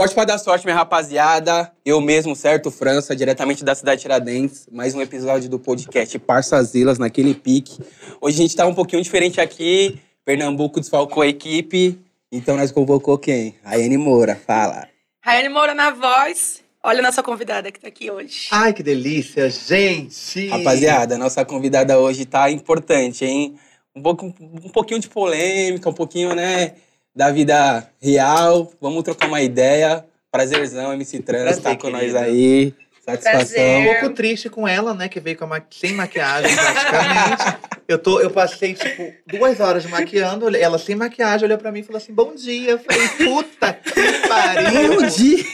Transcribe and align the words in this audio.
Pode 0.00 0.14
falar 0.14 0.24
da 0.24 0.38
sorte, 0.38 0.64
minha 0.64 0.74
rapaziada. 0.74 1.70
Eu 1.84 2.00
mesmo, 2.00 2.34
certo, 2.34 2.70
França, 2.70 3.14
diretamente 3.14 3.62
da 3.62 3.74
cidade 3.74 3.98
de 3.98 4.02
Tiradentes. 4.04 4.66
Mais 4.72 4.94
um 4.94 5.02
episódio 5.02 5.50
do 5.50 5.58
podcast 5.58 6.18
Parçazilas, 6.18 6.98
naquele 6.98 7.34
pique. 7.34 7.78
Hoje 8.18 8.38
a 8.38 8.40
gente 8.40 8.56
tá 8.56 8.66
um 8.66 8.72
pouquinho 8.72 9.02
diferente 9.02 9.42
aqui. 9.42 10.00
Pernambuco 10.24 10.80
desfalcou 10.80 11.22
a 11.22 11.26
equipe. 11.26 12.00
Então 12.32 12.56
nós 12.56 12.72
convocou 12.72 13.18
quem? 13.18 13.56
Raiane 13.62 13.98
Moura, 13.98 14.34
fala. 14.34 14.88
Raiane 15.20 15.50
Moura 15.50 15.74
na 15.74 15.90
voz. 15.90 16.62
Olha 16.82 17.00
a 17.00 17.02
nossa 17.02 17.22
convidada 17.22 17.70
que 17.70 17.78
tá 17.78 17.88
aqui 17.88 18.10
hoje. 18.10 18.48
Ai, 18.52 18.72
que 18.72 18.82
delícia, 18.82 19.50
gente! 19.50 20.48
Rapaziada, 20.48 21.18
nossa 21.18 21.44
convidada 21.44 21.98
hoje 21.98 22.24
tá 22.24 22.50
importante, 22.50 23.26
hein? 23.26 23.54
Um, 23.94 24.00
pouco, 24.00 24.34
um 24.40 24.70
pouquinho 24.70 24.98
de 24.98 25.10
polêmica, 25.10 25.90
um 25.90 25.92
pouquinho, 25.92 26.34
né, 26.34 26.72
da 27.14 27.30
vida 27.30 27.88
real. 28.00 28.72
Vamos 28.80 29.02
trocar 29.02 29.28
uma 29.28 29.42
ideia. 29.42 30.04
Prazerzão, 30.30 30.92
MC 30.92 31.20
Trans, 31.20 31.42
Prazer, 31.42 31.62
tá 31.62 31.76
com 31.76 31.90
nós 31.90 32.00
querida. 32.02 32.20
aí. 32.20 32.74
Satisfação. 33.04 33.40
Prazer. 33.40 33.80
Um 33.80 34.00
pouco 34.00 34.14
triste 34.14 34.48
com 34.48 34.68
ela, 34.68 34.94
né? 34.94 35.08
Que 35.08 35.18
veio 35.18 35.36
com 35.36 35.46
ma- 35.46 35.62
sem 35.70 35.92
maquiagem, 35.94 36.54
praticamente. 36.54 37.58
eu, 37.88 37.98
tô, 37.98 38.20
eu 38.20 38.30
passei, 38.30 38.74
tipo, 38.74 39.12
duas 39.26 39.58
horas 39.58 39.84
maquiando. 39.86 40.54
Ela 40.54 40.78
sem 40.78 40.94
maquiagem 40.94 41.46
olhou 41.46 41.58
pra 41.58 41.72
mim 41.72 41.80
e 41.80 41.82
falou 41.82 41.96
assim: 41.96 42.12
Bom 42.14 42.34
dia. 42.34 42.72
Eu 42.72 42.78
falei: 42.78 43.08
Puta 43.08 43.72
que 43.72 44.28
pariu. 44.28 44.96
Bom 45.00 45.06
dia! 45.06 45.44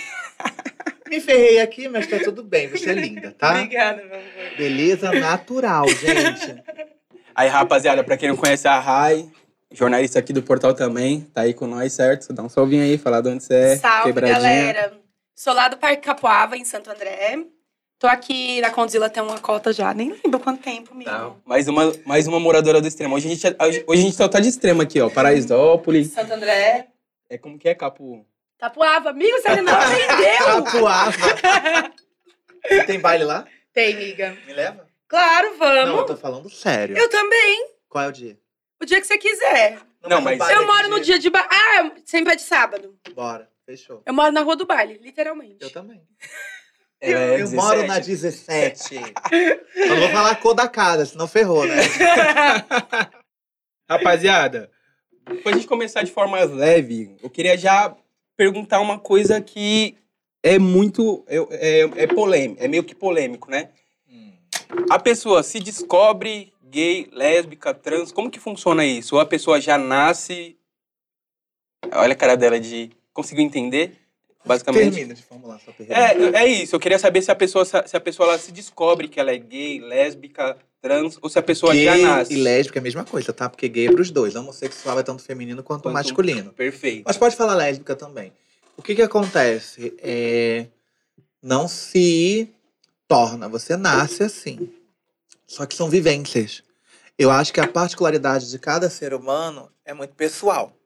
Me 1.08 1.20
ferrei 1.20 1.60
aqui, 1.60 1.88
mas 1.88 2.06
tá 2.08 2.18
tudo 2.18 2.42
bem. 2.42 2.68
Você 2.68 2.90
é 2.90 2.94
linda, 2.94 3.32
tá? 3.38 3.50
Obrigada, 3.52 4.02
meu 4.02 4.16
amor. 4.16 4.56
Beleza 4.58 5.12
natural, 5.12 5.88
gente. 5.88 6.62
Aí, 7.34 7.48
rapaziada, 7.48 8.02
pra 8.02 8.16
quem 8.16 8.28
não 8.28 8.36
conhece 8.36 8.66
a 8.66 8.78
Rai, 8.80 9.24
jornalista 9.76 10.18
aqui 10.18 10.32
do 10.32 10.42
portal 10.42 10.74
também, 10.74 11.20
tá 11.34 11.42
aí 11.42 11.52
com 11.54 11.66
nós, 11.66 11.92
certo? 11.92 12.32
Dá 12.32 12.42
um 12.42 12.48
salvinho 12.48 12.82
aí, 12.82 12.96
falar 12.98 13.20
de 13.20 13.28
onde 13.28 13.44
você 13.44 13.54
é, 13.54 13.76
Salve, 13.76 14.04
quebradinha. 14.04 14.38
galera. 14.38 14.92
Sou 15.34 15.52
lá 15.52 15.68
do 15.68 15.76
Parque 15.76 16.02
Capoava, 16.02 16.56
em 16.56 16.64
Santo 16.64 16.90
André. 16.90 17.38
Tô 17.98 18.06
aqui 18.06 18.60
na 18.60 18.70
Condzilla 18.70 19.08
tem 19.08 19.22
uma 19.22 19.38
cota 19.38 19.72
já. 19.72 19.92
Nem 19.94 20.10
lembro 20.22 20.38
quanto 20.40 20.62
tempo, 20.62 20.92
amigo. 20.92 21.10
Não, 21.10 21.36
mais 21.46 21.66
uma, 21.68 21.92
mais 22.04 22.26
uma 22.26 22.38
moradora 22.38 22.80
do 22.80 22.88
extremo. 22.88 23.14
Hoje 23.14 23.26
a 23.26 23.34
gente, 23.34 23.46
hoje, 23.62 23.84
hoje 23.86 24.00
a 24.02 24.04
gente 24.04 24.16
só 24.16 24.28
tá 24.28 24.38
de 24.40 24.48
extremo 24.48 24.82
aqui, 24.82 25.00
ó. 25.00 25.08
Paraisópolis. 25.08 26.12
Santo 26.12 26.32
André. 26.34 26.88
É 27.28 27.38
como 27.38 27.58
que 27.58 27.68
é, 27.68 27.74
Capo? 27.74 28.26
Capoava. 28.58 29.10
Amigo, 29.10 29.36
você 29.40 29.60
não 29.62 29.72
aprendeu. 29.74 30.62
Capuava. 30.64 31.16
Tem 32.86 33.00
baile 33.00 33.24
lá? 33.24 33.46
Tem, 33.72 33.94
amiga. 33.94 34.36
Me 34.46 34.52
leva? 34.52 34.86
Claro, 35.08 35.56
Não, 35.58 35.66
eu 35.76 35.86
vamos. 35.86 36.06
tô 36.06 36.16
falando 36.16 36.50
sério. 36.50 36.96
Eu 36.96 37.08
também. 37.08 37.68
Qual 37.88 38.04
é 38.04 38.08
o 38.08 38.12
dia? 38.12 38.36
O 38.80 38.84
dia 38.84 39.00
que 39.00 39.06
você 39.06 39.18
quiser. 39.18 39.78
Não, 40.06 40.20
mas- 40.20 40.38
Eu 40.38 40.62
é 40.62 40.66
moro 40.66 40.88
no 40.88 41.00
dia 41.00 41.18
de... 41.18 41.30
Ba... 41.30 41.46
Ah, 41.50 41.90
sempre 42.04 42.34
é 42.34 42.36
de 42.36 42.42
sábado. 42.42 42.96
Bora, 43.14 43.48
fechou. 43.64 44.02
Eu 44.04 44.14
moro 44.14 44.32
na 44.32 44.42
Rua 44.42 44.56
do 44.56 44.66
Baile, 44.66 44.98
literalmente. 45.02 45.56
Eu 45.60 45.70
também. 45.70 46.02
Ela 47.00 47.20
é 47.20 47.42
eu 47.42 47.50
moro 47.50 47.82
17. 47.82 47.86
na 47.86 47.98
17. 47.98 48.94
eu 49.76 49.88
não 49.88 50.00
vou 50.00 50.08
falar 50.10 50.30
a 50.30 50.36
cor 50.36 50.54
da 50.54 50.68
casa, 50.68 51.06
senão 51.06 51.28
ferrou, 51.28 51.66
né? 51.66 51.76
Rapaziada, 53.88 54.70
pra 55.42 55.52
gente 55.52 55.66
começar 55.66 56.02
de 56.02 56.10
forma 56.10 56.42
leve, 56.44 57.16
eu 57.22 57.30
queria 57.30 57.56
já 57.56 57.94
perguntar 58.36 58.80
uma 58.80 58.98
coisa 58.98 59.40
que 59.40 59.96
é 60.42 60.58
muito. 60.58 61.24
É, 61.28 61.36
é, 61.36 61.80
é 62.02 62.06
polêmico, 62.06 62.62
é 62.62 62.66
meio 62.66 62.82
que 62.82 62.94
polêmico, 62.94 63.50
né? 63.50 63.70
A 64.90 64.98
pessoa 64.98 65.42
se 65.42 65.60
descobre 65.60 66.52
gay, 66.70 67.08
lésbica, 67.12 67.72
trans, 67.74 68.12
como 68.12 68.30
que 68.30 68.40
funciona 68.40 68.84
isso? 68.84 69.14
Ou 69.14 69.20
a 69.20 69.26
pessoa 69.26 69.60
já 69.60 69.76
nasce. 69.78 70.56
Olha 71.92 72.12
a 72.12 72.16
cara 72.16 72.36
dela 72.36 72.58
de. 72.58 72.90
Conseguiu 73.12 73.44
entender? 73.44 73.96
Basicamente. 74.44 74.92
Termina 74.94 75.14
de 75.14 75.22
formular 75.22 75.58
sua 75.58 75.72
pergunta. 75.72 75.98
É, 75.98 76.44
é 76.44 76.46
isso. 76.46 76.76
Eu 76.76 76.80
queria 76.80 76.98
saber 76.98 77.20
se 77.22 77.30
a 77.30 77.34
pessoa, 77.34 77.64
se 77.64 77.96
a 77.96 78.00
pessoa 78.00 78.28
ela 78.28 78.38
se 78.38 78.52
descobre 78.52 79.08
que 79.08 79.18
ela 79.18 79.32
é 79.32 79.38
gay, 79.38 79.80
lésbica, 79.80 80.56
trans, 80.80 81.18
ou 81.20 81.28
se 81.28 81.36
a 81.38 81.42
pessoa 81.42 81.72
Gay 81.72 81.84
já 81.84 81.96
nasce. 81.96 82.32
e 82.32 82.36
lésbica 82.36 82.78
é 82.78 82.80
a 82.80 82.82
mesma 82.82 83.04
coisa, 83.04 83.32
tá? 83.32 83.48
Porque 83.48 83.68
gay 83.68 83.88
é 83.88 83.90
pros 83.90 84.10
dois. 84.10 84.36
Homossexual 84.36 84.98
é 85.00 85.02
tanto 85.02 85.22
feminino 85.22 85.62
quanto, 85.64 85.82
Quanto- 85.82 85.94
masculino. 85.94 86.52
Perfeito. 86.52 87.02
Mas 87.06 87.16
pode 87.16 87.34
falar 87.34 87.54
lésbica 87.56 87.96
também. 87.96 88.32
O 88.76 88.82
que 88.82 88.94
que 88.94 89.02
acontece? 89.02 89.94
É... 89.98 90.66
Não 91.42 91.66
se 91.66 92.48
torna, 93.08 93.48
você 93.48 93.76
nasce 93.76 94.22
assim. 94.22 94.68
Só 95.46 95.64
que 95.66 95.74
são 95.74 95.88
vivências. 95.88 96.62
Eu 97.18 97.30
acho 97.30 97.52
que 97.52 97.60
a 97.60 97.68
particularidade 97.68 98.50
de 98.50 98.58
cada 98.58 98.90
ser 98.90 99.14
humano 99.14 99.70
é 99.84 99.94
muito 99.94 100.14
pessoal. 100.14 100.76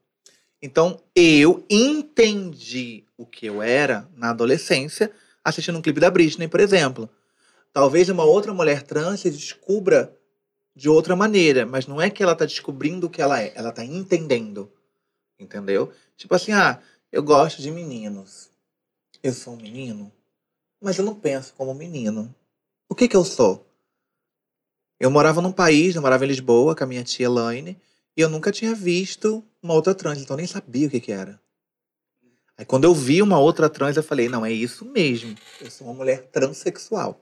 Então, 0.62 1.00
eu 1.14 1.64
entendi 1.68 3.04
o 3.16 3.24
que 3.24 3.46
eu 3.46 3.62
era 3.62 4.08
na 4.14 4.30
adolescência 4.30 5.10
assistindo 5.42 5.78
um 5.78 5.82
clipe 5.82 6.00
da 6.00 6.10
Britney, 6.10 6.48
por 6.48 6.60
exemplo. 6.60 7.08
Talvez 7.72 8.08
uma 8.08 8.24
outra 8.24 8.52
mulher 8.52 8.82
trans 8.82 9.20
se 9.20 9.30
descubra 9.30 10.14
de 10.74 10.88
outra 10.88 11.16
maneira, 11.16 11.64
mas 11.64 11.86
não 11.86 12.00
é 12.00 12.10
que 12.10 12.22
ela 12.22 12.36
tá 12.36 12.44
descobrindo 12.44 13.06
o 13.06 13.10
que 13.10 13.22
ela 13.22 13.40
é, 13.40 13.52
ela 13.54 13.72
tá 13.72 13.84
entendendo. 13.84 14.70
Entendeu? 15.38 15.92
Tipo 16.16 16.34
assim, 16.34 16.52
ah, 16.52 16.80
eu 17.10 17.22
gosto 17.22 17.62
de 17.62 17.70
meninos. 17.70 18.50
Eu 19.22 19.32
sou 19.32 19.54
um 19.54 19.56
menino, 19.56 20.12
mas 20.80 20.98
eu 20.98 21.04
não 21.04 21.14
penso 21.14 21.54
como 21.54 21.70
um 21.70 21.74
menino. 21.74 22.34
O 22.88 22.94
que 22.94 23.08
que 23.08 23.16
eu 23.16 23.24
sou? 23.24 23.66
Eu 25.00 25.10
morava 25.10 25.40
num 25.40 25.50
país, 25.50 25.96
eu 25.96 26.02
morava 26.02 26.26
em 26.26 26.28
Lisboa 26.28 26.76
com 26.76 26.84
a 26.84 26.86
minha 26.86 27.02
tia 27.02 27.24
Elaine, 27.24 27.80
e 28.14 28.20
eu 28.20 28.28
nunca 28.28 28.52
tinha 28.52 28.74
visto 28.74 29.42
uma 29.62 29.72
outra 29.72 29.94
trans, 29.94 30.20
então 30.20 30.34
eu 30.34 30.38
nem 30.38 30.46
sabia 30.46 30.86
o 30.86 30.90
que 30.90 31.00
que 31.00 31.10
era. 31.10 31.40
Aí 32.58 32.66
quando 32.66 32.84
eu 32.84 32.92
vi 32.92 33.22
uma 33.22 33.38
outra 33.38 33.70
trans, 33.70 33.96
eu 33.96 34.02
falei, 34.02 34.28
não, 34.28 34.44
é 34.44 34.52
isso 34.52 34.84
mesmo. 34.84 35.34
Eu 35.58 35.70
sou 35.70 35.86
uma 35.86 35.94
mulher 35.94 36.28
transexual. 36.30 37.18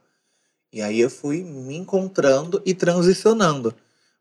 E 0.73 0.83
aí 0.83 0.99
eu 0.99 1.09
fui 1.09 1.45
me 1.45 1.77
encontrando 1.77 2.61
e 2.67 2.75
transicionando. 2.75 3.73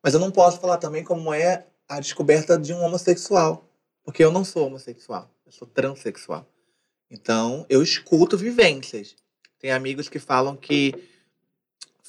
Mas 0.03 0.13
eu 0.13 0.19
não 0.19 0.29
posso 0.29 0.59
falar 0.59 0.78
também 0.78 1.03
como 1.03 1.34
é 1.34 1.66
a 1.89 2.00
descoberta 2.00 2.59
de 2.59 2.72
um 2.72 2.84
homossexual. 2.84 3.68
Porque 4.03 4.24
eu 4.24 4.31
não 4.31 4.45
sou 4.45 4.68
homossexual, 4.68 5.31
eu 5.47 5.51
sou 5.51 5.68
transexual. 5.68 6.47
Então, 7.09 7.66
eu 7.68 7.81
escuto 7.81 8.38
vivências. 8.38 9.16
Tem 9.57 9.72
amigos 9.72 10.07
que 10.07 10.19
falam 10.19 10.56
que 10.56 10.94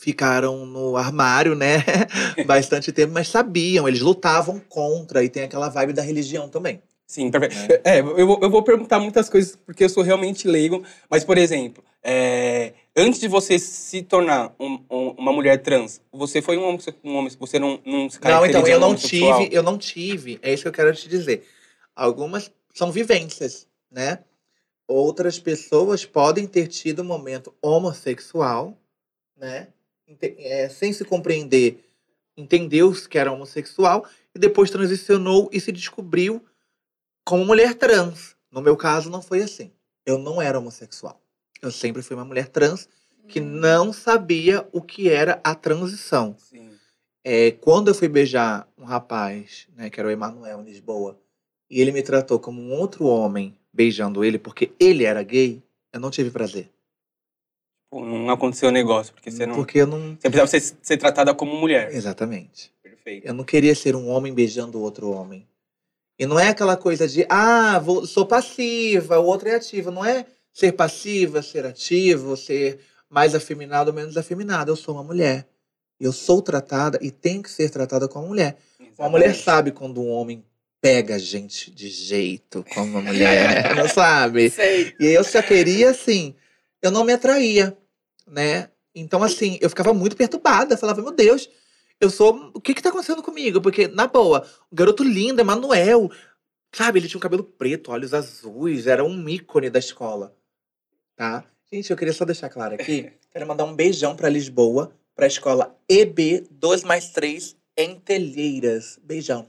ficaram 0.00 0.64
no 0.64 0.96
armário, 0.96 1.54
né? 1.54 1.84
Bastante 2.46 2.92
tempo, 2.92 3.12
mas 3.12 3.28
sabiam, 3.28 3.88
eles 3.88 4.00
lutavam 4.00 4.60
contra. 4.68 5.24
E 5.24 5.28
tem 5.28 5.42
aquela 5.44 5.68
vibe 5.68 5.92
da 5.92 6.02
religião 6.02 6.48
também. 6.48 6.80
Sim, 7.06 7.30
perfeito. 7.30 7.80
É, 7.84 8.00
eu, 8.00 8.26
vou, 8.26 8.38
eu 8.42 8.50
vou 8.50 8.62
perguntar 8.62 9.00
muitas 9.00 9.30
coisas 9.30 9.56
porque 9.56 9.82
eu 9.84 9.88
sou 9.88 10.02
realmente 10.02 10.46
leigo. 10.46 10.84
Mas, 11.08 11.24
por 11.24 11.38
exemplo, 11.38 11.82
é, 12.02 12.74
antes 12.94 13.18
de 13.18 13.26
você 13.26 13.58
se 13.58 14.02
tornar 14.02 14.54
um- 14.60 14.78
um- 14.90 15.10
uma 15.18 15.32
mulher 15.32 15.56
trans, 15.62 16.02
você 16.12 16.42
foi 16.42 16.58
um 16.58 16.64
homem, 16.64 16.80
um 17.02 17.16
homem 17.16 17.32
você 17.40 17.58
não, 17.58 17.80
não 17.84 18.10
se 18.10 18.20
Não, 18.22 18.44
então 18.44 18.66
eu 18.66 18.78
não 18.78 18.94
tive, 18.94 19.48
eu 19.50 19.62
não 19.62 19.78
tive, 19.78 20.38
é 20.42 20.52
isso 20.52 20.62
que 20.64 20.68
eu 20.68 20.72
quero 20.72 20.94
te 20.94 21.08
dizer. 21.08 21.46
Algumas 21.96 22.50
são 22.74 22.92
vivências, 22.92 23.66
né? 23.90 24.18
Outras 24.86 25.38
pessoas 25.38 26.04
podem 26.04 26.46
ter 26.46 26.66
tido 26.66 27.00
um 27.02 27.06
momento 27.06 27.54
homossexual, 27.62 28.76
né? 29.36 29.68
É, 30.20 30.68
sem 30.68 30.92
se 30.92 31.04
compreender, 31.04 31.84
entendeu 32.36 32.92
que 33.08 33.18
era 33.18 33.32
homossexual 33.32 34.06
e 34.34 34.38
depois 34.38 34.70
transicionou 34.70 35.50
e 35.52 35.60
se 35.60 35.70
descobriu 35.70 36.44
como 37.24 37.44
mulher 37.44 37.74
trans. 37.74 38.36
No 38.50 38.62
meu 38.62 38.76
caso, 38.76 39.10
não 39.10 39.20
foi 39.20 39.42
assim. 39.42 39.70
Eu 40.06 40.18
não 40.18 40.40
era 40.40 40.58
homossexual. 40.58 41.20
Eu 41.60 41.70
sempre 41.70 42.02
fui 42.02 42.16
uma 42.16 42.24
mulher 42.24 42.48
trans 42.48 42.88
que 43.28 43.40
não 43.40 43.92
sabia 43.92 44.66
o 44.72 44.80
que 44.80 45.10
era 45.10 45.38
a 45.44 45.54
transição. 45.54 46.34
É, 47.22 47.50
quando 47.50 47.88
eu 47.88 47.94
fui 47.94 48.08
beijar 48.08 48.66
um 48.78 48.84
rapaz, 48.84 49.68
né, 49.76 49.90
que 49.90 50.00
era 50.00 50.08
o 50.08 50.12
Emanuel, 50.12 50.62
em 50.62 50.64
Lisboa, 50.64 51.20
e 51.68 51.80
ele 51.80 51.92
me 51.92 52.02
tratou 52.02 52.40
como 52.40 52.62
um 52.62 52.72
outro 52.72 53.04
homem 53.04 53.54
beijando 53.70 54.24
ele 54.24 54.38
porque 54.38 54.72
ele 54.80 55.04
era 55.04 55.22
gay, 55.22 55.62
eu 55.92 56.00
não 56.00 56.10
tive 56.10 56.30
prazer. 56.30 56.70
Pô, 57.90 58.04
Não 58.04 58.30
aconteceu 58.30 58.68
o 58.68 58.72
negócio, 58.72 59.12
porque 59.14 59.30
você 59.30 59.46
não. 59.46 59.54
Porque 59.54 59.78
eu 59.78 59.86
não. 59.86 60.16
Você 60.16 60.30
precisava 60.30 60.46
ser, 60.46 60.76
ser 60.82 60.96
tratada 60.96 61.34
como 61.34 61.56
mulher. 61.56 61.92
Exatamente. 61.92 62.70
Perfeito. 62.82 63.26
Eu 63.26 63.34
não 63.34 63.44
queria 63.44 63.74
ser 63.74 63.96
um 63.96 64.08
homem 64.08 64.32
beijando 64.32 64.80
outro 64.80 65.10
homem. 65.10 65.46
E 66.18 66.26
não 66.26 66.38
é 66.38 66.48
aquela 66.48 66.76
coisa 66.76 67.06
de, 67.06 67.24
ah, 67.28 67.78
vou, 67.78 68.04
sou 68.04 68.26
passiva, 68.26 69.18
o 69.18 69.24
outro 69.24 69.48
é 69.48 69.54
ativo. 69.54 69.90
Não 69.90 70.04
é 70.04 70.26
ser 70.52 70.72
passiva, 70.72 71.40
ser 71.42 71.64
ativo, 71.64 72.36
ser 72.36 72.80
mais 73.08 73.34
afeminado 73.34 73.90
ou 73.90 73.94
menos 73.94 74.16
afeminado. 74.16 74.70
Eu 74.70 74.76
sou 74.76 74.94
uma 74.94 75.04
mulher. 75.04 75.46
Eu 75.98 76.12
sou 76.12 76.42
tratada 76.42 76.98
e 77.00 77.10
tenho 77.10 77.42
que 77.42 77.50
ser 77.50 77.70
tratada 77.70 78.08
como 78.08 78.28
mulher. 78.28 78.58
Uma 78.98 79.08
mulher 79.08 79.30
Exatamente. 79.30 79.44
sabe 79.44 79.72
quando 79.72 80.00
um 80.00 80.10
homem 80.10 80.44
pega 80.80 81.14
a 81.16 81.18
gente 81.18 81.70
de 81.70 81.88
jeito 81.88 82.64
como 82.74 82.86
uma 82.98 83.02
mulher, 83.02 83.74
não 83.74 83.88
sabe? 83.88 84.50
Sei. 84.50 84.94
E 85.00 85.06
eu 85.06 85.24
só 85.24 85.42
queria, 85.42 85.90
assim, 85.90 86.34
eu 86.82 86.90
não 86.90 87.04
me 87.04 87.12
atraía, 87.12 87.76
né? 88.26 88.70
Então, 88.94 89.22
assim, 89.22 89.58
eu 89.60 89.68
ficava 89.68 89.92
muito 89.94 90.16
perturbada. 90.16 90.76
Falava, 90.76 91.02
meu 91.02 91.12
Deus, 91.12 91.48
eu 92.00 92.10
sou. 92.10 92.50
O 92.54 92.60
que 92.60 92.74
que 92.74 92.82
tá 92.82 92.88
acontecendo 92.88 93.22
comigo? 93.22 93.60
Porque, 93.60 93.88
na 93.88 94.06
boa, 94.06 94.46
o 94.70 94.74
garoto 94.74 95.04
lindo, 95.04 95.40
Emanuel, 95.40 96.10
Sabe, 96.72 96.98
ele 96.98 97.08
tinha 97.08 97.18
um 97.18 97.22
cabelo 97.22 97.44
preto, 97.44 97.90
olhos 97.90 98.12
azuis, 98.12 98.86
era 98.86 99.04
um 99.04 99.28
ícone 99.28 99.70
da 99.70 99.78
escola. 99.78 100.34
Tá? 101.16 101.44
Gente, 101.72 101.90
eu 101.90 101.96
queria 101.96 102.14
só 102.14 102.24
deixar 102.24 102.48
claro 102.48 102.74
aqui. 102.74 103.12
Quero 103.32 103.46
mandar 103.46 103.64
um 103.64 103.74
beijão 103.74 104.14
pra 104.14 104.28
Lisboa, 104.28 104.92
pra 105.14 105.26
escola 105.26 105.76
EB 105.88 106.46
2 106.50 106.84
mais 106.84 107.10
3 107.10 107.56
em 107.76 107.98
Telheiras. 107.98 108.98
Beijão. 109.02 109.46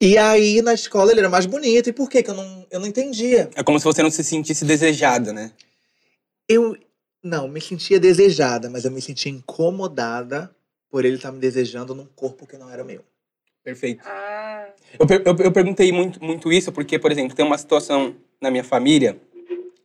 E 0.00 0.16
aí, 0.16 0.62
na 0.62 0.74
escola, 0.74 1.10
ele 1.10 1.20
era 1.20 1.28
mais 1.28 1.46
bonito. 1.46 1.88
E 1.88 1.92
por 1.92 2.08
quê? 2.08 2.22
Que 2.22 2.30
eu 2.30 2.34
não, 2.34 2.66
eu 2.70 2.78
não 2.80 2.86
entendia. 2.86 3.50
É 3.54 3.62
como 3.62 3.78
se 3.78 3.84
você 3.84 4.02
não 4.02 4.10
se 4.10 4.22
sentisse 4.22 4.64
desejada, 4.64 5.32
né? 5.32 5.52
Eu 6.48 6.76
não 7.22 7.48
me 7.48 7.60
sentia 7.60 7.98
desejada, 7.98 8.70
mas 8.70 8.84
eu 8.84 8.90
me 8.90 9.02
sentia 9.02 9.30
incomodada 9.32 10.54
por 10.88 11.04
ele 11.04 11.16
estar 11.16 11.32
me 11.32 11.38
desejando 11.40 11.94
num 11.94 12.06
corpo 12.06 12.46
que 12.46 12.56
não 12.56 12.70
era 12.70 12.84
meu. 12.84 13.02
Perfeito. 13.64 14.02
Ah. 14.06 14.68
Eu, 14.98 15.06
eu, 15.24 15.36
eu 15.44 15.52
perguntei 15.52 15.90
muito, 15.92 16.22
muito 16.24 16.52
isso 16.52 16.70
porque, 16.72 16.98
por 16.98 17.10
exemplo, 17.10 17.34
tem 17.36 17.44
uma 17.44 17.58
situação 17.58 18.14
na 18.40 18.50
minha 18.50 18.64
família 18.64 19.20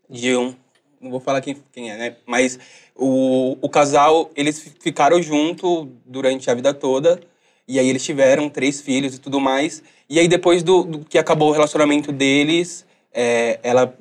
de 0.09 0.35
um. 0.37 0.55
Não 1.01 1.11
vou 1.11 1.19
falar 1.19 1.41
quem, 1.41 1.57
quem 1.71 1.91
é, 1.91 1.97
né? 1.97 2.15
Mas 2.25 2.57
o, 2.95 3.57
o 3.61 3.67
casal, 3.67 4.31
eles 4.35 4.59
fi- 4.59 4.71
ficaram 4.79 5.21
junto 5.21 5.85
durante 6.05 6.49
a 6.49 6.53
vida 6.53 6.73
toda. 6.73 7.19
E 7.67 7.79
aí 7.79 7.87
eles 7.89 8.03
tiveram 8.03 8.49
três 8.49 8.81
filhos 8.81 9.15
e 9.15 9.19
tudo 9.19 9.39
mais. 9.39 9.81
E 10.09 10.19
aí 10.19 10.27
depois 10.27 10.63
do, 10.63 10.83
do 10.83 10.99
que 11.05 11.17
acabou 11.17 11.49
o 11.49 11.53
relacionamento 11.53 12.11
deles, 12.11 12.85
é, 13.13 13.59
ela, 13.63 13.95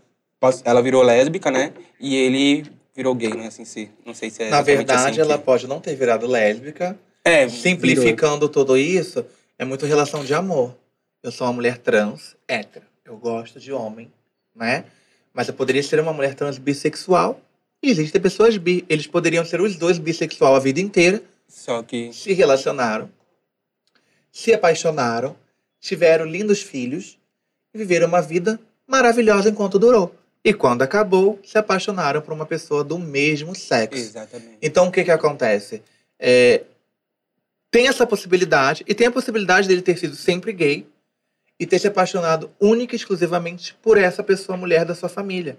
ela 0.64 0.82
virou 0.82 1.02
lésbica, 1.02 1.50
né? 1.50 1.72
E 2.00 2.16
ele 2.16 2.66
virou 2.94 3.14
gay, 3.14 3.32
né? 3.34 3.46
Assim, 3.46 3.64
se, 3.64 3.88
não 4.04 4.14
sei 4.14 4.30
se 4.30 4.42
é 4.42 4.50
Na 4.50 4.56
exatamente 4.58 4.76
verdade, 4.76 5.10
assim 5.10 5.20
ela 5.20 5.38
que- 5.38 5.44
pode 5.44 5.66
não 5.66 5.80
ter 5.80 5.94
virado 5.94 6.26
lésbica. 6.26 6.98
É, 7.24 7.46
virou. 7.46 7.60
Simplificando 7.62 8.48
tudo 8.48 8.76
isso, 8.76 9.24
é 9.58 9.64
muito 9.64 9.86
relação 9.86 10.24
de 10.24 10.34
amor. 10.34 10.74
Eu 11.22 11.30
sou 11.30 11.46
uma 11.46 11.52
mulher 11.52 11.78
trans, 11.78 12.34
hétero. 12.48 12.84
Eu 13.04 13.16
gosto 13.16 13.60
de 13.60 13.72
homem, 13.72 14.10
né? 14.56 14.84
Mas 15.32 15.46
eu 15.46 15.54
poderia 15.54 15.82
ser 15.82 16.00
uma 16.00 16.12
mulher 16.12 16.34
trans 16.34 16.58
bissexual. 16.58 17.40
E 17.80 17.90
existem 17.90 18.20
pessoas 18.20 18.56
bi. 18.56 18.84
Eles 18.88 19.06
poderiam 19.06 19.44
ser 19.44 19.60
os 19.60 19.76
dois 19.76 19.98
bissexual 19.98 20.54
a 20.56 20.58
vida 20.58 20.80
inteira. 20.80 21.22
Só 21.48 21.82
que 21.82 22.12
Se 22.12 22.32
relacionaram, 22.32 23.08
se 24.32 24.52
apaixonaram, 24.52 25.36
tiveram 25.78 26.24
lindos 26.24 26.62
filhos 26.62 27.18
e 27.74 27.78
viveram 27.78 28.08
uma 28.08 28.22
vida 28.22 28.58
maravilhosa 28.86 29.50
enquanto 29.50 29.78
durou. 29.78 30.14
E 30.44 30.52
quando 30.52 30.82
acabou, 30.82 31.38
se 31.44 31.56
apaixonaram 31.56 32.20
por 32.20 32.32
uma 32.32 32.46
pessoa 32.46 32.82
do 32.82 32.98
mesmo 32.98 33.54
sexo. 33.54 34.00
Exatamente. 34.00 34.58
Então, 34.60 34.88
o 34.88 34.92
que 34.92 35.04
que 35.04 35.10
acontece? 35.10 35.82
É, 36.18 36.64
tem 37.70 37.86
essa 37.86 38.06
possibilidade, 38.06 38.82
e 38.88 38.94
tem 38.94 39.06
a 39.06 39.12
possibilidade 39.12 39.68
dele 39.68 39.82
ter 39.82 39.96
sido 39.98 40.16
sempre 40.16 40.52
gay 40.52 40.86
e 41.60 41.66
ter 41.66 41.78
se 41.78 41.86
apaixonado 41.86 42.50
única 42.58 42.94
e 42.94 42.96
exclusivamente 42.96 43.74
por 43.80 43.96
essa 43.96 44.22
pessoa 44.22 44.58
mulher 44.58 44.84
da 44.84 44.94
sua 44.94 45.08
família. 45.08 45.56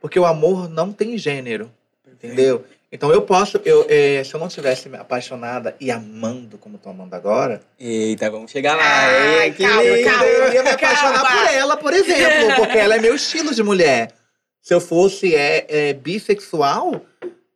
Porque 0.00 0.18
o 0.18 0.24
amor 0.24 0.70
não 0.70 0.92
tem 0.92 1.18
gênero, 1.18 1.70
entendeu? 2.22 2.64
Então, 2.90 3.12
eu 3.12 3.20
posso, 3.20 3.60
eu, 3.66 3.84
é, 3.88 4.24
se 4.24 4.32
eu 4.32 4.40
não 4.40 4.48
tivesse 4.48 4.88
me 4.88 4.96
apaixonada 4.96 5.76
e 5.78 5.90
amando 5.90 6.56
como 6.56 6.78
tô 6.78 6.88
amando 6.88 7.14
agora, 7.14 7.60
Eita, 7.78 8.30
vamos 8.30 8.50
chegar 8.50 8.76
lá. 8.76 8.82
Ai, 8.82 9.44
Ei, 9.44 9.52
que 9.52 9.62
calma, 9.62 9.82
lindo. 9.82 10.04
calma. 10.08 10.24
eu 10.24 10.52
ia 10.54 10.62
me 10.62 10.70
apaixonar 10.70 11.22
Calma. 11.22 11.28
por 11.28 11.54
ela, 11.54 11.76
por 11.76 11.92
exemplo, 11.92 12.56
porque 12.56 12.78
ela 12.78 12.96
é 12.96 12.98
meu 12.98 13.14
estilo 13.14 13.54
de 13.54 13.62
mulher. 13.62 14.12
Se 14.62 14.72
eu 14.72 14.80
fosse 14.80 15.34
é, 15.34 15.66
é, 15.68 15.92
bissexual, 15.92 17.02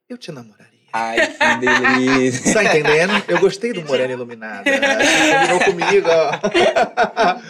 eu 0.08 0.18
te 0.18 0.30
namoraria. 0.30 0.62
Ai, 0.92 1.26
que 1.26 1.66
delícia. 1.66 2.52
Tá 2.52 2.64
entendendo? 2.64 3.24
Eu 3.26 3.40
gostei 3.40 3.72
do 3.72 3.82
Morena 3.82 4.12
Iluminada. 4.12 4.70
Acho 4.70 5.58
que 5.58 5.64
Combinou 5.64 5.88
comigo, 5.88 6.08
ó. 6.10 7.40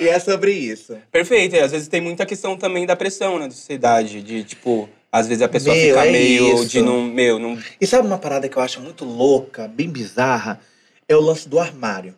E 0.00 0.08
é 0.08 0.18
sobre 0.18 0.52
isso. 0.52 0.96
Perfeito. 1.10 1.54
E 1.54 1.60
às 1.60 1.70
vezes 1.70 1.86
tem 1.86 2.00
muita 2.00 2.26
questão 2.26 2.56
também 2.56 2.84
da 2.86 2.96
pressão, 2.96 3.38
né, 3.38 3.46
da 3.46 3.54
sociedade. 3.54 4.20
De, 4.22 4.42
tipo, 4.42 4.88
às 5.10 5.26
vezes 5.26 5.42
a 5.42 5.48
pessoa 5.48 5.74
Meu, 5.74 5.86
fica 5.86 6.06
é 6.06 6.12
meio 6.12 6.54
isso. 6.54 6.68
de 6.68 6.82
não. 6.82 7.02
Meu, 7.02 7.38
não. 7.38 7.58
E 7.80 7.86
sabe 7.86 8.06
uma 8.06 8.18
parada 8.18 8.48
que 8.48 8.56
eu 8.56 8.62
acho 8.62 8.80
muito 8.80 9.04
louca, 9.04 9.66
bem 9.66 9.88
bizarra? 9.88 10.60
É 11.08 11.16
o 11.16 11.20
lance 11.20 11.48
do 11.48 11.58
armário. 11.58 12.14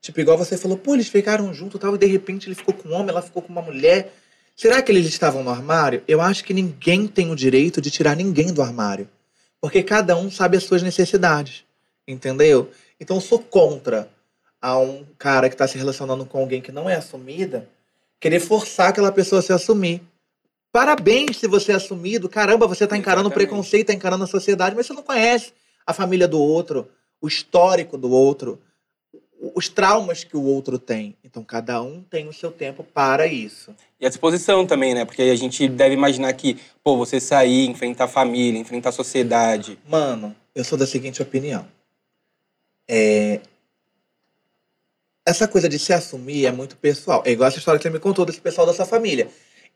Tipo, 0.00 0.20
igual 0.20 0.38
você 0.38 0.56
falou, 0.56 0.78
pô, 0.78 0.94
eles 0.94 1.08
ficaram 1.08 1.52
juntos 1.52 1.78
e 1.78 1.80
tal, 1.80 1.94
e 1.94 1.98
de 1.98 2.06
repente 2.06 2.48
ele 2.48 2.54
ficou 2.54 2.72
com 2.72 2.88
um 2.88 2.94
homem, 2.94 3.10
ela 3.10 3.20
ficou 3.20 3.42
com 3.42 3.52
uma 3.52 3.60
mulher. 3.60 4.14
Será 4.56 4.80
que 4.80 4.90
eles 4.90 5.06
estavam 5.06 5.42
no 5.42 5.50
armário? 5.50 6.02
Eu 6.08 6.20
acho 6.22 6.42
que 6.42 6.54
ninguém 6.54 7.06
tem 7.06 7.30
o 7.30 7.36
direito 7.36 7.80
de 7.80 7.90
tirar 7.90 8.16
ninguém 8.16 8.52
do 8.52 8.62
armário. 8.62 9.08
Porque 9.60 9.82
cada 9.82 10.16
um 10.16 10.30
sabe 10.30 10.56
as 10.56 10.64
suas 10.64 10.82
necessidades. 10.82 11.64
Entendeu? 12.08 12.70
Então 12.98 13.18
eu 13.18 13.20
sou 13.20 13.38
contra 13.38 14.08
a 14.60 14.78
um 14.78 15.04
cara 15.18 15.48
que 15.48 15.54
está 15.54 15.68
se 15.68 15.76
relacionando 15.76 16.24
com 16.24 16.38
alguém 16.38 16.60
que 16.60 16.72
não 16.72 16.88
é 16.88 16.94
assumida 16.94 17.68
querer 18.18 18.40
forçar 18.40 18.90
aquela 18.90 19.10
pessoa 19.10 19.38
a 19.38 19.42
se 19.42 19.52
assumir. 19.52 20.02
Parabéns 20.72 21.36
se 21.36 21.46
você 21.46 21.72
é 21.72 21.74
assumido. 21.74 22.28
Caramba, 22.28 22.66
você 22.66 22.84
está 22.84 22.96
encarando 22.96 23.28
o 23.28 23.32
preconceito, 23.32 23.82
está 23.82 23.94
encarando 23.94 24.24
a 24.24 24.26
sociedade, 24.26 24.76
mas 24.76 24.86
você 24.86 24.92
não 24.92 25.02
conhece 25.02 25.52
a 25.86 25.92
família 25.92 26.28
do 26.28 26.40
outro, 26.40 26.88
o 27.20 27.26
histórico 27.26 27.98
do 27.98 28.10
outro, 28.10 28.60
os 29.54 29.68
traumas 29.68 30.22
que 30.22 30.36
o 30.36 30.42
outro 30.42 30.78
tem. 30.78 31.16
Então 31.24 31.42
cada 31.42 31.82
um 31.82 32.02
tem 32.02 32.28
o 32.28 32.32
seu 32.32 32.52
tempo 32.52 32.84
para 32.84 33.26
isso. 33.26 33.74
E 33.98 34.06
a 34.06 34.08
disposição 34.08 34.66
também, 34.66 34.94
né? 34.94 35.04
Porque 35.04 35.22
a 35.22 35.36
gente 35.36 35.68
deve 35.68 35.94
imaginar 35.94 36.32
que, 36.34 36.58
pô, 36.84 36.96
você 36.96 37.18
sair, 37.18 37.68
enfrentar 37.68 38.04
a 38.04 38.08
família, 38.08 38.60
enfrentar 38.60 38.90
a 38.90 38.92
sociedade. 38.92 39.78
Mano, 39.88 40.36
eu 40.54 40.62
sou 40.62 40.78
da 40.78 40.86
seguinte 40.86 41.22
opinião. 41.22 41.66
É... 42.86 43.40
Essa 45.26 45.46
coisa 45.46 45.68
de 45.68 45.78
se 45.78 45.92
assumir 45.92 46.46
é 46.46 46.52
muito 46.52 46.76
pessoal. 46.76 47.22
É 47.24 47.30
igual 47.30 47.48
essa 47.48 47.58
história 47.58 47.78
que 47.78 47.82
você 47.82 47.90
me 47.90 48.00
contou 48.00 48.24
desse 48.24 48.40
pessoal 48.40 48.66
da 48.66 48.74
sua 48.74 48.86
família. 48.86 49.28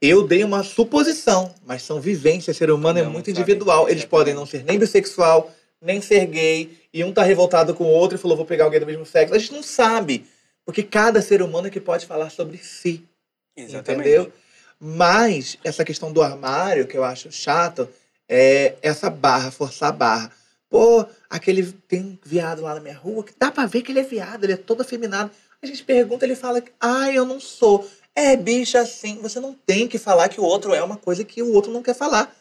Eu 0.07 0.27
dei 0.27 0.45
uma 0.45 0.63
suposição, 0.63 1.55
mas 1.65 1.83
são 1.83 1.99
vivências. 1.99 2.57
Ser 2.59 2.71
humano 2.71 2.99
é 2.99 3.03
Não, 3.03 3.11
muito 3.11 3.27
sabe, 3.27 3.41
individual. 3.41 3.89
Eles 3.89 4.03
exatamente. 4.03 4.11
podem 4.11 4.35
não 4.35 4.45
ser 4.45 4.63
nem 4.63 4.79
bissexual, 4.79 5.51
nem 5.81 6.03
ser 6.03 6.27
gay, 6.27 6.77
e 6.93 7.03
um 7.03 7.11
tá 7.11 7.23
revoltado 7.23 7.75
com 7.75 7.85
o 7.85 7.89
outro 7.89 8.19
e 8.19 8.21
falou: 8.21 8.37
vou 8.37 8.45
pegar 8.45 8.65
alguém 8.65 8.81
do 8.81 8.87
mesmo 8.87 9.07
sexo. 9.07 9.35
A 9.35 9.39
gente 9.39 9.55
não 9.55 9.63
sabe. 9.63 10.27
Porque 10.63 10.83
cada 10.83 11.23
ser 11.23 11.41
humano 11.41 11.69
é 11.69 11.71
que 11.71 11.81
pode 11.81 12.05
falar 12.05 12.29
sobre 12.31 12.59
si. 12.59 13.03
Entendeu? 13.57 14.31
Mas 14.79 15.57
essa 15.65 15.85
questão 15.85 16.13
do 16.13 16.21
armário, 16.21 16.87
que 16.87 16.99
eu 16.99 17.05
acho 17.05 17.33
chato, 17.33 17.89
é 18.29 18.75
essa 18.83 19.09
barra, 19.09 19.51
forçar 19.51 19.89
a 19.89 19.93
barra. 19.93 20.33
Pô, 20.69 21.07
aquele 21.31 21.73
tem 21.89 22.01
um 22.01 22.19
viado 22.23 22.61
lá 22.61 22.75
na 22.75 22.81
minha 22.81 22.97
rua 22.97 23.25
que 23.25 23.33
dá 23.39 23.51
pra 23.51 23.65
ver 23.65 23.81
que 23.81 23.93
ele 23.93 24.01
é 24.01 24.05
viado, 24.05 24.45
ele 24.45 24.53
é 24.53 24.57
todo 24.57 24.83
afeminado. 24.83 25.31
A 25.63 25.67
gente 25.67 25.83
pergunta, 25.83 26.27
ele 26.27 26.35
fala, 26.35 26.63
ah, 26.79 27.11
eu 27.11 27.25
não 27.25 27.41
sou. 27.41 27.89
É, 28.17 28.37
bicha, 28.37 28.81
assim. 28.81 29.19
Você 29.23 29.41
não 29.41 29.55
tem 29.67 29.89
que 29.89 29.99
falar 29.99 30.29
que 30.29 30.41
o 30.41 30.45
outro 30.45 30.73
é 30.75 30.83
uma 30.83 30.97
coisa 30.97 31.25
que 31.25 31.43
o 31.43 31.53
outro 31.53 31.73
não 31.73 31.83
quer 31.83 31.95
falar. 31.95 32.35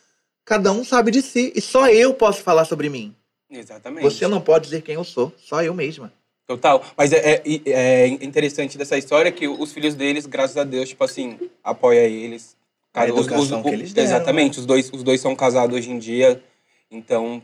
Cada 0.45 0.71
um 0.71 0.83
sabe 0.83 1.09
de 1.11 1.21
si. 1.21 1.51
E 1.55 1.61
só 1.61 1.87
eu 1.89 2.13
posso 2.13 2.41
falar 2.41 2.65
sobre 2.65 2.89
mim. 2.89 3.15
Exatamente. 3.49 4.03
Você 4.03 4.27
não 4.27 4.41
pode 4.41 4.65
dizer 4.65 4.81
quem 4.81 4.95
eu 4.95 5.03
sou. 5.03 5.31
Só 5.37 5.61
eu 5.63 5.73
mesma. 5.73 6.11
Total. 6.45 6.83
Mas 6.97 7.13
é, 7.13 7.41
é, 7.45 7.71
é 7.71 8.07
interessante 8.07 8.77
dessa 8.77 8.97
história 8.97 9.31
que 9.31 9.47
os 9.47 9.71
filhos 9.71 9.95
deles, 9.95 10.25
graças 10.25 10.57
a 10.57 10.63
Deus, 10.63 10.89
tipo 10.89 11.03
assim, 11.03 11.39
apoia 11.63 12.01
eles. 12.01 12.55
A 12.93 13.03
os- 13.05 13.09
educação 13.09 13.61
os- 13.61 13.67
que 13.67 13.73
eles 13.73 13.93
deram, 13.93 14.07
Exatamente. 14.09 14.59
Os 14.59 14.65
dois, 14.65 14.91
os 14.93 15.01
dois 15.01 15.21
são 15.21 15.35
casados 15.35 15.75
hoje 15.75 15.89
em 15.89 15.97
dia. 15.97 16.43
Então, 16.91 17.41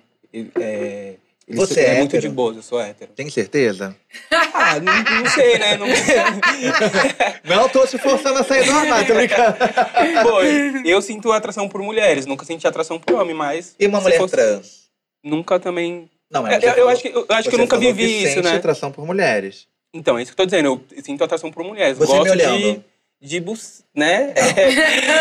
é, 0.60 1.16
eles 1.50 1.60
Você 1.68 1.82
é 1.82 1.96
é 1.96 1.98
muito 2.00 2.18
de 2.20 2.30
boa, 2.30 2.54
eu 2.54 2.62
sou 2.62 2.80
hétero. 2.80 3.12
Tem 3.16 3.30
certeza? 3.30 3.96
Ah, 4.32 4.80
não, 4.80 4.94
não 5.24 5.30
sei, 5.32 5.58
né? 5.58 5.76
Não... 5.78 5.88
Não 7.44 7.68
tô 7.70 7.86
te 7.88 7.98
forçando 7.98 8.40
a 8.40 8.44
sair 8.44 8.66
do 8.66 8.72
armário, 8.72 9.08
tô 9.08 9.14
brincando. 9.16 9.58
Pô, 10.24 10.42
eu 10.86 11.02
sinto 11.02 11.32
atração 11.32 11.68
por 11.68 11.82
mulheres, 11.82 12.26
nunca 12.26 12.46
senti 12.46 12.68
atração 12.68 13.00
por 13.00 13.16
homem, 13.16 13.36
mas. 13.36 13.76
E 13.80 13.88
uma 13.88 13.98
se 14.00 14.04
mulher 14.04 14.18
fosse- 14.18 14.36
trans? 14.36 14.80
Nunca 15.24 15.60
também. 15.60 16.10
Não, 16.32 16.46
É, 16.48 16.60
você 16.60 16.66
eu, 16.68 16.70
eu 16.70 16.76
falou- 16.76 16.90
acho 16.92 17.02
que, 17.02 17.08
eu 17.10 17.26
acho 17.30 17.50
que 17.50 17.56
eu 17.56 17.60
nunca 17.60 17.78
vivi 17.78 18.06
que 18.06 18.12
isso, 18.26 18.34
sente 18.36 18.44
né? 18.48 18.56
atração 18.56 18.92
por 18.92 19.06
mulheres. 19.06 19.68
Então, 19.94 20.18
é 20.20 20.22
isso 20.22 20.32
que 20.36 20.40
eu 20.40 20.46
tô 20.46 20.50
dizendo. 20.50 20.86
Eu 20.96 21.04
sinto 21.04 21.24
atração 21.24 21.52
por 21.52 21.64
mulheres. 21.64 21.98
Você 21.98 22.06
Gosto 22.14 22.24
me 22.26 22.30
olhando. 22.32 22.84
de. 23.20 23.28
de 23.28 23.40
bus, 23.40 23.82
né? 23.96 24.34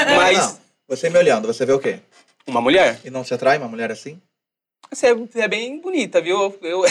Não, 0.06 0.16
Mas. 0.16 0.38
não. 0.38 0.58
Você 0.88 1.08
me 1.10 1.18
olhando, 1.18 1.46
você 1.46 1.64
vê 1.66 1.72
o 1.72 1.78
quê? 1.78 1.98
Uma 2.46 2.60
mulher? 2.60 2.98
E 3.04 3.10
não 3.10 3.22
te 3.24 3.32
atrai 3.34 3.58
uma 3.58 3.68
mulher 3.68 3.90
assim? 3.90 4.20
Você 4.90 5.08
é, 5.08 5.14
você 5.14 5.40
é 5.42 5.48
bem 5.48 5.80
bonita, 5.82 6.18
viu? 6.20 6.56
Eu... 6.62 6.82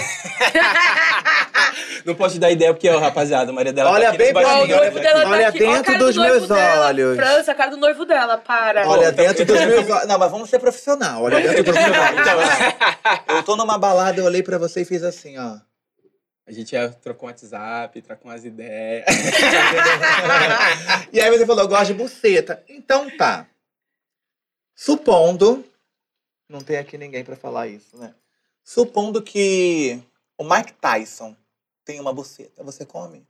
não 2.06 2.14
posso 2.14 2.36
te 2.36 2.40
dar 2.40 2.52
ideia 2.52 2.72
porque, 2.72 2.88
ó, 2.90 3.00
rapaziada, 3.00 3.50
a 3.50 3.54
Maria 3.54 3.74
dela 3.74 3.90
Olha 3.92 4.04
tá 4.04 4.10
aqui 4.10 4.18
bem 4.20 4.34
pra 4.34 4.42
mim, 4.42 4.48
noivo 4.68 4.74
olha- 4.76 4.92
dela 5.02 5.30
olha 5.30 5.52
tá 5.52 5.58
dentro 5.58 5.98
dos 5.98 6.14
do 6.16 6.22
meus 6.22 6.48
dela. 6.48 6.86
olhos. 6.88 7.16
França, 7.16 7.52
a 7.52 7.56
cara 7.56 7.72
do 7.72 7.78
noivo 7.78 8.06
dela, 8.06 8.38
para. 8.38 8.88
Olha 8.88 9.10
então- 9.10 9.26
dentro 9.26 9.46
dos 9.46 9.60
meus 9.66 9.90
olhos. 9.90 10.08
Não, 10.08 10.20
mas 10.20 10.32
vamos 10.32 10.48
ser 10.50 10.60
profissional. 10.60 11.24
Olha 11.24 11.42
dentro 11.42 11.64
dos 11.64 11.74
meus 11.76 11.88
olhos. 11.88 12.20
Então, 12.20 13.36
Eu 13.38 13.42
tô 13.44 13.56
numa 13.56 13.80
balada, 13.80 14.20
eu 14.22 14.26
olhei 14.26 14.44
pra 14.44 14.60
você 14.60 14.82
e 14.82 14.86
fiz 14.86 15.02
assim, 15.02 15.36
ó. 15.40 15.56
a 16.48 16.52
gente 16.52 16.70
já 16.72 16.90
trocou 16.90 17.28
um 17.28 17.32
WhatsApp, 17.32 18.00
trocou 18.04 18.30
umas 18.32 18.46
ideias. 18.46 19.06
e 21.12 21.20
aí 21.20 21.32
você 21.36 21.48
falou, 21.48 21.64
eu 21.64 21.68
gosto 21.68 21.88
de 21.88 21.94
buceta. 21.96 22.64
Então 22.70 23.10
tá. 23.18 23.48
Supondo. 24.76 25.66
Não 26.50 26.62
tem 26.62 26.78
aqui 26.78 26.98
ninguém 26.98 27.24
pra 27.24 27.36
falar 27.36 27.68
isso, 27.68 27.98
né? 27.98 28.14
Supondo 28.64 29.22
que 29.22 30.00
o 30.38 30.44
Mike 30.44 30.74
Tyson 30.74 31.36
tem 31.84 32.00
uma 32.00 32.14
buceta. 32.14 32.64
Você 32.64 32.86
come? 32.86 33.26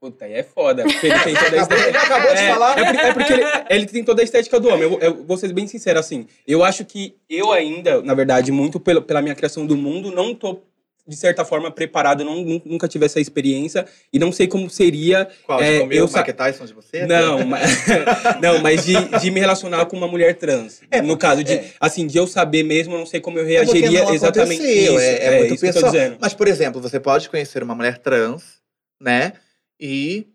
Puta, 0.00 0.26
aí 0.26 0.34
é 0.34 0.42
foda. 0.42 0.82
Porque 0.82 1.06
ele 1.06 1.18
tem 1.20 1.34
toda 1.34 1.56
a 1.56 1.62
estética. 1.62 1.88
Ele 1.88 1.96
acabou 1.96 2.34
de 2.34 2.40
é, 2.40 2.52
falar. 2.52 2.78
É 2.78 2.84
porque, 2.84 3.00
é 3.00 3.14
porque 3.14 3.32
ele, 3.32 3.44
ele 3.70 3.86
tem 3.86 4.04
toda 4.04 4.22
a 4.22 4.24
estética 4.24 4.60
do 4.60 4.68
homem. 4.68 4.82
Eu, 4.82 4.98
eu 5.00 5.24
vou 5.24 5.36
ser 5.36 5.52
bem 5.52 5.66
sincero, 5.66 5.98
assim. 5.98 6.26
Eu 6.46 6.62
acho 6.62 6.84
que 6.84 7.16
eu 7.28 7.50
ainda, 7.52 8.02
na 8.02 8.14
verdade, 8.14 8.52
muito 8.52 8.78
pela, 8.78 9.00
pela 9.00 9.22
minha 9.22 9.34
criação 9.34 9.66
do 9.66 9.76
mundo, 9.76 10.10
não 10.12 10.34
tô, 10.34 10.60
de 11.06 11.16
certa 11.16 11.44
forma, 11.44 11.70
preparado. 11.70 12.24
Não, 12.24 12.42
nu- 12.44 12.62
nunca 12.64 12.88
tive 12.88 13.06
essa 13.06 13.20
experiência. 13.20 13.86
E 14.12 14.18
não 14.18 14.32
sei 14.32 14.46
como 14.48 14.68
seria. 14.68 15.28
Qual? 15.44 15.58
De 15.58 15.64
É, 15.64 15.80
comer 15.80 15.96
eu 15.98 16.04
o 16.06 16.08
sa- 16.08 16.18
Mike 16.18 16.32
Tyson 16.32 16.64
de 16.66 16.72
você? 16.72 17.06
Não, 17.06 17.44
mas, 17.46 17.70
não, 18.42 18.60
mas 18.60 18.84
de, 18.84 18.94
de 19.20 19.30
me 19.30 19.38
relacionar 19.40 19.86
com 19.86 19.96
uma 19.96 20.08
mulher 20.08 20.34
trans. 20.36 20.80
É, 20.90 21.00
no 21.00 21.16
caso 21.16 21.44
de, 21.44 21.52
é. 21.52 21.72
assim, 21.80 22.06
de 22.06 22.18
eu 22.18 22.26
saber 22.26 22.62
mesmo, 22.62 22.94
eu 22.94 22.98
não 22.98 23.06
sei 23.06 23.20
como 23.20 23.38
eu 23.38 23.44
É 23.44 23.48
reagiria 23.48 24.02
não 24.04 24.14
exatamente. 24.14 24.62
Isso, 24.62 24.98
é, 24.98 25.24
é 25.24 25.38
muito 25.38 25.54
isso 25.54 25.62
que 25.62 25.68
eu 25.68 25.72
tô 25.72 25.80
pessoal. 25.80 25.92
dizendo. 25.92 26.18
Mas, 26.20 26.34
por 26.34 26.48
exemplo, 26.48 26.80
você 26.80 26.98
pode 26.98 27.28
conhecer 27.30 27.62
uma 27.62 27.74
mulher 27.74 27.98
trans, 27.98 28.60
né? 29.00 29.34
E 29.80 30.26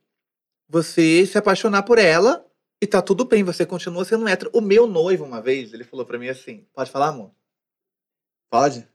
você 0.70 1.25
se 1.25 1.38
apaixonar 1.38 1.84
por 1.84 1.98
ela 2.00 2.46
e 2.82 2.88
tá 2.88 3.01
tudo 3.01 3.25
bem, 3.25 3.44
você 3.44 3.66
continua 3.66 4.06
sendo 4.06 4.28
hétero. 4.28 4.50
O 4.54 4.62
meu 4.62 4.88
noivo, 4.88 5.25
uma 5.25 5.42
vez, 5.42 5.74
ele 5.74 5.84
falou 5.84 6.06
pra 6.06 6.18
mim 6.18 6.30
assim: 6.30 6.66
pode 6.74 6.90
falar, 6.90 7.08
amor? 7.10 7.32
Pode? 8.50 8.88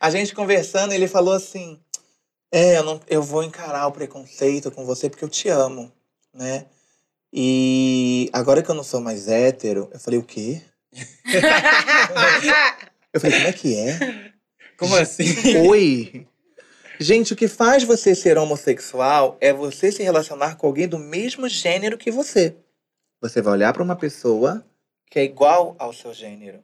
A 0.00 0.08
gente 0.08 0.34
conversando, 0.34 0.94
ele 0.94 1.06
falou 1.06 1.34
assim: 1.34 1.78
É, 2.50 2.78
eu, 2.78 2.84
não, 2.84 3.00
eu 3.06 3.22
vou 3.22 3.44
encarar 3.44 3.86
o 3.86 3.92
preconceito 3.92 4.70
com 4.70 4.86
você 4.86 5.10
porque 5.10 5.24
eu 5.24 5.28
te 5.28 5.50
amo, 5.50 5.92
né? 6.32 6.64
E 7.30 8.30
agora 8.32 8.62
que 8.62 8.70
eu 8.70 8.74
não 8.74 8.82
sou 8.82 9.02
mais 9.02 9.28
hétero, 9.28 9.90
eu 9.92 10.00
falei: 10.00 10.18
o 10.18 10.24
quê? 10.24 10.62
Eu 13.12 13.20
falei: 13.20 13.38
como 13.38 13.48
é 13.48 13.52
que 13.52 13.76
é? 13.76 14.32
Como 14.78 14.94
assim? 14.94 15.24
Oi! 15.68 16.26
Gente, 17.00 17.32
o 17.32 17.36
que 17.36 17.48
faz 17.48 17.82
você 17.82 18.14
ser 18.14 18.38
homossexual 18.38 19.36
é 19.40 19.52
você 19.52 19.90
se 19.90 20.02
relacionar 20.02 20.56
com 20.56 20.66
alguém 20.66 20.86
do 20.86 20.98
mesmo 20.98 21.48
gênero 21.48 21.98
que 21.98 22.10
você. 22.10 22.54
Você 23.20 23.42
vai 23.42 23.54
olhar 23.54 23.72
pra 23.72 23.82
uma 23.82 23.96
pessoa 23.96 24.64
que 25.10 25.18
é 25.18 25.24
igual 25.24 25.74
ao 25.78 25.92
seu 25.92 26.14
gênero. 26.14 26.62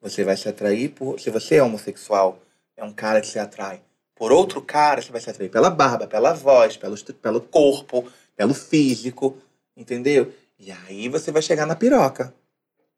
Você 0.00 0.24
vai 0.24 0.36
se 0.36 0.48
atrair 0.48 0.90
por. 0.90 1.20
Se 1.20 1.30
você 1.30 1.56
é 1.56 1.62
homossexual, 1.62 2.42
é 2.76 2.84
um 2.84 2.92
cara 2.92 3.20
que 3.20 3.26
se 3.26 3.38
atrai 3.38 3.82
por 4.14 4.32
outro 4.32 4.62
cara, 4.62 5.02
você 5.02 5.10
vai 5.10 5.20
se 5.20 5.28
atrair 5.28 5.50
pela 5.50 5.70
barba, 5.70 6.06
pela 6.06 6.32
voz, 6.32 6.76
pelo, 6.76 6.96
pelo 6.96 7.40
corpo, 7.40 8.08
pelo 8.36 8.54
físico, 8.54 9.36
entendeu? 9.76 10.32
E 10.58 10.70
aí 10.70 11.08
você 11.08 11.32
vai 11.32 11.42
chegar 11.42 11.66
na 11.66 11.74
piroca. 11.74 12.32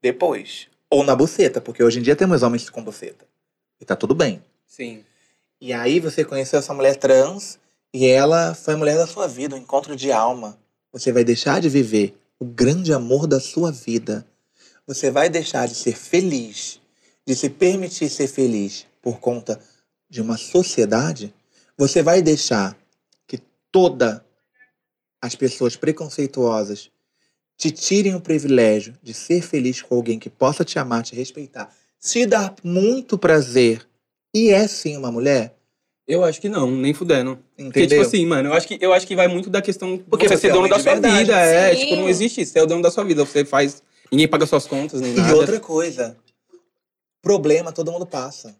Depois. 0.02 0.68
Ou 0.90 1.02
na 1.02 1.16
buceta, 1.16 1.60
porque 1.60 1.82
hoje 1.82 1.98
em 1.98 2.02
dia 2.02 2.14
temos 2.14 2.42
homens 2.42 2.68
com 2.68 2.82
buceta. 2.82 3.26
E 3.80 3.84
tá 3.84 3.96
tudo 3.96 4.14
bem. 4.14 4.42
Sim. 4.66 5.04
E 5.60 5.72
aí 5.72 5.98
você 5.98 6.24
conheceu 6.24 6.58
essa 6.58 6.74
mulher 6.74 6.96
trans 6.96 7.58
e 7.92 8.06
ela 8.06 8.54
foi 8.54 8.74
a 8.74 8.76
mulher 8.76 8.96
da 8.96 9.06
sua 9.06 9.26
vida, 9.26 9.56
um 9.56 9.58
encontro 9.58 9.96
de 9.96 10.12
alma. 10.12 10.58
Você 10.92 11.10
vai 11.10 11.24
deixar 11.24 11.60
de 11.60 11.68
viver 11.68 12.16
o 12.38 12.44
grande 12.44 12.92
amor 12.92 13.26
da 13.26 13.40
sua 13.40 13.72
vida. 13.72 14.26
Você 14.86 15.10
vai 15.10 15.28
deixar 15.30 15.66
de 15.66 15.74
ser 15.74 15.96
feliz, 15.96 16.78
de 17.26 17.34
se 17.34 17.48
permitir 17.48 18.08
ser 18.10 18.28
feliz 18.28 18.86
por 19.06 19.20
conta 19.20 19.60
de 20.10 20.20
uma 20.20 20.36
sociedade. 20.36 21.32
Você 21.78 22.02
vai 22.02 22.20
deixar 22.20 22.76
que 23.24 23.38
toda 23.70 24.26
as 25.22 25.36
pessoas 25.36 25.76
preconceituosas 25.76 26.90
te 27.56 27.70
tirem 27.70 28.16
o 28.16 28.20
privilégio 28.20 28.98
de 29.00 29.14
ser 29.14 29.42
feliz 29.42 29.80
com 29.80 29.94
alguém 29.94 30.18
que 30.18 30.28
possa 30.28 30.64
te 30.64 30.76
amar, 30.80 31.04
te 31.04 31.14
respeitar, 31.14 31.72
te 32.00 32.26
dar 32.26 32.52
muito 32.64 33.16
prazer 33.16 33.86
e 34.34 34.50
é 34.50 34.66
sim 34.66 34.96
uma 34.96 35.12
mulher, 35.12 35.54
Eu 36.08 36.24
acho 36.24 36.40
que 36.40 36.48
não, 36.48 36.68
nem 36.68 36.92
fudendo. 36.92 37.36
Porque, 37.56 37.62
entendeu? 37.62 37.88
tipo 37.88 38.02
assim, 38.02 38.26
mano, 38.26 38.48
eu 38.48 38.54
acho 38.54 38.66
que, 38.66 38.78
eu 38.80 38.92
acho 38.92 39.06
que 39.06 39.14
vai 39.14 39.28
muito 39.28 39.48
da 39.48 39.62
questão 39.62 39.96
de 39.96 40.02
Porque 40.02 40.26
você 40.28 40.34
você 40.36 40.40
ser 40.42 40.48
é 40.48 40.52
dono 40.52 40.68
da 40.68 40.76
de 40.78 40.82
sua 40.82 40.92
verdade. 40.94 41.18
vida. 41.18 41.40
É, 41.40 41.74
Sim. 41.74 41.80
tipo, 41.80 41.96
não 41.96 42.08
existe 42.08 42.40
isso. 42.40 42.52
Você 42.52 42.58
é 42.58 42.62
o 42.64 42.66
dono 42.66 42.82
da 42.82 42.90
sua 42.90 43.04
vida. 43.04 43.24
Você 43.24 43.44
faz. 43.44 43.82
Ninguém 44.10 44.26
paga 44.28 44.46
suas 44.46 44.66
contas, 44.66 45.00
nem 45.00 45.12
E 45.12 45.16
nada. 45.16 45.34
outra 45.36 45.58
coisa, 45.60 46.16
problema 47.22 47.72
todo 47.72 47.90
mundo 47.92 48.04
passa. 48.06 48.56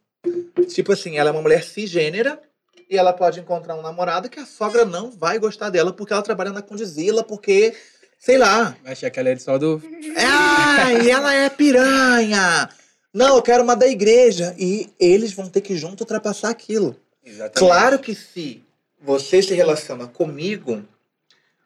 Tipo 0.69 0.93
assim, 0.93 1.17
ela 1.19 1.31
é 1.31 1.33
uma 1.33 1.43
mulher 1.43 1.63
cisgênera 1.65 2.41
e 2.89 2.97
ela 2.97 3.13
pode 3.13 3.41
encontrar 3.41 3.75
um 3.75 3.83
namorado 3.83 4.29
que 4.29 4.39
a 4.39 4.47
sogra 4.47 4.85
não 4.85 5.11
vai 5.11 5.39
gostar 5.39 5.71
dela 5.71 5.93
porque 5.93 6.13
ela 6.13 6.23
trabalha 6.23 6.53
na 6.53 6.63
Condizila, 6.63 7.25
porque, 7.25 7.75
sei 8.19 8.39
lá. 8.39 8.77
Vai 8.83 8.93
achar 8.93 9.11
que 9.11 9.19
ela 9.19 9.29
é 9.29 9.37
só 9.37 9.59
do. 9.59 9.83
Ai, 10.17 11.11
ela 11.11 11.35
é 11.35 11.51
piranha! 11.51 12.69
Não, 13.13 13.37
eu 13.37 13.43
quero 13.43 13.63
uma 13.63 13.75
da 13.75 13.87
igreja. 13.87 14.55
E 14.59 14.91
eles 15.01 15.33
vão 15.33 15.49
ter 15.49 15.63
que 15.63 15.77
junto 15.77 16.03
ultrapassar 16.03 16.51
aquilo. 16.51 16.95
Exatamente. 17.25 17.59
Claro 17.59 17.99
que 17.99 18.15
se 18.15 18.63
você 19.01 19.43
se 19.43 19.55
relaciona 19.55 20.07
comigo, 20.07 20.85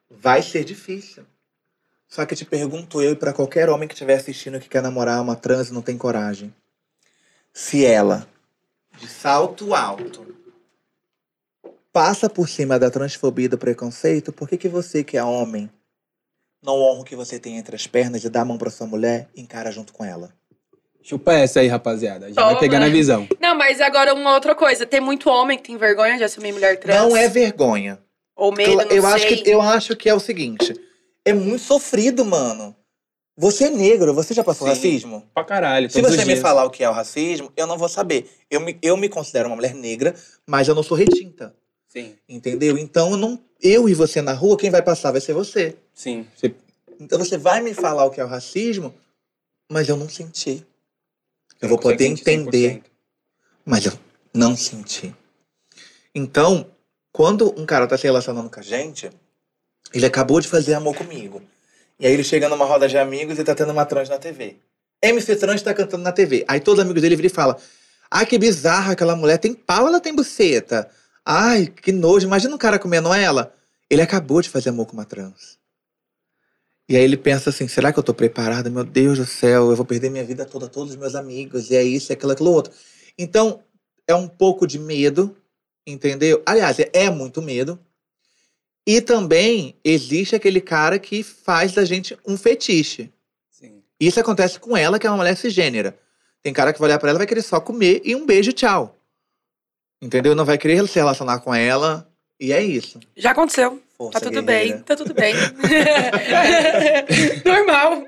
vai 0.08 0.42
ser 0.42 0.64
difícil. 0.64 1.24
Só 2.08 2.24
que 2.24 2.34
te 2.34 2.44
pergunto 2.44 3.00
eu 3.00 3.12
e 3.12 3.16
pra 3.16 3.32
qualquer 3.32 3.68
homem 3.68 3.88
que 3.88 3.94
estiver 3.94 4.14
assistindo 4.14 4.58
que 4.60 4.68
quer 4.68 4.82
namorar 4.82 5.20
uma 5.20 5.36
trans 5.36 5.68
e 5.68 5.72
não 5.72 5.82
tem 5.82 5.96
coragem. 5.96 6.52
Se 7.52 7.84
ela, 7.84 8.28
de 9.00 9.08
salto 9.08 9.74
alto, 9.74 10.36
passa 11.90 12.28
por 12.28 12.48
cima 12.48 12.78
da 12.78 12.90
transfobia 12.90 13.46
e 13.46 13.48
do 13.48 13.56
preconceito, 13.56 14.30
por 14.30 14.46
que, 14.46 14.58
que 14.58 14.68
você, 14.68 15.02
que 15.02 15.16
é 15.16 15.24
homem, 15.24 15.70
não 16.62 16.74
honra 16.74 17.00
o 17.00 17.04
que 17.04 17.16
você 17.16 17.38
tem 17.38 17.56
entre 17.56 17.74
as 17.74 17.86
pernas 17.86 18.22
e 18.22 18.28
dá 18.28 18.42
a 18.42 18.44
mão 18.44 18.58
pra 18.58 18.70
sua 18.70 18.86
mulher 18.86 19.30
e 19.34 19.40
encara 19.40 19.72
junto 19.72 19.94
com 19.94 20.04
ela? 20.04 20.30
Chupa 21.02 21.32
essa 21.32 21.60
aí, 21.60 21.66
rapaziada. 21.66 22.28
Já 22.28 22.34
Toma. 22.34 22.52
vai 22.52 22.60
pegar 22.60 22.78
na 22.78 22.90
visão. 22.90 23.26
Não, 23.40 23.54
mas 23.56 23.80
agora 23.80 24.12
uma 24.12 24.34
outra 24.34 24.54
coisa. 24.54 24.84
Tem 24.84 25.00
muito 25.00 25.30
homem 25.30 25.56
que 25.56 25.64
tem 25.64 25.78
vergonha 25.78 26.18
de 26.18 26.24
assumir 26.24 26.52
mulher 26.52 26.78
trans. 26.78 27.00
Não 27.00 27.16
é 27.16 27.26
vergonha. 27.26 27.98
Ou 28.36 28.52
medo, 28.54 28.76
não 28.76 28.82
eu, 28.90 29.06
acho 29.06 29.26
sei. 29.26 29.36
que, 29.38 29.50
eu 29.50 29.62
acho 29.62 29.96
que 29.96 30.10
é 30.10 30.14
o 30.14 30.20
seguinte: 30.20 30.74
é 31.24 31.32
muito 31.32 31.62
sofrido, 31.62 32.22
mano. 32.22 32.76
Você 33.40 33.64
é 33.64 33.70
negro, 33.70 34.12
você 34.12 34.34
já 34.34 34.44
passou 34.44 34.66
Sim. 34.68 34.74
racismo? 34.74 35.26
Pra 35.32 35.42
caralho. 35.42 35.90
Se 35.90 36.02
você 36.02 36.26
me 36.26 36.36
falar 36.36 36.66
o 36.66 36.70
que 36.70 36.84
é 36.84 36.90
o 36.90 36.92
racismo, 36.92 37.50
eu 37.56 37.66
não 37.66 37.78
vou 37.78 37.88
saber. 37.88 38.30
Eu 38.50 38.60
me, 38.60 38.78
eu 38.82 38.98
me 38.98 39.08
considero 39.08 39.48
uma 39.48 39.56
mulher 39.56 39.74
negra, 39.74 40.14
mas 40.46 40.68
eu 40.68 40.74
não 40.74 40.82
sou 40.82 40.94
retinta. 40.94 41.54
Sim, 41.88 42.14
Entendeu? 42.28 42.76
Então 42.76 43.12
eu 43.12 43.16
não. 43.16 43.42
Eu 43.58 43.88
e 43.88 43.94
você 43.94 44.20
na 44.20 44.34
rua, 44.34 44.58
quem 44.58 44.68
vai 44.68 44.82
passar 44.82 45.10
vai 45.10 45.22
ser 45.22 45.32
você. 45.32 45.74
sim. 45.94 46.26
Você- 46.36 46.54
Então 47.00 47.18
você 47.18 47.38
vai 47.38 47.62
me 47.62 47.72
falar 47.72 48.04
o 48.04 48.10
que 48.10 48.20
é 48.20 48.24
o 48.24 48.28
racismo, 48.28 48.94
mas 49.72 49.88
eu 49.88 49.96
não 49.96 50.06
senti. 50.08 50.62
Eu 51.62 51.68
vou 51.70 51.78
poder 51.78 52.04
entender. 52.04 52.82
100%. 52.82 52.82
Mas 53.64 53.86
eu 53.86 53.92
não 54.34 54.54
senti. 54.54 55.14
Então, 56.14 56.70
quando 57.10 57.58
um 57.58 57.64
cara 57.64 57.86
tá 57.86 57.96
se 57.96 58.04
relacionando 58.04 58.50
com 58.50 58.60
a 58.60 58.62
gente, 58.62 59.10
ele 59.94 60.04
acabou 60.04 60.40
de 60.42 60.48
fazer 60.48 60.74
amor 60.74 60.94
comigo. 60.94 61.40
E 62.00 62.06
aí 62.06 62.14
ele 62.14 62.24
chega 62.24 62.48
numa 62.48 62.64
roda 62.64 62.88
de 62.88 62.96
amigos 62.96 63.38
e 63.38 63.44
tá 63.44 63.54
tendo 63.54 63.72
uma 63.72 63.84
trans 63.84 64.08
na 64.08 64.18
TV. 64.18 64.56
MC 65.02 65.36
Trans 65.36 65.60
tá 65.60 65.74
cantando 65.74 66.02
na 66.02 66.12
TV. 66.12 66.44
Aí 66.48 66.58
todos 66.58 66.78
os 66.78 66.84
amigos 66.84 67.02
dele 67.02 67.14
viram 67.14 67.26
e 67.26 67.30
falam: 67.30 67.56
Ai, 68.10 68.24
que 68.24 68.38
bizarra, 68.38 68.92
aquela 68.92 69.14
mulher 69.14 69.36
tem 69.36 69.52
pau, 69.52 69.86
ela 69.86 70.00
tem 70.00 70.14
buceta. 70.14 70.88
Ai, 71.24 71.66
que 71.66 71.92
nojo, 71.92 72.26
imagina 72.26 72.54
um 72.54 72.58
cara 72.58 72.78
comendo 72.78 73.12
ela. 73.12 73.54
Ele 73.90 74.00
acabou 74.00 74.40
de 74.40 74.48
fazer 74.48 74.70
amor 74.70 74.86
com 74.86 74.94
uma 74.94 75.04
trans. 75.04 75.58
E 76.88 76.96
aí 76.96 77.02
ele 77.04 77.18
pensa 77.18 77.50
assim: 77.50 77.68
será 77.68 77.92
que 77.92 77.98
eu 77.98 78.02
tô 78.02 78.14
preparado? 78.14 78.70
Meu 78.70 78.82
Deus 78.82 79.18
do 79.18 79.26
céu, 79.26 79.70
eu 79.70 79.76
vou 79.76 79.84
perder 79.84 80.10
minha 80.10 80.24
vida 80.24 80.46
toda, 80.46 80.68
todos 80.68 80.92
os 80.92 80.96
meus 80.96 81.14
amigos, 81.14 81.70
e 81.70 81.76
é 81.76 81.82
isso, 81.82 82.12
é 82.12 82.14
aquilo, 82.14 82.32
aquilo 82.32 82.50
outro. 82.50 82.72
Então, 83.18 83.62
é 84.08 84.14
um 84.14 84.26
pouco 84.26 84.66
de 84.66 84.78
medo, 84.78 85.36
entendeu? 85.86 86.42
Aliás, 86.46 86.78
é- 86.78 86.90
é 86.92 87.10
muito 87.10 87.42
medo. 87.42 87.78
E 88.90 89.00
também 89.00 89.76
existe 89.84 90.34
aquele 90.34 90.60
cara 90.60 90.98
que 90.98 91.22
faz 91.22 91.72
da 91.72 91.84
gente 91.84 92.18
um 92.26 92.36
fetiche. 92.36 93.08
Sim. 93.48 93.82
Isso 94.00 94.18
acontece 94.18 94.58
com 94.58 94.76
ela, 94.76 94.98
que 94.98 95.06
é 95.06 95.10
uma 95.10 95.18
mulher 95.18 95.36
cisgênera. 95.36 95.96
Tem 96.42 96.52
cara 96.52 96.72
que 96.72 96.80
vai 96.80 96.88
olhar 96.88 96.98
pra 96.98 97.10
ela 97.10 97.18
e 97.18 97.20
vai 97.20 97.26
querer 97.28 97.42
só 97.42 97.60
comer 97.60 98.02
e 98.04 98.16
um 98.16 98.26
beijo, 98.26 98.52
tchau. 98.52 98.96
Entendeu? 100.02 100.34
Não 100.34 100.44
vai 100.44 100.58
querer 100.58 100.84
se 100.88 100.98
relacionar 100.98 101.38
com 101.38 101.54
ela. 101.54 102.10
E 102.40 102.52
é 102.52 102.60
isso. 102.62 102.98
Já 103.16 103.30
aconteceu. 103.30 103.80
Força 103.96 104.18
Tá 104.18 104.26
tudo 104.26 104.42
guerreira. 104.42 104.74
bem, 104.74 104.82
tá 104.82 104.96
tudo 104.96 105.14
bem. 105.14 105.34
Normal. 107.44 108.04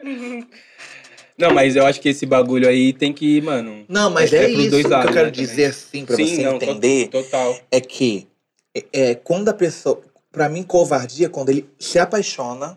Não, 1.38 1.52
mas 1.54 1.76
eu 1.76 1.86
acho 1.86 2.00
que 2.00 2.08
esse 2.08 2.26
bagulho 2.26 2.68
aí 2.68 2.92
tem 2.92 3.12
que, 3.12 3.40
mano. 3.40 3.84
Não, 3.88 4.10
mas 4.10 4.32
É 4.32 4.44
é, 4.44 4.46
que 4.46 4.52
isso 4.52 4.70
dois 4.70 4.82
que 4.84 4.88
lados, 4.90 5.06
eu 5.08 5.12
quero 5.12 5.26
né, 5.26 5.32
também. 5.32 5.46
dizer 5.46 5.64
assim, 5.66 6.04
pra 6.04 6.16
sim, 6.16 6.26
você 6.26 6.42
não, 6.42 6.56
entender. 6.56 7.08
Total. 7.08 7.58
é 7.70 7.80
que 7.80 8.26
é, 8.74 8.84
é, 8.92 9.14
quando 9.14 9.48
a 9.48 9.54
pessoa. 9.54 10.00
Pra 10.32 10.48
mim, 10.48 10.62
covardia 10.62 11.26
é 11.26 11.28
quando 11.28 11.50
ele 11.50 11.68
se 11.78 11.98
apaixona 11.98 12.76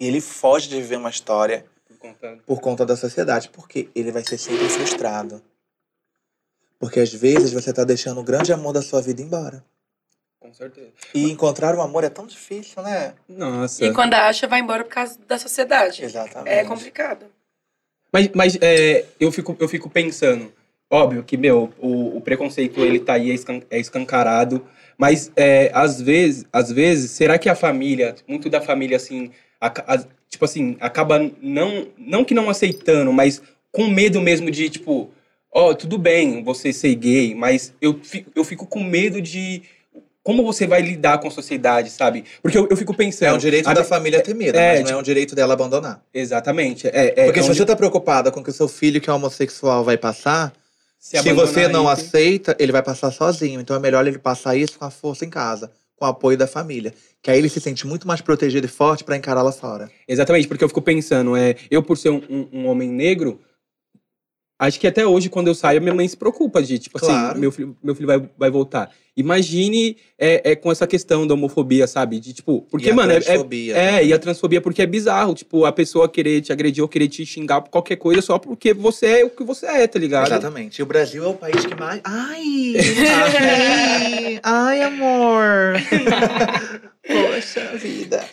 e 0.00 0.06
ele 0.08 0.20
foge 0.20 0.68
de 0.68 0.76
viver 0.76 0.96
uma 0.96 1.10
história 1.10 1.66
Por 1.86 1.98
conta- 1.98 2.38
por 2.46 2.60
conta 2.60 2.86
da 2.86 2.96
sociedade. 2.96 3.50
Porque 3.50 3.88
ele 3.94 4.10
vai 4.10 4.24
ser 4.24 4.38
sempre 4.38 4.68
frustrado. 4.68 5.42
Porque 6.78 7.00
às 7.00 7.12
vezes 7.12 7.52
você 7.52 7.72
tá 7.72 7.84
deixando 7.84 8.20
o 8.20 8.24
grande 8.24 8.52
amor 8.52 8.72
da 8.72 8.82
sua 8.82 9.00
vida 9.00 9.22
embora. 9.22 9.62
Com 10.40 10.52
certeza. 10.52 10.90
E 11.14 11.30
encontrar 11.30 11.74
o 11.74 11.80
amor 11.80 12.04
é 12.04 12.10
tão 12.10 12.26
difícil, 12.26 12.82
né? 12.82 13.14
Nossa. 13.28 13.84
E 13.84 13.92
quando 13.94 14.14
acha, 14.14 14.46
vai 14.46 14.60
embora 14.60 14.84
por 14.84 14.90
causa 14.90 15.18
da 15.26 15.38
sociedade. 15.38 16.02
Exatamente. 16.04 16.54
É 16.54 16.64
complicado. 16.64 17.26
Mas, 18.12 18.28
mas 18.34 18.58
é, 18.60 19.06
eu, 19.18 19.32
fico, 19.32 19.56
eu 19.58 19.66
fico 19.68 19.88
pensando, 19.88 20.52
óbvio 20.90 21.24
que, 21.24 21.36
meu, 21.36 21.72
o, 21.78 22.16
o 22.18 22.20
preconceito 22.20 22.80
ele 22.80 23.00
tá 23.00 23.14
aí, 23.14 23.30
é 23.30 23.34
é 23.70 23.78
escancarado. 23.80 24.64
Mas, 24.98 25.30
é, 25.36 25.70
às 25.74 26.00
vezes, 26.00 26.44
às 26.52 26.70
vezes, 26.70 27.10
será 27.10 27.38
que 27.38 27.48
a 27.48 27.54
família, 27.54 28.14
muito 28.28 28.48
da 28.48 28.60
família, 28.60 28.96
assim, 28.96 29.30
aca- 29.60 29.84
as- 29.86 30.06
tipo 30.28 30.44
assim, 30.44 30.76
acaba 30.80 31.18
não, 31.40 31.86
não 31.98 32.24
que 32.24 32.34
não 32.34 32.48
aceitando, 32.50 33.12
mas 33.12 33.40
com 33.72 33.86
medo 33.88 34.20
mesmo 34.20 34.50
de, 34.50 34.68
tipo, 34.70 35.10
ó, 35.52 35.74
tudo 35.74 35.98
bem 35.98 36.42
você 36.42 36.72
ser 36.72 36.94
gay, 36.94 37.34
mas 37.34 37.72
eu 37.80 37.98
fico, 38.02 38.30
eu 38.34 38.44
fico 38.44 38.66
com 38.66 38.82
medo 38.82 39.20
de 39.20 39.62
como 40.22 40.42
você 40.42 40.66
vai 40.66 40.80
lidar 40.80 41.18
com 41.18 41.28
a 41.28 41.30
sociedade, 41.30 41.90
sabe? 41.90 42.24
Porque 42.40 42.56
eu, 42.56 42.66
eu 42.70 42.76
fico 42.78 42.94
pensando... 42.94 43.28
É 43.28 43.32
um 43.34 43.38
direito 43.38 43.68
a- 43.68 43.74
da 43.74 43.84
família 43.84 44.22
ter 44.22 44.34
medo, 44.34 44.56
É, 44.56 44.68
mas 44.70 44.78
não 44.80 44.86
tipo- 44.86 44.96
é 44.96 45.00
um 45.00 45.02
direito 45.02 45.34
dela 45.34 45.52
abandonar. 45.52 46.02
Exatamente. 46.14 46.86
É, 46.88 47.12
é, 47.14 47.24
Porque 47.26 47.40
é 47.40 47.42
se 47.42 47.48
onde 47.50 47.58
você 47.58 47.66
tá 47.66 47.76
preocupada 47.76 48.30
com 48.32 48.40
o 48.40 48.42
que 48.42 48.48
o 48.48 48.52
seu 48.52 48.66
filho, 48.66 49.00
que 49.02 49.10
é 49.10 49.12
homossexual, 49.12 49.84
vai 49.84 49.98
passar, 49.98 50.50
se, 51.06 51.18
abandonar 51.18 51.46
você 51.46 51.68
não 51.68 51.82
isso- 51.82 51.92
aceita, 52.06 52.56
ele 52.58 52.72
vai 52.72 52.82
passar 52.82 53.10
sozinho. 53.10 53.60
Então 53.60 53.76
é 53.76 53.78
melhor 53.78 54.06
ele 54.06 54.18
passar 54.18 54.56
isso 54.56 54.78
com 54.78 54.84
a 54.86 54.90
força 54.90 55.24
em 55.24 55.30
casa, 55.30 55.70
com 55.96 56.06
o 56.06 56.08
apoio 56.08 56.36
da 56.38 56.46
família. 56.46 56.94
Que 57.22 57.30
aí 57.30 57.38
ele 57.38 57.48
se 57.50 57.60
sente 57.60 57.86
muito 57.86 58.08
mais 58.08 58.20
protegido 58.22 58.66
e 58.66 58.68
forte 58.70 59.04
pra 59.04 59.16
encarar 59.16 59.42
lá 59.42 59.52
fora. 59.52 59.90
Exatamente, 60.08 60.48
porque 60.48 60.64
eu 60.64 60.68
fico 60.68 60.80
pensando, 60.82 61.36
é, 61.36 61.56
eu 61.70 61.82
por 61.82 61.98
ser 61.98 62.10
um, 62.10 62.22
um- 62.30 62.48
um 62.60 62.66
homem 62.66 62.88
negro, 62.88 63.38
acho 64.58 64.78
que 64.80 64.86
até 64.86 65.06
hoje, 65.06 65.28
quando 65.28 65.48
eu 65.48 65.54
saio, 65.54 65.80
minha 65.80 65.94
mãe 65.94 66.06
se 66.08 66.16
preocupa 66.16 66.62
de, 66.62 66.78
tipo 66.78 66.98
Claro. 66.98 67.30
assim, 67.32 67.40
meu 67.40 67.50
filho, 67.52 67.76
meu 67.82 67.94
filho 67.94 68.06
vai, 68.06 68.28
vai 68.38 68.50
voltar. 68.50 68.90
Imagine 69.16 69.96
é, 70.18 70.50
é, 70.52 70.56
com 70.56 70.72
essa 70.72 70.86
questão 70.88 71.24
da 71.24 71.34
homofobia, 71.34 71.86
sabe? 71.86 72.18
De, 72.18 72.32
tipo, 72.32 72.62
porque, 72.62 72.88
E 72.88 72.90
a 72.90 72.94
mano, 72.94 73.12
é, 73.12 73.16
é, 73.16 73.20
transfobia 73.20 73.76
é, 73.76 74.04
e 74.04 74.12
a 74.12 74.18
transfobia 74.18 74.60
porque 74.60 74.82
é 74.82 74.86
bizarro, 74.86 75.34
tipo, 75.34 75.64
a 75.64 75.70
pessoa 75.72 76.08
querer 76.08 76.40
te 76.40 76.52
agredir 76.52 76.82
ou 76.82 76.88
querer 76.88 77.06
te 77.08 77.24
xingar 77.24 77.60
por 77.60 77.70
qualquer 77.70 77.96
coisa 77.96 78.20
só 78.20 78.38
porque 78.40 78.74
você 78.74 79.20
é 79.20 79.24
o 79.24 79.30
que 79.30 79.44
você 79.44 79.66
é, 79.66 79.86
tá 79.86 79.98
ligado? 80.00 80.26
Exatamente. 80.26 80.78
E 80.80 80.82
o 80.82 80.86
Brasil 80.86 81.24
é 81.24 81.28
o 81.28 81.34
país 81.34 81.64
que 81.64 81.74
mais. 81.76 82.00
Ai! 82.02 82.74
Ai, 83.08 84.40
ai 84.42 84.82
amor! 84.82 85.74
Poxa 87.06 87.76
vida! 87.76 88.24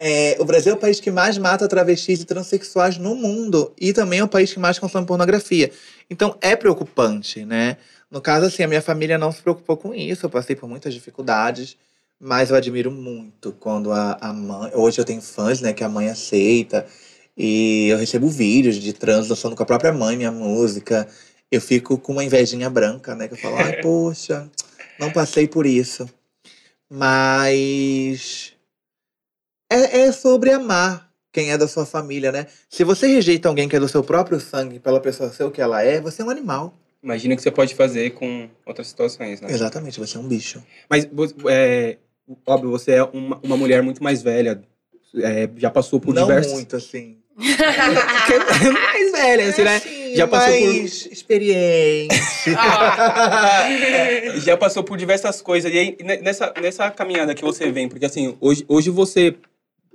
É, 0.00 0.36
o 0.38 0.44
Brasil 0.44 0.72
é 0.72 0.74
o 0.76 0.78
país 0.78 1.00
que 1.00 1.10
mais 1.10 1.36
mata 1.38 1.66
travestis 1.66 2.20
e 2.20 2.24
transexuais 2.24 2.98
no 2.98 3.14
mundo. 3.14 3.72
E 3.78 3.92
também 3.92 4.20
é 4.20 4.24
o 4.24 4.28
país 4.28 4.52
que 4.52 4.60
mais 4.60 4.78
consome 4.78 5.06
pornografia. 5.06 5.70
Então 6.08 6.36
é 6.40 6.54
preocupante, 6.54 7.44
né? 7.44 7.76
No 8.10 8.20
caso, 8.20 8.46
assim, 8.46 8.62
a 8.62 8.68
minha 8.68 8.80
família 8.80 9.18
não 9.18 9.32
se 9.32 9.42
preocupou 9.42 9.76
com 9.76 9.94
isso. 9.94 10.24
Eu 10.24 10.30
passei 10.30 10.54
por 10.54 10.68
muitas 10.68 10.94
dificuldades. 10.94 11.76
Mas 12.20 12.50
eu 12.50 12.56
admiro 12.56 12.90
muito 12.90 13.52
quando 13.60 13.92
a, 13.92 14.18
a 14.20 14.32
mãe. 14.32 14.72
Hoje 14.74 15.00
eu 15.00 15.04
tenho 15.04 15.20
fãs, 15.20 15.60
né? 15.60 15.72
Que 15.72 15.84
a 15.84 15.88
mãe 15.88 16.08
aceita. 16.08 16.86
E 17.36 17.88
eu 17.88 17.98
recebo 17.98 18.28
vídeos 18.28 18.76
de 18.76 18.92
trans 18.92 19.28
dançando 19.28 19.54
com 19.54 19.62
a 19.62 19.66
própria 19.66 19.92
mãe 19.92 20.16
minha 20.16 20.32
música. 20.32 21.06
Eu 21.50 21.60
fico 21.60 21.96
com 21.98 22.12
uma 22.12 22.24
invejinha 22.24 22.68
branca, 22.68 23.14
né? 23.14 23.28
Que 23.28 23.34
eu 23.34 23.38
falo, 23.38 23.56
ai, 23.56 23.76
poxa, 23.82 24.50
não 24.98 25.12
passei 25.12 25.46
por 25.46 25.66
isso. 25.66 26.08
Mas. 26.90 28.52
É, 29.70 30.00
é 30.00 30.12
sobre 30.12 30.50
amar 30.50 31.08
quem 31.32 31.50
é 31.52 31.58
da 31.58 31.68
sua 31.68 31.84
família, 31.84 32.32
né? 32.32 32.46
Se 32.68 32.84
você 32.84 33.06
rejeita 33.06 33.48
alguém 33.48 33.68
que 33.68 33.76
é 33.76 33.80
do 33.80 33.88
seu 33.88 34.02
próprio 34.02 34.40
sangue 34.40 34.78
pela 34.78 35.00
pessoa 35.00 35.30
ser 35.30 35.44
o 35.44 35.50
que 35.50 35.60
ela 35.60 35.82
é, 35.82 36.00
você 36.00 36.22
é 36.22 36.24
um 36.24 36.30
animal. 36.30 36.74
Imagina 37.02 37.34
o 37.34 37.36
que 37.36 37.42
você 37.42 37.50
pode 37.50 37.74
fazer 37.74 38.10
com 38.10 38.48
outras 38.66 38.88
situações, 38.88 39.40
né? 39.40 39.48
Exatamente, 39.50 40.00
você 40.00 40.16
é 40.16 40.20
um 40.20 40.26
bicho. 40.26 40.62
Mas, 40.90 41.06
é, 41.48 41.96
óbvio, 42.46 42.70
você 42.70 42.92
é 42.92 43.02
uma, 43.04 43.38
uma 43.42 43.56
mulher 43.56 43.82
muito 43.82 44.02
mais 44.02 44.20
velha, 44.22 44.60
é, 45.16 45.48
já 45.56 45.70
passou 45.70 46.00
por 46.00 46.14
não 46.14 46.26
diversos... 46.26 46.52
muito, 46.52 46.74
assim. 46.74 47.18
mais 48.72 49.12
velha, 49.12 49.48
assim, 49.48 49.62
né? 49.62 49.76
Assim, 49.76 50.16
Já 50.16 50.26
passou 50.26 50.52
por- 50.58 50.66
mais 50.66 51.06
experiente. 51.06 52.16
já 54.44 54.56
passou 54.56 54.82
por 54.82 54.98
diversas 54.98 55.40
coisas. 55.40 55.72
E 55.72 55.78
aí, 55.78 55.96
ne- 56.02 56.16
nessa, 56.18 56.52
nessa 56.60 56.90
caminhada 56.90 57.34
que 57.34 57.42
você 57.44 57.70
vem, 57.70 57.88
porque 57.88 58.06
assim, 58.06 58.36
hoje, 58.40 58.64
hoje 58.66 58.90
você, 58.90 59.36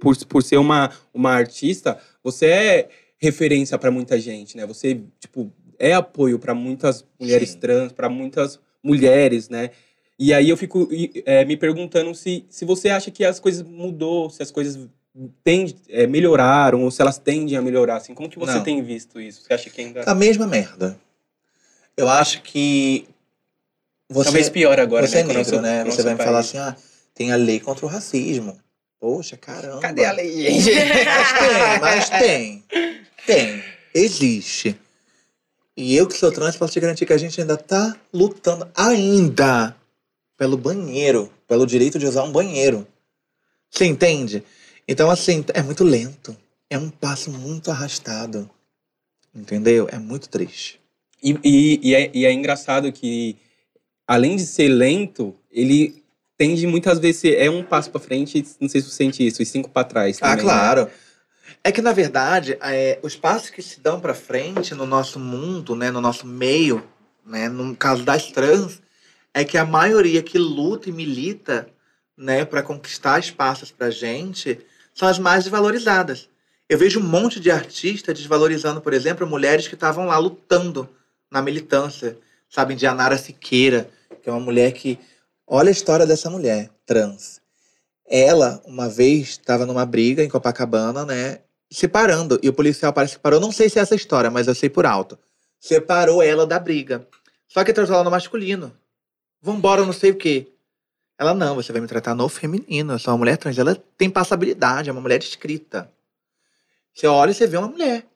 por, 0.03 0.17
por 0.25 0.43
ser 0.43 0.57
uma, 0.57 0.91
uma 1.13 1.31
artista, 1.31 1.97
você 2.23 2.45
é 2.47 2.89
referência 3.17 3.77
pra 3.77 3.89
muita 3.89 4.19
gente, 4.19 4.57
né? 4.57 4.65
Você, 4.67 4.99
tipo, 5.19 5.51
é 5.79 5.93
apoio 5.93 6.37
pra 6.37 6.53
muitas 6.53 7.05
mulheres 7.19 7.51
Sim. 7.51 7.59
trans, 7.59 7.91
pra 7.93 8.09
muitas 8.09 8.59
mulheres, 8.83 9.47
né? 9.49 9.69
E 10.19 10.33
aí 10.33 10.49
eu 10.49 10.57
fico 10.57 10.87
é, 11.25 11.43
me 11.45 11.57
perguntando 11.57 12.13
se, 12.13 12.45
se 12.49 12.65
você 12.65 12.89
acha 12.89 13.09
que 13.09 13.23
as 13.25 13.39
coisas 13.39 13.63
mudou, 13.63 14.29
se 14.29 14.43
as 14.43 14.51
coisas 14.51 14.87
tende, 15.43 15.75
é, 15.89 16.05
melhoraram, 16.05 16.83
ou 16.83 16.91
se 16.91 17.01
elas 17.01 17.17
tendem 17.17 17.55
a 17.57 17.61
melhorar, 17.61 17.97
assim. 17.97 18.13
Como 18.13 18.29
que 18.29 18.37
você 18.37 18.55
Não. 18.55 18.63
tem 18.63 18.81
visto 18.83 19.19
isso? 19.19 19.41
Você 19.41 19.53
acha 19.53 19.69
que 19.69 19.81
ainda... 19.81 20.03
a 20.03 20.13
mesma 20.13 20.45
merda. 20.45 20.97
Eu 21.95 22.09
acho 22.09 22.41
que. 22.41 23.07
Você, 24.09 24.25
Talvez 24.25 24.49
pior 24.49 24.79
agora, 24.79 25.07
você 25.07 25.19
é 25.19 25.23
né? 25.23 25.25
o 25.25 25.27
negro, 25.33 25.51
nosso- 25.51 25.61
né? 25.61 25.83
Você 25.85 26.03
vai 26.03 26.13
me 26.13 26.23
falar 26.23 26.39
assim: 26.39 26.57
ah, 26.57 26.75
tem 27.13 27.31
a 27.31 27.35
lei 27.35 27.59
contra 27.59 27.85
o 27.85 27.89
racismo. 27.89 28.57
Poxa, 29.03 29.35
caramba. 29.35 29.81
Cadê 29.81 30.05
a 30.05 30.13
lei, 30.13 30.61
gente? 30.61 30.71
Mas 31.11 31.33
tem, 31.33 31.79
mas 31.81 32.09
tem. 32.09 32.63
Tem. 33.25 33.63
Existe. 33.93 34.79
E 35.75 35.93
eu 35.93 36.07
que 36.07 36.15
sou 36.15 36.31
trans 36.31 36.55
posso 36.55 36.71
te 36.71 36.79
garantir 36.79 37.05
que 37.05 37.11
a 37.11 37.17
gente 37.17 37.41
ainda 37.41 37.57
tá 37.57 37.97
lutando 38.13 38.65
ainda 38.73 39.75
pelo 40.37 40.55
banheiro, 40.55 41.29
pelo 41.45 41.65
direito 41.65 41.99
de 41.99 42.05
usar 42.05 42.23
um 42.23 42.31
banheiro. 42.31 42.87
Você 43.69 43.83
entende? 43.83 44.41
Então, 44.87 45.11
assim, 45.11 45.43
é 45.53 45.61
muito 45.61 45.83
lento. 45.83 46.33
É 46.69 46.77
um 46.77 46.89
passo 46.89 47.29
muito 47.29 47.71
arrastado. 47.71 48.49
Entendeu? 49.35 49.89
É 49.91 49.99
muito 49.99 50.29
triste. 50.29 50.79
E, 51.21 51.37
e, 51.43 51.89
e 51.89 51.93
é, 51.93 52.09
e 52.13 52.25
é 52.25 52.31
engraçado 52.31 52.89
que, 52.89 53.35
além 54.07 54.37
de 54.37 54.45
ser 54.45 54.69
lento, 54.69 55.35
ele 55.51 56.02
tende 56.37 56.65
muitas 56.67 56.99
vezes 56.99 57.23
é 57.35 57.49
um 57.49 57.63
passo 57.63 57.89
pra 57.91 57.99
frente, 57.99 58.45
não 58.59 58.69
sei 58.69 58.81
se 58.81 58.89
você 58.89 58.95
sente 58.95 59.25
isso, 59.25 59.41
e 59.41 59.45
cinco 59.45 59.69
pra 59.69 59.83
trás. 59.83 60.17
Ah, 60.21 60.29
também, 60.31 60.37
né? 60.37 60.43
claro. 60.43 60.89
É 61.63 61.71
que, 61.71 61.81
na 61.81 61.93
verdade, 61.93 62.57
é, 62.61 62.99
os 63.01 63.15
passos 63.15 63.49
que 63.49 63.61
se 63.61 63.79
dão 63.79 63.99
pra 63.99 64.13
frente 64.13 64.75
no 64.75 64.85
nosso 64.85 65.19
mundo, 65.19 65.75
né, 65.75 65.91
no 65.91 66.01
nosso 66.01 66.27
meio, 66.27 66.83
né, 67.25 67.47
no 67.47 67.75
caso 67.75 68.03
das 68.03 68.31
trans, 68.31 68.81
é 69.33 69.43
que 69.43 69.57
a 69.57 69.65
maioria 69.65 70.21
que 70.21 70.37
luta 70.37 70.89
e 70.89 70.91
milita 70.91 71.67
né, 72.17 72.45
para 72.45 72.61
conquistar 72.61 73.19
espaços 73.19 73.71
pra 73.71 73.89
gente 73.89 74.59
são 74.93 75.07
as 75.07 75.17
mais 75.17 75.43
desvalorizadas. 75.43 76.29
Eu 76.69 76.77
vejo 76.77 76.99
um 76.99 77.03
monte 77.03 77.39
de 77.39 77.51
artista 77.51 78.13
desvalorizando, 78.13 78.81
por 78.81 78.93
exemplo, 78.93 79.27
mulheres 79.27 79.67
que 79.67 79.73
estavam 79.73 80.05
lá 80.05 80.17
lutando 80.17 80.89
na 81.31 81.41
militância. 81.41 82.17
Sabe, 82.49 82.75
Dianara 82.75 83.17
Siqueira, 83.17 83.89
que 84.21 84.29
é 84.29 84.31
uma 84.31 84.39
mulher 84.39 84.71
que. 84.71 84.99
Olha 85.55 85.69
a 85.69 85.71
história 85.71 86.07
dessa 86.07 86.31
mulher, 86.31 86.71
trans. 86.83 87.39
Ela, 88.07 88.59
uma 88.65 88.89
vez, 88.89 89.27
estava 89.27 89.67
numa 89.67 89.85
briga 89.85 90.23
em 90.23 90.27
Copacabana, 90.27 91.05
né? 91.05 91.41
Separando. 91.71 92.39
E 92.41 92.49
o 92.49 92.53
policial 92.53 92.91
parece 92.91 93.17
que 93.17 93.19
parou. 93.19 93.39
Não 93.39 93.51
sei 93.51 93.69
se 93.69 93.77
é 93.77 93.83
essa 93.83 93.93
história, 93.93 94.31
mas 94.31 94.47
eu 94.47 94.55
sei 94.55 94.67
por 94.67 94.83
alto. 94.83 95.15
Separou 95.59 96.23
ela 96.23 96.47
da 96.47 96.57
briga. 96.57 97.07
Só 97.47 97.63
que 97.63 97.71
tratou 97.71 97.93
ela 97.93 98.03
no 98.03 98.09
masculino. 98.09 98.75
Vambora, 99.43 99.85
não 99.85 99.93
sei 99.93 100.09
o 100.09 100.15
quê. 100.15 100.47
Ela, 101.19 101.35
não, 101.35 101.53
você 101.53 101.71
vai 101.71 101.81
me 101.81 101.87
tratar 101.87 102.15
no 102.15 102.27
feminino. 102.27 102.93
Eu 102.93 102.97
sou 102.97 103.13
uma 103.13 103.19
mulher 103.19 103.37
trans. 103.37 103.55
Ela 103.55 103.75
tem 103.95 104.09
passabilidade, 104.09 104.89
é 104.89 104.91
uma 104.91 105.01
mulher 105.01 105.21
escrita. 105.21 105.87
Você 106.95 107.05
olha 107.05 107.29
e 107.29 107.35
você 107.35 107.45
vê 107.45 107.57
uma 107.57 107.67
mulher. 107.67 108.07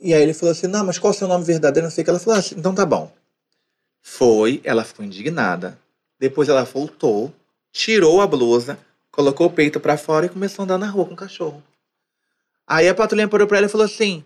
E 0.00 0.14
aí 0.14 0.22
ele 0.22 0.32
falou 0.32 0.52
assim: 0.52 0.68
não, 0.68 0.86
mas 0.86 0.96
qual 0.96 1.12
é 1.12 1.16
o 1.16 1.18
seu 1.18 1.26
nome 1.26 1.44
verdadeiro? 1.44 1.86
Não 1.86 1.90
sei 1.90 2.02
o 2.02 2.04
que. 2.04 2.10
Ela 2.10 2.20
falou 2.20 2.38
assim: 2.38 2.54
então 2.56 2.72
tá 2.72 2.86
bom. 2.86 3.12
Foi, 4.00 4.60
ela 4.62 4.84
ficou 4.84 5.04
indignada. 5.04 5.81
Depois 6.22 6.48
ela 6.48 6.62
voltou, 6.62 7.34
tirou 7.72 8.20
a 8.20 8.28
blusa, 8.28 8.78
colocou 9.10 9.48
o 9.48 9.50
peito 9.50 9.80
pra 9.80 9.98
fora 9.98 10.26
e 10.26 10.28
começou 10.28 10.62
a 10.62 10.64
andar 10.64 10.78
na 10.78 10.86
rua 10.86 11.04
com 11.04 11.14
o 11.14 11.16
cachorro. 11.16 11.60
Aí 12.64 12.88
a 12.88 12.94
patrulha 12.94 13.26
parou 13.26 13.48
pra 13.48 13.58
ela 13.58 13.66
e 13.66 13.68
falou 13.68 13.84
assim: 13.84 14.24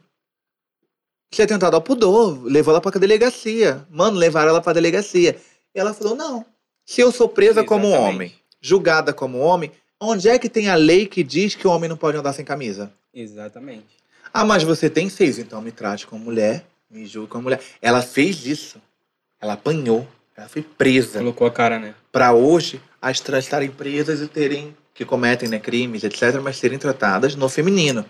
Você 1.31 1.41
é 1.41 1.47
tentado 1.47 1.75
ao 1.75 1.81
pudor, 1.81 2.45
levou 2.45 2.75
ela 2.75 2.83
pra 2.83 2.91
delegacia. 2.91 3.83
Mano, 3.89 4.19
levaram 4.19 4.51
ela 4.51 4.61
pra 4.61 4.75
delegacia. 4.75 5.41
E 5.75 5.81
ela 5.81 5.95
falou: 5.95 6.15
Não, 6.15 6.45
se 6.85 7.01
eu 7.01 7.11
sou 7.11 7.31
presa 7.31 7.65
como 7.65 7.87
Exatamente. 7.87 8.15
homem, 8.15 8.35
julgada 8.61 9.15
como 9.15 9.39
homem, 9.39 9.73
onde 9.99 10.29
é 10.29 10.39
que 10.39 10.51
tem 10.51 10.69
a 10.69 10.75
lei 10.75 11.07
que 11.07 11.25
diz 11.25 11.55
que 11.55 11.67
o 11.67 11.71
homem 11.71 11.89
não 11.89 11.97
pode 11.97 12.19
andar 12.19 12.35
sem 12.35 12.45
camisa? 12.45 12.93
Exatamente. 13.15 13.97
Ah, 14.35 14.45
mas 14.45 14.63
você 14.63 14.91
tem 14.91 15.09
seios, 15.09 15.39
então 15.39 15.63
me 15.63 15.73
trate 15.73 16.07
como 16.07 16.23
mulher, 16.23 16.67
me 16.91 17.07
julgue 17.07 17.31
como 17.31 17.45
mulher. 17.45 17.63
Ela 17.81 18.03
fez 18.03 18.45
isso. 18.45 18.83
Ela 19.41 19.55
apanhou. 19.55 20.07
Ela 20.37 20.49
foi 20.49 20.63
presa. 20.63 21.19
Colocou 21.19 21.47
a 21.47 21.51
cara, 21.51 21.79
né? 21.79 21.95
Pra 22.13 22.33
hoje, 22.33 22.81
as 23.01 23.21
trans 23.21 23.45
estarem 23.45 23.71
presas 23.71 24.21
e 24.21 24.29
terem, 24.29 24.77
que 24.93 25.05
cometem 25.05 25.49
né, 25.49 25.59
crimes, 25.59 26.05
etc., 26.05 26.41
mas 26.43 26.59
serem 26.59 26.79
tratadas 26.79 27.35
no 27.35 27.49
feminino. 27.49 28.05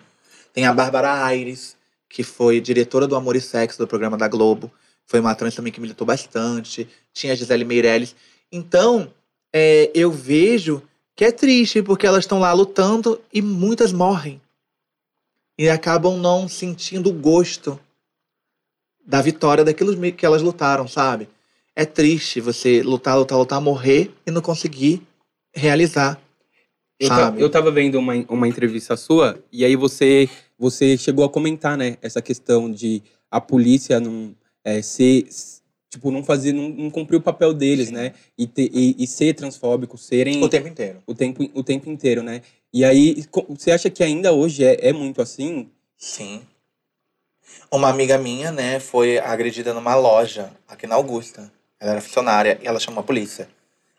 Tem 0.52 0.66
a 0.66 0.72
Bárbara 0.72 1.24
Aires, 1.24 1.76
que 2.08 2.24
foi 2.24 2.60
diretora 2.60 3.06
do 3.06 3.14
Amor 3.14 3.36
e 3.36 3.40
Sexo 3.40 3.78
do 3.78 3.86
programa 3.86 4.16
da 4.16 4.26
Globo. 4.26 4.72
Foi 5.06 5.20
uma 5.20 5.34
trans 5.34 5.54
também 5.54 5.72
que 5.72 5.80
militou 5.80 6.06
bastante. 6.06 6.88
Tinha 7.12 7.32
a 7.32 7.36
Gisele 7.36 7.64
Meirelles. 7.64 8.16
Então, 8.50 9.12
é, 9.52 9.90
eu 9.94 10.10
vejo 10.10 10.82
que 11.14 11.24
é 11.24 11.30
triste, 11.30 11.82
porque 11.82 12.06
elas 12.06 12.24
estão 12.24 12.40
lá 12.40 12.52
lutando 12.52 13.20
e 13.32 13.40
muitas 13.40 13.92
morrem. 13.92 14.40
E 15.56 15.68
acabam 15.68 16.18
não 16.18 16.48
sentindo 16.48 17.08
o 17.08 17.12
gosto 17.12 17.78
da 19.06 19.22
vitória 19.22 19.64
daquilo 19.64 19.96
que 20.12 20.26
elas 20.26 20.42
lutaram, 20.42 20.86
sabe? 20.88 21.28
É 21.76 21.84
triste 21.84 22.40
você 22.40 22.82
lutar, 22.82 23.18
lutar, 23.18 23.38
lutar, 23.38 23.60
morrer 23.60 24.10
e 24.26 24.30
não 24.30 24.40
conseguir 24.40 25.02
realizar. 25.54 26.18
Eu, 26.98 27.08
ta, 27.08 27.34
eu 27.36 27.50
tava 27.50 27.70
vendo 27.70 27.98
uma, 27.98 28.14
uma 28.30 28.48
entrevista 28.48 28.96
sua, 28.96 29.38
e 29.52 29.62
aí 29.62 29.76
você, 29.76 30.26
você 30.58 30.96
chegou 30.96 31.22
a 31.22 31.28
comentar, 31.28 31.76
né, 31.76 31.98
essa 32.00 32.22
questão 32.22 32.72
de 32.72 33.02
a 33.30 33.40
polícia 33.40 34.00
não 34.00 34.34
é, 34.64 34.80
ser. 34.80 35.28
Tipo, 35.90 36.10
não 36.10 36.24
fazer, 36.24 36.52
não, 36.52 36.68
não 36.68 36.90
cumprir 36.90 37.16
o 37.16 37.22
papel 37.22 37.54
deles, 37.54 37.88
Sim. 37.88 37.94
né? 37.94 38.12
E, 38.36 38.46
ter, 38.46 38.70
e, 38.74 38.96
e, 38.98 39.06
ser 39.06 39.34
transfóbico, 39.34 39.96
serem. 39.96 40.42
O 40.42 40.48
tempo 40.48 40.66
inteiro. 40.66 41.02
O 41.06 41.14
tempo, 41.14 41.48
o 41.54 41.62
tempo 41.62 41.88
inteiro, 41.88 42.22
né? 42.22 42.42
E 42.72 42.84
aí, 42.84 43.24
você 43.48 43.70
acha 43.70 43.88
que 43.88 44.02
ainda 44.02 44.32
hoje 44.32 44.64
é, 44.64 44.88
é 44.88 44.92
muito 44.92 45.22
assim? 45.22 45.70
Sim. 45.96 46.42
Uma 47.70 47.88
amiga 47.88 48.18
minha, 48.18 48.50
né, 48.50 48.80
foi 48.80 49.18
agredida 49.18 49.72
numa 49.72 49.94
loja 49.94 50.52
aqui 50.66 50.86
na 50.86 50.96
Augusta. 50.96 51.50
Ela 51.80 51.92
era 51.92 52.00
funcionária 52.00 52.58
e 52.62 52.66
ela 52.66 52.80
chamou 52.80 53.00
a 53.00 53.04
polícia. 53.04 53.48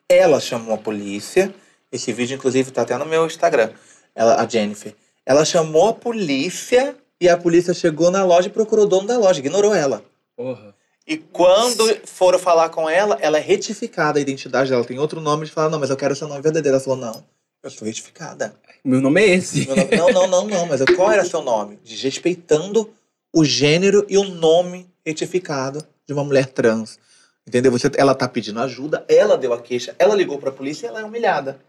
Ela 0.09 0.39
chamou 0.39 0.75
a 0.75 0.77
polícia. 0.77 1.53
Esse 1.91 2.11
vídeo, 2.11 2.35
inclusive, 2.35 2.71
tá 2.71 2.81
até 2.81 2.97
no 2.97 3.05
meu 3.05 3.25
Instagram. 3.25 3.71
Ela, 4.15 4.41
a 4.41 4.47
Jennifer. 4.47 4.95
Ela 5.25 5.45
chamou 5.45 5.89
a 5.89 5.93
polícia 5.93 6.95
e 7.19 7.27
a 7.27 7.37
polícia 7.37 7.73
chegou 7.73 8.09
na 8.09 8.23
loja 8.23 8.47
e 8.47 8.51
procurou 8.51 8.85
o 8.85 8.87
dono 8.87 9.07
da 9.07 9.17
loja, 9.17 9.39
ignorou 9.39 9.73
ela. 9.73 10.03
Porra. 10.35 10.75
E 11.05 11.17
quando 11.17 11.99
foram 12.05 12.37
falar 12.37 12.69
com 12.69 12.89
ela, 12.89 13.17
ela 13.21 13.37
é 13.37 13.41
retificada 13.41 14.19
a 14.19 14.21
identidade 14.21 14.69
dela. 14.69 14.83
Tem 14.83 14.99
outro 14.99 15.21
nome 15.21 15.45
de 15.45 15.51
falar, 15.51 15.69
não, 15.69 15.79
mas 15.79 15.89
eu 15.89 15.95
quero 15.95 16.15
seu 16.15 16.27
nome 16.27 16.41
verdadeiro. 16.41 16.75
Ela 16.75 16.83
falou, 16.83 16.99
não, 16.99 17.23
eu 17.63 17.69
sou 17.69 17.87
retificada. 17.87 18.53
Meu 18.83 18.99
nome 18.99 19.21
é 19.21 19.35
esse. 19.35 19.67
Nome, 19.67 19.85
não, 19.95 20.09
não, 20.11 20.27
não, 20.27 20.47
não, 20.47 20.65
mas 20.65 20.81
qual 20.95 21.11
era 21.11 21.23
seu 21.23 21.41
nome? 21.41 21.79
Desrespeitando 21.83 22.89
o 23.33 23.45
gênero 23.45 24.05
e 24.09 24.17
o 24.17 24.23
nome 24.25 24.89
retificado 25.05 25.85
de 26.05 26.13
uma 26.13 26.23
mulher 26.23 26.47
trans. 26.47 26.99
Entendeu? 27.47 27.71
Você, 27.71 27.89
ela 27.95 28.13
tá 28.13 28.27
pedindo 28.27 28.60
ajuda, 28.60 29.05
ela 29.07 29.38
deu 29.38 29.53
a 29.53 29.62
queixa, 29.62 29.95
ela 29.97 30.13
ligou 30.13 30.38
pra 30.38 30.51
polícia 30.51 30.86
e 30.86 30.89
ela 30.89 30.99
é 30.99 31.05
humilhada. 31.05 31.60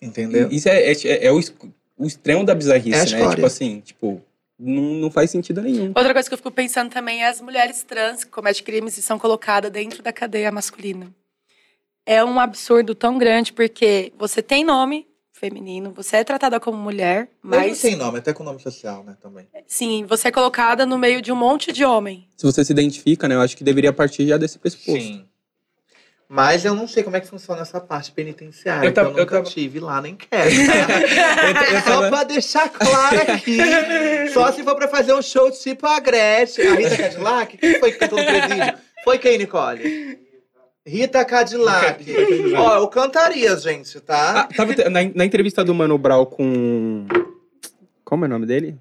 Entendeu? 0.00 0.48
Isso 0.50 0.68
é, 0.68 0.92
é, 0.92 1.26
é 1.26 1.32
o, 1.32 1.40
o, 1.96 2.06
extremo 2.06 2.44
da 2.44 2.54
bizarrice, 2.54 3.14
é 3.14 3.18
né? 3.18 3.30
Tipo 3.30 3.46
assim, 3.46 3.80
tipo, 3.80 4.22
não, 4.58 4.82
não 4.82 5.10
faz 5.10 5.30
sentido 5.30 5.62
nenhum. 5.62 5.86
Outra 5.88 6.12
coisa 6.12 6.28
que 6.28 6.34
eu 6.34 6.38
fico 6.38 6.50
pensando 6.50 6.90
também 6.90 7.22
é 7.22 7.28
as 7.28 7.40
mulheres 7.40 7.82
trans 7.82 8.24
que 8.24 8.30
cometem 8.30 8.62
crimes 8.62 8.98
e 8.98 9.02
são 9.02 9.18
colocadas 9.18 9.72
dentro 9.72 10.02
da 10.02 10.12
cadeia 10.12 10.52
masculina. 10.52 11.10
É 12.04 12.22
um 12.22 12.38
absurdo 12.38 12.94
tão 12.94 13.16
grande, 13.16 13.54
porque 13.54 14.12
você 14.18 14.42
tem 14.42 14.64
nome, 14.64 15.06
feminino, 15.38 15.92
você 15.94 16.16
é 16.16 16.24
tratada 16.24 16.58
como 16.58 16.78
mulher, 16.78 17.28
mas. 17.42 17.68
Não 17.68 17.74
sem 17.74 17.96
nome, 17.96 18.18
até 18.18 18.32
com 18.32 18.42
nome 18.42 18.60
social, 18.60 19.04
né, 19.04 19.16
também. 19.22 19.46
Sim, 19.66 20.06
você 20.08 20.28
é 20.28 20.30
colocada 20.30 20.86
no 20.86 20.98
meio 20.98 21.20
de 21.20 21.30
um 21.30 21.36
monte 21.36 21.72
de 21.72 21.84
homem. 21.84 22.26
Se 22.36 22.46
você 22.46 22.64
se 22.64 22.72
identifica, 22.72 23.28
né, 23.28 23.34
eu 23.34 23.40
acho 23.40 23.56
que 23.56 23.62
deveria 23.62 23.92
partir 23.92 24.26
já 24.26 24.36
desse 24.36 24.58
pressuposto. 24.58 25.00
Sim. 25.00 25.26
Mas 26.28 26.64
eu 26.64 26.74
não 26.74 26.88
sei 26.88 27.04
como 27.04 27.16
é 27.16 27.20
que 27.20 27.28
funciona 27.28 27.62
essa 27.62 27.80
parte 27.80 28.10
penitenciária, 28.10 28.88
eu, 28.88 28.92
tava, 28.92 29.10
eu 29.10 29.12
nunca 29.12 29.36
eu 29.36 29.42
tava... 29.42 29.44
tive 29.44 29.78
lá, 29.78 30.00
nem 30.02 30.16
quero. 30.16 30.50
Tá? 30.66 31.70
eu, 31.72 31.80
só 31.82 32.08
pra 32.08 32.24
deixar 32.24 32.68
claro 32.68 33.20
aqui, 33.32 33.58
só 34.32 34.50
se 34.50 34.64
for 34.64 34.74
pra 34.74 34.88
fazer 34.88 35.14
um 35.14 35.22
show 35.22 35.48
tipo 35.52 35.86
a 35.86 36.00
Gretchen, 36.00 36.66
a 36.66 36.74
Rita 36.74 36.96
Cadillac, 36.96 37.56
quem 37.56 37.78
foi 37.78 37.92
que 37.92 37.98
cantou 37.98 38.18
no 38.18 38.24
presídio? 38.24 38.74
Foi 39.04 39.18
quem, 39.18 39.38
Nicole? 39.38 40.18
Rita 40.86 41.24
Cadillac. 41.24 42.04
Ó, 42.56 42.76
eu 42.76 42.88
cantaria, 42.88 43.56
gente, 43.56 43.98
tá? 44.00 44.42
Ah, 44.42 44.44
tava 44.44 44.72
na, 44.88 45.00
na, 45.14 45.24
entrevista 45.24 45.64
do 45.64 45.74
Mano 45.74 45.98
Brown 45.98 46.24
com. 46.24 47.06
Como 48.04 48.24
é 48.24 48.28
o 48.28 48.30
nome 48.30 48.46
dele? 48.46 48.78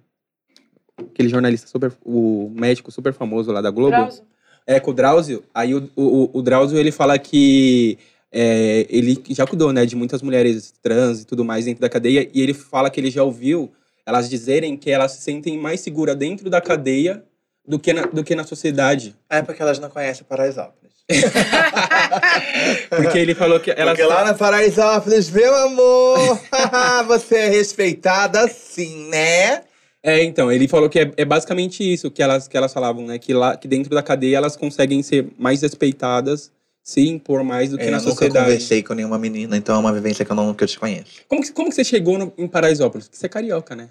Aquele 0.98 1.30
jornalista 1.30 1.68
super. 1.68 1.92
O 2.06 2.52
médico 2.54 2.92
super 2.92 3.12
famoso 3.12 3.52
lá 3.52 3.60
da 3.60 3.72
Globo. 3.72 3.90
Drauzio. 3.90 4.24
É, 4.68 4.80
com 4.80 4.92
o 4.92 4.94
Drauzio. 4.94 5.44
Aí 5.54 5.74
o, 5.74 5.90
o, 5.96 6.30
o 6.32 6.42
Drauzio 6.44 6.78
ele 6.78 6.92
fala 6.92 7.18
que. 7.18 7.98
É, 8.32 8.86
ele 8.90 9.24
já 9.30 9.48
cuidou, 9.48 9.72
né, 9.72 9.86
de 9.86 9.96
muitas 9.96 10.22
mulheres 10.22 10.74
trans 10.84 11.22
e 11.22 11.26
tudo 11.26 11.44
mais 11.44 11.66
dentro 11.66 11.82
da 11.82 11.90
cadeia. 11.90 12.30
E 12.34 12.42
ele 12.42 12.54
fala 12.54 12.90
que 12.90 13.00
ele 13.00 13.10
já 13.10 13.24
ouviu 13.24 13.72
elas 14.06 14.30
dizerem 14.30 14.78
que 14.78 14.92
elas 14.92 15.14
se 15.14 15.22
sentem 15.22 15.58
mais 15.58 15.80
seguras 15.80 16.16
dentro 16.16 16.50
da 16.50 16.62
cadeia 16.62 17.24
do 17.68 17.80
que 17.80 17.92
na, 17.92 18.04
do 18.04 18.24
que 18.24 18.36
na 18.36 18.44
sociedade. 18.44 19.16
É 19.28 19.42
porque 19.42 19.62
elas 19.62 19.80
não 19.80 19.90
conhecem 19.90 20.24
Paraisópolis. 20.24 20.85
Porque 22.90 23.20
ele 23.20 23.36
falou 23.36 23.60
que 23.60 23.72
ela. 23.72 23.92
Porque 23.92 24.04
lá 24.04 24.26
na 24.26 24.34
Paraisópolis, 24.34 25.30
meu 25.30 25.56
amor, 25.56 26.40
você 27.08 27.36
é 27.36 27.48
respeitada 27.50 28.48
sim, 28.48 29.08
né? 29.10 29.62
É, 30.02 30.24
então, 30.24 30.52
ele 30.52 30.68
falou 30.68 30.88
que 30.88 31.00
é, 31.00 31.12
é, 31.18 31.26
basicamente 31.26 31.82
isso 31.82 32.12
que 32.12 32.22
elas, 32.22 32.48
que 32.48 32.56
elas 32.56 32.72
falavam, 32.72 33.06
né? 33.06 33.18
Que, 33.18 33.34
lá, 33.34 33.58
que 33.58 33.68
dentro 33.68 33.94
da 33.94 34.04
cadeia 34.04 34.38
elas 34.38 34.56
conseguem 34.56 35.02
ser 35.02 35.28
mais 35.38 35.62
respeitadas, 35.62 36.52
se 36.84 37.08
impor 37.08 37.44
mais 37.44 37.72
do 37.72 37.78
que 37.78 37.86
é, 37.86 37.90
na 37.90 37.98
eu 37.98 38.02
sociedade. 38.02 38.26
Eu 38.26 38.42
nunca 38.42 38.52
conversei 38.52 38.84
com 38.84 38.94
nenhuma 38.94 39.18
menina, 39.18 39.58
então 39.58 39.76
é 39.76 39.80
uma 39.80 39.92
vivência 39.92 40.24
que 40.24 40.32
eu 40.32 40.36
não 40.36 40.54
que 40.54 40.64
eu 40.64 40.68
te 40.68 40.78
conheço. 40.80 41.24
Como 41.28 41.42
que, 41.42 41.52
como 41.52 41.70
que 41.70 41.76
você 41.76 41.84
chegou 41.84 42.20
no, 42.20 42.32
em 42.38 42.48
Paraisópolis? 42.48 43.08
Porque 43.08 43.18
você 43.18 43.26
é 43.26 43.30
carioca, 43.30 43.76
né? 43.76 43.90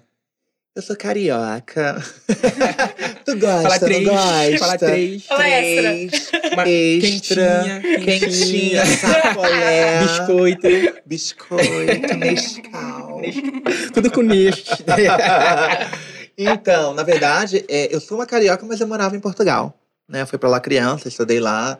Eu 0.75 0.81
sou 0.81 0.93
carioca. 0.97 2.03
tu 3.23 3.39
gosta, 3.39 3.61
Fala 3.61 3.79
três, 3.79 4.03
não 4.03 4.13
gosta? 4.13 4.57
Fala 4.57 4.77
três. 4.77 5.25
Fala 5.25 5.39
três. 5.39 6.13
Extra. 6.13 7.07
extra. 7.07 7.63
Quentinha, 7.63 7.81
quentinha, 8.01 8.85
sacolé. 8.85 10.01
Biscoito. 10.03 10.67
Biscoito, 11.05 12.17
Nescau. 12.17 13.21
Tudo 13.93 14.11
com 14.11 14.21
neste. 14.21 14.83
então, 16.37 16.93
na 16.93 17.03
verdade, 17.03 17.63
é, 17.69 17.95
eu 17.95 18.01
sou 18.01 18.17
uma 18.17 18.25
carioca, 18.25 18.65
mas 18.65 18.81
eu 18.81 18.87
morava 18.87 19.15
em 19.15 19.21
Portugal. 19.21 19.73
Né? 20.09 20.23
Eu 20.23 20.27
fui 20.27 20.37
pra 20.37 20.49
lá 20.49 20.59
criança, 20.59 21.07
estudei 21.07 21.39
lá. 21.39 21.79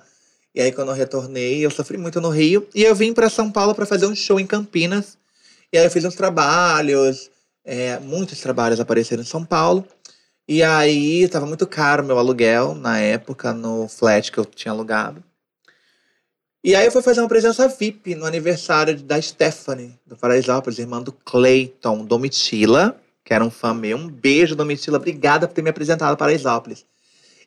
E 0.56 0.62
aí, 0.62 0.72
quando 0.72 0.92
eu 0.92 0.96
retornei, 0.96 1.66
eu 1.66 1.70
sofri 1.70 1.98
muito 1.98 2.22
no 2.22 2.30
Rio. 2.30 2.66
E 2.74 2.84
eu 2.84 2.96
vim 2.96 3.14
para 3.14 3.28
São 3.28 3.52
Paulo 3.52 3.76
para 3.76 3.86
fazer 3.86 4.06
um 4.06 4.16
show 4.16 4.40
em 4.40 4.48
Campinas. 4.48 5.18
E 5.74 5.78
aí, 5.78 5.84
eu 5.84 5.92
fiz 5.92 6.06
uns 6.06 6.16
trabalhos 6.16 7.30
é, 7.66 8.00
muitos 8.00 8.40
trabalhos 8.40 8.80
apareceram 8.80 9.24
em 9.24 9.26
São 9.26 9.44
Paulo. 9.44 9.86
E 10.48 10.62
aí 10.62 11.24
estava 11.24 11.48
muito 11.48 11.66
caro 11.66 12.04
meu 12.04 12.20
aluguel 12.20 12.76
na 12.76 13.00
época, 13.00 13.52
no 13.52 13.88
flat 13.88 14.32
que 14.32 14.38
eu 14.38 14.46
tinha 14.46 14.72
alugado. 14.72 15.24
E 16.64 16.76
aí 16.76 16.86
eu 16.86 16.92
fui 16.92 17.02
fazer 17.02 17.22
uma 17.22 17.28
presença 17.28 17.68
VIP 17.68 18.16
no 18.16 18.26
aniversário 18.26 19.00
da 19.02 19.20
Stephanie, 19.22 20.00
do 20.06 20.16
Paraisópolis, 20.16 20.80
irmã 20.80 21.02
do 21.02 21.12
Clayton 21.12 22.06
Domitila, 22.06 23.00
que 23.24 23.34
era 23.34 23.44
um 23.44 23.52
fã 23.52 23.74
meu. 23.74 23.98
Um 23.98 24.08
beijo, 24.08 24.56
Domitila. 24.56 24.98
Obrigada 24.98 25.48
por 25.48 25.54
ter 25.54 25.62
me 25.62 25.70
apresentado 25.70 26.10
para 26.10 26.26
Paraisópolis. 26.28 26.86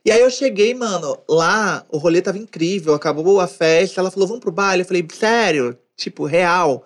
E 0.05 0.11
aí 0.11 0.21
eu 0.21 0.31
cheguei, 0.31 0.75
mano, 0.75 1.19
lá 1.29 1.85
o 1.89 1.99
rolê 1.99 2.23
tava 2.23 2.39
incrível, 2.39 2.95
acabou 2.95 3.41
a 3.41 3.47
festa, 3.47 4.01
ela 4.01 4.11
falou, 4.11 4.29
vamos 4.29 4.41
pro 4.41 4.53
baile? 4.53 4.83
Eu 4.83 4.87
falei, 4.87 5.07
sério? 5.13 5.77
Tipo, 5.97 6.25
real, 6.25 6.85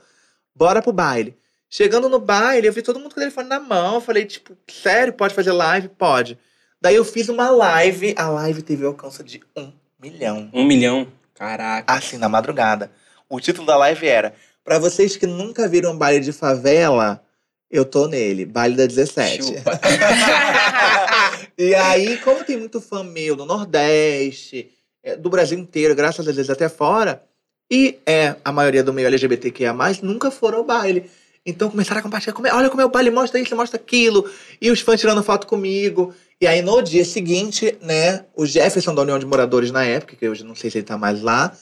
bora 0.55 0.83
pro 0.83 0.93
baile. 0.93 1.37
Chegando 1.75 2.07
no 2.07 2.19
baile, 2.19 2.67
eu 2.67 2.73
vi 2.73 2.83
todo 2.83 3.01
mundo 3.01 3.15
com 3.15 3.19
o 3.19 3.23
telefone 3.23 3.49
na 3.49 3.59
mão. 3.59 3.95
Eu 3.95 4.01
falei, 4.03 4.27
tipo, 4.27 4.55
sério, 4.71 5.15
pode 5.15 5.35
fazer 5.35 5.53
live? 5.53 5.89
Pode. 5.89 6.39
Daí 6.79 6.97
eu 6.97 7.05
fiz 7.05 7.31
uma 7.31 7.49
live. 7.49 8.13
A 8.15 8.29
live 8.29 8.61
teve 8.61 8.85
alcance 8.85 9.25
de 9.25 9.41
um 9.57 9.73
milhão. 9.99 10.51
Um 10.53 10.67
milhão? 10.67 11.09
Caraca. 11.35 11.91
Assim, 11.91 12.19
na 12.19 12.29
madrugada. 12.29 12.93
O 13.27 13.41
título 13.41 13.67
da 13.67 13.79
live 13.79 14.07
era: 14.07 14.35
Pra 14.63 14.79
vocês 14.79 15.17
que 15.17 15.27
nunca 15.27 15.67
viram 15.67 15.97
baile 15.97 16.23
de 16.23 16.31
favela, 16.31 17.25
eu 17.71 17.87
tô 17.87 18.07
nele. 18.07 18.45
Baile 18.45 18.77
da 18.77 18.85
17. 18.85 19.55
e 21.57 21.75
aí, 21.75 22.19
como 22.19 22.45
tem 22.45 22.59
muito 22.59 22.83
fã 22.83 23.03
meu 23.03 23.35
do 23.35 23.47
Nordeste, 23.47 24.71
é, 25.03 25.17
do 25.17 25.31
Brasil 25.31 25.59
inteiro, 25.59 25.95
graças 25.95 26.29
a 26.29 26.33
Deus 26.33 26.51
até 26.51 26.69
fora, 26.69 27.25
e 27.71 27.99
é 28.05 28.37
a 28.45 28.53
maioria 28.53 28.85
do 28.85 28.93
meio 28.93 29.09
LGBTQIA, 29.09 29.75
nunca 30.03 30.31
foram 30.31 30.59
ao 30.59 30.65
baile. 30.65 31.11
Então 31.45 31.69
começaram 31.69 31.99
a 31.99 32.03
compartilhar, 32.03 32.33
como 32.33 32.47
é, 32.47 32.55
olha 32.55 32.71
como 32.71 32.81
é 32.81 32.85
o 32.85 32.89
baile, 32.89 33.11
mostra 33.11 33.41
isso, 33.41 33.57
mostra 33.57 33.77
aquilo. 33.77 34.31
E 34.61 34.71
os 34.71 34.81
fãs 34.81 35.01
tirando 35.01 35.23
foto 35.23 35.47
comigo. 35.47 36.15
E 36.41 36.47
aí 36.47 36.63
no 36.63 36.81
dia 36.81 37.05
seguinte, 37.05 37.77
né, 37.81 38.25
o 38.35 38.47
Jefferson 38.47 38.95
da 38.95 39.03
União 39.03 39.19
de 39.19 39.27
Moradores 39.27 39.73
na 39.73 39.85
época, 39.85 40.15
que 40.15 40.29
hoje 40.29 40.45
não 40.45 40.55
sei 40.55 40.71
se 40.71 40.79
ele 40.79 40.85
tá 40.85 40.97
mais 40.97 41.21
lá, 41.21 41.53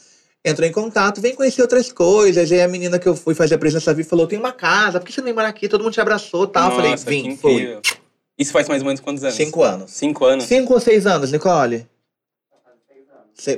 entrou 0.44 0.68
em 0.68 0.72
contato, 0.72 1.20
vem 1.20 1.34
conhecer 1.34 1.62
outras 1.62 1.90
coisas. 1.90 2.50
E 2.50 2.54
aí 2.54 2.62
a 2.62 2.68
menina 2.68 2.98
que 2.98 3.08
eu 3.08 3.16
fui 3.16 3.34
fazer 3.34 3.54
a 3.54 3.58
presença 3.58 3.94
viva 3.94 4.08
falou: 4.08 4.26
tem 4.26 4.38
uma 4.38 4.52
casa, 4.52 5.00
por 5.00 5.06
que 5.06 5.12
você 5.12 5.20
não 5.20 5.26
vem 5.26 5.34
morar 5.34 5.48
aqui? 5.48 5.68
Todo 5.68 5.82
mundo 5.82 5.94
te 5.94 6.00
abraçou 6.00 6.46
tal. 6.46 6.70
Nossa, 6.70 6.90
eu 6.92 6.98
falei, 6.98 7.22
vim, 7.22 7.36
foi. 7.36 7.80
Isso 8.38 8.52
faz 8.52 8.68
mais 8.68 8.82
ou 8.82 8.86
menos 8.86 9.00
quantos 9.00 9.22
anos? 9.22 9.36
Cinco 9.36 9.62
anos. 9.62 9.90
Cinco 9.90 10.24
anos? 10.24 10.44
Cinco 10.44 10.74
ou 10.74 10.80
seis 10.80 11.06
anos, 11.06 11.30
Nicole? 11.32 11.86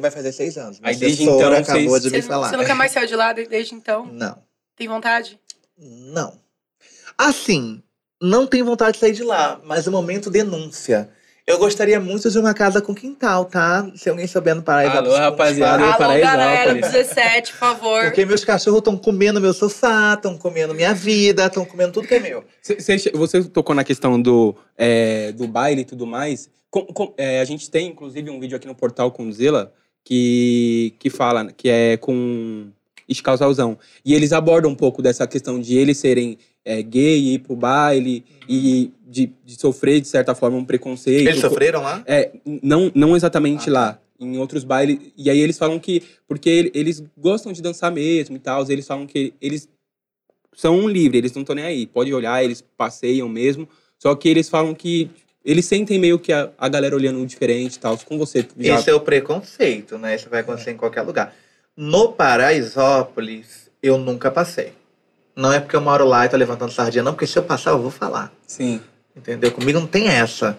Vai 0.01 0.11
fazer 0.11 0.33
seis 0.33 0.57
anos. 0.57 0.79
Aí 0.83 0.95
desde 0.95 1.25
então, 1.25 1.53
acabou 1.53 1.89
vocês... 1.89 2.03
de 2.05 2.11
me 2.11 2.23
falar. 2.23 2.49
Você 2.49 2.57
nunca 2.57 2.75
mais 2.75 2.93
saiu 2.93 3.07
de 3.07 3.17
lá 3.17 3.33
desde 3.33 3.75
então? 3.75 4.07
Não. 4.07 4.39
Tem 4.77 4.89
vontade? 4.89 5.39
Não. 5.79 6.39
Assim, 7.17 7.83
não 8.21 8.47
tenho 8.47 8.65
vontade 8.65 8.93
de 8.95 8.99
sair 9.01 9.13
de 9.13 9.23
lá, 9.25 9.61
mas 9.65 9.87
o 9.87 9.91
momento 9.93 10.31
denúncia. 10.31 11.11
Eu 11.45 11.59
gostaria 11.59 11.99
muito 11.99 12.31
de 12.31 12.39
uma 12.39 12.55
casa 12.55 12.81
com 12.81 12.95
quintal, 12.95 13.45
tá? 13.47 13.91
Se 13.97 14.09
alguém 14.09 14.29
souber 14.29 14.55
no 14.55 14.63
Paraíso. 14.63 14.97
Alô, 14.97 15.17
rapaziada, 15.17 15.85
Alô, 15.85 16.21
galera, 16.21 16.75
17, 16.75 17.53
por 17.53 17.59
favor. 17.59 18.05
Porque 18.05 18.25
meus 18.25 18.45
cachorros 18.45 18.79
estão 18.79 18.97
comendo 18.97 19.41
meu 19.41 19.53
sofá, 19.53 20.15
estão 20.15 20.39
comendo 20.39 20.73
minha 20.73 20.95
vida, 20.95 21.47
estão 21.47 21.65
comendo 21.65 21.93
tudo 21.95 22.07
que 22.07 22.15
é 22.15 22.21
meu. 22.21 22.45
Você, 22.63 22.97
você 23.13 23.43
tocou 23.43 23.75
na 23.75 23.83
questão 23.83 24.23
do, 24.23 24.55
é, 24.79 25.33
do 25.33 25.49
baile 25.49 25.81
e 25.83 25.85
tudo 25.85 26.07
mais. 26.07 26.49
com- 26.71 26.87
com- 26.87 27.13
é, 27.19 27.41
a 27.41 27.45
gente 27.45 27.69
tem, 27.69 27.89
inclusive, 27.89 28.31
um 28.31 28.39
vídeo 28.39 28.57
aqui 28.57 28.69
no 28.69 28.75
portal 28.75 29.11
com 29.11 29.27
o 29.27 29.33
Zila 29.33 29.75
que, 30.05 30.95
que 31.01 31.11
fala, 31.11 31.53
que 31.53 31.69
é 31.69 31.97
com 31.97 32.71
Casalzão. 33.23 33.79
E 34.05 34.15
eles 34.15 34.33
abordam 34.33 34.71
um 34.71 34.75
pouco 34.75 35.03
dessa 35.03 35.27
questão 35.27 35.61
de 35.61 35.77
eles 35.77 35.99
serem 35.99 36.39
é, 36.65 36.81
gay, 36.83 37.35
ir 37.35 37.39
pro 37.41 37.57
baile 37.57 38.25
e 38.49 38.91
de, 39.07 39.31
de 39.45 39.61
sofrer, 39.61 40.01
de 40.01 40.09
certa 40.09 40.35
forma, 40.35 40.57
um 40.57 40.65
preconceito. 40.65 41.27
Eles 41.29 41.41
sofreram 41.41 41.83
lá? 41.83 42.03
É, 42.07 42.31
não, 42.63 42.91
não 42.95 43.17
exatamente 43.17 43.63
Ah, 43.63 43.65
tá. 43.67 43.71
lá, 43.73 44.01
em 44.21 44.39
outros 44.39 44.63
bailes. 44.65 44.99
E 45.17 45.29
aí 45.29 45.39
eles 45.41 45.59
falam 45.59 45.79
que. 45.79 46.03
Porque 46.29 46.49
ele- 46.49 46.71
eles 46.75 47.03
gostam 47.19 47.53
de 47.53 47.61
dançar 47.61 47.91
mesmo 47.91 48.37
e 48.37 48.39
tal. 48.39 48.65
Eles 48.71 48.87
falam 48.87 49.07
que 49.07 49.35
eles 49.41 49.69
são 50.55 50.87
livres, 50.89 51.19
eles 51.19 51.33
não 51.33 51.43
estão 51.43 51.57
nem 51.57 51.65
aí. 51.65 51.87
Pode 51.87 52.13
olhar, 52.13 52.43
eles 52.45 52.63
passeiam 52.77 53.29
mesmo. 53.29 53.69
Só 53.99 54.15
que 54.15 54.29
eles 54.29 54.49
falam 54.49 54.75
que. 54.75 55.11
Eles 55.45 55.65
sentem 55.67 55.99
meio 55.99 56.21
que 56.21 56.33
a, 56.33 56.51
a 56.57 56.69
galera 56.69 56.95
olhando 56.95 57.27
diferente 57.27 57.75
e 57.75 57.79
tal. 57.81 57.99
Com 57.99 58.17
você. 58.17 58.47
Já, 58.57 58.79
Esse 58.79 58.91
é 58.91 58.95
o 58.95 59.01
preconceito, 59.01 59.99
né? 59.99 60.15
Isso 60.15 60.31
vai 60.31 60.41
acontecer 60.41 60.71
em 60.71 60.77
qualquer 60.77 61.03
lugar. 61.03 61.35
No 61.77 62.13
Paraisópolis, 62.13 63.71
eu 63.83 63.99
nunca 63.99 64.31
passei. 64.31 64.73
Não 65.35 65.53
é 65.53 65.59
porque 65.61 65.75
eu 65.75 65.81
moro 65.81 66.05
lá 66.05 66.27
e 66.27 66.29
tô 66.29 66.37
levantando 66.37 66.73
sardinha, 66.73 67.03
não, 67.03 67.13
porque 67.15 67.27
se 67.27 67.39
eu 67.39 67.43
passar, 67.43 67.71
eu 67.71 67.81
vou 67.81 67.91
falar. 67.91 68.31
Sim. 68.47 68.81
Entendeu? 69.17 69.51
Comigo 69.53 69.79
não 69.81 69.87
tem 69.87 70.09
essa. 70.09 70.59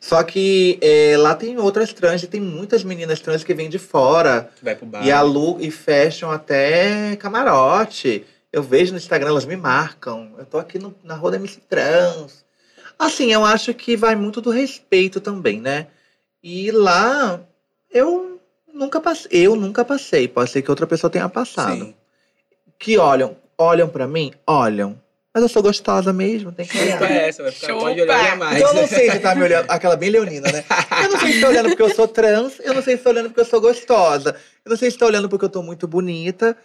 Só 0.00 0.22
que 0.22 0.78
é, 0.82 1.16
lá 1.18 1.34
tem 1.34 1.58
outras 1.58 1.92
trans 1.92 2.22
e 2.22 2.26
tem 2.26 2.40
muitas 2.40 2.84
meninas 2.84 3.20
trans 3.20 3.42
que 3.44 3.54
vêm 3.54 3.68
de 3.68 3.78
fora 3.78 4.50
Que 4.56 4.64
vai 4.64 4.74
pro 4.74 4.86
bar. 4.86 5.04
e 5.06 5.10
alugam 5.10 5.62
e 5.64 5.70
fecham 5.70 6.30
até 6.30 7.16
camarote. 7.16 8.24
Eu 8.52 8.62
vejo 8.62 8.92
no 8.92 8.98
Instagram, 8.98 9.28
elas 9.28 9.44
me 9.44 9.56
marcam. 9.56 10.32
Eu 10.38 10.44
tô 10.46 10.58
aqui 10.58 10.78
no- 10.78 10.94
na 11.02 11.14
rua 11.14 11.32
da 11.32 11.36
MC 11.38 11.60
Trans. 11.68 12.44
Assim, 12.98 13.32
eu 13.32 13.44
acho 13.44 13.74
que 13.74 13.96
vai 13.96 14.14
muito 14.14 14.40
do 14.40 14.50
respeito 14.50 15.20
também, 15.20 15.60
né? 15.60 15.88
E 16.42 16.70
lá 16.70 17.40
eu 17.90 18.35
nunca 18.76 19.00
passei. 19.00 19.28
Eu 19.32 19.56
nunca 19.56 19.84
passei. 19.84 20.28
Pode 20.28 20.50
ser 20.50 20.62
que 20.62 20.70
outra 20.70 20.86
pessoa 20.86 21.10
tenha 21.10 21.28
passado. 21.28 21.84
Sim. 21.86 21.94
Que 22.78 22.98
olham, 22.98 23.36
olham 23.58 23.88
pra 23.88 24.06
mim, 24.06 24.32
olham. 24.46 25.00
Mas 25.34 25.42
eu 25.42 25.48
sou 25.50 25.62
gostosa 25.62 26.12
mesmo, 26.14 26.50
tem 26.50 26.64
que 26.66 26.78
olhar. 26.78 27.10
Essa, 27.10 27.42
vai 27.42 27.52
ficar, 27.52 27.74
pode 27.74 28.00
Chupa. 28.00 28.12
olhar 28.14 28.36
mais. 28.38 28.56
Então 28.56 28.68
eu 28.68 28.74
não 28.80 28.88
sei 28.88 29.10
se 29.10 29.18
tá 29.18 29.34
me 29.34 29.42
olhando. 29.42 29.66
Aquela 29.70 29.94
bem 29.96 30.08
leonina, 30.08 30.50
né? 30.50 30.64
Eu 31.04 31.10
não 31.10 31.20
sei 31.20 31.32
se 31.32 31.40
tá 31.42 31.48
olhando 31.48 31.68
porque 31.68 31.82
eu 31.82 31.94
sou 31.94 32.08
trans, 32.08 32.54
eu 32.64 32.72
não 32.72 32.82
sei 32.82 32.96
se 32.96 33.02
tá 33.02 33.10
olhando 33.10 33.26
porque 33.28 33.40
eu 33.40 33.44
sou 33.44 33.60
gostosa. 33.60 34.34
Eu 34.64 34.70
não 34.70 34.76
sei 34.78 34.90
se 34.90 34.96
tá 34.96 35.04
olhando 35.06 35.28
porque 35.28 35.44
eu 35.44 35.50
tô 35.50 35.62
muito 35.62 35.86
bonita. 35.86 36.56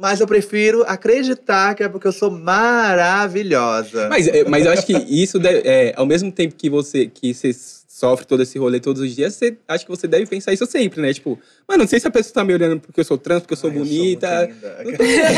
Mas 0.00 0.20
eu 0.20 0.26
prefiro 0.28 0.84
acreditar 0.86 1.74
que 1.74 1.82
é 1.82 1.88
porque 1.88 2.06
eu 2.08 2.12
sou 2.12 2.30
maravilhosa. 2.30 4.08
Mas, 4.08 4.26
é, 4.28 4.44
mas 4.44 4.64
eu 4.66 4.72
acho 4.72 4.86
que 4.86 4.92
isso, 5.08 5.38
deve- 5.38 5.62
é, 5.68 5.92
ao 5.96 6.06
mesmo 6.06 6.30
tempo 6.30 6.54
que 6.54 6.70
você, 6.70 7.06
que 7.06 7.34
você 7.34 7.52
sofre 7.98 8.24
todo 8.24 8.42
esse 8.42 8.56
rolê 8.58 8.78
todos 8.78 9.02
os 9.02 9.14
dias, 9.14 9.34
você, 9.34 9.56
acho 9.66 9.84
que 9.84 9.90
você 9.90 10.06
deve 10.06 10.24
pensar 10.26 10.52
isso 10.52 10.64
sempre, 10.66 11.00
né? 11.00 11.12
Tipo, 11.12 11.36
mano, 11.66 11.80
não 11.82 11.88
sei 11.88 11.98
se 11.98 12.06
a 12.06 12.10
pessoa 12.10 12.32
tá 12.32 12.44
me 12.44 12.54
olhando 12.54 12.78
porque 12.80 13.00
eu 13.00 13.04
sou 13.04 13.18
trans, 13.18 13.40
porque 13.40 13.54
eu 13.54 13.58
sou 13.58 13.70
Ai, 13.70 13.76
bonita. 13.76 14.48
muito 14.84 15.02
linda. 15.02 15.28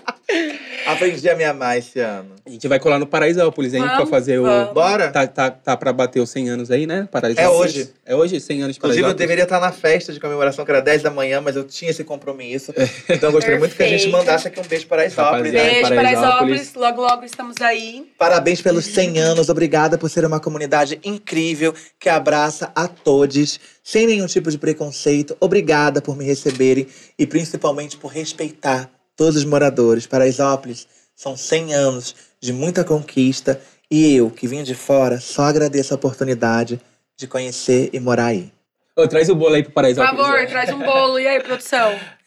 Aprendi 0.85 1.29
a 1.29 1.35
me 1.35 1.43
amar 1.43 1.77
esse 1.77 1.99
ano. 1.99 2.35
a 2.45 2.49
gente 2.49 2.67
vai 2.67 2.79
colar 2.79 2.99
no 2.99 3.05
Paraisópolis, 3.07 3.73
hein? 3.73 3.81
Pra 3.81 3.95
Vamos, 3.95 4.09
fazer 4.09 4.39
o. 4.39 4.43
vamos. 4.43 4.73
Bora? 4.73 5.09
Tá, 5.11 5.25
tá, 5.27 5.51
tá 5.51 5.75
pra 5.77 5.91
bater 5.91 6.19
os 6.21 6.29
100 6.29 6.49
anos 6.49 6.71
aí, 6.71 6.85
né? 6.87 7.07
Paraisópolis. 7.11 7.45
É 7.45 7.49
hoje. 7.81 7.93
É 8.05 8.15
hoje, 8.15 8.39
100 8.39 8.63
anos 8.63 8.75
de 8.75 8.79
Inclusive, 8.79 8.99
eu 9.01 9.03
Paraisópolis. 9.03 9.17
deveria 9.17 9.43
estar 9.43 9.59
na 9.59 9.71
festa 9.71 10.13
de 10.13 10.19
comemoração, 10.19 10.63
que 10.63 10.71
era 10.71 10.81
10 10.81 11.03
da 11.03 11.11
manhã, 11.11 11.41
mas 11.41 11.55
eu 11.55 11.63
tinha 11.63 11.91
esse 11.91 12.03
compromisso. 12.03 12.73
Então 13.09 13.29
eu 13.29 13.33
gostaria 13.33 13.59
muito 13.59 13.75
que 13.75 13.83
a 13.83 13.87
gente 13.87 14.07
mandasse 14.09 14.47
aqui 14.47 14.59
um 14.59 14.63
beijo 14.63 14.87
para 14.87 15.01
a 15.01 15.05
Isópolis. 15.05 15.53
Rapaziada. 15.53 15.57
né? 15.67 15.73
Beijo, 15.73 15.95
Paraisópolis. 15.95 16.21
Paraisópolis. 16.21 16.73
Logo, 16.75 17.01
logo 17.01 17.23
estamos 17.25 17.55
aí. 17.61 18.11
Parabéns 18.17 18.61
pelos 18.61 18.85
100 18.85 19.19
anos, 19.19 19.49
obrigada 19.49 19.97
por 19.97 20.09
ser 20.09 20.25
uma 20.25 20.39
comunidade 20.39 20.99
incrível 21.03 21.73
que 21.99 22.09
abraça 22.09 22.71
a 22.75 22.87
todos, 22.87 23.59
sem 23.83 24.05
nenhum 24.07 24.27
tipo 24.27 24.49
de 24.51 24.57
preconceito. 24.57 25.35
Obrigada 25.39 26.01
por 26.01 26.15
me 26.17 26.23
receberem 26.25 26.87
e 27.17 27.25
principalmente 27.27 27.97
por 27.97 28.07
respeitar 28.11 28.89
todos 29.17 29.35
os 29.35 29.43
moradores. 29.43 30.07
Paraisópolis 30.07 30.87
são 31.13 31.35
100 31.35 31.73
anos 31.73 32.15
de 32.39 32.53
muita 32.53 32.83
conquista 32.85 33.59
e 33.89 34.15
eu, 34.15 34.29
que 34.29 34.47
vim 34.47 34.63
de 34.63 34.75
fora, 34.75 35.19
só 35.19 35.43
agradeço 35.43 35.93
a 35.93 35.97
oportunidade 35.97 36.79
de 37.17 37.27
conhecer 37.27 37.89
e 37.91 37.99
morar 37.99 38.27
aí. 38.27 38.51
Ô, 38.95 39.07
traz 39.07 39.29
o 39.29 39.35
bolo 39.35 39.55
aí 39.55 39.63
pro 39.63 39.71
Por 39.71 39.75
Paraisópolis. 39.75 40.17
favor, 40.17 40.39
né? 40.39 40.45
traz 40.45 40.69
um 40.71 40.79
bolo. 40.79 41.19
E 41.19 41.27
aí, 41.27 41.41
produção? 41.41 41.97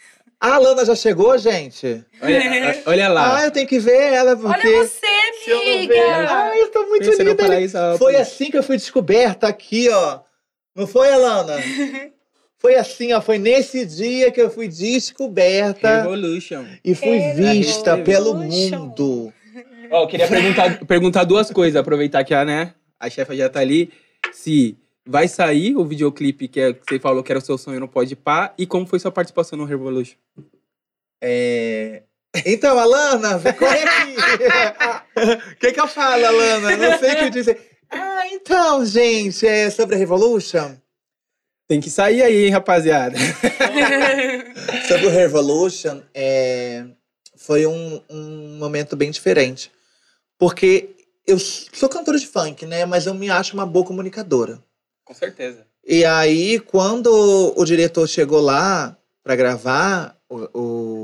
A 0.42 0.54
Alana 0.54 0.86
já 0.86 0.94
chegou, 0.94 1.36
gente? 1.36 2.02
Olha, 2.22 2.82
olha 2.86 3.08
lá. 3.08 3.36
Ah, 3.36 3.44
eu 3.44 3.50
tenho 3.50 3.66
que 3.66 3.78
ver 3.78 4.14
ela, 4.14 4.34
porque... 4.34 4.68
Olha 4.68 4.86
você, 4.86 5.06
eu 5.46 5.58
amiga. 5.60 5.94
Ai, 6.30 6.62
eu 6.62 6.70
tô 6.70 6.86
muito 6.86 7.04
Pensa 7.10 7.24
no 7.24 7.30
linda. 7.58 7.98
Foi 7.98 8.16
assim 8.16 8.50
que 8.50 8.56
eu 8.56 8.62
fui 8.62 8.78
descoberta 8.78 9.46
aqui, 9.46 9.90
ó. 9.90 10.20
Não 10.74 10.86
foi, 10.86 11.12
Alana? 11.12 11.56
Foi 12.60 12.76
assim, 12.76 13.12
ó. 13.12 13.20
Foi 13.20 13.38
nesse 13.38 13.84
dia 13.84 14.30
que 14.30 14.40
eu 14.40 14.50
fui 14.50 14.68
descoberta 14.68 16.02
Revolution. 16.02 16.64
e 16.84 16.94
fui 16.94 17.18
vista 17.34 17.94
Revolution. 17.96 18.04
pelo 18.04 18.34
mundo. 18.34 19.32
Ó, 19.90 20.02
eu 20.04 20.06
queria 20.06 20.28
perguntar, 20.28 20.84
perguntar 20.84 21.24
duas 21.24 21.50
coisas, 21.50 21.74
aproveitar 21.74 22.22
que 22.22 22.32
a, 22.34 22.44
né, 22.44 22.74
a 23.00 23.10
chefa 23.10 23.34
já 23.34 23.48
tá 23.48 23.60
ali. 23.60 23.90
Se 24.32 24.76
vai 25.06 25.26
sair 25.26 25.74
o 25.74 25.84
videoclipe 25.84 26.46
que, 26.46 26.60
é- 26.60 26.72
que 26.74 26.80
você 26.88 27.00
falou 27.00 27.22
que 27.24 27.32
era 27.32 27.38
o 27.38 27.42
seu 27.44 27.56
sonho 27.58 27.80
no 27.80 27.88
Pode 27.88 28.14
Pá 28.14 28.52
e 28.56 28.66
como 28.66 28.86
foi 28.86 29.00
sua 29.00 29.10
participação 29.10 29.58
no 29.58 29.64
Revolution? 29.64 30.16
É... 31.20 32.02
Então, 32.46 32.78
Alana, 32.78 33.38
vem- 33.38 33.52
corre 33.54 33.78
aqui. 33.82 34.14
O 35.52 35.56
que, 35.56 35.72
que 35.72 35.80
eu 35.80 35.88
falo, 35.88 36.24
Alana? 36.24 36.76
Não 36.76 36.98
sei 36.98 37.12
o 37.12 37.16
que 37.16 37.30
dizer. 37.30 37.60
Ah, 37.90 38.22
então, 38.30 38.84
gente, 38.84 39.44
é 39.46 39.68
sobre 39.70 39.96
a 39.96 39.98
Revolution. 39.98 40.76
Tem 41.70 41.80
que 41.80 41.88
sair 41.88 42.20
aí, 42.20 42.46
hein, 42.46 42.50
rapaziada. 42.50 43.16
Sobre 44.88 45.06
o 45.06 45.08
Revolution, 45.10 46.00
é, 46.12 46.84
foi 47.36 47.64
um, 47.64 48.02
um 48.10 48.58
momento 48.58 48.96
bem 48.96 49.08
diferente. 49.08 49.70
Porque 50.36 50.90
eu 51.24 51.38
sou 51.38 51.88
cantora 51.88 52.18
de 52.18 52.26
funk, 52.26 52.66
né? 52.66 52.84
Mas 52.84 53.06
eu 53.06 53.14
me 53.14 53.30
acho 53.30 53.54
uma 53.54 53.64
boa 53.64 53.86
comunicadora. 53.86 54.60
Com 55.04 55.14
certeza. 55.14 55.64
E 55.86 56.04
aí, 56.04 56.58
quando 56.58 57.54
o 57.56 57.64
diretor 57.64 58.08
chegou 58.08 58.40
lá 58.40 58.98
pra 59.22 59.36
gravar 59.36 60.16
o, 60.28 60.48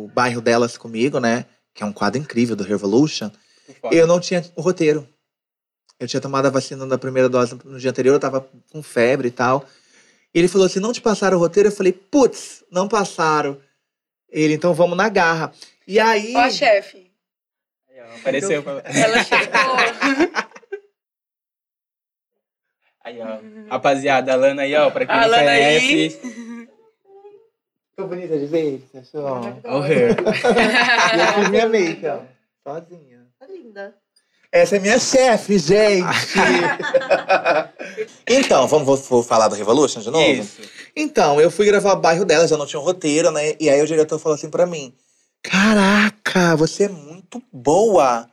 o 0.04 0.08
bairro 0.08 0.40
delas 0.40 0.76
comigo, 0.76 1.20
né? 1.20 1.46
Que 1.72 1.84
é 1.84 1.86
um 1.86 1.92
quadro 1.92 2.20
incrível 2.20 2.56
do 2.56 2.64
Revolution, 2.64 3.30
eu 3.92 4.04
não 4.04 4.18
tinha 4.18 4.44
o 4.56 4.62
roteiro. 4.62 5.08
Eu 6.00 6.08
tinha 6.08 6.20
tomado 6.20 6.46
a 6.46 6.50
vacina 6.50 6.84
da 6.88 6.98
primeira 6.98 7.28
dose 7.28 7.56
no 7.64 7.78
dia 7.78 7.90
anterior, 7.90 8.14
eu 8.14 8.20
tava 8.20 8.44
com 8.72 8.82
febre 8.82 9.28
e 9.28 9.30
tal. 9.30 9.64
Ele 10.38 10.48
falou 10.48 10.66
assim: 10.66 10.80
não 10.80 10.92
te 10.92 11.00
passaram 11.00 11.38
o 11.38 11.40
roteiro? 11.40 11.68
Eu 11.70 11.72
falei, 11.72 11.92
putz, 11.92 12.62
não 12.70 12.86
passaram. 12.86 13.58
Ele, 14.28 14.52
então 14.54 14.74
vamos 14.74 14.96
na 14.96 15.08
garra. 15.08 15.50
E 15.88 15.98
aí. 15.98 16.34
Ó, 16.36 16.50
chefe. 16.50 17.10
Aí, 17.88 17.96
ó, 18.00 18.16
Apareceu. 18.16 18.62
pra- 18.62 18.82
Ela 18.84 19.24
chegou. 19.24 20.36
Aí, 23.02 23.18
ó. 23.20 23.38
Rapaziada, 23.70 24.32
a 24.32 24.36
Lana 24.36 24.62
aí, 24.62 24.74
ó, 24.74 24.90
pra 24.90 25.06
quem 25.06 25.14
A 25.14 25.20
não 25.22 25.28
Lana 25.28 25.50
aí. 25.50 26.10
conhece. 26.10 26.68
Tô 27.96 28.06
bonita 28.06 28.38
de 28.38 28.44
ver, 28.46 28.84
você 28.92 28.98
achou? 28.98 29.24
Ó 29.64 29.78
o 29.78 29.82
hair. 29.82 30.16
E 31.16 31.20
eu 31.20 31.32
fiz 31.34 31.48
minha 31.48 31.68
make, 31.68 32.06
ó. 32.06 32.20
Sozinha. 32.62 33.26
Tá 33.38 33.46
linda. 33.46 33.94
Essa 34.52 34.76
é 34.76 34.78
minha 34.80 34.98
chefe, 34.98 35.58
gente! 35.58 36.04
então, 38.26 38.66
vamos 38.66 38.86
vou, 38.86 38.96
vou 38.96 39.22
falar 39.22 39.48
do 39.48 39.54
Revolution 39.54 40.00
de 40.00 40.10
novo? 40.10 40.42
Isso. 40.42 40.62
Então, 40.94 41.40
eu 41.40 41.50
fui 41.50 41.66
gravar 41.66 41.92
o 41.92 42.00
bairro 42.00 42.24
dela, 42.24 42.48
já 42.48 42.56
não 42.56 42.66
tinha 42.66 42.80
um 42.80 42.84
roteiro, 42.84 43.30
né? 43.30 43.54
E 43.60 43.68
aí 43.68 43.80
o 43.80 43.86
diretor 43.86 44.18
falou 44.18 44.36
assim 44.36 44.50
pra 44.50 44.66
mim: 44.66 44.94
Caraca, 45.42 46.56
você 46.56 46.84
é 46.84 46.88
muito 46.88 47.42
boa! 47.52 48.28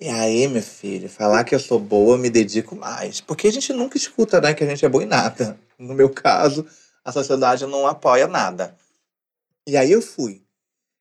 E 0.00 0.08
aí, 0.08 0.48
meu 0.48 0.62
filho, 0.62 1.10
falar 1.10 1.44
que 1.44 1.54
eu 1.54 1.60
sou 1.60 1.78
boa, 1.78 2.14
eu 2.14 2.18
me 2.18 2.30
dedico 2.30 2.74
mais. 2.74 3.20
Porque 3.20 3.48
a 3.48 3.52
gente 3.52 3.70
nunca 3.72 3.98
escuta, 3.98 4.40
né, 4.40 4.54
que 4.54 4.64
a 4.64 4.66
gente 4.66 4.84
é 4.84 4.88
boa 4.88 5.04
em 5.04 5.06
nada. 5.06 5.58
No 5.80 5.94
meu 5.94 6.10
caso, 6.10 6.66
a 7.02 7.10
sociedade 7.10 7.64
não 7.64 7.86
apoia 7.86 8.26
nada. 8.26 8.76
E 9.66 9.78
aí 9.78 9.90
eu 9.90 10.02
fui. 10.02 10.42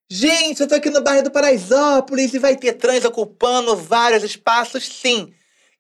Gente, 0.10 0.62
eu 0.62 0.70
tô 0.70 0.76
aqui 0.76 0.90
no 0.90 1.04
bairro 1.04 1.22
do 1.22 1.32
Paraisópolis 1.32 2.34
e 2.34 2.40
vai 2.40 2.56
ter 2.56 2.74
trans 2.74 3.04
ocupando 3.04 3.76
vários 3.76 4.24
espaços, 4.24 4.88
sim. 4.88 5.34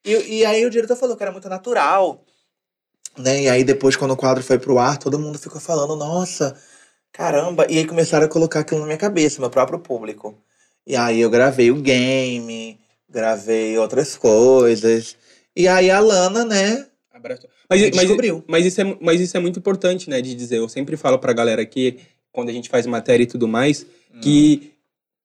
E, 0.05 0.39
e 0.39 0.45
aí 0.45 0.65
o 0.65 0.69
diretor 0.69 0.95
falou 0.95 1.15
que 1.15 1.23
era 1.23 1.31
muito 1.31 1.49
natural. 1.49 2.23
Né? 3.17 3.43
E 3.43 3.49
aí 3.49 3.63
depois, 3.63 3.95
quando 3.95 4.11
o 4.11 4.17
quadro 4.17 4.43
foi 4.43 4.57
pro 4.57 4.77
ar, 4.79 4.97
todo 4.97 5.19
mundo 5.19 5.37
ficou 5.37 5.59
falando, 5.59 5.95
nossa, 5.95 6.55
caramba. 7.11 7.65
E 7.69 7.77
aí 7.77 7.85
começaram 7.85 8.25
a 8.25 8.29
colocar 8.29 8.61
aquilo 8.61 8.79
na 8.81 8.85
minha 8.85 8.97
cabeça, 8.97 9.41
meu 9.41 9.49
próprio 9.49 9.79
público. 9.79 10.37
E 10.87 10.95
aí 10.95 11.19
eu 11.19 11.29
gravei 11.29 11.69
o 11.71 11.75
game, 11.81 12.79
gravei 13.09 13.77
outras 13.77 14.15
coisas. 14.15 15.17
E 15.55 15.67
aí 15.67 15.91
a 15.91 15.99
Lana, 15.99 16.45
né, 16.45 16.85
Abraço. 17.13 17.47
Mas, 17.69 17.81
mas, 17.81 17.91
descobriu. 17.91 18.43
mas, 18.47 18.65
isso 18.65 18.81
é, 18.81 18.97
mas 19.01 19.19
isso 19.19 19.35
é 19.35 19.39
muito 19.39 19.59
importante, 19.59 20.09
né, 20.09 20.21
de 20.21 20.33
dizer. 20.33 20.57
Eu 20.57 20.69
sempre 20.69 20.95
falo 20.95 21.19
pra 21.19 21.33
galera 21.33 21.61
aqui, 21.61 21.99
quando 22.31 22.49
a 22.49 22.53
gente 22.53 22.69
faz 22.69 22.85
matéria 22.85 23.23
e 23.23 23.27
tudo 23.27 23.47
mais, 23.47 23.85
Hum. 24.13 24.21
que 24.21 24.73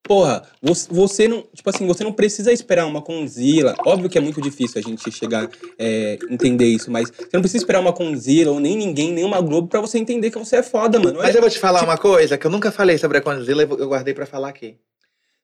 porra, 0.05 0.43
você, 0.91 1.27
não, 1.27 1.43
tipo 1.55 1.69
assim, 1.71 1.87
você 1.87 2.05
não 2.05 2.13
precisa 2.13 2.53
esperar 2.53 2.87
uma 2.87 3.01
Conzilla. 3.03 3.75
Óbvio 3.85 4.09
que 4.11 4.19
é 4.19 4.21
muito 4.21 4.41
difícil 4.41 4.79
a 4.79 4.83
gente 4.83 5.11
chegar, 5.11 5.49
é, 5.79 6.19
entender 6.31 6.67
isso, 6.67 6.91
mas 6.91 7.11
você 7.11 7.31
não 7.33 7.41
precisa 7.41 7.65
esperar 7.65 7.81
uma 7.81 7.93
Conzilla 7.93 8.53
ou 8.53 8.61
nem 8.61 8.77
ninguém, 8.77 9.13
nem 9.13 9.25
uma 9.25 9.41
Globo 9.41 9.67
pra 9.67 9.81
você 9.81 9.99
entender 9.99 10.31
que 10.31 10.39
você 10.39 10.57
é 10.57 10.63
foda, 10.63 11.01
mano. 11.01 11.19
Mas 11.19 11.35
eu 11.35 11.41
vou 11.41 11.51
te 11.51 11.59
falar 11.59 11.83
uma 11.83 11.97
coisa 11.97 12.37
que 12.39 12.47
eu 12.47 12.51
nunca 12.51 12.71
falei 12.71 12.99
sobre 12.99 13.19
a 13.19 13.21
Condzilla 13.23 13.63
e 13.63 13.67
eu 13.69 13.89
guardei 13.89 14.13
pra 14.15 14.27
falar 14.27 14.51
aqui. 14.51 14.77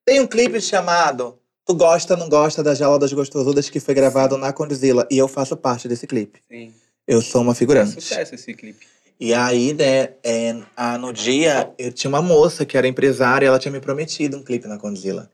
Tem 0.04 0.20
um 0.20 0.26
clipe 0.26 0.60
chamado 0.60 1.38
Tu 1.66 1.74
Gosta, 1.74 2.16
Não 2.16 2.28
Gosta 2.28 2.62
da 2.62 2.74
Jaula 2.74 2.98
das 2.98 3.12
Gostosudas 3.12 3.70
que 3.70 3.80
foi 3.80 3.94
gravado 3.94 4.36
na 4.36 4.52
Condzilla 4.52 5.06
e 5.10 5.16
eu 5.18 5.26
faço 5.26 5.56
parte 5.56 5.88
desse 5.88 6.06
clipe. 6.06 6.40
Sim. 6.50 6.72
Eu 7.08 7.22
sou 7.22 7.40
uma 7.42 7.52
É 7.52 7.54
figurante. 7.54 7.92
sucesso 7.92 8.34
esse 8.34 8.52
clipe. 8.54 8.86
E 9.20 9.34
aí, 9.34 9.74
né, 9.74 10.14
é, 10.24 10.62
ah, 10.74 10.96
no 10.96 11.12
dia, 11.12 11.70
eu 11.78 11.92
tinha 11.92 12.08
uma 12.08 12.22
moça 12.22 12.64
que 12.64 12.78
era 12.78 12.88
empresária 12.88 13.46
ela 13.46 13.58
tinha 13.58 13.70
me 13.70 13.78
prometido 13.78 14.38
um 14.38 14.42
clipe 14.42 14.66
na 14.66 14.78
Condzilla. 14.78 15.30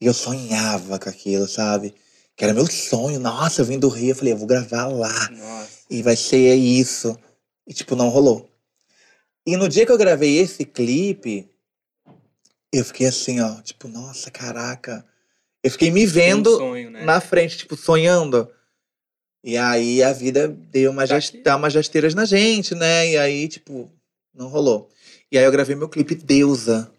E 0.00 0.06
eu 0.06 0.14
sonhava 0.14 1.00
com 1.00 1.08
aquilo, 1.08 1.48
sabe? 1.48 1.92
Que 2.36 2.44
era 2.44 2.54
meu 2.54 2.64
sonho. 2.68 3.18
Nossa, 3.18 3.60
eu 3.60 3.64
vim 3.64 3.76
do 3.76 3.88
Rio, 3.88 4.10
eu 4.10 4.14
falei, 4.14 4.32
eu 4.32 4.36
vou 4.36 4.46
gravar 4.46 4.86
lá. 4.86 5.30
Nossa. 5.30 5.68
E 5.90 6.00
vai 6.00 6.14
ser 6.14 6.54
isso. 6.54 7.18
E, 7.66 7.74
tipo, 7.74 7.96
não 7.96 8.08
rolou. 8.08 8.48
E 9.44 9.56
no 9.56 9.68
dia 9.68 9.84
que 9.84 9.90
eu 9.90 9.98
gravei 9.98 10.38
esse 10.38 10.64
clipe, 10.64 11.50
eu 12.72 12.84
fiquei 12.84 13.08
assim, 13.08 13.40
ó, 13.40 13.60
tipo, 13.62 13.88
nossa, 13.88 14.30
caraca. 14.30 15.04
Eu 15.60 15.72
fiquei 15.72 15.90
me 15.90 16.06
vendo 16.06 16.54
Um 16.54 16.58
sonho, 16.58 16.90
né? 16.90 17.04
na 17.04 17.20
frente, 17.20 17.58
tipo, 17.58 17.76
sonhando. 17.76 18.48
E 19.42 19.56
aí 19.56 20.02
a 20.02 20.12
vida 20.12 20.48
deu 20.48 20.90
uma 20.90 21.06
Tá 21.06 21.16
aqui. 21.16 21.42
dá 21.42 21.56
umas 21.56 21.74
rasteiras 21.74 22.14
na 22.14 22.24
gente, 22.24 22.74
né? 22.74 23.10
E 23.12 23.16
aí, 23.16 23.48
tipo, 23.48 23.90
não 24.34 24.48
rolou. 24.48 24.88
E 25.30 25.38
aí 25.38 25.44
eu 25.44 25.52
gravei 25.52 25.76
meu 25.76 25.88
clipe 25.88 26.14
Deusa, 26.14 26.90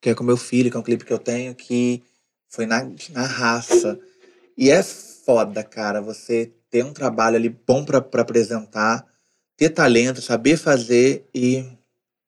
que 0.00 0.10
é 0.10 0.14
com 0.14 0.24
meu 0.24 0.36
filho, 0.36 0.70
que 0.70 0.76
é 0.76 0.80
um 0.80 0.82
clipe 0.82 1.04
que 1.04 1.12
eu 1.12 1.18
tenho, 1.18 1.54
que 1.54 2.02
foi 2.48 2.66
na, 2.66 2.88
na 3.10 3.26
raça. 3.26 3.98
E 4.56 4.70
é 4.70 4.82
foda, 4.82 5.62
cara, 5.62 6.00
você 6.00 6.52
ter 6.70 6.84
um 6.84 6.92
trabalho 6.92 7.36
ali 7.36 7.48
bom 7.48 7.84
pra, 7.84 8.00
pra 8.00 8.22
apresentar, 8.22 9.06
ter 9.56 9.70
talento, 9.70 10.20
saber 10.20 10.56
fazer 10.56 11.26
e 11.34 11.64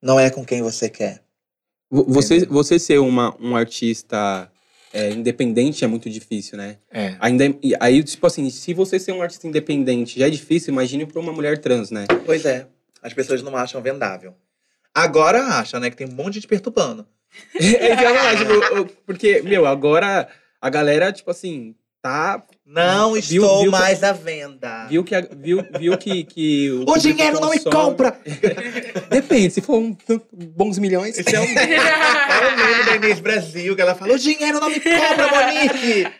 não 0.00 0.18
é 0.20 0.30
com 0.30 0.44
quem 0.44 0.62
você 0.62 0.88
quer. 0.88 1.22
Vo- 1.90 2.04
Você, 2.04 2.36
Entendeu? 2.36 2.54
você 2.54 2.78
ser 2.78 2.98
uma, 2.98 3.34
um 3.40 3.56
artista 3.56 4.50
é, 4.92 5.10
independente 5.10 5.84
é 5.84 5.86
muito 5.86 6.08
difícil, 6.08 6.56
né? 6.56 6.78
É. 6.90 7.16
Ainda, 7.20 7.44
e 7.62 7.74
aí, 7.78 8.02
tipo 8.02 8.26
assim, 8.26 8.48
se 8.50 8.72
você 8.72 8.98
ser 8.98 9.12
um 9.12 9.22
artista 9.22 9.46
independente 9.46 10.18
já 10.18 10.26
é 10.26 10.30
difícil, 10.30 10.72
imagine 10.72 11.06
pra 11.06 11.20
uma 11.20 11.32
mulher 11.32 11.58
trans, 11.58 11.90
né? 11.90 12.06
Pois 12.24 12.44
é. 12.44 12.66
As 13.02 13.12
pessoas 13.12 13.42
não 13.42 13.56
acham 13.56 13.80
vendável. 13.80 14.34
Agora 14.94 15.42
acham, 15.42 15.78
né? 15.78 15.90
Que 15.90 15.96
tem 15.96 16.08
um 16.08 16.12
monte 16.12 16.34
de 16.34 16.34
gente 16.40 16.48
perturbando. 16.48 17.06
É 17.54 17.62
isso 17.62 17.98
que 17.98 18.04
eu 18.04 18.10
ia 18.10 18.18
falar, 18.18 18.36
tipo, 18.36 19.02
porque, 19.04 19.42
meu, 19.42 19.66
agora 19.66 20.28
a 20.60 20.70
galera, 20.70 21.12
tipo 21.12 21.30
assim, 21.30 21.74
tá. 22.00 22.42
Não 22.70 23.12
Viu- 23.14 23.20
estou 23.42 23.62
viu 23.62 23.72
que- 23.72 23.78
mais 23.78 24.02
à 24.04 24.12
venda. 24.12 24.86
Viu 24.88 25.02
que, 25.02 25.14
viu, 25.38 25.64
viu 25.78 25.96
que, 25.96 26.22
que 26.24 26.70
O 26.70 26.84
público 26.84 27.00
dinheiro 27.00 27.40
não 27.40 27.48
me 27.48 27.58
consome. 27.58 27.74
compra! 27.86 28.20
Depende, 29.08 29.54
se 29.54 29.62
for 29.62 29.78
um, 29.78 29.96
bons 30.54 30.78
milhões. 30.78 31.18
Esse 31.18 31.34
é 31.34 31.40
o, 31.40 31.44
é 31.48 31.48
o 31.48 32.56
meme 32.56 32.84
da 32.84 32.96
Inês 32.96 33.20
Brasil, 33.20 33.74
que 33.74 33.80
ela 33.80 33.94
fala: 33.94 34.12
O 34.12 34.18
dinheiro 34.18 34.60
não 34.60 34.68
me 34.68 34.78
compra, 34.80 35.28
Monique! 35.30 36.12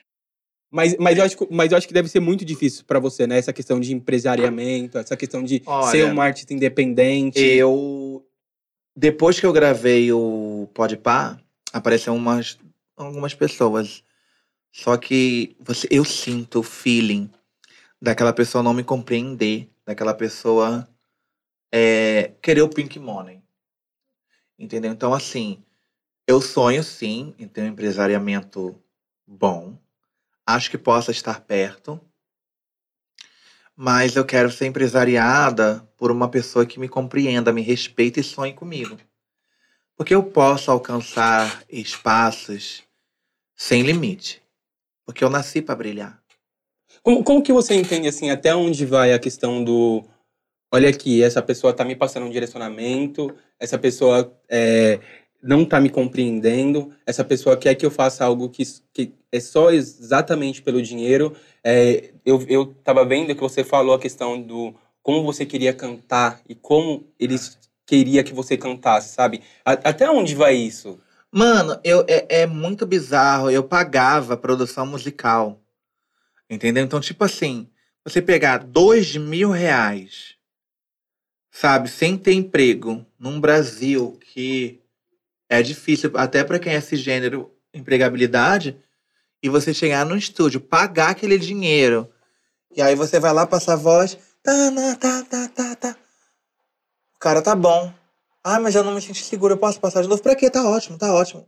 Mas, 0.71 0.97
mas, 0.99 1.19
eu 1.19 1.25
acho, 1.25 1.37
que- 1.37 1.49
mas 1.51 1.71
eu 1.71 1.79
acho 1.79 1.87
que 1.89 1.95
deve 1.95 2.09
ser 2.09 2.21
muito 2.21 2.45
difícil 2.45 2.85
pra 2.87 2.99
você, 2.99 3.27
né? 3.27 3.39
Essa 3.39 3.53
questão 3.53 3.79
de 3.79 3.93
empresariamento, 3.93 4.99
essa 4.99 5.17
questão 5.17 5.43
de 5.43 5.63
Olha, 5.67 5.91
ser 5.91 6.05
uma 6.05 6.25
artista 6.25 6.53
independente. 6.55 7.39
Eu. 7.43 8.25
Depois 8.97 9.39
que 9.39 9.47
eu 9.47 9.53
gravei 9.53 10.13
o 10.13 10.69
Podpah, 10.75 11.39
apareceram 11.73 12.17
umas, 12.17 12.59
algumas 12.97 13.35
pessoas. 13.35 14.03
Só 14.71 14.97
que 14.97 15.57
você, 15.61 15.89
eu 15.91 16.05
sinto 16.05 16.61
o 16.61 16.63
feeling 16.63 17.31
daquela 18.01 18.33
pessoa 18.33 18.63
não 18.63 18.75
me 18.75 18.85
compreender, 18.85 19.69
daquela 19.85 20.15
pessoa 20.15 20.89
é, 21.73 22.33
querer 22.41 22.63
o 22.63 22.69
pink 22.69 22.99
money. 22.99 23.43
Entendeu? 24.59 24.93
Então, 24.93 25.15
assim, 25.15 25.63
eu 26.27 26.41
sonho 26.41 26.83
sim 26.83 27.35
em 27.39 27.47
ter 27.47 27.63
um 27.63 27.69
empresariamento 27.69 28.81
bom. 29.27 29.79
Acho 30.47 30.71
que 30.71 30.79
possa 30.79 31.11
estar 31.11 31.41
perto. 31.41 32.01
Mas 33.77 34.17
eu 34.17 34.25
quero 34.25 34.51
ser 34.51 34.67
empresariada 34.67 35.89
por 35.97 36.11
uma 36.11 36.29
pessoa 36.29 36.67
que 36.67 36.81
me 36.81 36.89
compreenda, 36.89 37.53
me 37.53 37.63
respeite 37.63 38.21
e 38.21 38.25
sonhe 38.25 38.53
comigo. 38.53 38.99
Porque 39.97 40.15
eu 40.15 40.23
posso 40.23 40.71
alcançar 40.71 41.65
espaços 41.69 42.83
sem 43.55 43.83
limite. 43.83 44.43
Porque 45.09 45.25
eu 45.25 45.31
nasci 45.31 45.63
para 45.63 45.75
brilhar. 45.75 46.21
Como, 47.03 47.25
como 47.25 47.43
que 47.43 47.51
você 47.51 47.75
entende, 47.75 48.09
assim, 48.09 48.29
até 48.29 48.55
onde 48.55 48.85
vai 48.85 49.15
a 49.15 49.19
questão 49.19 49.65
do. 49.65 50.05
Olha 50.71 50.91
aqui, 50.91 51.23
essa 51.23 51.41
pessoa 51.41 51.73
tá 51.73 51.83
me 51.83 51.97
passando 51.97 52.27
um 52.27 52.31
direcionamento, 52.31 53.35
essa 53.59 53.79
pessoa 53.79 54.39
é, 54.51 55.01
não 55.43 55.65
tá 55.65 55.81
me 55.81 55.89
compreendendo, 55.89 56.93
essa 57.07 57.25
pessoa 57.25 57.57
quer 57.57 57.75
que 57.75 57.87
eu 57.87 57.91
faça 57.91 58.23
algo 58.23 58.51
que, 58.51 58.63
que 58.93 59.15
é 59.33 59.41
só 59.41 59.71
exatamente 59.71 60.61
pelo 60.61 60.83
dinheiro. 60.83 61.35
É, 61.65 62.11
eu, 62.23 62.45
eu 62.47 62.67
tava 62.85 63.03
vendo 63.03 63.35
que 63.35 63.41
você 63.41 63.65
falou 63.65 63.95
a 63.95 63.99
questão 63.99 64.39
do 64.43 64.75
como 65.03 65.25
você 65.25 65.47
queria 65.47 65.73
cantar 65.73 66.43
e 66.47 66.55
como 66.55 67.07
eles 67.19 67.59
queria 67.87 68.23
que 68.23 68.35
você 68.35 68.59
cantasse, 68.59 69.15
sabe? 69.15 69.41
A- 69.65 69.73
até 69.89 70.11
onde 70.11 70.35
vai 70.35 70.55
isso? 70.55 71.01
Mano, 71.31 71.79
eu, 71.85 72.05
é, 72.09 72.43
é 72.43 72.47
muito 72.47 72.87
bizarro. 72.87 73.51
Eu 73.51 73.63
pagava 73.63 74.37
produção 74.37 74.87
musical. 74.87 75.61
Entendeu? 76.49 76.83
Então, 76.83 77.01
tipo 77.01 77.25
assim, 77.25 77.69
você 78.03 78.23
pegar 78.23 78.59
dois 78.59 79.17
mil 79.17 79.51
reais, 79.51 80.37
sabe, 81.51 81.91
sem 81.91 82.17
ter 82.17 82.33
emprego, 82.33 83.05
num 83.19 83.39
Brasil 83.39 84.19
que 84.33 84.81
é 85.49 85.63
difícil, 85.63 86.11
até 86.15 86.43
pra 86.43 86.59
quem 86.59 86.73
é 86.73 86.81
cisgênero, 86.81 87.53
empregabilidade, 87.73 88.79
e 89.43 89.49
você 89.49 89.75
chegar 89.75 90.07
no 90.07 90.17
estúdio, 90.17 90.61
pagar 90.61 91.11
aquele 91.11 91.39
dinheiro, 91.39 92.11
e 92.75 92.83
aí 92.83 92.95
você 92.95 93.21
vai 93.21 93.33
lá 93.33 93.47
passar 93.47 93.75
a 93.75 93.77
voz. 93.77 94.17
Tá, 94.43 94.71
tá, 94.73 94.97
tá, 94.97 95.25
tá, 95.25 95.49
tá, 95.49 95.77
tá. 95.77 95.97
O 97.17 97.19
cara 97.19 97.43
tá 97.43 97.55
bom. 97.55 97.93
Ah, 98.49 98.59
mas 98.59 98.75
eu 98.75 98.83
não 98.83 98.95
me 98.95 99.01
senti 99.03 99.23
seguro, 99.23 99.53
eu 99.55 99.59
posso 99.59 99.79
passar 99.79 100.01
de 100.03 100.09
novo? 100.09 100.23
Pra 100.23 100.35
quê? 100.35 100.49
Tá 100.49 100.67
ótimo, 100.67 100.97
tá 100.97 101.13
ótimo. 101.13 101.47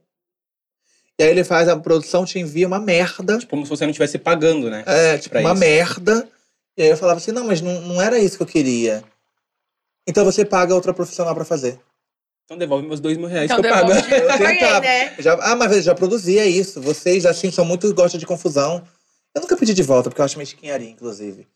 E 1.19 1.23
aí 1.23 1.31
ele 1.31 1.45
faz 1.45 1.67
a 1.69 1.77
produção, 1.77 2.27
te 2.27 2.39
envia 2.39 2.67
uma 2.67 2.79
merda. 2.79 3.39
Como 3.47 3.65
se 3.65 3.71
você 3.71 3.85
não 3.85 3.91
estivesse 3.91 4.19
pagando, 4.19 4.71
né? 4.71 4.85
É, 4.87 5.17
tipo, 5.17 5.31
Pra 5.31 5.41
uma 5.41 5.53
isso. 5.53 5.61
merda. 5.61 6.29
E 6.77 6.83
aí 6.83 6.89
eu 6.91 6.97
falava 6.97 7.19
assim, 7.19 7.33
não, 7.33 7.45
mas 7.47 7.61
não, 7.63 7.81
não 7.83 8.03
era 8.03 8.19
isso 8.19 8.37
que 8.37 8.43
eu 8.43 8.47
queria. 8.47 9.03
Então 10.07 10.25
você 10.25 10.45
paga 10.45 10.75
outra 10.75 10.93
profissional 10.93 11.35
pra 11.35 11.45
fazer. 11.45 11.79
Então 12.45 12.59
devolve 12.59 12.87
meus 12.87 13.01
dois 13.01 13.17
mil 13.17 13.29
reais 13.29 13.51
Então 13.51 13.61
que 13.63 13.67
eu 13.67 13.73
pago. 13.73 13.93
Eu 13.93 14.27
paguei, 14.27 14.47
tentava. 14.59 14.81
né? 14.81 15.15
Já, 15.19 15.35
ah, 15.41 15.57
mas 15.57 15.73
eu 15.73 15.83
já 15.83 15.95
produzia 15.95 16.45
isso. 16.47 16.81
Vocês, 16.83 17.25
assim, 17.25 17.51
são 17.51 17.65
muito 17.65 17.93
gostam 17.95 18.19
de 18.19 18.27
confusão. 18.27 18.83
Eu 19.35 19.41
nunca 19.41 19.57
pedi 19.57 19.73
de 19.73 19.83
volta, 19.83 20.11
porque 20.11 20.21
eu 20.21 20.25
acho 20.25 20.39
mesquinharia, 20.39 20.91
inclusive. 20.91 21.47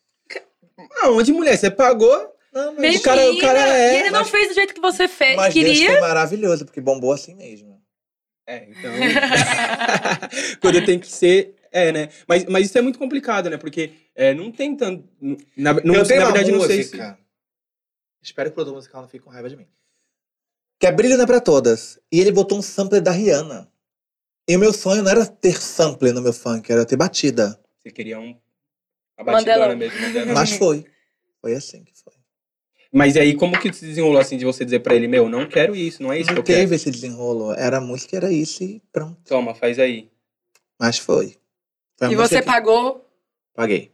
Não, 1.02 1.22
de 1.22 1.32
mulher, 1.32 1.56
você 1.58 1.70
pagou. 1.70 2.33
Não, 2.54 2.74
mas, 2.74 3.00
O 3.00 3.02
cara- 3.02 3.30
o 3.32 3.38
cara 3.40 3.58
é, 3.76 3.94
e 3.96 4.00
ele 4.00 4.10
não 4.10 4.20
mas- 4.20 4.30
fez 4.30 4.48
do 4.48 4.54
jeito 4.54 4.72
que 4.74 4.80
você 4.80 5.08
fez, 5.08 5.34
mas 5.36 5.52
Deus 5.52 5.66
queria. 5.66 5.90
foi 5.90 6.00
maravilhoso, 6.00 6.64
porque 6.64 6.80
bombou 6.80 7.12
assim 7.12 7.34
mesmo. 7.34 7.82
É, 8.46 8.64
então. 8.70 8.92
Quando 10.60 10.84
tem 10.84 10.98
que 10.98 11.06
ser. 11.08 11.56
É, 11.72 11.90
né? 11.90 12.08
Mas, 12.28 12.44
mas 12.44 12.66
isso 12.66 12.78
é 12.78 12.80
muito 12.80 12.98
complicado, 12.98 13.50
né? 13.50 13.56
Porque 13.56 13.92
é, 14.14 14.32
não 14.32 14.52
tem 14.52 14.76
tanto. 14.76 15.08
Na, 15.56 15.72
não, 15.74 15.94
eu 15.96 16.06
tenho 16.06 16.20
na 16.20 16.26
uma 16.28 16.32
verdade, 16.32 16.52
música. 16.52 16.58
não 16.58 16.66
sei 16.66 16.84
se. 16.84 17.16
Espero 18.22 18.48
que 18.50 18.52
o 18.52 18.54
produtor 18.54 18.76
musical 18.76 19.02
não 19.02 19.08
fique 19.08 19.24
com 19.24 19.30
raiva 19.30 19.50
de 19.50 19.56
mim. 19.56 19.66
Que 20.78 20.86
é 20.86 20.92
Brilho 20.92 21.16
não 21.16 21.24
é 21.24 21.26
pra 21.26 21.40
todas. 21.40 21.98
E 22.12 22.20
ele 22.20 22.30
botou 22.30 22.58
um 22.58 22.62
sampler 22.62 23.02
da 23.02 23.10
Rihanna. 23.10 23.70
E 24.48 24.56
o 24.56 24.58
meu 24.60 24.72
sonho 24.72 25.02
não 25.02 25.10
era 25.10 25.26
ter 25.26 25.60
sampler 25.60 26.12
no 26.14 26.22
meu 26.22 26.32
funk, 26.32 26.70
era 26.70 26.84
ter 26.86 26.96
batida. 26.96 27.58
Você 27.80 27.90
queria 27.90 28.20
um. 28.20 28.38
A 29.16 29.24
batidona 29.24 29.58
Mandelão. 29.58 29.76
mesmo, 29.76 30.00
Mandelão. 30.00 30.34
Mas 30.34 30.52
foi. 30.52 30.86
Foi 31.40 31.54
assim 31.54 31.82
que 31.84 31.92
foi. 31.98 32.13
Mas 32.94 33.16
aí, 33.16 33.34
como 33.34 33.58
que 33.58 33.72
se 33.72 33.84
desenrolou 33.86 34.20
assim 34.20 34.36
de 34.36 34.44
você 34.44 34.64
dizer 34.64 34.78
pra 34.78 34.94
ele, 34.94 35.08
meu, 35.08 35.28
não 35.28 35.46
quero 35.48 35.74
isso, 35.74 36.00
não 36.02 36.12
é 36.12 36.18
isso 36.20 36.28
não 36.28 36.34
que 36.36 36.40
eu 36.40 36.44
quero. 36.44 36.60
teve 36.60 36.76
esse 36.76 36.90
desenrolo. 36.90 37.52
Era 37.52 37.78
a 37.78 37.80
música, 37.80 38.16
era 38.16 38.30
isso 38.32 38.62
e 38.62 38.80
pronto. 38.92 39.18
Toma, 39.26 39.52
faz 39.54 39.78
aí. 39.80 40.08
Mas 40.80 40.96
foi. 40.98 41.36
Foi 41.98 42.12
E 42.12 42.14
você 42.14 42.40
que- 42.40 42.46
pagou. 42.46 43.04
Paguei. 43.54 43.92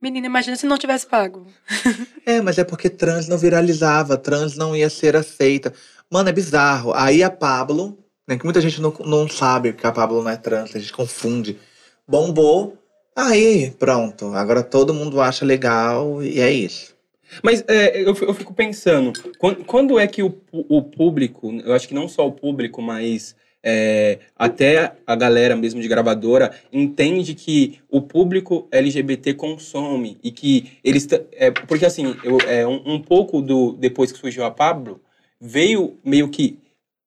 Menina, 0.00 0.26
imagina 0.26 0.56
se 0.56 0.66
não 0.66 0.78
tivesse 0.78 1.06
pago. 1.06 1.46
É, 2.26 2.40
mas 2.40 2.58
é 2.58 2.64
porque 2.64 2.90
trans 2.90 3.28
não 3.28 3.38
viralizava, 3.38 4.16
trans 4.16 4.56
não 4.56 4.74
ia 4.74 4.90
ser 4.90 5.14
aceita. 5.14 5.72
Mano, 6.10 6.28
é 6.28 6.32
bizarro. 6.32 6.92
Aí 6.92 7.22
a 7.22 7.30
Pablo, 7.30 7.96
né, 8.26 8.36
que 8.36 8.42
muita 8.44 8.60
gente 8.60 8.80
não, 8.80 8.92
não 9.04 9.28
sabe 9.28 9.72
que 9.74 9.86
a 9.86 9.92
Pablo 9.92 10.20
não 10.24 10.30
é 10.30 10.36
trans, 10.36 10.74
a 10.74 10.78
gente 10.80 10.92
confunde. 10.92 11.56
Bombou. 12.08 12.76
Aí, 13.14 13.70
pronto. 13.78 14.34
Agora 14.34 14.64
todo 14.64 14.92
mundo 14.92 15.20
acha 15.20 15.44
legal 15.44 16.20
e 16.20 16.40
é 16.40 16.50
isso. 16.50 16.95
Mas 17.42 17.64
é, 17.68 18.00
eu, 18.00 18.14
eu 18.14 18.34
fico 18.34 18.54
pensando, 18.54 19.12
quando, 19.38 19.64
quando 19.64 19.98
é 19.98 20.06
que 20.06 20.22
o, 20.22 20.34
o 20.52 20.82
público, 20.82 21.52
eu 21.64 21.74
acho 21.74 21.88
que 21.88 21.94
não 21.94 22.08
só 22.08 22.26
o 22.26 22.32
público, 22.32 22.80
mas 22.80 23.34
é, 23.62 24.18
até 24.36 24.92
a 25.06 25.16
galera 25.16 25.56
mesmo 25.56 25.80
de 25.80 25.88
gravadora 25.88 26.52
entende 26.72 27.34
que 27.34 27.80
o 27.90 28.00
público 28.00 28.68
LGBT 28.70 29.34
consome 29.34 30.18
e 30.22 30.30
que 30.30 30.78
eles 30.84 31.08
é, 31.32 31.50
porque 31.50 31.84
assim 31.84 32.14
eu, 32.22 32.38
é 32.46 32.64
um, 32.64 32.94
um 32.94 33.02
pouco 33.02 33.42
do 33.42 33.72
depois 33.72 34.12
que 34.12 34.18
surgiu 34.18 34.44
a 34.44 34.52
Pablo 34.52 35.00
veio 35.40 35.98
meio 36.04 36.28
que 36.28 36.60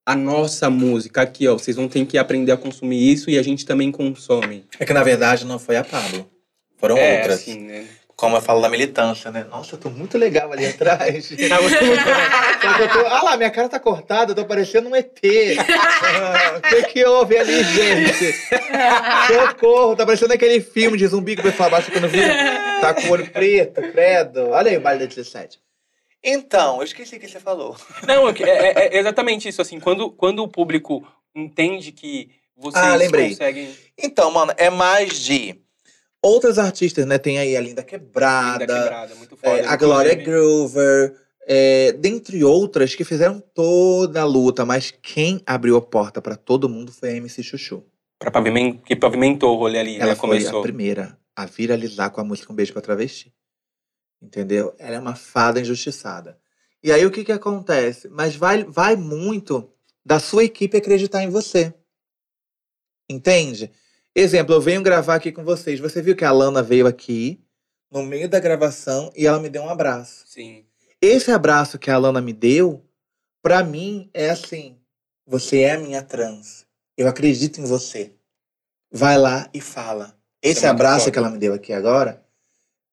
a 0.06 0.16
nossa 0.16 0.70
música 0.70 1.22
aqui 1.22 1.48
ó 1.48 1.54
vocês 1.54 1.78
vão 1.78 1.88
ter 1.88 2.06
que 2.06 2.18
aprender 2.18 2.52
a 2.52 2.58
consumir 2.58 3.10
isso 3.10 3.30
e 3.30 3.38
a 3.38 3.44
gente 3.44 3.66
também 3.66 3.90
consome 3.90 4.66
É 4.78 4.86
que 4.86 4.92
na 4.92 5.04
verdade 5.04 5.46
não 5.46 5.60
foi 5.60 5.78
a 5.78 5.84
Pablo. 5.84 6.30
Foram 6.80 6.98
é, 6.98 7.18
outras. 7.18 7.42
assim, 7.42 7.60
né? 7.60 7.86
Como 8.20 8.36
eu 8.36 8.42
falo 8.42 8.60
da 8.62 8.68
militância, 8.68 9.32
né? 9.32 9.46
Nossa, 9.50 9.76
eu 9.76 9.80
tô 9.80 9.90
muito 9.90 10.18
legal 10.18 10.52
ali 10.52 10.66
atrás. 10.66 11.26
Só 11.32 11.36
que 11.38 12.82
eu 12.82 12.90
tô... 12.92 13.08
Ah 13.08 13.24
lá, 13.24 13.38
minha 13.38 13.50
cara 13.50 13.70
tá 13.70 13.80
cortada, 13.80 14.32
eu 14.32 14.36
tô 14.36 14.44
parecendo 14.46 14.90
um 14.90 14.96
ET. 14.96 15.18
Ah, 15.58 16.58
O 16.60 16.62
que 16.62 16.84
que 16.84 17.06
houve 17.06 17.38
ali, 17.38 17.64
gente? 17.64 18.34
Socorro, 19.28 19.96
tá 19.96 20.06
parecendo 20.06 20.34
aquele 20.34 20.60
filme 20.60 20.98
de 20.98 21.08
zumbi 21.08 21.36
que 21.36 21.42
o 21.42 21.44
pessoal 21.46 21.68
abaixa 21.68 21.92
quando 21.92 22.10
vira. 22.10 22.28
Tá 22.82 22.94
com 22.94 23.08
o 23.08 23.12
olho 23.12 23.30
preto, 23.32 23.82
credo. 23.92 24.50
Olha 24.50 24.70
aí 24.72 24.78
o 24.78 24.82
baile 24.82 25.00
da 25.02 25.06
17. 25.06 25.58
Então, 26.22 26.78
eu 26.80 26.84
esqueci 26.84 27.16
o 27.16 27.20
que 27.20 27.28
você 27.28 27.40
falou. 27.40 27.78
Não, 28.06 28.28
é, 28.28 28.34
que- 28.34 28.44
é- 28.44 28.96
é 28.96 28.98
exatamente 29.00 29.48
isso, 29.48 29.62
assim, 29.62 29.80
quando, 29.80 30.12
quando 30.12 30.44
o 30.44 30.48
público 30.50 31.08
entende 31.34 31.94
que 31.94 32.30
vocês 32.58 32.84
Ah, 32.84 32.96
lembrei. 32.98 33.30
conseguem... 33.30 33.74
Então, 33.98 34.30
mano, 34.30 34.54
é 34.58 34.70
mais 34.70 35.18
de 35.24 35.56
outras 36.22 36.58
artistas, 36.58 37.06
né? 37.06 37.18
Tem 37.18 37.38
aí 37.40 37.56
a 37.56 37.62
Linda 37.62 37.84
Quebrada, 37.84 38.66
Linda 38.66 38.84
quebrada, 38.84 39.14
é, 39.44 39.66
a 39.66 39.76
Gloria 39.76 40.14
inclusive. 40.14 40.32
Groover, 40.32 41.16
é, 41.48 41.92
dentre 41.94 42.44
outras 42.44 42.94
que 42.96 43.04
fizeram 43.04 43.40
toda 43.40 44.22
a 44.22 44.26
luta, 44.26 44.66
mas 44.66 44.92
quem 45.02 45.42
abriu 45.46 45.78
a 45.78 45.82
porta 45.82 46.22
pra 46.22 46.36
todo 46.36 46.70
mundo 46.70 46.92
foi 46.92 47.10
a 47.10 47.16
MC 47.16 47.42
Chuchu. 47.44 47.84
Pra 48.20 48.30
pavimento, 48.30 48.84
que 48.84 48.96
pavimentou 48.96 49.56
o 49.56 49.60
rolê 49.60 49.80
ali, 49.80 49.96
Ela 49.96 50.08
né? 50.08 50.16
foi 50.16 50.30
Começou. 50.30 50.60
a 50.60 50.62
primeira 50.62 51.18
a 51.36 51.46
viralizar 51.46 52.10
com 52.10 52.20
a 52.20 52.24
música 52.24 52.52
Um 52.52 52.56
Beijo 52.56 52.74
pra 52.74 52.82
Travesti. 52.82 53.34
Entendeu? 54.22 54.76
Ela 54.78 54.98
é 54.98 55.00
uma 55.00 55.16
fada 55.16 55.62
injustiçada. 55.62 56.38
E 56.84 56.92
aí 56.92 57.06
o 57.06 57.12
que 57.12 57.24
que 57.24 57.32
acontece? 57.32 58.10
Mas 58.10 58.36
vai, 58.36 58.66
vai 58.66 58.98
muito 58.98 59.72
da 60.06 60.20
sua 60.20 60.44
equipe 60.44 60.76
acreditar 60.78 61.24
em 61.24 61.30
você. 61.30 61.74
Entende? 63.10 63.72
Exemplo, 64.16 64.56
eu 64.56 64.62
venho 64.62 64.82
gravar 64.82 65.16
aqui 65.16 65.32
com 65.32 65.44
vocês. 65.44 65.80
Você 65.80 66.02
viu 66.02 66.16
que 66.16 66.26
a 66.26 66.32
Lana 66.32 66.62
veio 66.64 66.88
aqui 66.88 67.40
no 67.92 68.04
meio 68.04 68.28
da 68.30 68.40
gravação 68.40 69.12
e 69.16 69.26
ela 69.26 69.40
me 69.40 69.50
deu 69.50 69.64
um 69.64 69.70
abraço. 69.70 70.24
Sim. 70.28 70.66
Esse 71.02 71.32
abraço 71.32 71.80
que 71.80 71.90
a 71.90 71.98
Lana 71.98 72.20
me 72.22 72.34
deu, 72.34 72.84
pra 73.42 73.64
mim 73.64 74.10
é 74.14 74.30
assim: 74.30 74.78
você 75.26 75.62
é 75.62 75.72
a 75.74 75.80
minha 75.80 76.02
trans. 76.04 76.66
Eu 76.98 77.08
acredito 77.08 77.62
em 77.62 77.66
você. 77.66 78.14
Vai 78.92 79.18
lá 79.18 79.50
e 79.54 79.62
fala. 79.62 80.18
Esse 80.42 80.58
Isso 80.60 80.66
é 80.66 80.70
abraço 80.70 81.02
foda. 81.06 81.12
que 81.12 81.20
ela 81.20 81.30
me 81.30 81.38
deu 81.38 81.54
aqui 81.54 81.72
agora 81.72 82.26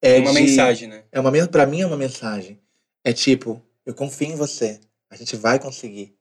é 0.03 0.17
É 0.17 0.21
uma 0.21 0.33
de- 0.33 0.41
mensagem, 0.41 0.89
né? 0.89 1.05
É 1.11 1.19
uma 1.19 1.33
para 1.49 1.67
mim 1.67 1.81
é 1.81 1.87
uma 1.87 1.97
mensagem. 1.97 2.61
É 3.03 3.12
tipo, 3.12 3.62
eu 3.85 3.95
confio 3.95 4.29
em 4.29 4.37
você. 4.37 4.79
A 5.11 5.17
gente 5.17 5.37
vai 5.37 5.59
conseguir. 5.59 6.14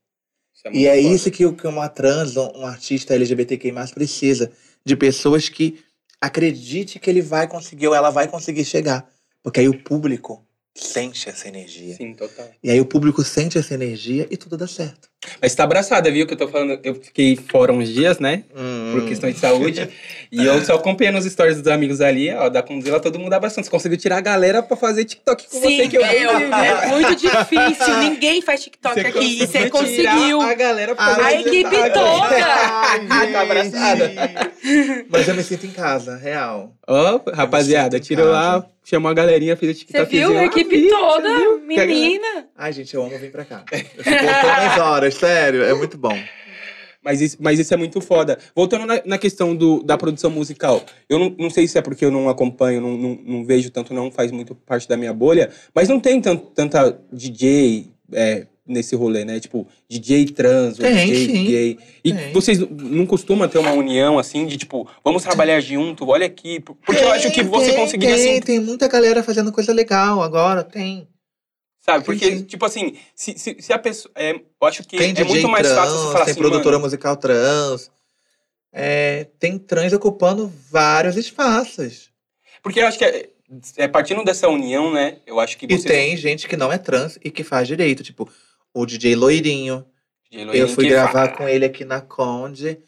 Isso 0.53 0.67
E 0.71 0.87
é 0.87 0.95
foda. 0.95 1.13
isso 1.13 1.31
que, 1.31 1.45
o- 1.45 1.55
que 1.55 1.67
uma 1.67 1.89
trans, 1.89 2.37
um 2.37 2.59
um 2.61 2.65
artista 2.65 3.13
LGBTQI+, 3.13 3.73
precisa. 3.93 4.51
De 4.85 4.95
pessoas 4.95 5.49
que 5.49 5.83
acredite 6.21 6.99
que 6.99 7.09
ele 7.09 7.21
vai 7.21 7.47
conseguir 7.47 7.87
ou 7.87 7.95
ela 7.95 8.09
vai 8.09 8.27
conseguir 8.27 8.65
chegar. 8.65 9.09
Porque 9.41 9.59
aí 9.59 9.67
o 9.67 9.83
público 9.83 10.45
sente 10.75 11.29
essa 11.29 11.47
energia. 11.47 11.95
Sim, 11.95 12.13
total. 12.13 12.49
E 12.61 12.69
aí 12.69 12.79
o 12.79 12.85
público 12.85 13.23
sente 13.23 13.57
essa 13.57 13.73
energia 13.73 14.27
e 14.29 14.37
tudo 14.37 14.57
dá 14.57 14.67
certo. 14.67 15.09
Mas 15.41 15.53
tá 15.55 15.63
abraçada, 15.63 16.11
viu? 16.11 16.25
Que 16.27 16.33
eu 16.33 16.37
tô 16.37 16.47
falando. 16.47 16.79
Eu 16.83 16.95
fiquei 16.95 17.35
fora 17.35 17.71
uns 17.73 17.89
dias, 17.89 18.19
né? 18.19 18.43
Por 18.53 19.01
Hum. 19.03 19.05
questões 19.07 19.35
de 19.35 19.39
saúde. 19.39 19.89
e 20.31 20.45
eu 20.45 20.61
só 20.63 20.75
acompanhando 20.75 21.17
os 21.17 21.25
stories 21.25 21.57
dos 21.61 21.67
amigos 21.71 22.01
ali, 22.01 22.31
ó, 22.33 22.49
da 22.49 22.61
Condzilla, 22.63 22.99
todo 22.99 23.19
mundo 23.19 23.33
abraçando. 23.33 23.63
Você 23.65 23.69
conseguiu 23.71 23.97
tirar 23.97 24.17
a 24.17 24.21
galera 24.21 24.61
pra 24.63 24.75
fazer 24.77 25.05
TikTok 25.05 25.47
com 25.49 25.59
você 25.59 25.67
Sim, 25.83 25.89
que 25.89 25.97
eu 25.97 26.05
vi. 26.05 26.15
eu, 26.17 26.31
é 26.31 26.87
muito 26.87 27.15
difícil. 27.15 27.97
Ninguém 27.99 28.41
faz 28.41 28.63
TikTok 28.63 28.99
aqui. 28.99 29.43
E 29.43 29.47
você 29.47 29.69
conseguiu. 29.69 30.41
A 30.41 30.53
galera 30.53 30.95
pra 30.95 31.05
Ah, 31.05 31.15
fazer 31.15 31.27
A 31.27 31.41
equipe 31.41 31.75
toda. 31.93 32.45
Ai, 33.09 33.31
Tá 33.35 33.41
abraçada. 33.41 34.11
Mas 35.09 35.27
eu 35.27 35.35
me 35.35 35.43
sinto 35.43 35.65
em 35.65 35.71
casa, 35.71 36.15
real. 36.17 36.73
Ó, 36.87 37.19
rapaziada, 37.33 37.97
sinto 37.97 38.03
em 38.03 38.07
tirou 38.15 38.31
lá, 38.31 38.65
chamou 38.83 39.09
a 39.09 39.13
galerinha, 39.13 39.55
fez 39.57 39.71
o 39.71 39.79
Você 39.79 39.85
TikTok. 39.85 40.09
viu? 40.17 40.37
A 40.37 40.45
equipe 40.45 40.87
toda. 40.89 41.29
Menina. 41.65 42.47
Ai, 42.57 42.71
gente, 42.71 42.93
eu 42.93 43.03
amo 43.03 43.17
vir 43.17 43.31
pra 43.31 43.43
cá. 43.43 43.63
Eu 43.71 43.79
fico 43.79 44.03
contando 44.03 44.71
as 44.71 44.77
horas, 44.79 45.14
sério. 45.15 45.63
É 45.63 45.73
muito 45.73 45.97
bom. 45.97 46.17
Mas 47.03 47.21
isso, 47.21 47.37
mas 47.39 47.59
isso 47.59 47.71
é 47.71 47.77
muito 47.77 48.01
foda. 48.01 48.39
Voltando 48.55 48.87
na, 48.87 48.99
na 49.05 49.17
questão 49.19 49.55
do, 49.55 49.83
da 49.83 49.95
produção 49.95 50.31
musical, 50.31 50.83
eu 51.07 51.19
não, 51.19 51.35
não 51.37 51.49
sei 51.51 51.67
se 51.67 51.77
é 51.77 51.81
porque 51.81 52.03
eu 52.03 52.09
não 52.09 52.27
acompanho, 52.27 52.81
não, 52.81 52.97
não, 52.97 53.19
não 53.23 53.45
vejo 53.45 53.69
tanto, 53.69 53.93
não 53.93 54.09
faz 54.09 54.31
muito 54.31 54.55
parte 54.55 54.89
da 54.89 54.97
minha 54.97 55.13
bolha, 55.13 55.51
mas 55.73 55.87
não 55.87 55.99
tem 55.99 56.19
tanto, 56.19 56.47
tanta 56.47 56.99
DJ 57.13 57.91
é, 58.11 58.47
nesse 58.67 58.95
rolê, 58.95 59.23
né? 59.23 59.39
Tipo, 59.39 59.67
DJ 59.87 60.25
trans, 60.25 60.79
ou 60.79 60.85
Tem, 60.85 61.05
DJ 61.05 61.25
sim. 61.27 61.45
gay. 61.45 61.77
E 62.03 62.11
Tem. 62.11 62.33
vocês 62.33 62.57
não 62.57 63.05
costumam 63.05 63.47
ter 63.47 63.59
uma 63.59 63.73
união 63.73 64.17
assim, 64.17 64.47
de 64.47 64.57
tipo, 64.57 64.89
vamos 65.03 65.21
trabalhar 65.21 65.59
junto, 65.59 66.07
olha 66.07 66.25
aqui. 66.25 66.59
Porque 66.59 67.03
eu 67.03 67.11
acho 67.11 67.31
que 67.31 67.43
você 67.43 67.67
Tem, 67.67 67.75
conseguiria 67.75 68.15
tem, 68.15 68.31
assim, 68.31 68.41
Tem 68.41 68.59
muita 68.59 68.87
galera 68.87 69.21
fazendo 69.21 69.51
coisa 69.51 69.71
legal 69.71 70.23
agora, 70.23 70.63
tem. 70.63 71.07
Sabe? 71.85 71.99
Sim, 71.99 72.05
Porque, 72.05 72.37
sim. 72.37 72.43
tipo 72.43 72.65
assim, 72.65 72.97
se, 73.13 73.37
se, 73.37 73.57
se 73.61 73.71
a 73.71 73.77
pessoa. 73.77 74.11
É, 74.15 74.31
eu 74.33 74.67
acho 74.67 74.83
que 74.83 74.97
Tem 74.97 75.11
é 75.11 75.13
DJ 75.13 75.25
muito 75.25 75.47
mais 75.47 75.67
trans, 75.67 75.77
fácil 75.77 75.97
você 75.97 76.11
falar 76.11 76.25
tem 76.25 76.31
assim. 76.31 76.39
produtora 76.41 76.77
mano, 76.77 76.85
musical 76.85 77.15
trans. 77.15 77.91
É, 78.73 79.27
tem 79.39 79.57
trans 79.57 79.93
ocupando 79.93 80.51
vários 80.69 81.15
espaços. 81.15 82.09
Porque 82.61 82.81
eu 82.81 82.87
acho 82.87 82.97
que 82.97 83.05
é, 83.05 83.29
é 83.77 83.87
partindo 83.87 84.23
dessa 84.23 84.49
união, 84.49 84.91
né? 84.91 85.19
Eu 85.25 85.39
acho 85.39 85.57
que 85.57 85.65
E 85.69 85.77
você. 85.77 85.87
tem 85.87 86.17
gente 86.17 86.47
que 86.47 86.57
não 86.57 86.71
é 86.71 86.77
trans 86.77 87.17
e 87.23 87.29
que 87.29 87.43
faz 87.43 87.67
direito. 87.67 88.03
Tipo, 88.03 88.27
o 88.73 88.85
DJ 88.85 89.15
Loirinho. 89.15 89.85
DJ 90.29 90.41
Eu 90.41 90.47
Loirinho 90.47 90.67
fui 90.69 90.85
que 90.85 90.89
gravar 90.89 91.29
com 91.29 91.47
ele 91.47 91.65
aqui 91.65 91.85
na 91.85 92.01
Conde. 92.01 92.79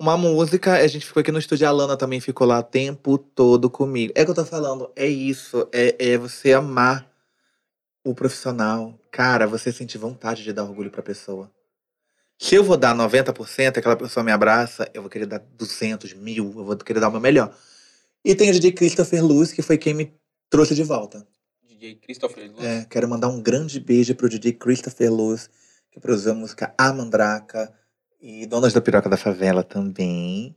Uma 0.00 0.16
música, 0.16 0.74
a 0.74 0.86
gente 0.86 1.04
ficou 1.04 1.20
aqui 1.20 1.32
no 1.32 1.40
estúdio, 1.40 1.66
a 1.66 1.72
Lana 1.72 1.96
também 1.96 2.20
ficou 2.20 2.46
lá 2.46 2.60
o 2.60 2.62
tempo 2.62 3.18
todo 3.18 3.68
comigo. 3.68 4.12
É 4.14 4.22
o 4.22 4.24
que 4.24 4.30
eu 4.30 4.34
tô 4.36 4.44
falando, 4.44 4.88
é 4.94 5.08
isso. 5.08 5.68
É, 5.72 6.12
é 6.12 6.16
você 6.16 6.52
amar 6.52 7.07
o 8.04 8.14
profissional. 8.14 8.98
Cara, 9.10 9.46
você 9.46 9.72
sentir 9.72 9.98
vontade 9.98 10.42
de 10.42 10.52
dar 10.52 10.64
orgulho 10.64 10.90
pra 10.90 11.02
pessoa. 11.02 11.50
Se 12.38 12.54
eu 12.54 12.62
vou 12.62 12.76
dar 12.76 12.94
90%, 12.94 13.78
aquela 13.78 13.96
pessoa 13.96 14.22
me 14.22 14.30
abraça, 14.30 14.88
eu 14.94 15.02
vou 15.02 15.10
querer 15.10 15.26
dar 15.26 15.38
200, 15.38 16.14
mil, 16.14 16.54
eu 16.56 16.64
vou 16.64 16.76
querer 16.76 17.00
dar 17.00 17.08
o 17.08 17.12
meu 17.12 17.20
melhor. 17.20 17.52
E 18.24 18.34
tem 18.34 18.50
o 18.50 18.52
DJ 18.52 18.72
Christopher 18.72 19.24
Luz, 19.24 19.52
que 19.52 19.60
foi 19.60 19.76
quem 19.76 19.92
me 19.92 20.14
trouxe 20.48 20.74
de 20.74 20.84
volta. 20.84 21.26
DJ 21.66 21.96
Christopher 21.96 22.50
Luz. 22.50 22.64
É, 22.64 22.86
quero 22.88 23.08
mandar 23.08 23.28
um 23.28 23.42
grande 23.42 23.80
beijo 23.80 24.14
pro 24.14 24.28
DJ 24.28 24.52
Christopher 24.52 25.12
Luz, 25.12 25.50
que 25.90 25.98
produziu 25.98 26.32
a 26.32 26.34
música 26.34 26.72
A 26.78 26.92
Mandraca 26.92 27.72
e 28.20 28.46
Donas 28.46 28.72
da 28.72 28.80
Piroca 28.80 29.08
da 29.08 29.16
Favela 29.16 29.64
também. 29.64 30.54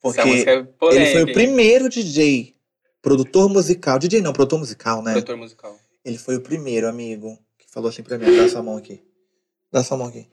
Porque 0.00 0.20
é 0.20 0.66
ele 0.92 1.12
foi 1.12 1.22
o 1.22 1.32
primeiro 1.32 1.88
DJ, 1.88 2.56
produtor 3.00 3.48
musical, 3.48 4.00
DJ 4.00 4.20
não, 4.20 4.32
produtor 4.32 4.58
musical, 4.58 5.02
né? 5.02 5.12
produtor 5.12 5.36
musical. 5.36 5.78
Ele 6.04 6.18
foi 6.18 6.36
o 6.36 6.40
primeiro, 6.40 6.88
amigo, 6.88 7.38
que 7.58 7.66
falou 7.70 7.88
assim 7.88 8.02
pra 8.02 8.18
mim, 8.18 8.34
dá 8.36 8.48
sua 8.48 8.62
mão 8.62 8.76
aqui. 8.76 9.02
Dá 9.70 9.82
sua 9.84 9.96
mão 9.96 10.08
aqui. 10.08 10.26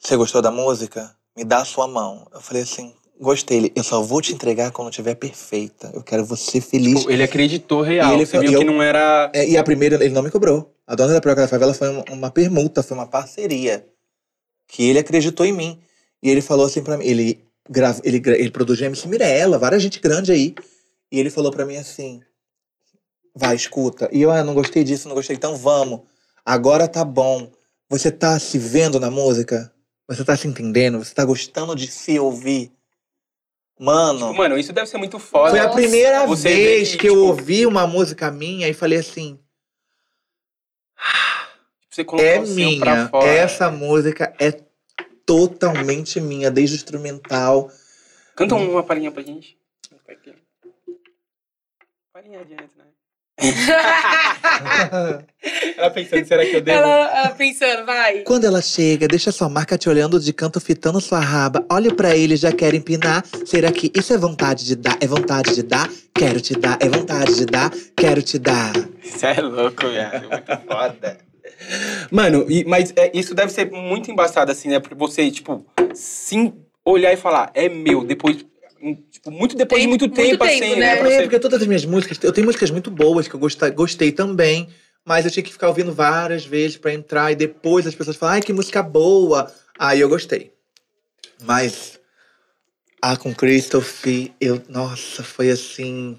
Você 0.00 0.16
gostou 0.16 0.40
da 0.42 0.50
música? 0.50 1.14
Me 1.36 1.44
dá 1.44 1.58
a 1.58 1.64
sua 1.64 1.86
mão. 1.88 2.26
Eu 2.32 2.40
falei 2.40 2.62
assim, 2.62 2.94
gostei. 3.20 3.58
Ele, 3.58 3.72
Eu 3.74 3.82
só 3.84 4.00
vou 4.02 4.20
te 4.20 4.32
entregar 4.32 4.70
quando 4.70 4.90
estiver 4.90 5.14
perfeita. 5.14 5.90
Eu 5.94 6.02
quero 6.02 6.24
você 6.24 6.60
feliz. 6.60 7.00
Tipo, 7.00 7.10
ele 7.10 7.22
acreditou 7.22 7.82
real. 7.82 8.10
E 8.10 8.14
ele 8.14 8.26
Você 8.26 8.38
viu 8.38 8.50
e 8.50 8.54
que 8.56 8.62
eu- 8.62 8.66
não 8.66 8.82
era. 8.82 9.30
É, 9.34 9.48
e 9.48 9.56
a 9.56 9.62
primeira, 9.64 9.96
ele 9.96 10.14
não 10.14 10.22
me 10.22 10.30
cobrou. 10.30 10.74
A 10.86 10.94
dona 10.94 11.12
da 11.14 11.20
Piroca 11.20 11.42
da 11.42 11.48
Favela 11.48 11.74
foi 11.74 11.88
uma, 11.88 12.04
uma 12.10 12.30
permuta, 12.30 12.82
foi 12.82 12.96
uma 12.96 13.06
parceria. 13.06 13.86
Que 14.68 14.88
ele 14.88 14.98
acreditou 14.98 15.44
em 15.46 15.52
mim. 15.52 15.80
E 16.22 16.30
ele 16.30 16.40
falou 16.40 16.66
assim 16.66 16.82
pra 16.82 16.96
mim, 16.96 17.04
ele, 17.04 17.44
grava, 17.68 18.00
ele, 18.04 18.22
ele 18.36 18.50
produziu 18.50 18.86
MC 18.86 19.08
Mirella, 19.08 19.58
várias 19.58 19.82
gente 19.82 20.00
grande 20.00 20.30
aí. 20.32 20.54
E 21.10 21.18
ele 21.18 21.30
falou 21.30 21.50
pra 21.50 21.66
mim 21.66 21.76
assim, 21.76 22.20
vai, 23.34 23.54
escuta. 23.56 24.08
E 24.12 24.22
eu, 24.22 24.30
ah, 24.30 24.42
não 24.44 24.54
gostei 24.54 24.84
disso, 24.84 25.08
não 25.08 25.14
gostei, 25.14 25.36
então 25.36 25.56
vamos. 25.56 26.00
Agora 26.44 26.88
tá 26.88 27.04
bom. 27.04 27.50
Você 27.88 28.10
tá 28.10 28.38
se 28.38 28.58
vendo 28.58 28.98
na 28.98 29.10
música? 29.10 29.72
Você 30.08 30.24
tá 30.24 30.36
se 30.36 30.48
entendendo? 30.48 30.98
Você 30.98 31.14
tá 31.14 31.24
gostando 31.24 31.74
de 31.76 31.86
se 31.86 32.18
ouvir? 32.18 32.72
Mano, 33.78 34.18
Tipo, 34.28 34.34
mano, 34.34 34.58
isso 34.58 34.72
deve 34.72 34.86
ser 34.88 34.96
muito 34.98 35.18
foda. 35.18 35.50
foi 35.50 35.58
a 35.58 35.68
primeira 35.68 36.26
Você 36.26 36.48
vez 36.48 36.92
que, 36.92 36.98
que, 36.98 37.08
eu 37.08 37.14
tipo- 37.14 37.26
ouvi 37.26 37.66
uma 37.66 37.86
música 37.86 38.30
minha 38.30 38.68
e 38.68 38.74
falei 38.74 38.98
assim, 38.98 39.38
Você 41.90 42.04
colocar 42.04 42.26
é 42.26 42.38
minha. 42.40 42.78
pra 42.80 43.08
fora. 43.08 43.26
Essa 43.26 43.70
música 43.70 44.34
é 44.38 44.52
totalmente 45.26 46.20
minha, 46.20 46.50
desde 46.50 46.76
o 46.76 46.78
instrumental. 46.78 47.70
Canta 48.36 48.54
uma 48.54 48.82
palhinha 48.82 49.10
pra 49.10 49.22
gente. 49.22 49.58
Palhinha 52.12 52.40
adianta, 52.40 52.70
né? 52.76 52.91
Ela 55.76 55.90
pensando, 55.90 56.24
será 56.26 56.44
que 56.46 56.54
eu 56.56 56.60
devo? 56.60 56.78
ela, 56.78 57.18
ela 57.18 57.30
pensando, 57.30 57.84
vai. 57.84 58.18
Quando 58.20 58.44
ela 58.44 58.60
chega, 58.62 59.08
deixa 59.08 59.32
sua 59.32 59.48
marca 59.48 59.76
te 59.76 59.88
olhando 59.88 60.20
de 60.20 60.32
canto, 60.32 60.60
fitando 60.60 61.00
sua 61.00 61.18
raba. 61.20 61.64
Olha 61.70 61.94
pra 61.94 62.14
ele, 62.16 62.36
já 62.36 62.52
quer 62.52 62.74
empinar. 62.74 63.24
Será 63.44 63.72
que 63.72 63.90
isso 63.94 64.12
é 64.12 64.18
vontade 64.18 64.64
de 64.64 64.76
dar? 64.76 64.96
É 65.00 65.06
vontade 65.06 65.54
de 65.54 65.62
dar? 65.62 65.88
Quero 66.14 66.40
te 66.40 66.54
dar. 66.54 66.78
É 66.80 66.88
vontade 66.88 67.34
de 67.36 67.46
dar? 67.46 67.70
Quero 67.96 68.22
te 68.22 68.38
dar. 68.38 68.72
Você 69.02 69.26
é 69.26 69.40
louco, 69.40 69.88
viado. 69.88 70.28
Muito 70.28 70.58
foda. 70.66 71.18
Mano, 72.10 72.46
e- 72.48 72.64
mas 72.64 72.92
é, 72.96 73.10
isso 73.14 73.34
deve 73.34 73.52
ser 73.52 73.70
muito 73.70 74.10
embaçado, 74.10 74.50
assim, 74.52 74.68
né? 74.68 74.78
Pra 74.80 74.94
você, 74.96 75.30
tipo, 75.30 75.64
sim 75.94 76.52
olhar 76.84 77.12
e 77.12 77.16
falar, 77.16 77.50
é 77.54 77.68
meu, 77.68 78.04
depois. 78.04 78.44
Tipo, 79.10 79.30
muito 79.30 79.54
depois 79.56 79.80
Tem 79.80 79.86
de 79.86 79.88
muito 79.88 80.06
muito 80.08 80.16
tempo, 80.16 80.44
tempo, 80.44 80.64
assim, 80.64 80.74
né? 80.74 81.00
né? 81.02 81.12
É, 81.14 81.22
porque 81.22 81.38
todas 81.38 81.60
as 81.60 81.66
minhas 81.68 81.84
músicas, 81.84 82.18
eu 82.22 82.32
tenho 82.32 82.46
músicas 82.46 82.70
muito 82.70 82.90
boas 82.90 83.28
que 83.28 83.34
eu 83.34 83.38
gostei, 83.38 83.70
gostei 83.70 84.10
também, 84.10 84.68
mas 85.04 85.24
eu 85.24 85.30
tinha 85.30 85.42
que 85.42 85.52
ficar 85.52 85.68
ouvindo 85.68 85.92
várias 85.92 86.44
vezes 86.44 86.76
pra 86.76 86.92
entrar 86.92 87.30
e 87.30 87.36
depois 87.36 87.86
as 87.86 87.94
pessoas 87.94 88.16
falam, 88.16 88.34
ai, 88.34 88.42
que 88.42 88.52
música 88.52 88.82
boa. 88.82 89.52
Aí 89.78 90.00
eu 90.00 90.08
gostei. 90.08 90.52
Mas 91.42 92.00
a 93.00 93.16
com 93.16 93.32
Christoph, 93.32 94.04
eu, 94.40 94.60
nossa, 94.68 95.22
foi 95.22 95.50
assim. 95.50 96.18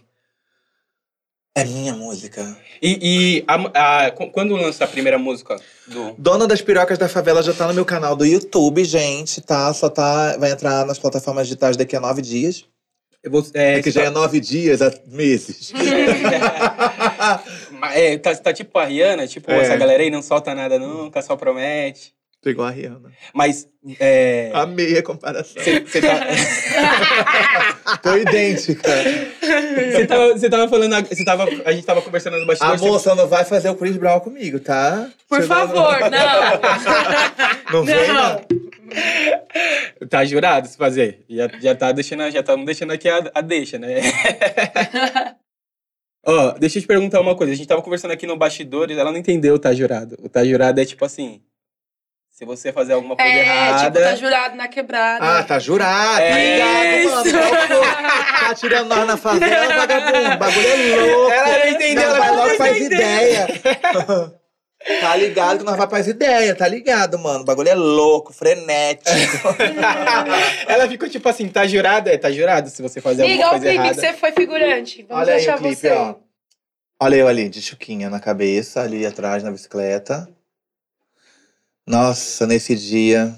É 1.56 1.64
minha 1.66 1.94
música. 1.94 2.58
E, 2.82 2.98
e 3.40 3.44
a- 3.48 4.06
a- 4.08 4.12
qu- 4.12 4.32
quando 4.32 4.56
lança 4.56 4.86
a 4.86 4.88
primeira 4.88 5.20
música 5.20 5.56
do. 5.88 6.16
Dona 6.18 6.48
das 6.48 6.62
Pirocas 6.62 6.98
da 6.98 7.08
Favela 7.08 7.44
já 7.44 7.54
tá 7.54 7.68
no 7.68 7.74
meu 7.76 7.86
canal 7.86 8.16
do 8.16 8.26
YouTube, 8.26 8.84
gente, 8.84 9.40
tá? 9.40 9.72
Só 9.74 9.88
tá. 9.88 10.36
Vai 10.38 10.52
entrar 10.52 10.84
nas 10.86 10.98
plataformas 10.98 11.46
digitais 11.48 11.78
daqui 11.78 11.96
a 11.96 12.00
nove 12.00 12.24
dias. 12.24 12.66
Eu 13.24 13.30
vou- 13.32 13.46
é, 13.54 13.82
que 13.82 13.92
já 13.92 14.04
é 14.04 14.10
nove 14.10 14.40
dias, 14.40 14.82
há 14.82 14.92
meses. 15.08 15.72
É, 17.94 18.18
tá, 18.18 18.34
tá 18.36 18.54
tipo 18.54 18.78
a 18.80 18.86
Rihanna, 18.86 19.28
tipo, 19.28 19.52
É. 19.52 19.60
essa 19.62 19.76
galera 19.76 20.02
aí 20.02 20.10
não 20.10 20.22
solta 20.22 20.56
nada 20.56 20.80
nunca, 20.80 21.22
só 21.22 21.36
promete. 21.36 22.14
Tô 22.44 22.50
igual 22.50 22.68
a 22.68 22.72
Rihanna. 22.72 23.10
Mas. 23.34 23.68
É, 24.00 24.52
Amei 24.54 24.98
a 24.98 25.02
comparação. 25.04 25.64
Você 25.64 26.02
tá, 26.02 26.20
Tô 28.04 28.18
idêntica. 28.18 28.90
cê 29.96 30.06
tava, 30.06 30.38
cê 30.38 30.50
tava 30.50 30.68
falando. 30.68 31.08
Você 31.08 31.24
tava, 31.24 31.46
a 31.66 31.72
gente 31.72 31.86
tava 31.86 32.02
conversando 32.02 32.34
nos 32.34 32.44
A 32.44 32.48
bastidores. 32.48 32.82
cê- 32.82 32.88
moça 32.88 33.16
não 33.16 33.28
vai 33.30 33.46
fazer 33.46 33.70
o 33.70 33.76
Chris 33.76 33.96
Brown 33.96 34.20
comigo, 34.20 34.60
tá? 34.60 35.10
Por 35.30 35.42
Você 35.42 35.48
não- 35.48 35.56
favor, 35.68 35.98
não. 36.12 36.20
Não 37.80 37.84
vem, 37.86 38.08
Não. 38.08 38.14
não. 38.14 38.42
Tá 40.10 40.24
jurado 40.26 40.68
se 40.68 40.78
fazer. 40.78 41.24
Já, 41.30 41.48
já 41.60 41.74
tá 41.76 41.92
deixando, 41.92 42.30
já 42.30 42.42
estamos 42.42 42.66
deixando 42.66 42.92
aqui 42.92 43.08
a, 43.10 43.32
a 43.34 43.42
deixa, 43.42 43.80
né? 43.80 44.02
Ó, 46.26 46.52
deixa 46.60 46.78
eu 46.78 46.82
te 46.84 46.88
perguntar 46.88 47.20
uma 47.20 47.36
coisa. 47.36 47.52
A 47.52 47.56
gente 47.56 47.68
tava 47.68 47.82
conversando 47.82 48.12
aqui 48.12 48.26
no 48.28 48.38
bastidores, 48.38 48.98
ela 48.98 49.12
não 49.12 49.18
entendeu 49.18 49.56
o 49.56 49.60
tá 49.60 49.74
jurado. 49.74 50.18
O 50.22 50.30
tá 50.30 50.44
jurado 50.46 50.80
é 50.80 50.86
tipo 50.86 51.04
assim. 51.04 51.42
Se 52.34 52.46
você 52.46 52.74
fazer 52.74 52.94
alguma 52.94 53.16
coisa 53.16 53.32
É, 53.32 53.40
errada. 53.42 53.92
tipo, 53.92 54.00
tá 54.10 54.16
jurado 54.16 54.56
na 54.56 54.68
quebrada. 54.68 55.24
Ah, 55.38 55.44
tá 55.44 55.60
jurado, 55.60 56.18
tá 56.18 56.24
É 56.24 57.04
ligado, 57.04 57.26
isso. 57.28 57.36
mano. 57.38 57.82
Tá 58.40 58.56
tirando 58.56 58.88
nós 58.88 59.06
na 59.06 59.18
favela, 59.18 59.76
vagabundo. 59.76 60.34
O 60.34 60.38
bagulho 60.40 60.68
é 60.68 60.96
louco. 60.96 61.32
Ela 61.32 61.58
não 61.60 61.68
entendeu, 61.68 62.04
ela 62.04 62.18
vai 62.20 62.28
não 62.30 62.36
logo 62.38 62.56
faz 62.56 62.78
ideia. 62.80 63.48
Tá 65.00 65.16
ligado 65.16 65.60
que 65.60 65.64
nós 65.64 65.78
vai 65.78 65.88
faz 65.88 66.08
ideia, 66.08 66.56
tá 66.56 66.68
ligado, 66.68 67.20
mano? 67.20 67.42
O 67.42 67.46
bagulho 67.46 67.70
é 67.70 67.76
louco, 67.76 68.34
frenético. 68.34 69.14
ela 70.68 70.90
ficou 70.90 71.08
tipo 71.08 71.30
assim, 71.30 71.48
tá 71.48 71.68
jurado? 71.68 72.10
É, 72.10 72.18
tá 72.18 72.32
jurado 72.32 72.68
se 72.68 72.82
você 72.82 73.00
fazer 73.00 73.22
Amiga, 73.24 73.46
alguma 73.46 73.52
olha 73.52 73.60
o 73.60 73.62
coisa 73.62 73.70
clipe 73.70 73.94
que 73.94 74.00
errada. 74.02 74.14
você 74.14 74.20
foi 74.20 74.32
figurante. 74.32 75.04
Vamos 75.08 75.22
Olha 75.24 75.34
aí 75.34 75.38
deixar 75.38 75.56
o 75.56 75.60
clipe, 75.62 75.76
você. 75.76 75.92
ó. 75.92 76.16
Olha 77.00 77.16
eu 77.16 77.28
ali, 77.28 77.48
de 77.48 77.62
chuquinha 77.62 78.10
na 78.10 78.20
cabeça, 78.20 78.82
ali 78.82 79.06
atrás 79.06 79.44
na 79.44 79.52
bicicleta. 79.52 80.28
Nossa, 81.86 82.48
nesse 82.48 82.76
dia. 82.76 83.38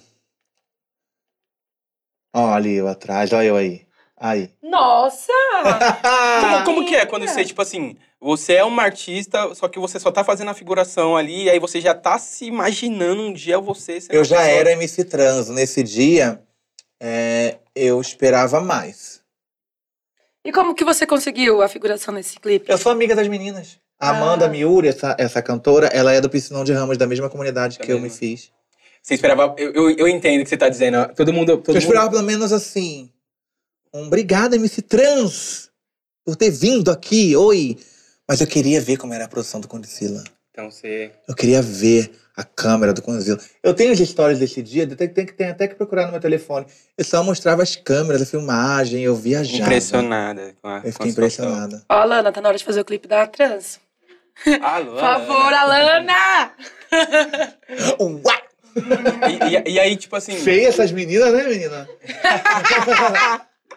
Ó, 2.35 2.53
ali 2.53 2.75
eu 2.75 2.87
atrás, 2.87 3.31
olha 3.33 3.45
eu 3.47 3.55
aí. 3.55 3.85
Aí. 4.17 4.53
Nossa! 4.61 5.31
Como, 6.41 6.63
como 6.65 6.85
que 6.87 6.95
é 6.95 7.05
quando 7.05 7.27
você, 7.27 7.43
tipo 7.43 7.61
assim, 7.61 7.97
você 8.19 8.53
é 8.53 8.63
uma 8.63 8.83
artista, 8.83 9.53
só 9.55 9.67
que 9.67 9.79
você 9.79 9.99
só 9.99 10.11
tá 10.11 10.23
fazendo 10.23 10.49
a 10.49 10.53
figuração 10.53 11.15
ali, 11.17 11.43
e 11.43 11.49
aí 11.49 11.59
você 11.59 11.79
já 11.81 11.93
tá 11.93 12.17
se 12.17 12.45
imaginando 12.45 13.21
um 13.21 13.33
dia 13.33 13.59
você 13.59 13.99
Eu 14.09 14.23
já 14.23 14.37
pessoa- 14.37 14.57
era 14.59 14.71
MC 14.71 15.03
Transo. 15.05 15.53
Nesse 15.53 15.83
dia, 15.83 16.41
é, 17.01 17.57
eu 17.75 17.99
esperava 17.99 18.59
mais. 18.61 19.21
E 20.45 20.51
como 20.51 20.75
que 20.75 20.83
você 20.85 21.05
conseguiu 21.07 21.61
a 21.61 21.67
figuração 21.67 22.13
nesse 22.13 22.39
clipe? 22.39 22.71
Eu 22.71 22.77
sou 22.77 22.91
amiga 22.91 23.15
das 23.15 23.27
meninas. 23.27 23.79
Amanda 24.09 24.45
Ah. 24.45 24.49
Miuri, 24.49 24.87
essa, 24.87 25.15
essa 25.19 25.41
cantora, 25.41 25.87
ela 25.87 26.11
é 26.13 26.19
do 26.21 26.29
Piscinão 26.29 26.63
de 26.63 26.71
Ramos, 26.73 26.97
da 26.97 27.07
mesma 27.07 27.29
comunidade 27.29 27.77
Da 27.77 27.85
que 27.85 27.91
eu 27.91 27.99
me 27.99 28.09
fiz. 28.09 28.51
Você 29.01 29.13
esperava. 29.13 29.53
Eu, 29.57 29.71
eu, 29.73 29.89
eu 29.91 30.07
entendo 30.07 30.41
o 30.41 30.43
que 30.43 30.49
você 30.49 30.57
tá 30.57 30.67
dizendo. 30.67 31.07
Todo 31.15 31.31
mundo. 31.31 31.57
Todo 31.57 31.69
eu 31.69 31.73
mundo... 31.75 31.81
esperava 31.83 32.09
pelo 32.09 32.23
menos 32.23 32.51
assim. 32.51 33.11
Um 33.93 34.07
obrigado, 34.07 34.55
MC 34.55 34.81
Trans, 34.81 35.69
por 36.25 36.35
ter 36.35 36.49
vindo 36.49 36.89
aqui. 36.91 37.35
Oi. 37.35 37.77
Mas 38.27 38.41
eu 38.41 38.47
queria 38.47 38.81
ver 38.81 38.97
como 38.97 39.13
era 39.13 39.25
a 39.25 39.27
produção 39.27 39.59
do 39.61 39.67
Condicila. 39.67 40.23
Então 40.51 40.71
você. 40.71 41.11
Eu 41.27 41.35
queria 41.35 41.61
ver 41.61 42.11
a 42.35 42.43
câmera 42.43 42.93
do 42.93 43.01
Condicila. 43.01 43.39
Eu 43.61 43.73
tenho 43.73 43.91
as 43.91 43.99
histórias 43.99 44.39
desse 44.39 44.61
dia, 44.61 44.87
tem, 44.87 45.07
tem, 45.07 45.25
que- 45.25 45.33
tem 45.33 45.49
até 45.49 45.67
que 45.67 45.75
procurar 45.75 46.05
no 46.07 46.11
meu 46.11 46.19
telefone. 46.19 46.65
Eu 46.97 47.05
só 47.05 47.23
mostrava 47.23 47.61
as 47.61 47.75
câmeras, 47.75 48.21
a 48.21 48.25
filmagem, 48.25 49.03
eu 49.03 49.15
viajava. 49.15 49.63
Impressionada 49.63 50.55
com 50.61 50.67
a 50.67 50.81
Eu 50.83 50.91
fiquei 50.91 51.11
impressionada. 51.11 51.83
Ó, 51.87 51.93
Alana, 51.93 52.31
tá 52.31 52.41
na 52.41 52.49
hora 52.49 52.57
de 52.57 52.63
fazer 52.65 52.81
o 52.81 52.85
clipe 52.85 53.07
da 53.07 53.27
trans. 53.27 53.79
Alô, 54.61 54.91
Por 54.91 54.99
favor, 54.99 55.53
Alana! 55.53 56.51
Uá! 57.99 58.41
E, 59.29 59.69
e- 59.69 59.73
e 59.73 59.79
aí, 59.79 59.95
tipo 59.95 60.15
assim. 60.15 60.35
Feia 60.37 60.67
essas 60.67 60.91
meninas, 60.91 61.31
né, 61.33 61.43
menina? 61.43 61.87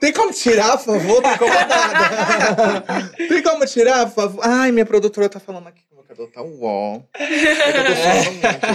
Tem 0.01 0.13
como 0.13 0.33
tirar, 0.33 0.77
por 0.79 0.85
favor? 0.99 1.23
Tô 1.23 1.31
incomodada. 1.47 3.11
Tem 3.17 3.43
como 3.43 3.67
tirar, 3.67 4.07
por 4.07 4.15
favor? 4.15 4.41
Ai, 4.45 4.71
minha 4.73 4.87
produtora 4.87 5.29
tá 5.29 5.41
falando 5.41 5.69
aqui 5.69 5.81
meu 5.93 6.03
cabelo 6.05 6.29
tá 6.29 6.43
uó. 6.43 6.93
Muito, 6.93 7.09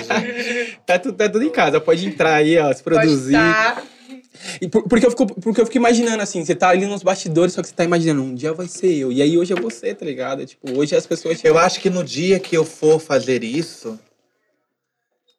gente. 0.06 0.80
Tá, 0.86 1.00
tudo, 1.00 1.18
tá 1.18 1.30
tudo 1.30 1.44
em 1.44 1.50
casa, 1.50 1.80
pode 1.82 2.06
entrar 2.08 2.36
aí, 2.36 2.58
ó, 2.58 2.72
se 2.74 2.84
produzir. 2.84 3.34
Pode 3.34 3.54
tá. 3.54 3.82
E 4.62 4.68
por- 4.68 4.84
porque, 4.88 5.06
eu 5.06 5.10
fico, 5.12 5.26
porque 5.42 5.62
eu 5.62 5.66
fico 5.66 5.78
imaginando 5.78 6.22
assim, 6.22 6.44
você 6.44 6.56
tá 6.56 6.70
ali 6.70 6.86
nos 6.86 7.04
bastidores, 7.04 7.54
só 7.54 7.62
que 7.62 7.68
você 7.68 7.74
tá 7.74 7.84
imaginando, 7.84 8.22
um 8.24 8.36
dia 8.36 8.54
vai 8.54 8.68
ser 8.68 8.94
eu. 8.94 9.12
E 9.12 9.22
aí 9.22 9.38
hoje 9.38 9.54
é 9.54 9.56
você, 9.56 9.94
tá 9.94 10.06
ligado? 10.06 10.46
Tipo, 10.46 10.78
hoje 10.78 10.96
as 10.96 11.06
pessoas. 11.06 11.44
Eu 11.44 11.58
acho 11.58 11.80
que 11.80 11.90
no 11.90 12.04
dia 12.04 12.40
que 12.40 12.56
eu 12.56 12.64
for 12.66 13.00
fazer 13.00 13.44
isso, 13.44 14.00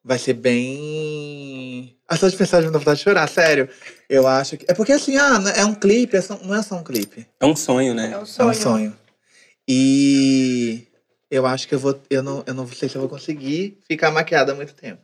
vai 0.04 0.18
ser 0.18 0.34
bem. 0.34 1.96
As 2.08 2.18
pessoas 2.18 2.34
pensaram 2.34 2.66
me 2.66 2.72
dá 2.72 2.78
vontade 2.78 2.98
de 2.98 3.04
chorar, 3.04 3.28
sério. 3.28 3.68
Eu 4.08 4.26
acho 4.26 4.56
que. 4.56 4.64
É 4.68 4.74
porque 4.74 4.92
assim, 4.92 5.16
ah, 5.16 5.42
é 5.56 5.64
um 5.64 5.74
clipe, 5.74 6.16
é 6.16 6.20
só- 6.20 6.38
não 6.42 6.54
é 6.54 6.62
só 6.62 6.76
um 6.76 6.82
clipe. 6.84 7.26
É 7.40 7.46
um 7.46 7.56
sonho, 7.56 7.94
né? 7.94 8.10
É 8.12 8.18
um 8.18 8.22
É 8.22 8.26
sonho. 8.26 8.50
um 8.50 8.54
sonho. 8.54 8.96
E 9.66 10.86
eu 11.30 11.46
acho 11.46 11.66
que 11.66 11.74
eu 11.74 11.78
vou. 11.78 11.98
Eu 12.10 12.22
não, 12.22 12.44
eu 12.46 12.54
não 12.54 12.66
sei 12.68 12.88
se 12.88 12.96
eu 12.96 13.00
vou 13.00 13.08
conseguir 13.08 13.78
ficar 13.88 14.10
maquiada 14.10 14.52
há 14.52 14.54
muito 14.54 14.74
tempo. 14.74 15.00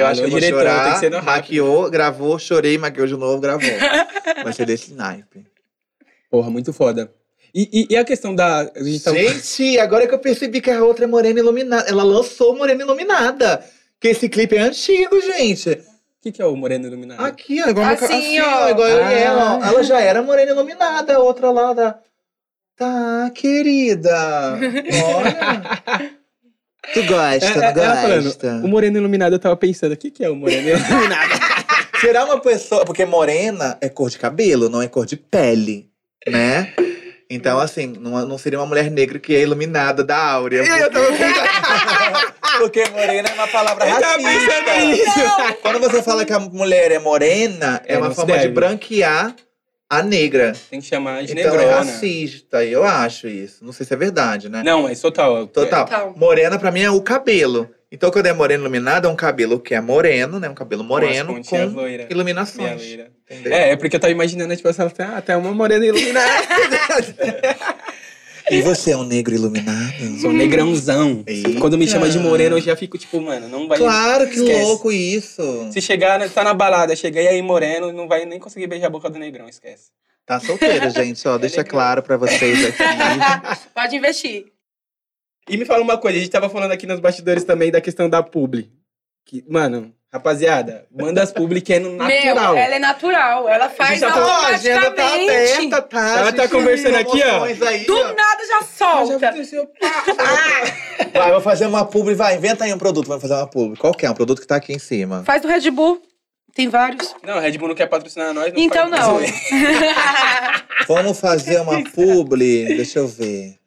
Eu 0.00 0.06
acho 0.06 0.20
que 0.22 0.26
eu 0.26 0.30
diretor, 0.30 0.58
chorar, 0.58 0.84
tem 0.84 0.92
que 0.94 0.98
ser 1.00 1.10
no 1.10 1.16
rápido. 1.16 1.30
maquiou, 1.36 1.90
gravou, 1.90 2.38
chorei, 2.38 2.78
maquiou 2.78 3.06
de 3.06 3.16
novo, 3.16 3.40
gravou. 3.40 3.68
Vai 4.44 4.52
ser 4.52 4.66
desse 4.66 4.94
naipe. 4.94 5.46
Porra, 6.30 6.50
muito 6.50 6.72
foda. 6.72 7.12
E, 7.54 7.86
e, 7.90 7.94
e 7.94 7.96
a 7.96 8.04
questão 8.04 8.34
da. 8.34 8.60
A 8.74 8.82
gente 8.82 9.02
tá... 9.02 9.10
Gente, 9.12 9.78
agora 9.78 10.06
que 10.06 10.14
eu 10.14 10.18
percebi 10.18 10.60
que 10.60 10.70
a 10.70 10.84
outra 10.84 11.04
é 11.04 11.08
Morena 11.08 11.40
Iluminada. 11.40 11.88
Ela 11.88 12.02
lançou 12.02 12.54
Morena 12.56 12.82
Iluminada. 12.82 13.64
Que 13.98 14.08
esse 14.08 14.28
clipe 14.28 14.54
é 14.56 14.60
antigo, 14.60 15.20
gente. 15.20 15.70
O 15.70 16.20
que, 16.22 16.32
que 16.32 16.42
é 16.42 16.46
o 16.46 16.54
Moreno 16.54 16.86
Iluminado? 16.86 17.24
Aqui, 17.24 17.62
ó, 17.62 17.68
igual, 17.68 17.86
meu 17.86 17.96
ca- 17.96 18.04
Assim, 18.04 18.38
assim, 18.38 18.40
ó. 18.40 18.68
igual 18.68 18.88
eu 18.88 19.08
e 19.08 19.14
ela. 19.14 19.58
Ah. 19.62 19.68
Ela 19.68 19.82
já 19.82 20.00
era 20.00 20.22
Morena 20.22 20.50
Iluminada, 20.52 21.14
a 21.16 21.18
outra 21.20 21.50
lá 21.50 21.72
da. 21.72 21.98
Tá, 22.76 23.30
querida. 23.34 24.12
Olha. 25.16 26.17
Tu 26.94 27.02
gosta, 27.04 27.46
É, 27.46 27.54
não 27.54 27.62
é, 27.62 27.66
ela 27.84 27.94
gosta? 28.22 28.38
falando, 28.48 28.64
o 28.64 28.68
Moreno 28.68 28.96
Iluminado, 28.98 29.32
eu 29.34 29.38
tava 29.38 29.56
pensando, 29.56 29.92
o 29.92 29.96
que, 29.96 30.10
que 30.10 30.24
é 30.24 30.30
o 30.30 30.36
Moreno 30.36 30.68
Iluminado? 30.68 31.40
Será 32.00 32.24
uma 32.24 32.40
pessoa. 32.40 32.84
Porque 32.84 33.04
morena 33.04 33.76
é 33.80 33.88
cor 33.88 34.08
de 34.08 34.18
cabelo, 34.18 34.68
não 34.68 34.80
é 34.80 34.86
cor 34.88 35.04
de 35.04 35.16
pele, 35.16 35.88
né? 36.28 36.72
Então, 37.30 37.58
assim, 37.58 37.88
não, 38.00 38.26
não 38.26 38.38
seria 38.38 38.58
uma 38.58 38.64
mulher 38.66 38.90
negra 38.90 39.18
que 39.18 39.34
é 39.36 39.40
iluminada 39.42 40.02
da 40.02 40.16
áurea. 40.16 40.62
eu 40.64 40.90
tava 40.90 41.06
Porque 42.58 42.88
morena 42.88 43.28
é 43.28 43.34
uma 43.34 43.46
palavra 43.48 43.84
Eu 43.86 43.94
racista. 43.94 44.52
pensando. 44.64 45.54
Quando 45.60 45.78
você 45.80 46.02
fala 46.02 46.24
que 46.24 46.32
a 46.32 46.38
mulher 46.38 46.90
é 46.90 46.98
morena, 46.98 47.82
é, 47.84 47.94
É, 47.94 47.98
uma 47.98 48.10
forma 48.12 48.32
de 48.32 48.38
deve. 48.42 48.54
branquear 48.54 49.34
a 49.90 50.02
negra. 50.02 50.52
Tem 50.70 50.80
que 50.80 50.86
chamar 50.86 51.24
de 51.24 51.32
Então 51.32 51.54
é 51.54 51.56
negrona. 51.56 51.76
racista, 51.76 52.64
eu 52.64 52.84
acho 52.84 53.26
isso. 53.26 53.64
Não 53.64 53.72
sei 53.72 53.86
se 53.86 53.94
é 53.94 53.96
verdade, 53.96 54.48
né? 54.48 54.62
Não, 54.64 54.82
mas 54.82 55.00
total. 55.00 55.46
Total. 55.46 55.84
Total. 55.86 56.14
Morena 56.16 56.58
pra 56.58 56.70
mim 56.70 56.82
é 56.82 56.90
o 56.90 57.00
cabelo. 57.00 57.68
Então 57.90 58.10
quando 58.10 58.26
é 58.26 58.32
moreno 58.34 58.64
iluminado, 58.64 59.06
é 59.06 59.10
um 59.10 59.16
cabelo 59.16 59.58
que 59.58 59.74
é 59.74 59.80
moreno, 59.80 60.38
né? 60.38 60.48
Um 60.48 60.54
cabelo 60.54 60.84
moreno 60.84 61.34
Com 61.36 61.42
com, 61.42 61.64
loira. 61.74 62.06
Iluminações. 62.10 62.98
É, 63.46 63.70
é 63.70 63.76
porque 63.76 63.96
eu 63.96 64.00
tava 64.00 64.10
imaginando, 64.10 64.54
tipo, 64.54 64.68
assim, 64.68 64.82
ah, 64.82 65.22
tá 65.22 65.38
uma 65.38 65.52
morena 65.52 65.84
iluminada. 65.86 66.28
E 68.50 68.62
você 68.62 68.92
é 68.92 68.96
um 68.96 69.04
negro 69.04 69.34
iluminado? 69.34 70.20
Sou 70.20 70.32
negrãozão. 70.32 71.22
Eita. 71.26 71.60
Quando 71.60 71.76
me 71.76 71.86
chama 71.86 72.08
de 72.08 72.18
moreno, 72.18 72.56
eu 72.56 72.60
já 72.60 72.74
fico 72.76 72.96
tipo, 72.96 73.20
mano, 73.20 73.48
não 73.48 73.68
vai. 73.68 73.78
Claro, 73.78 74.28
que 74.28 74.36
Esquece. 74.36 74.62
louco 74.62 74.90
isso. 74.92 75.68
Se 75.72 75.80
chegar, 75.80 76.18
né, 76.18 76.28
tá 76.28 76.42
na 76.42 76.54
balada, 76.54 76.94
cheguei 76.96 77.28
aí 77.28 77.42
moreno, 77.42 77.92
não 77.92 78.08
vai 78.08 78.24
nem 78.24 78.38
conseguir 78.38 78.66
beijar 78.66 78.86
a 78.86 78.90
boca 78.90 79.10
do 79.10 79.18
negrão, 79.18 79.48
esquece. 79.48 79.90
Tá 80.24 80.40
solteira, 80.40 80.90
gente, 80.90 81.26
ó. 81.26 81.36
Deixa 81.38 81.58
legal. 81.58 81.70
claro 81.70 82.02
pra 82.02 82.16
vocês 82.16 82.66
aqui. 82.66 82.78
Pode 83.74 83.96
investir. 83.96 84.46
E 85.48 85.56
me 85.56 85.64
fala 85.64 85.82
uma 85.82 85.96
coisa, 85.98 86.18
a 86.18 86.20
gente 86.20 86.30
tava 86.30 86.50
falando 86.50 86.72
aqui 86.72 86.86
nos 86.86 87.00
bastidores 87.00 87.44
também 87.44 87.70
da 87.70 87.80
questão 87.80 88.08
da 88.08 88.22
publi. 88.22 88.70
Que, 89.24 89.44
mano, 89.48 89.94
rapaziada, 90.12 90.86
manda 90.90 91.22
as 91.22 91.30
publi 91.32 91.60
que 91.60 91.74
é 91.74 91.78
no 91.78 91.92
natural. 91.96 92.54
Meu, 92.54 92.62
ela 92.62 92.74
é 92.74 92.78
natural. 92.78 93.48
Ela 93.48 93.68
faz 93.68 94.00
já 94.00 94.10
tá- 94.10 94.24
Ó, 94.26 94.28
a 94.30 94.46
agenda 94.48 94.90
tá 94.90 95.02
automaticamente. 95.04 95.52
aberta, 95.52 95.82
tá? 95.82 96.18
Ela 96.18 96.32
tá 96.32 96.48
conversando 96.48 96.96
aqui, 96.96 97.22
ó. 97.22 97.44
Aí, 97.44 97.84
Do 97.84 97.96
ó. 97.98 98.12
nada 98.14 98.46
já 98.46 98.60
Já 98.60 98.62
solta. 98.62 99.28
aconteceu, 99.28 99.66
pá. 99.66 100.04
Vai, 101.18 101.30
vou 101.32 101.40
fazer 101.40 101.66
uma 101.66 101.84
publi. 101.84 102.14
Vai, 102.14 102.36
inventa 102.36 102.64
aí 102.64 102.72
um 102.72 102.78
produto. 102.78 103.06
Vamos 103.06 103.22
fazer 103.22 103.34
uma 103.34 103.46
publi. 103.46 103.76
Qual 103.78 103.92
que 103.94 104.06
é? 104.06 104.10
Um 104.10 104.14
produto 104.14 104.40
que 104.40 104.46
tá 104.46 104.56
aqui 104.56 104.72
em 104.72 104.78
cima. 104.78 105.22
Faz 105.24 105.42
do 105.42 105.48
Red 105.48 105.70
Bull. 105.70 106.00
Tem 106.54 106.68
vários. 106.68 107.14
Não, 107.22 107.38
Red 107.38 107.56
Bull 107.58 107.68
não 107.68 107.74
quer 107.74 107.86
patrocinar 107.86 108.32
nós. 108.34 108.52
Não 108.52 108.60
Então 108.60 108.88
não. 108.88 109.20
Vamos 110.88 111.20
fazer 111.20 111.60
uma 111.60 111.82
publi. 111.84 112.64
Deixa 112.76 112.98
eu 113.00 113.06
ver. 113.06 113.58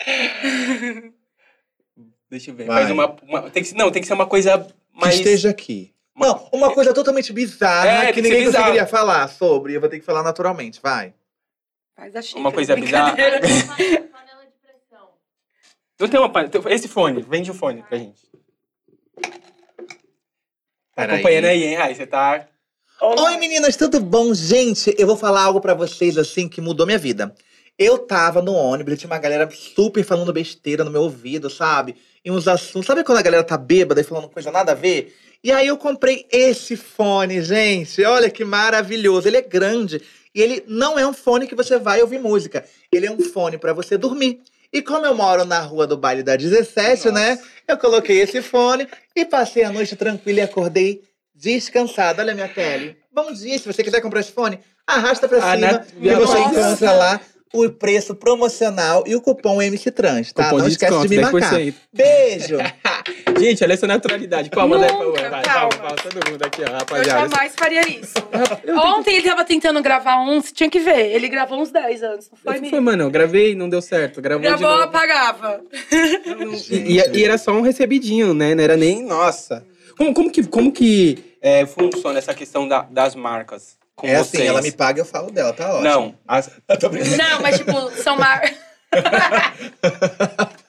Deixa 2.29 2.51
eu 2.51 2.55
ver. 2.55 2.65
Vai. 2.65 2.77
Faz 2.83 2.91
uma, 2.91 3.15
uma- 3.27 3.49
tem 3.49 3.63
que, 3.63 3.73
não, 3.75 3.91
tem 3.91 4.01
que 4.01 4.07
ser 4.07 4.13
uma 4.13 4.25
coisa 4.25 4.57
Que 4.59 4.73
mais... 4.99 5.15
esteja 5.15 5.49
aqui. 5.49 5.91
Não, 6.21 6.49
uma 6.51 6.73
coisa 6.73 6.93
totalmente 6.93 7.33
bizarra 7.33 8.05
É, 8.05 8.13
que 8.13 8.21
ninguém 8.21 8.45
bizarro. 8.45 8.63
conseguiria 8.65 8.87
falar 8.87 9.27
sobre. 9.27 9.73
Eu 9.75 9.79
vou 9.81 9.89
ter 9.89 9.99
que 9.99 10.05
falar 10.05 10.23
naturalmente. 10.23 10.79
Vai. 10.81 11.13
Faz 11.95 12.15
a 12.15 12.21
xícara. 12.21 12.39
Uma 12.41 12.51
coisa 12.51 12.75
bizarra. 12.75 13.15
Panela 13.15 13.39
de 13.39 13.47
pressão. 14.61 15.09
Não 15.99 16.07
tem 16.07 16.19
uma... 16.19 16.31
pan- 16.31 16.47
tem- 16.47 16.61
Esse 16.73 16.87
fone, 16.87 17.21
vende 17.21 17.51
o 17.51 17.53
fone 17.53 17.83
pra 17.83 17.97
gente. 17.97 18.21
Tá 20.95 21.03
acompanhando 21.03 21.45
aí, 21.45 21.63
hein, 21.63 21.75
Rai? 21.75 21.95
Você 21.95 22.05
tá... 22.05 22.47
Oi 23.01 23.37
meninas, 23.37 23.75
tudo 23.75 23.99
bom? 23.99 24.31
Gente, 24.33 24.93
eu 24.97 25.07
vou 25.07 25.17
falar 25.17 25.41
algo 25.43 25.59
pra 25.59 25.73
vocês 25.73 26.17
assim 26.19 26.47
que 26.47 26.61
mudou 26.61 26.85
minha 26.85 26.99
vida. 26.99 27.33
Eu 27.77 27.97
tava 27.97 28.43
no 28.43 28.53
ônibus, 28.53 28.93
e 28.93 28.97
tinha 28.97 29.09
uma 29.09 29.17
galera 29.17 29.49
super 29.49 30.03
falando 30.03 30.31
besteira 30.31 30.83
no 30.83 30.91
meu 30.91 31.01
ouvido, 31.01 31.49
sabe? 31.49 31.95
E 32.23 32.29
uns 32.31 32.47
assuntos. 32.47 32.85
Sabe 32.87 33.03
quando 33.03 33.17
a 33.17 33.21
galera 33.23 33.43
tá 33.43 33.57
bêbada 33.57 34.01
e 34.01 34.03
falando 34.03 34.29
coisa 34.29 34.51
nada 34.51 34.71
a 34.73 34.75
ver? 34.75 35.15
E 35.43 35.51
aí 35.51 35.67
eu 35.67 35.77
comprei 35.77 36.27
esse 36.31 36.75
fone, 36.75 37.41
gente. 37.41 38.03
Olha 38.03 38.29
que 38.29 38.45
maravilhoso. 38.45 39.27
Ele 39.27 39.37
é 39.37 39.41
grande 39.41 40.01
e 40.33 40.41
ele 40.41 40.63
não 40.67 40.99
é 40.99 41.05
um 41.07 41.13
fone 41.13 41.47
que 41.47 41.55
você 41.55 41.79
vai 41.79 42.01
ouvir 42.01 42.19
música. 42.19 42.63
Ele 42.91 43.07
é 43.07 43.11
um 43.11 43.19
fone 43.19 43.57
pra 43.57 43.73
você 43.73 43.97
dormir. 43.97 44.39
E 44.71 44.81
como 44.81 45.05
eu 45.05 45.15
moro 45.15 45.43
na 45.43 45.59
rua 45.59 45.85
do 45.87 45.97
baile 45.97 46.23
da 46.23 46.35
17, 46.35 47.07
Nossa. 47.07 47.11
né? 47.11 47.39
Eu 47.67 47.77
coloquei 47.77 48.21
esse 48.21 48.41
fone 48.41 48.87
e 49.15 49.25
passei 49.25 49.63
a 49.63 49.71
noite 49.71 49.95
tranquila 49.95 50.39
e 50.39 50.43
acordei 50.43 51.01
descansada. 51.35 52.21
Olha 52.21 52.31
a 52.31 52.35
minha 52.35 52.47
pele. 52.47 52.95
Bom 53.11 53.33
dia, 53.33 53.57
se 53.57 53.65
você 53.65 53.83
quiser 53.83 53.99
comprar 53.99 54.21
esse 54.21 54.31
fone, 54.31 54.59
arrasta 54.87 55.27
pra 55.27 55.39
Ah, 55.39 55.55
cima 55.55 55.71
na- 55.71 55.79
que 55.79 55.93
você 55.95 56.13
Nossa. 56.13 56.39
encontra 56.39 56.91
lá 56.93 57.21
o 57.53 57.69
preço 57.69 58.15
promocional 58.15 59.03
e 59.05 59.15
o 59.15 59.21
cupom 59.21 59.61
MC 59.61 59.91
Trans, 59.91 60.31
tá? 60.31 60.45
Cupom 60.45 60.57
Não 60.59 60.65
de 60.67 60.71
esquece 60.71 61.01
de 61.01 61.07
me 61.09 61.17
desconto, 61.17 61.39
marcar. 61.41 61.59
10%. 61.59 61.73
Beijo! 61.93 62.57
Gente, 63.39 63.63
olha 63.63 63.73
essa 63.73 63.87
naturalidade. 63.87 64.49
Palma, 64.51 64.77
né? 64.77 64.87
Nunca, 64.91 65.21
Palma, 65.21 65.29
vai, 65.29 65.43
palma, 65.43 65.69
palma, 65.69 65.95
todo 65.95 66.31
mundo 66.31 66.45
aqui, 66.45 66.61
ó, 66.63 66.67
Eu 66.67 66.73
rapaziada. 66.73 67.19
jamais 67.29 67.53
faria 67.55 67.81
isso. 67.89 68.13
Ontem 68.97 69.15
ele 69.15 69.27
tava 69.27 69.43
tentando 69.43 69.81
gravar 69.81 70.21
um, 70.21 70.39
você 70.41 70.53
tinha 70.53 70.69
que 70.69 70.79
ver. 70.79 71.07
Ele 71.07 71.27
gravou 71.27 71.59
uns 71.59 71.71
10 71.71 72.03
anos, 72.03 72.29
não 72.31 72.37
foi, 72.37 72.53
Foi, 72.53 72.61
menino? 72.61 72.81
mano, 72.81 73.03
eu 73.03 73.09
gravei, 73.09 73.55
não 73.55 73.67
deu 73.67 73.81
certo. 73.81 74.21
Gravou 74.21 74.41
de 74.43 74.47
Gravou, 74.47 74.69
novo. 74.69 74.83
apagava. 74.83 75.61
E, 76.69 76.97
e- 76.99 77.17
e 77.19 77.23
era 77.25 77.37
só 77.37 77.51
um 77.51 77.61
recebidinho, 77.61 78.33
né? 78.33 78.53
Não 78.53 78.63
era 78.63 78.77
nem, 78.77 79.03
nossa. 79.03 79.65
Como, 79.97 80.13
como 80.13 80.31
que, 80.31 80.43
como 80.47 80.71
que 80.71 81.35
é, 81.41 81.65
funciona 81.65 82.19
essa 82.19 82.33
questão 82.33 82.67
da- 82.67 82.83
das 82.83 83.15
marcas 83.15 83.75
com 84.01 84.07
é 84.07 84.17
vocês? 84.17 84.41
assim, 84.41 84.47
ela 84.49 84.61
me 84.61 84.71
paga, 84.71 84.99
eu 85.01 85.05
falo 85.05 85.31
dela, 85.31 85.53
tá 85.53 85.69
ótimo. 85.69 85.83
Não, 85.83 86.15
as- 86.27 86.49
tô 86.79 86.89
brincando. 86.89 87.17
Não, 87.17 87.41
mas 87.41 87.57
tipo, 87.57 87.91
são 88.03 88.17
mar... 88.17 88.41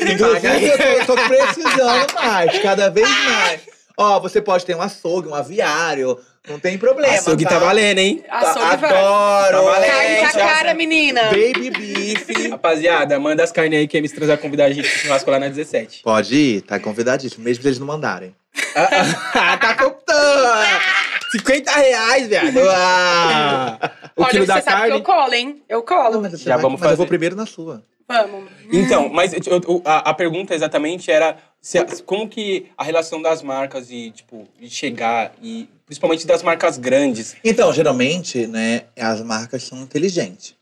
Inclusive, 0.00 0.66
eu 0.66 0.78
tô, 0.78 0.84
eu 0.84 1.06
tô 1.06 1.16
precisando 1.28 2.14
mais, 2.14 2.58
cada 2.60 2.88
vez 2.90 3.08
mais. 3.08 3.60
Ó, 3.96 4.20
você 4.20 4.40
pode 4.40 4.64
ter 4.64 4.76
um 4.76 4.80
açougue, 4.82 5.28
um 5.28 5.34
aviário, 5.34 6.18
não 6.48 6.58
tem 6.60 6.78
problema. 6.78 7.14
açougue 7.14 7.42
tá? 7.44 7.50
tá 7.50 7.58
valendo, 7.58 7.98
hein? 7.98 8.24
Açougue 8.30 8.76
vai. 8.76 8.90
Adoro! 8.94 9.56
Tá 9.56 9.60
valendo. 9.72 9.90
Carne 9.90 10.16
com 10.18 10.24
a 10.24 10.30
já- 10.30 10.46
cara, 10.46 10.74
menina. 10.74 11.22
Baby 11.24 11.70
beef. 11.70 12.48
Rapaziada, 12.50 13.18
manda 13.18 13.42
as 13.42 13.50
carnes 13.50 13.80
aí 13.80 13.88
que 13.88 13.96
a 13.96 13.98
MS 13.98 14.14
Trans 14.14 14.28
vai 14.28 14.36
convidar 14.36 14.66
a 14.66 14.72
gente 14.72 14.88
pro 14.88 14.98
churrasco 15.00 15.30
lá 15.30 15.40
na 15.40 15.48
17. 15.48 16.02
Pode 16.02 16.34
ir, 16.36 16.60
tá 16.62 16.78
convidadíssimo, 16.78 17.42
mesmo 17.44 17.62
se 17.62 17.68
eles 17.68 17.78
não 17.80 17.86
mandarem. 17.88 18.36
Ah, 18.76 19.56
tá 19.60 19.74
contando! 19.74 20.80
50 21.32 21.70
reais, 21.72 22.28
viado! 22.28 22.58
Ah, 22.70 23.78
o 24.16 24.22
Olha, 24.22 24.30
quilo 24.30 24.46
você 24.46 24.52
da 24.52 24.54
sabe 24.62 24.64
que 24.64 24.72
carne. 24.72 24.90
eu 24.96 25.02
colo, 25.02 25.34
hein? 25.34 25.62
Eu 25.68 25.82
colo. 25.82 26.20
mas 26.22 26.32
você 26.32 26.44
Já 26.44 26.54
vai- 26.54 26.62
vamos 26.62 26.80
mas 26.80 26.90
eu 26.90 26.96
vou 26.96 27.04
fazer. 27.04 27.08
primeiro 27.08 27.36
na 27.36 27.46
sua. 27.46 27.82
Vamos. 28.08 28.50
Então, 28.72 29.08
mas 29.10 29.32
eu- 29.34 29.40
eu- 29.46 29.82
a, 29.84 30.10
a 30.10 30.14
pergunta 30.14 30.54
exatamente 30.54 31.10
era 31.10 31.36
se 31.60 31.84
como 32.04 32.26
que 32.28 32.66
a 32.76 32.82
relação 32.82 33.20
das 33.20 33.42
marcas 33.42 33.90
e, 33.90 34.10
tipo, 34.10 34.48
de 34.58 34.70
chegar, 34.70 35.32
e 35.42 35.68
principalmente 35.84 36.26
das 36.26 36.42
marcas 36.42 36.78
grandes. 36.78 37.36
Então, 37.44 37.70
geralmente, 37.72 38.46
né, 38.46 38.84
as 38.98 39.20
marcas 39.20 39.62
são 39.64 39.78
inteligentes. 39.82 40.54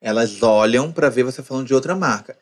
Elas 0.00 0.42
olham 0.42 0.92
pra 0.92 1.08
ver 1.08 1.24
você 1.24 1.42
falando 1.42 1.66
de 1.66 1.74
outra 1.74 1.96
marca. 1.96 2.36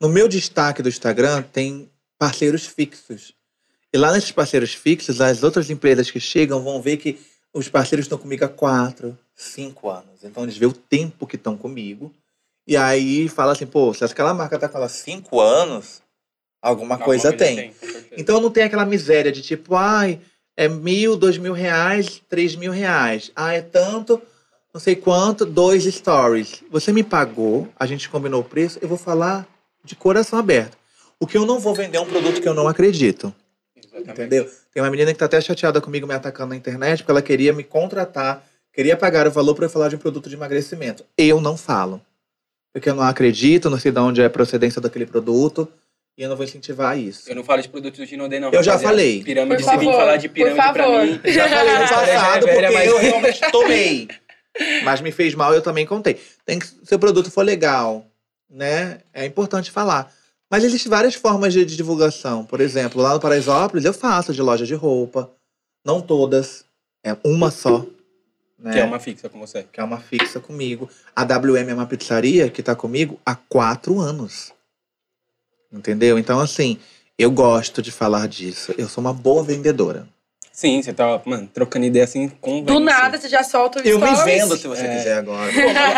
No 0.00 0.08
meu 0.08 0.28
destaque 0.28 0.82
do 0.82 0.88
Instagram 0.88 1.42
tem 1.42 1.88
parceiros 2.18 2.66
fixos. 2.66 3.33
E 3.94 3.96
lá 3.96 4.10
nesses 4.10 4.32
parceiros 4.32 4.74
fixos, 4.74 5.20
as 5.20 5.44
outras 5.44 5.70
empresas 5.70 6.10
que 6.10 6.18
chegam 6.18 6.60
vão 6.60 6.82
ver 6.82 6.96
que 6.96 7.16
os 7.52 7.68
parceiros 7.68 8.06
estão 8.06 8.18
comigo 8.18 8.44
há 8.44 8.48
quatro, 8.48 9.16
cinco 9.36 9.88
anos. 9.88 10.24
Então 10.24 10.42
eles 10.42 10.56
veem 10.56 10.72
o 10.72 10.74
tempo 10.74 11.28
que 11.28 11.36
estão 11.36 11.56
comigo. 11.56 12.12
E 12.66 12.76
aí 12.76 13.28
fala 13.28 13.52
assim, 13.52 13.66
pô, 13.66 13.94
se 13.94 14.04
aquela 14.04 14.34
marca 14.34 14.58
tá 14.58 14.68
com 14.68 14.78
ela 14.78 14.88
cinco 14.88 15.40
anos, 15.40 16.02
alguma, 16.60 16.98
coisa, 16.98 17.32
tem. 17.32 17.72
certeza. 17.72 18.08
Então 18.16 18.40
não 18.40 18.50
tem 18.50 18.64
aquela 18.64 18.84
miséria 18.84 19.30
de 19.30 19.42
tipo, 19.42 19.76
ai, 19.76 20.20
é 20.56 20.66
mil, 20.66 21.16
dois 21.16 21.38
mil 21.38 21.52
reais, 21.52 22.20
três 22.28 22.56
mil 22.56 22.72
reais. 22.72 23.30
Ah, 23.36 23.52
é 23.52 23.62
tanto, 23.62 24.20
não 24.74 24.80
sei 24.80 24.96
quanto, 24.96 25.46
dois 25.46 25.84
stories. 25.84 26.64
Você 26.68 26.92
me 26.92 27.04
pagou, 27.04 27.68
a 27.78 27.86
gente 27.86 28.08
combinou 28.08 28.40
o 28.40 28.44
preço, 28.44 28.76
eu 28.82 28.88
vou 28.88 28.98
falar 28.98 29.46
de 29.84 29.94
coração 29.94 30.36
aberto. 30.36 30.76
O 31.20 31.28
que 31.28 31.38
eu 31.38 31.46
não 31.46 31.60
vou 31.60 31.76
vender 31.76 31.98
é 31.98 32.00
um 32.00 32.06
produto 32.06 32.40
que 32.40 32.48
eu 32.48 32.54
não 32.54 32.66
acredito. 32.66 33.32
Exatamente. 33.94 34.20
Entendeu? 34.20 34.50
Tem 34.72 34.82
uma 34.82 34.90
menina 34.90 35.12
que 35.12 35.18
tá 35.18 35.26
até 35.26 35.40
chateada 35.40 35.80
comigo 35.80 36.06
me 36.06 36.14
atacando 36.14 36.50
na 36.50 36.56
internet 36.56 36.98
porque 37.02 37.10
ela 37.12 37.22
queria 37.22 37.52
me 37.52 37.62
contratar, 37.62 38.44
queria 38.72 38.96
pagar 38.96 39.26
o 39.26 39.30
valor 39.30 39.54
para 39.54 39.66
eu 39.66 39.70
falar 39.70 39.88
de 39.88 39.96
um 39.96 39.98
produto 39.98 40.28
de 40.28 40.34
emagrecimento. 40.34 41.04
Eu 41.16 41.40
não 41.40 41.56
falo. 41.56 42.00
Porque 42.72 42.88
eu 42.90 42.94
não 42.94 43.04
acredito, 43.04 43.70
não 43.70 43.78
sei 43.78 43.92
de 43.92 44.00
onde 44.00 44.20
é 44.20 44.24
a 44.24 44.30
procedência 44.30 44.80
daquele 44.80 45.06
produto 45.06 45.68
e 46.18 46.22
eu 46.22 46.28
não 46.28 46.36
vou 46.36 46.44
incentivar 46.44 46.98
isso. 46.98 47.28
Eu 47.28 47.36
não 47.36 47.44
falo 47.44 47.60
de 47.62 47.68
produtos 47.68 48.08
de 48.08 48.14
Inodê, 48.14 48.38
não. 48.38 48.50
Eu 48.52 48.62
já 48.62 48.78
falei. 48.78 49.22
Pirâmide, 49.22 49.62
Por 49.62 49.70
se 49.70 49.76
vir 49.78 49.84
favor, 49.86 49.98
falar 50.00 50.16
de 50.16 50.28
por 50.28 50.34
pirâmide 50.34 50.72
pra 50.72 50.88
mim. 51.04 51.20
Já 51.26 51.48
falei 51.48 51.72
no 51.74 51.88
passado 51.88 52.46
porque 52.46 52.70
mas- 52.70 52.88
eu 52.88 52.98
realmente 52.98 53.40
tomei. 53.52 54.08
Mas 54.84 55.00
me 55.00 55.10
fez 55.10 55.34
mal, 55.34 55.52
eu 55.52 55.60
também 55.62 55.84
contei. 55.84 56.20
Tem 56.46 56.58
que, 56.60 56.66
se 56.66 56.94
o 56.94 56.98
produto 56.98 57.30
for 57.30 57.42
legal, 57.44 58.06
né? 58.48 58.98
É 59.12 59.24
importante 59.26 59.70
falar. 59.70 60.12
Mas 60.54 60.62
existem 60.62 60.88
várias 60.88 61.16
formas 61.16 61.52
de, 61.52 61.64
de 61.64 61.74
divulgação. 61.76 62.44
Por 62.44 62.60
exemplo, 62.60 63.02
lá 63.02 63.12
no 63.14 63.18
Paraisópolis 63.18 63.84
eu 63.84 63.92
faço 63.92 64.32
de 64.32 64.40
loja 64.40 64.64
de 64.64 64.72
roupa. 64.76 65.28
Não 65.84 66.00
todas. 66.00 66.64
É 67.04 67.16
uma 67.24 67.50
só. 67.50 67.84
Né? 68.56 68.72
Que 68.72 68.78
é 68.78 68.84
uma 68.84 69.00
fixa 69.00 69.28
com 69.28 69.40
você. 69.40 69.64
que 69.64 69.80
é 69.80 69.82
uma 69.82 69.98
fixa 69.98 70.38
comigo. 70.38 70.88
A 71.14 71.24
WM 71.24 71.68
é 71.70 71.74
uma 71.74 71.86
pizzaria 71.86 72.48
que 72.48 72.62
tá 72.62 72.76
comigo 72.76 73.18
há 73.26 73.34
quatro 73.34 73.98
anos. 73.98 74.52
Entendeu? 75.72 76.20
Então, 76.20 76.38
assim, 76.38 76.78
eu 77.18 77.32
gosto 77.32 77.82
de 77.82 77.90
falar 77.90 78.28
disso. 78.28 78.72
Eu 78.78 78.88
sou 78.88 79.02
uma 79.02 79.12
boa 79.12 79.42
vendedora. 79.42 80.06
Sim, 80.52 80.80
você 80.80 80.92
tá, 80.92 81.20
mano, 81.26 81.50
trocando 81.52 81.84
ideia 81.84 82.04
assim 82.04 82.28
com 82.28 82.62
Do 82.62 82.78
nada, 82.78 83.18
você 83.18 83.28
já 83.28 83.42
solta 83.42 83.80
o 83.80 83.82
Eu 83.82 83.98
me 83.98 84.06
stories. 84.06 84.24
vendo 84.24 84.56
se 84.56 84.68
você 84.68 84.86
É. 84.86 84.96
quiser 84.98 85.18
agora. 85.18 85.50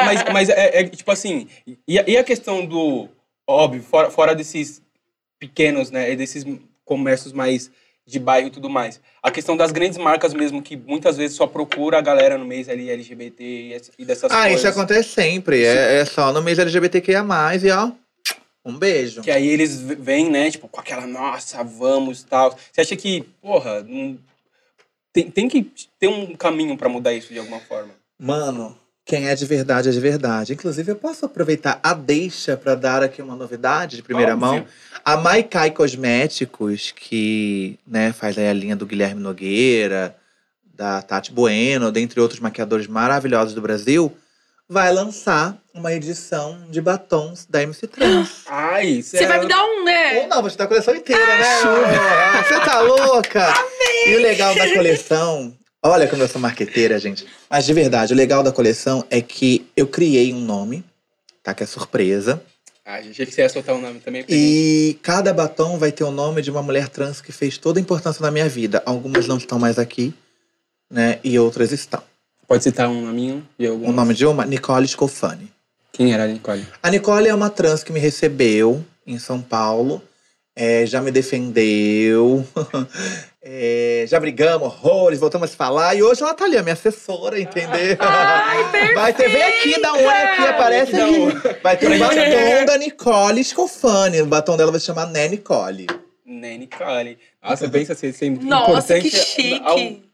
mas, 0.07 0.25
mas 0.33 0.49
é, 0.49 0.81
é, 0.81 0.85
tipo 0.89 1.13
assim, 1.13 1.47
e 1.87 1.99
a, 1.99 2.05
e 2.09 2.17
a 2.17 2.25
questão 2.25 2.65
do, 2.65 3.07
óbvio, 3.47 3.83
fora, 3.83 4.11
fora 4.11 4.35
desses 4.35 4.83
pequenos, 5.39 5.91
né, 5.91 6.13
e 6.13 6.17
desses 6.17 6.45
comércios 6.85 7.33
mais 7.33 7.71
de 8.07 8.21
bairro 8.21 8.47
e 8.47 8.51
tudo 8.51 8.71
mais, 8.71 9.01
a 9.21 9.31
questão 9.33 9.57
das 9.57 9.73
grandes 9.73 9.99
marcas 9.99 10.33
mesmo, 10.33 10.63
que 10.63 10.77
muitas 10.77 11.17
vezes 11.17 11.37
só 11.37 11.47
procura 11.47 11.99
a 11.99 12.01
galera 12.01 12.39
no 12.39 12.45
mês 12.45 12.69
ali 12.69 12.89
LGBT 12.89 13.43
e, 13.43 13.73
ess- 13.73 13.91
dessas 13.99 14.31
ah, 14.31 14.43
coisas. 14.43 14.59
isso 14.61 14.69
acontece 14.69 15.09
sempre. 15.09 15.65
É, 15.65 15.99
é 15.99 16.05
só 16.05 16.33
no 16.33 16.41
mês 16.41 16.59
LGBTQIA+, 16.59 17.25
e 17.63 17.71
ó, 17.71 17.91
um 18.65 18.77
beijo. 18.79 19.23
Que 19.23 19.31
aí 19.31 19.49
eles 19.49 19.81
vêm, 19.81 20.31
né, 20.31 20.51
tipo, 20.51 20.69
com 20.69 20.81
aquela, 20.81 21.07
nossa, 21.07 21.65
vamos, 21.65 22.23
tal. 22.23 22.57
Você 22.73 22.81
acha 22.81 22.97
que, 22.97 23.23
porra, 23.43 23.83
não- 23.83 24.19
tem, 25.13 25.31
tem 25.31 25.49
que 25.49 25.69
ter 25.99 26.07
um 26.09 26.37
caminho 26.37 26.77
pra 26.77 26.89
mudar 26.89 27.13
isso 27.13 27.33
de 27.33 27.39
alguma 27.41 27.59
forma? 27.61 27.91
Mano, 28.19 28.79
Quem 29.07 29.29
é 29.29 29.37
de 29.37 29.47
verdade 29.47 29.89
é 29.89 29.93
de 29.93 30.01
verdade. 30.01 30.53
Inclusive, 30.53 30.91
eu 30.91 30.97
posso 30.97 31.25
aproveitar 31.25 31.79
a 31.81 31.95
deixa 31.95 32.57
para 32.57 32.75
dar 32.75 33.05
aqui 33.05 33.23
uma 33.23 33.37
novidade 33.37 33.95
de 33.95 34.03
primeira 34.03 34.33
Óbvio. 34.35 34.49
mão. 34.49 34.67
A 35.05 35.17
Maikai 35.17 35.71
Cosméticos, 35.71 36.91
que 36.91 37.79
né, 37.87 38.13
faz 38.13 38.37
aí 38.37 38.49
a 38.49 38.53
linha 38.53 38.75
do 38.75 38.85
Guilherme 38.85 39.21
Nogueira, 39.21 40.17
da 40.75 41.01
Tati 41.03 41.31
Bueno, 41.31 41.93
dentre 41.93 42.21
outros 42.21 42.41
maquiadores 42.41 42.89
maravilhosos 42.89 43.55
do 43.55 43.63
Brasil, 43.63 44.13
vai 44.69 44.93
lançar 44.93 45.57
uma 45.73 45.93
edição 45.93 46.59
de 46.69 46.81
batons 46.81 47.47
da 47.49 47.63
MC 47.63 47.87
Trans. 47.87 48.43
Ai, 48.51 48.87
isso 48.87 49.17
Você 49.17 49.25
vai 49.25 49.39
me 49.39 49.47
dar 49.47 49.63
um, 49.65 49.85
né? 49.85 50.23
Ou 50.23 50.27
não, 50.27 50.41
vou 50.41 50.51
te 50.51 50.59
dar 50.59 50.65
a 50.65 50.67
coleção 50.67 50.93
inteira, 50.93 51.25
né? 51.25 51.45
Ah, 52.35 52.43
Você 52.43 52.59
tá 52.59 52.81
louca? 52.81 53.55
E 54.09 54.17
o 54.17 54.21
legal 54.21 54.53
da 54.57 54.69
coleção. 54.75 55.57
Olha 55.83 56.09
como 56.09 56.23
eu 56.23 56.29
sou 56.29 56.41
marqueteira, 56.41 56.99
gente. 56.99 57.27
Mas 57.49 57.65
de 57.65 57.73
verdade, 57.73 58.13
o 58.13 58.17
legal 58.17 58.43
da 58.43 58.51
coleção 58.53 59.05
é 59.11 59.21
que 59.21 59.67
eu 59.77 59.87
criei 59.87 60.33
um 60.33 60.41
nome, 60.41 60.85
tá? 61.43 61.55
Que 61.55 61.63
é 61.63 61.67
surpresa. 61.67 62.43
Ah, 62.85 63.01
gente, 63.01 63.13
achei 63.13 63.27
que 63.27 63.33
você 63.33 63.43
ia 63.43 63.49
soltar 63.49 63.75
o 63.75 63.81
nome 63.81 63.99
também. 63.99 64.25
E 64.29 64.97
cada 65.03 65.33
batom 65.35 65.77
vai 65.77 65.91
ter 65.91 66.05
o 66.05 66.11
nome 66.13 66.41
de 66.41 66.51
uma 66.51 66.63
mulher 66.63 66.89
trans 66.89 67.21
que 67.21 67.33
fez 67.33 67.59
toda 67.59 67.81
a 67.81 67.83
importância 67.83 68.23
na 68.23 68.31
minha 68.31 68.49
vida. 68.49 68.81
Algumas 68.87 69.27
não 69.27 69.39
estão 69.39 69.59
mais 69.59 69.77
aqui, 69.79 70.15
né? 70.89 71.19
E 71.25 71.37
outras 71.39 71.73
estão. 71.73 72.03
Pode 72.47 72.63
citar 72.63 72.89
um 72.89 73.05
nominho 73.05 73.47
de 73.59 73.67
algum... 73.67 73.89
O 73.89 73.93
nome 73.93 74.15
de 74.15 74.25
uma, 74.25 74.47
Nicole 74.47 74.87
Scofani. 74.87 75.51
Quem 75.93 76.13
era 76.13 76.25
a 76.25 76.27
Nicole? 76.29 76.65
A 76.81 76.91
Nicole 76.91 77.27
é 77.27 77.35
uma 77.35 77.51
trans 77.51 77.83
que 77.83 77.93
me 77.93 77.99
recebeu 77.99 78.85
em 79.05 79.19
São 79.19 79.43
Paulo. 79.43 80.01
é, 80.55 80.87
já 80.87 81.03
me 81.03 81.11
defendeu. 81.11 82.47
é, 83.49 84.05
já 84.09 84.19
brigamos 84.19 84.67
horrores, 84.67 85.21
voltamos 85.21 85.49
a 85.49 85.51
se 85.53 85.57
falar. 85.57 85.95
E 85.95 86.03
hoje 86.03 86.21
ela 86.23 86.35
tá 86.35 86.45
ali, 86.45 86.57
a 86.59 86.63
minha 86.65 86.73
assessora, 86.73 87.39
entendeu? 87.41 87.97
Ai, 88.01 88.93
Vai 88.95 89.15
ter, 89.15 89.29
vem 89.29 89.43
aqui, 89.43 89.81
dá 89.81 89.93
um 89.93 89.99
oi 89.99 90.07
aqui, 90.09 90.43
aparece 90.49 90.97
um- 91.03 91.31
Vai 91.63 91.77
ter 91.77 91.87
o 91.87 91.91
gente 91.93 92.01
batom 92.01 92.65
da 92.67 92.79
Nicole 92.79 93.45
Scofani. 93.45 94.21
O 94.23 94.27
batom 94.27 94.57
dela 94.57 94.71
vai 94.73 94.81
se 94.81 94.87
chamar 94.87 95.07
Né 95.07 95.29
Nicole. 95.29 95.87
Né, 96.27 96.57
Nicole. 96.59 97.19
Nossa, 97.41 97.69
pensa 97.69 97.95
ser, 97.95 98.13
ser 98.13 98.31
Nossa, 98.31 98.99
importante 98.99 99.11
que 99.11 99.17
chique. 99.17 99.63
ao- 99.65 100.06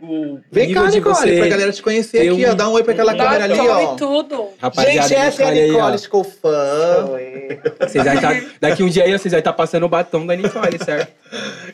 o 0.00 0.40
Vem 0.50 0.66
nível 0.68 0.82
cá, 0.82 0.88
de 0.90 0.96
Nicole, 0.96 1.14
você- 1.16 1.36
pra 1.38 1.48
galera 1.48 1.72
te 1.72 1.82
conhecer 1.82 2.18
aqui, 2.28 2.30
um- 2.46 2.50
ó. 2.50 2.54
Dá 2.54 2.68
um 2.68 2.72
oi 2.72 2.82
pra 2.82 2.92
aquela 2.92 3.12
um 3.14 3.16
câmera 3.16 3.44
ali, 3.44 3.58
ó. 3.60 3.94
tudo. 3.94 4.48
Rapaziada, 4.60 5.08
Gente, 5.08 5.14
essa 5.14 5.42
é 5.42 5.46
a 5.46 5.50
Nicole 5.50 5.60
aí. 5.60 5.70
Nicole 5.70 5.98
Scofani. 5.98 7.60
Vocês 7.80 8.04
vai 8.04 8.20
tá, 8.20 8.46
daqui 8.60 8.82
um 8.82 8.88
dia 8.88 9.04
aí, 9.04 9.12
vocês 9.12 9.32
vai 9.32 9.40
estar 9.40 9.52
passando 9.52 9.84
o 9.84 9.88
batom 9.88 10.26
da 10.26 10.34
Nicole, 10.36 10.78
certo? 10.84 11.12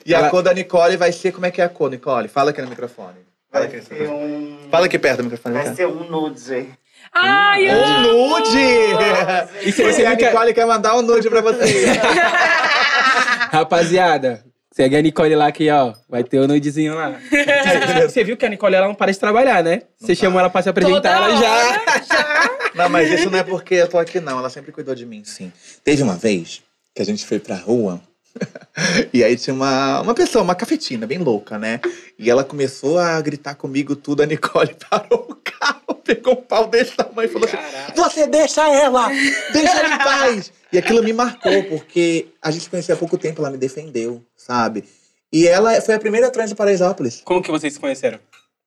E 0.04 0.14
a 0.14 0.18
Ela- 0.18 0.30
cor 0.30 0.42
da 0.42 0.52
Nicole 0.54 0.96
vai 0.96 1.12
ser. 1.12 1.32
Como 1.32 1.46
é 1.46 1.50
que 1.50 1.60
é 1.60 1.64
a 1.64 1.68
cor, 1.68 1.90
Nicole? 1.90 2.28
Fala 2.28 2.50
aqui 2.50 2.60
no 2.62 2.68
microfone. 2.68 3.16
Fala 3.50 3.66
Vai 3.66 3.76
aqui, 3.76 3.76
no 3.78 3.82
ser 3.82 3.94
microfone. 3.94 4.32
um. 4.34 4.58
Fala 4.70 4.86
aqui 4.86 4.98
perto 4.98 5.16
do 5.18 5.24
microfone. 5.24 5.54
Vai 5.54 5.74
ser 5.74 5.86
um 5.86 6.04
nude. 6.10 6.68
Ai, 7.12 7.68
eu... 7.68 7.76
Um 7.76 8.02
nude! 8.28 9.66
E 9.66 9.72
se 9.72 9.82
você 9.82 10.04
a 10.06 10.10
não 10.10 10.16
quer- 10.16 10.30
Nicole 10.30 10.54
quer 10.54 10.64
mandar 10.66 10.96
um 10.96 11.02
nude 11.02 11.28
pra 11.28 11.40
você. 11.40 11.86
Rapaziada, 13.50 14.44
segue 14.72 14.96
a 14.96 15.02
Nicole 15.02 15.34
lá 15.34 15.46
aqui, 15.48 15.70
ó. 15.70 15.94
Vai 16.08 16.24
ter 16.24 16.38
o 16.38 16.46
nudezinho 16.48 16.94
lá. 16.94 17.20
Você 18.02 18.24
viu 18.24 18.36
que 18.36 18.46
a 18.46 18.48
Nicole 18.48 18.74
ela 18.74 18.86
não 18.88 18.94
para 18.94 19.12
de 19.12 19.18
trabalhar, 19.18 19.62
né? 19.62 19.82
Você 19.98 20.14
chamou 20.14 20.38
ela 20.40 20.50
pra 20.50 20.62
se 20.62 20.68
apresentar, 20.68 21.00
Toda 21.00 21.08
ela 21.10 21.36
já. 21.36 21.72
já. 22.04 22.50
não, 22.74 22.88
mas 22.88 23.10
isso 23.10 23.30
não 23.30 23.38
é 23.38 23.42
porque 23.44 23.74
eu 23.74 23.88
tô 23.88 23.98
aqui, 23.98 24.20
não. 24.20 24.38
Ela 24.38 24.50
sempre 24.50 24.72
cuidou 24.72 24.94
de 24.94 25.04
mim, 25.06 25.22
sim. 25.24 25.52
Teve 25.84 26.02
uma 26.02 26.16
vez 26.16 26.62
que 26.94 27.02
a 27.02 27.04
gente 27.04 27.24
foi 27.24 27.38
pra 27.38 27.56
rua. 27.56 28.00
E 29.12 29.22
aí 29.22 29.36
tinha 29.36 29.52
uma, 29.52 30.00
uma 30.00 30.14
pessoa, 30.14 30.42
uma 30.42 30.54
cafetina, 30.54 31.06
bem 31.06 31.18
louca, 31.18 31.58
né? 31.58 31.80
E 32.18 32.30
ela 32.30 32.42
começou 32.42 32.98
a 32.98 33.20
gritar 33.20 33.54
comigo 33.54 33.94
tudo. 33.94 34.22
A 34.22 34.26
Nicole 34.26 34.74
parou 34.88 35.26
o 35.28 35.34
carro, 35.34 35.94
pegou 36.02 36.34
um 36.34 36.42
pau 36.42 36.66
desse 36.66 36.96
tamanho 36.96 37.28
e 37.28 37.32
falou 37.32 37.46
assim: 37.46 37.56
Caraca. 37.56 37.92
Você 37.94 38.26
deixa 38.26 38.66
ela! 38.68 39.08
Deixa 39.52 39.78
ela 39.78 39.94
em 39.94 39.98
paz! 40.04 40.52
E 40.72 40.78
aquilo 40.78 41.02
me 41.02 41.12
marcou, 41.12 41.62
porque 41.64 42.28
a 42.40 42.50
gente 42.50 42.70
conhecia 42.70 42.94
há 42.94 42.98
pouco 42.98 43.18
tempo, 43.18 43.40
ela 43.40 43.50
me 43.50 43.58
defendeu, 43.58 44.24
sabe? 44.36 44.84
E 45.32 45.46
ela 45.46 45.80
foi 45.80 45.94
a 45.94 45.98
primeira 45.98 46.30
trans 46.30 46.50
de 46.50 46.56
Paraisópolis. 46.56 47.20
Como 47.24 47.42
que 47.42 47.50
vocês 47.50 47.74
se 47.74 47.80
conheceram? 47.80 48.18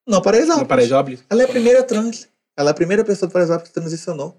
Não, 0.06 0.20
Paraisópolis. 0.20 0.62
No 0.62 0.68
Paraisópolis? 0.68 1.24
Ela 1.28 1.42
é 1.42 1.44
a 1.44 1.48
primeira 1.48 1.82
trans. 1.82 2.28
Ela 2.56 2.70
é 2.70 2.72
a 2.72 2.74
primeira 2.74 3.04
pessoa 3.04 3.28
do 3.28 3.32
Paraisópolis 3.32 3.68
que 3.68 3.74
transicionou. 3.74 4.36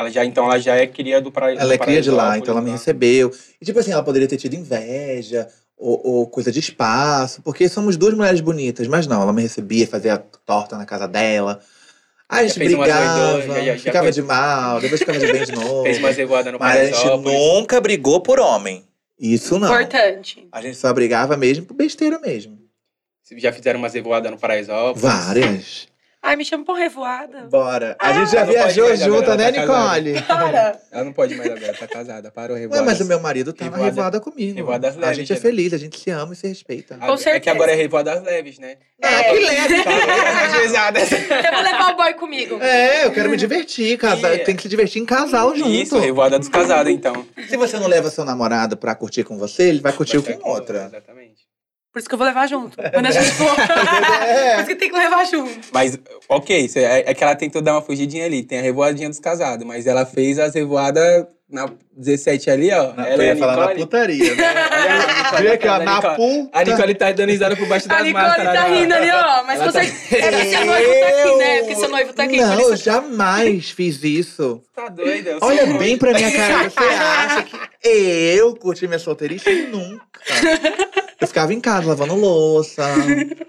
Ela 0.00 0.10
já, 0.10 0.24
então, 0.24 0.44
ela 0.44 0.58
já 0.58 0.76
é 0.76 0.86
cria 0.86 1.20
do 1.20 1.30
Paraisópolis. 1.30 1.64
Ela 1.64 1.74
é 1.74 1.78
cria 1.78 2.00
de 2.02 2.10
lá, 2.10 2.38
então 2.38 2.52
ela 2.54 2.62
me 2.62 2.70
recebeu. 2.70 3.30
E 3.60 3.64
tipo 3.64 3.78
assim, 3.78 3.92
ela 3.92 4.02
poderia 4.02 4.26
ter 4.28 4.36
tido 4.36 4.54
inveja 4.54 5.46
ou, 5.76 6.00
ou 6.04 6.26
coisa 6.26 6.50
de 6.50 6.58
espaço, 6.60 7.40
porque 7.42 7.68
somos 7.68 7.96
duas 7.96 8.14
mulheres 8.14 8.40
bonitas, 8.40 8.86
mas 8.88 9.06
não, 9.06 9.22
ela 9.22 9.32
me 9.32 9.42
recebia, 9.42 9.86
fazia 9.86 10.18
torta 10.44 10.76
na 10.76 10.84
casa 10.86 11.06
dela. 11.08 11.60
Aí 12.28 12.44
a 12.44 12.48
gente 12.48 12.58
brigava, 12.60 13.42
já- 13.42 13.54
já- 13.54 13.64
já 13.64 13.76
ficava 13.78 14.04
fez- 14.04 14.14
de 14.14 14.22
mal, 14.22 14.80
depois 14.80 15.00
ficava 15.00 15.18
de 15.18 15.32
bem 15.32 15.44
de 15.44 15.52
novo. 15.52 15.82
Fez 15.84 15.98
uma 15.98 16.10
revoada 16.10 16.52
no 16.52 16.58
Mas 16.60 16.78
a 16.80 16.84
gente 16.84 17.24
nunca 17.24 17.80
brigou 17.80 18.20
por 18.20 18.38
homem. 18.38 18.84
Isso 19.18 19.58
não. 19.58 19.66
Importante. 19.68 20.46
A 20.52 20.62
gente 20.62 20.76
só 20.76 20.92
brigava 20.94 21.36
mesmo 21.36 21.66
por 21.66 21.74
besteira 21.74 22.18
mesmo. 22.20 22.58
Já 23.36 23.52
fizeram 23.52 23.78
umas 23.78 23.94
revoadas 23.94 24.30
no 24.30 24.38
Paraisópolis. 24.38 25.02
Várias. 25.02 25.88
Ai, 26.22 26.36
me 26.36 26.44
chama 26.44 26.64
pra 26.66 26.74
uma 26.74 26.80
revoada. 26.80 27.48
Bora. 27.50 27.96
A 27.98 28.12
gente 28.12 28.32
já 28.32 28.44
viajou 28.44 28.94
junto, 28.94 29.34
né, 29.36 29.50
tá. 29.50 29.60
Nicole? 29.60 30.22
Para. 30.22 30.78
Ela 30.92 31.04
não 31.04 31.12
pode 31.14 31.34
mais 31.34 31.50
agora, 31.50 31.72
tá 31.72 31.86
casada. 31.88 32.30
Parou 32.30 32.54
a 32.54 32.56
Ué, 32.56 32.60
revoada. 32.60 32.84
mas 32.84 33.00
o 33.00 33.04
meu 33.06 33.18
marido 33.20 33.54
tá 33.54 33.64
Revoada- 33.64 33.84
revoada 33.86 34.20
comigo. 34.20 34.54
revoadas 34.54 34.96
a 34.96 35.00
leves, 35.00 35.16
gente 35.16 35.32
é 35.32 35.36
né? 35.36 35.40
feliz, 35.40 35.72
a 35.72 35.78
gente 35.78 35.98
se 35.98 36.10
ama 36.10 36.34
e 36.34 36.36
se 36.36 36.46
respeita. 36.46 36.98
Ah, 37.00 37.06
Com 37.06 37.14
É 37.14 37.16
que 37.16 37.22
certeza. 37.22 37.50
agora 37.56 37.72
é 37.72 37.74
revoadas 37.74 38.22
leves, 38.22 38.58
né? 38.58 38.76
Ah, 39.02 39.24
que 39.24 39.38
leve, 39.38 39.74
Eu 41.46 41.52
vou 41.54 41.62
levar 41.62 41.92
o 41.92 41.96
boy 41.96 42.12
comigo. 42.14 42.58
É, 42.60 43.06
eu 43.06 43.12
quero 43.12 43.30
me 43.30 43.36
divertir, 43.38 43.96
casar. 43.96 44.34
E- 44.34 44.38
Tem 44.40 44.54
que 44.54 44.62
se 44.62 44.68
divertir 44.68 45.00
em 45.00 45.06
casal 45.06 45.56
junto. 45.56 45.70
Isso, 45.70 45.98
revoada 45.98 46.38
dos 46.38 46.48
casados, 46.48 46.92
então. 46.92 47.24
Se 47.48 47.56
você 47.56 47.78
não 47.78 47.86
leva 47.86 48.10
seu 48.10 48.24
namorado 48.26 48.76
pra 48.76 48.94
curtir 48.94 49.24
com 49.24 49.38
você, 49.38 49.64
ele 49.64 49.80
vai 49.80 49.92
curtir 49.92 50.18
Vai 50.18 50.34
com 50.34 50.50
outra. 50.50 50.86
Exatamente. 50.86 51.19
Por 51.92 51.98
isso 51.98 52.08
que 52.08 52.14
eu 52.14 52.18
vou 52.18 52.26
levar 52.26 52.46
junto. 52.46 52.76
Quando 52.92 53.06
a 53.06 53.10
gente 53.10 53.30
for. 53.32 53.50
É. 54.22 54.54
Por 54.54 54.60
isso 54.60 54.68
que 54.68 54.76
tem 54.76 54.90
que 54.90 54.96
levar 54.96 55.24
junto. 55.24 55.68
Mas, 55.72 55.98
ok, 56.28 56.70
é, 56.76 57.10
é 57.10 57.14
que 57.14 57.24
ela 57.24 57.34
tentou 57.34 57.60
dar 57.60 57.74
uma 57.74 57.82
fugidinha 57.82 58.24
ali. 58.24 58.42
Tem 58.42 58.58
a 58.58 58.62
revoadinha 58.62 59.08
dos 59.08 59.18
casados, 59.18 59.66
mas 59.66 59.86
ela 59.86 60.06
fez 60.06 60.38
as 60.38 60.54
revoadas 60.54 61.26
na 61.50 61.68
17 61.96 62.50
ali, 62.50 62.70
ó. 62.72 62.92
Não, 62.94 63.04
ela 63.04 63.22
eu 63.24 63.26
ia 63.26 63.36
falar 63.36 63.56
na 63.56 63.60
Nicole. 63.62 63.80
putaria, 63.80 64.34
né? 64.34 64.44
Vem 65.40 65.48
aqui, 65.52 65.68
ó, 65.68 65.72
a 65.74 65.78
na 65.80 65.94
Nicole- 65.96 66.16
puta. 66.16 66.58
A 66.58 66.64
Nicole 66.64 66.94
tá 66.94 67.12
dando 67.12 67.30
risada 67.30 67.56
por 67.56 67.66
baixo 67.68 67.88
das 67.88 67.98
A 67.98 68.02
Nicole 68.02 68.24
máscaras. 68.24 68.54
tá 68.54 68.64
rindo 68.68 68.94
ali, 68.94 69.10
ó. 69.10 69.44
Mas 69.44 69.60
com 69.62 69.72
tá-. 69.72 69.80
É 70.16 70.30
porque 70.32 70.44
seu 70.46 70.66
noivo 70.66 70.92
tá 70.94 71.08
aqui, 71.08 71.36
né? 71.38 71.58
Porque 71.58 71.76
seu 71.76 71.88
noivo 71.88 72.12
tá 72.12 72.22
aqui. 72.24 72.36
Não, 72.40 72.60
eu 72.60 72.74
isso- 72.74 72.84
jamais 72.84 73.70
fiz 73.70 74.02
isso. 74.04 74.62
Tá 74.74 74.88
doida. 74.88 75.30
eu 75.30 75.38
Olha 75.42 75.66
bem 75.78 75.96
pra 75.98 76.12
minha 76.12 76.30
cara, 76.30 76.70
você 76.70 76.78
acha 76.84 77.42
que 77.42 77.88
eu 77.88 78.54
curti 78.56 78.86
minha 78.86 78.98
solteirice? 78.98 79.50
Nunca. 79.66 80.00
Eu 81.20 81.26
ficava 81.28 81.52
em 81.52 81.60
casa 81.60 81.88
lavando 81.88 82.14
louça, 82.14 82.82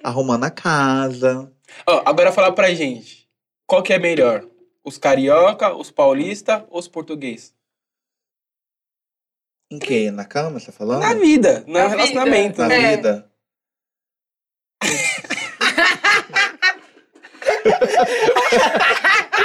arrumando 0.04 0.44
a 0.44 0.50
casa. 0.52 1.50
Ó, 1.88 2.02
agora 2.06 2.32
fala 2.32 2.52
pra 2.52 2.74
gente. 2.74 3.26
Qual 3.66 3.82
que 3.82 3.94
é 3.94 4.00
melhor? 4.00 4.44
Os 4.84 4.98
carioca, 4.98 5.74
os 5.74 5.90
paulista 5.92 6.66
ou 6.70 6.80
os 6.80 6.88
português? 6.88 7.54
Em 9.72 9.80
quê? 9.80 10.12
Na 10.12 10.26
cama, 10.26 10.60
você 10.60 10.66
tá 10.66 10.74
falando? 10.74 11.00
Na 11.00 11.14
vida, 11.14 11.64
no 11.66 11.74
Na 11.74 11.88
relacionamento. 11.88 12.60
Na 12.60 12.68
vida. 12.68 12.82
né? 12.82 12.92
É. 12.92 12.96
vida. 12.98 13.32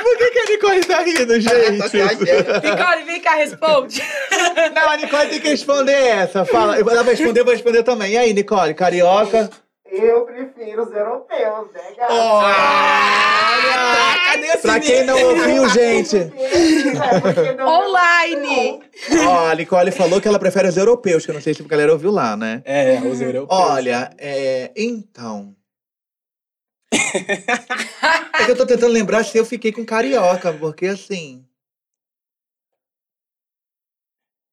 Por 0.02 0.18
que, 0.18 0.30
que 0.30 0.38
a 0.38 0.44
Nicole 0.50 0.84
tá 0.84 1.02
rindo, 1.02 1.40
gente? 1.40 1.96
Nicole, 1.96 3.04
vem 3.04 3.20
cá, 3.20 3.34
responde. 3.36 4.02
Não, 4.74 4.90
a 4.90 4.96
Nicole 4.96 5.28
tem 5.28 5.40
que 5.40 5.48
responder 5.48 5.92
essa. 5.92 6.44
Fala, 6.44 6.76
ela 6.76 7.02
vai 7.02 7.14
responder, 7.14 7.40
eu 7.40 7.44
vou 7.44 7.54
responder 7.54 7.82
também. 7.82 8.12
E 8.12 8.18
aí, 8.18 8.32
Nicole, 8.34 8.74
carioca? 8.74 9.48
Eu 9.98 10.26
prefiro 10.26 10.82
os 10.82 10.92
europeus, 10.92 11.72
né, 11.72 11.94
gata? 11.96 12.12
Olha! 12.12 12.56
Cadê 14.26 14.50
a 14.50 14.58
Pra 14.58 14.80
quem 14.80 15.04
não 15.04 15.22
ouviu, 15.22 15.68
gente, 15.70 16.16
Online. 17.64 18.82
ó, 19.26 19.48
a 19.48 19.54
Nicole 19.54 19.90
falou 19.90 20.20
que 20.20 20.28
ela 20.28 20.38
prefere 20.38 20.68
os 20.68 20.76
europeus, 20.76 21.24
que 21.24 21.30
eu 21.30 21.34
não 21.34 21.40
sei 21.40 21.54
se 21.54 21.62
a 21.62 21.66
galera 21.66 21.92
ouviu 21.92 22.10
lá, 22.10 22.36
né? 22.36 22.62
É, 22.66 23.00
os 23.00 23.20
europeus. 23.20 23.48
Olha, 23.50 24.10
é. 24.18 24.70
Então. 24.76 25.54
é 26.92 28.44
que 28.44 28.50
eu 28.50 28.56
tô 28.56 28.66
tentando 28.66 28.92
lembrar 28.92 29.24
se 29.24 29.38
eu 29.38 29.46
fiquei 29.46 29.72
com 29.72 29.84
carioca, 29.84 30.52
porque 30.52 30.86
assim. 30.86 31.45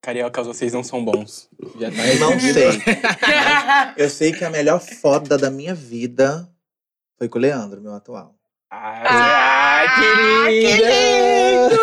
Cariocas, 0.03 0.45
vocês 0.45 0.73
não 0.73 0.83
são 0.83 1.03
bons. 1.03 1.49
Já 1.79 1.89
tá 1.89 1.95
Não 2.19 2.37
sei. 2.37 2.71
Eu 3.95 4.09
sei 4.09 4.33
que 4.33 4.43
a 4.43 4.49
melhor 4.49 4.81
foda 4.81 5.37
da 5.37 5.49
minha 5.49 5.73
vida 5.73 6.45
foi 7.17 7.29
com 7.29 7.39
o 7.39 7.41
Leandro, 7.41 7.79
meu 7.79 7.93
atual. 7.93 8.35
Ai, 8.69 9.05
Ah, 9.07 9.95
que 9.95 10.71
lindo! 10.81 11.79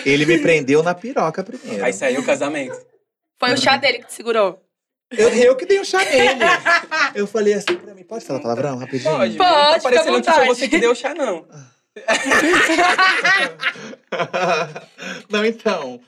Ele 0.06 0.24
me 0.24 0.38
prendeu 0.38 0.82
na 0.82 0.94
piroca 0.94 1.44
primeiro. 1.44 1.84
Aí 1.84 1.92
saiu 1.92 2.22
o 2.22 2.24
casamento. 2.24 2.74
Foi 3.38 3.52
o 3.52 3.58
chá 3.58 3.76
dele 3.76 3.98
que 3.98 4.06
te 4.06 4.14
segurou. 4.14 4.58
Eu, 5.10 5.28
eu 5.28 5.54
que 5.56 5.66
dei 5.66 5.78
um 5.78 5.84
chá 5.84 5.98
nele. 6.02 6.40
Eu 7.14 7.26
falei 7.26 7.52
assim 7.52 7.76
pra 7.76 7.94
mim, 7.94 8.02
pode 8.02 8.24
falar 8.24 8.40
palavrão 8.40 8.78
rapidinho? 8.78 9.14
Pode. 9.14 9.36
Pode, 9.36 9.50
Não 9.50 9.72
tá 9.74 9.80
parecendo 9.80 10.22
que 10.22 10.32
foi 10.32 10.46
você 10.46 10.68
que 10.68 10.78
deu 10.78 10.92
o 10.92 10.94
chá, 10.94 11.14
não. 11.14 11.46
Não, 15.30 15.44
então. 15.44 16.00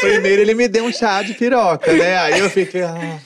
Primeiro 0.00 0.42
ele 0.42 0.54
me 0.54 0.68
deu 0.68 0.84
um 0.84 0.92
chá 0.92 1.22
de 1.22 1.34
piroca, 1.34 1.92
né? 1.92 2.18
Aí 2.18 2.40
eu 2.40 2.50
fiquei. 2.50 2.82
ah. 2.82 3.20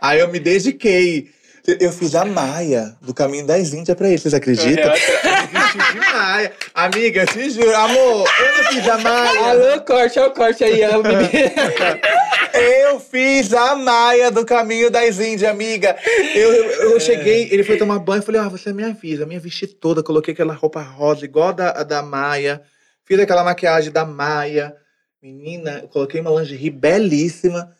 Aí 0.00 0.20
eu 0.20 0.28
me 0.28 0.38
dediquei. 0.38 1.30
Eu 1.66 1.90
fiz 1.92 2.14
a 2.14 2.26
Maia 2.26 2.94
do 3.00 3.14
Caminho 3.14 3.46
das 3.46 3.72
Índias 3.72 3.96
pra 3.96 4.08
ele, 4.08 4.18
vocês 4.18 4.34
acreditam? 4.34 4.84
Eu 4.92 4.96
fiz 4.98 5.92
de 5.92 5.98
Maia. 6.12 6.52
Amiga, 6.74 7.22
eu 7.22 7.26
te 7.26 7.50
juro. 7.50 7.74
Amor, 7.74 8.28
eu 8.38 8.56
não 8.56 8.70
fiz 8.70 8.88
a 8.88 8.98
Maia. 8.98 9.40
Alô, 9.40 9.80
corte, 9.80 10.18
olha 10.18 10.28
o 10.28 10.34
corte 10.34 10.62
aí. 10.62 10.82
ó, 10.84 11.02
menino. 11.02 11.24
Eu 12.54 13.00
fiz 13.00 13.52
a 13.52 13.74
Maia 13.74 14.30
do 14.30 14.44
Caminho 14.44 14.90
das 14.90 15.18
Índias, 15.18 15.50
amiga. 15.50 15.96
Eu, 16.34 16.52
eu, 16.52 16.90
eu 16.92 17.00
cheguei, 17.00 17.48
ele 17.50 17.64
foi 17.64 17.76
tomar 17.76 17.98
banho, 17.98 18.20
eu 18.20 18.22
falei, 18.24 18.40
ah, 18.40 18.48
você 18.48 18.72
me 18.72 18.84
avisa. 18.84 19.26
Me 19.26 19.38
vesti 19.38 19.66
toda, 19.66 20.04
coloquei 20.04 20.32
aquela 20.34 20.54
roupa 20.54 20.80
rosa, 20.80 21.24
igual 21.24 21.48
a 21.48 21.52
da, 21.52 21.70
a 21.70 21.82
da 21.82 22.02
Maia. 22.02 22.62
Fiz 23.04 23.18
aquela 23.18 23.42
maquiagem 23.42 23.90
da 23.90 24.04
Maia. 24.04 24.76
Menina, 25.20 25.80
eu 25.82 25.88
coloquei 25.88 26.20
uma 26.20 26.30
lingerie 26.30 26.70
belíssima. 26.70 27.74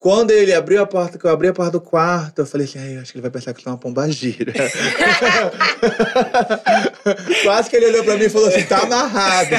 Quando 0.00 0.30
ele 0.30 0.54
abriu 0.54 0.80
a 0.82 0.86
porta, 0.86 1.18
que 1.18 1.26
eu 1.26 1.30
abri 1.30 1.48
a 1.48 1.52
porta 1.52 1.72
do 1.72 1.80
quarto, 1.80 2.38
eu 2.38 2.46
falei 2.46 2.66
assim, 2.66 2.78
ai, 2.78 2.96
acho 2.96 3.12
que 3.12 3.18
ele 3.18 3.22
vai 3.22 3.30
pensar 3.30 3.52
que 3.52 3.60
eu 3.60 3.64
sou 3.64 3.72
uma 3.72 3.78
pombagira. 3.78 4.50
Quase 7.44 7.68
que 7.68 7.76
ele 7.76 7.84
olhou 7.84 8.02
pra 8.04 8.16
mim 8.16 8.24
e 8.24 8.30
falou 8.30 8.48
assim, 8.48 8.64
tá 8.64 8.78
amarrado. 8.78 9.50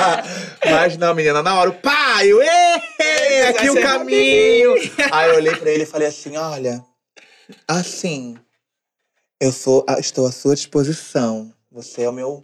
Mas 0.64 0.96
não, 0.96 1.14
menina, 1.14 1.42
na 1.42 1.54
hora, 1.54 1.68
o 1.68 1.74
pai, 1.74 2.32
eu, 2.32 2.40
"Ê, 2.40 3.42
aqui 3.48 3.68
o 3.68 3.74
caminho. 3.82 4.74
Aí 5.12 5.28
eu 5.28 5.36
olhei 5.36 5.54
pra 5.54 5.70
ele 5.70 5.82
e 5.82 5.86
falei 5.86 6.08
assim, 6.08 6.34
olha, 6.38 6.82
assim, 7.68 8.38
eu 9.38 9.52
sou, 9.52 9.84
estou 9.98 10.26
à 10.26 10.32
sua 10.32 10.54
disposição. 10.54 11.52
Você 11.70 12.04
é 12.04 12.08
o 12.08 12.12
meu 12.12 12.42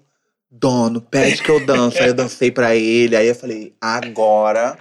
dono, 0.51 1.01
pede 1.01 1.43
que 1.43 1.51
eu 1.51 1.65
danço. 1.65 2.03
Aí 2.03 2.09
eu 2.09 2.15
dancei 2.15 2.51
pra 2.51 2.77
ele, 2.77 3.17
aí 3.17 3.29
eu 3.29 3.35
falei, 3.35 3.75
agora 3.81 4.77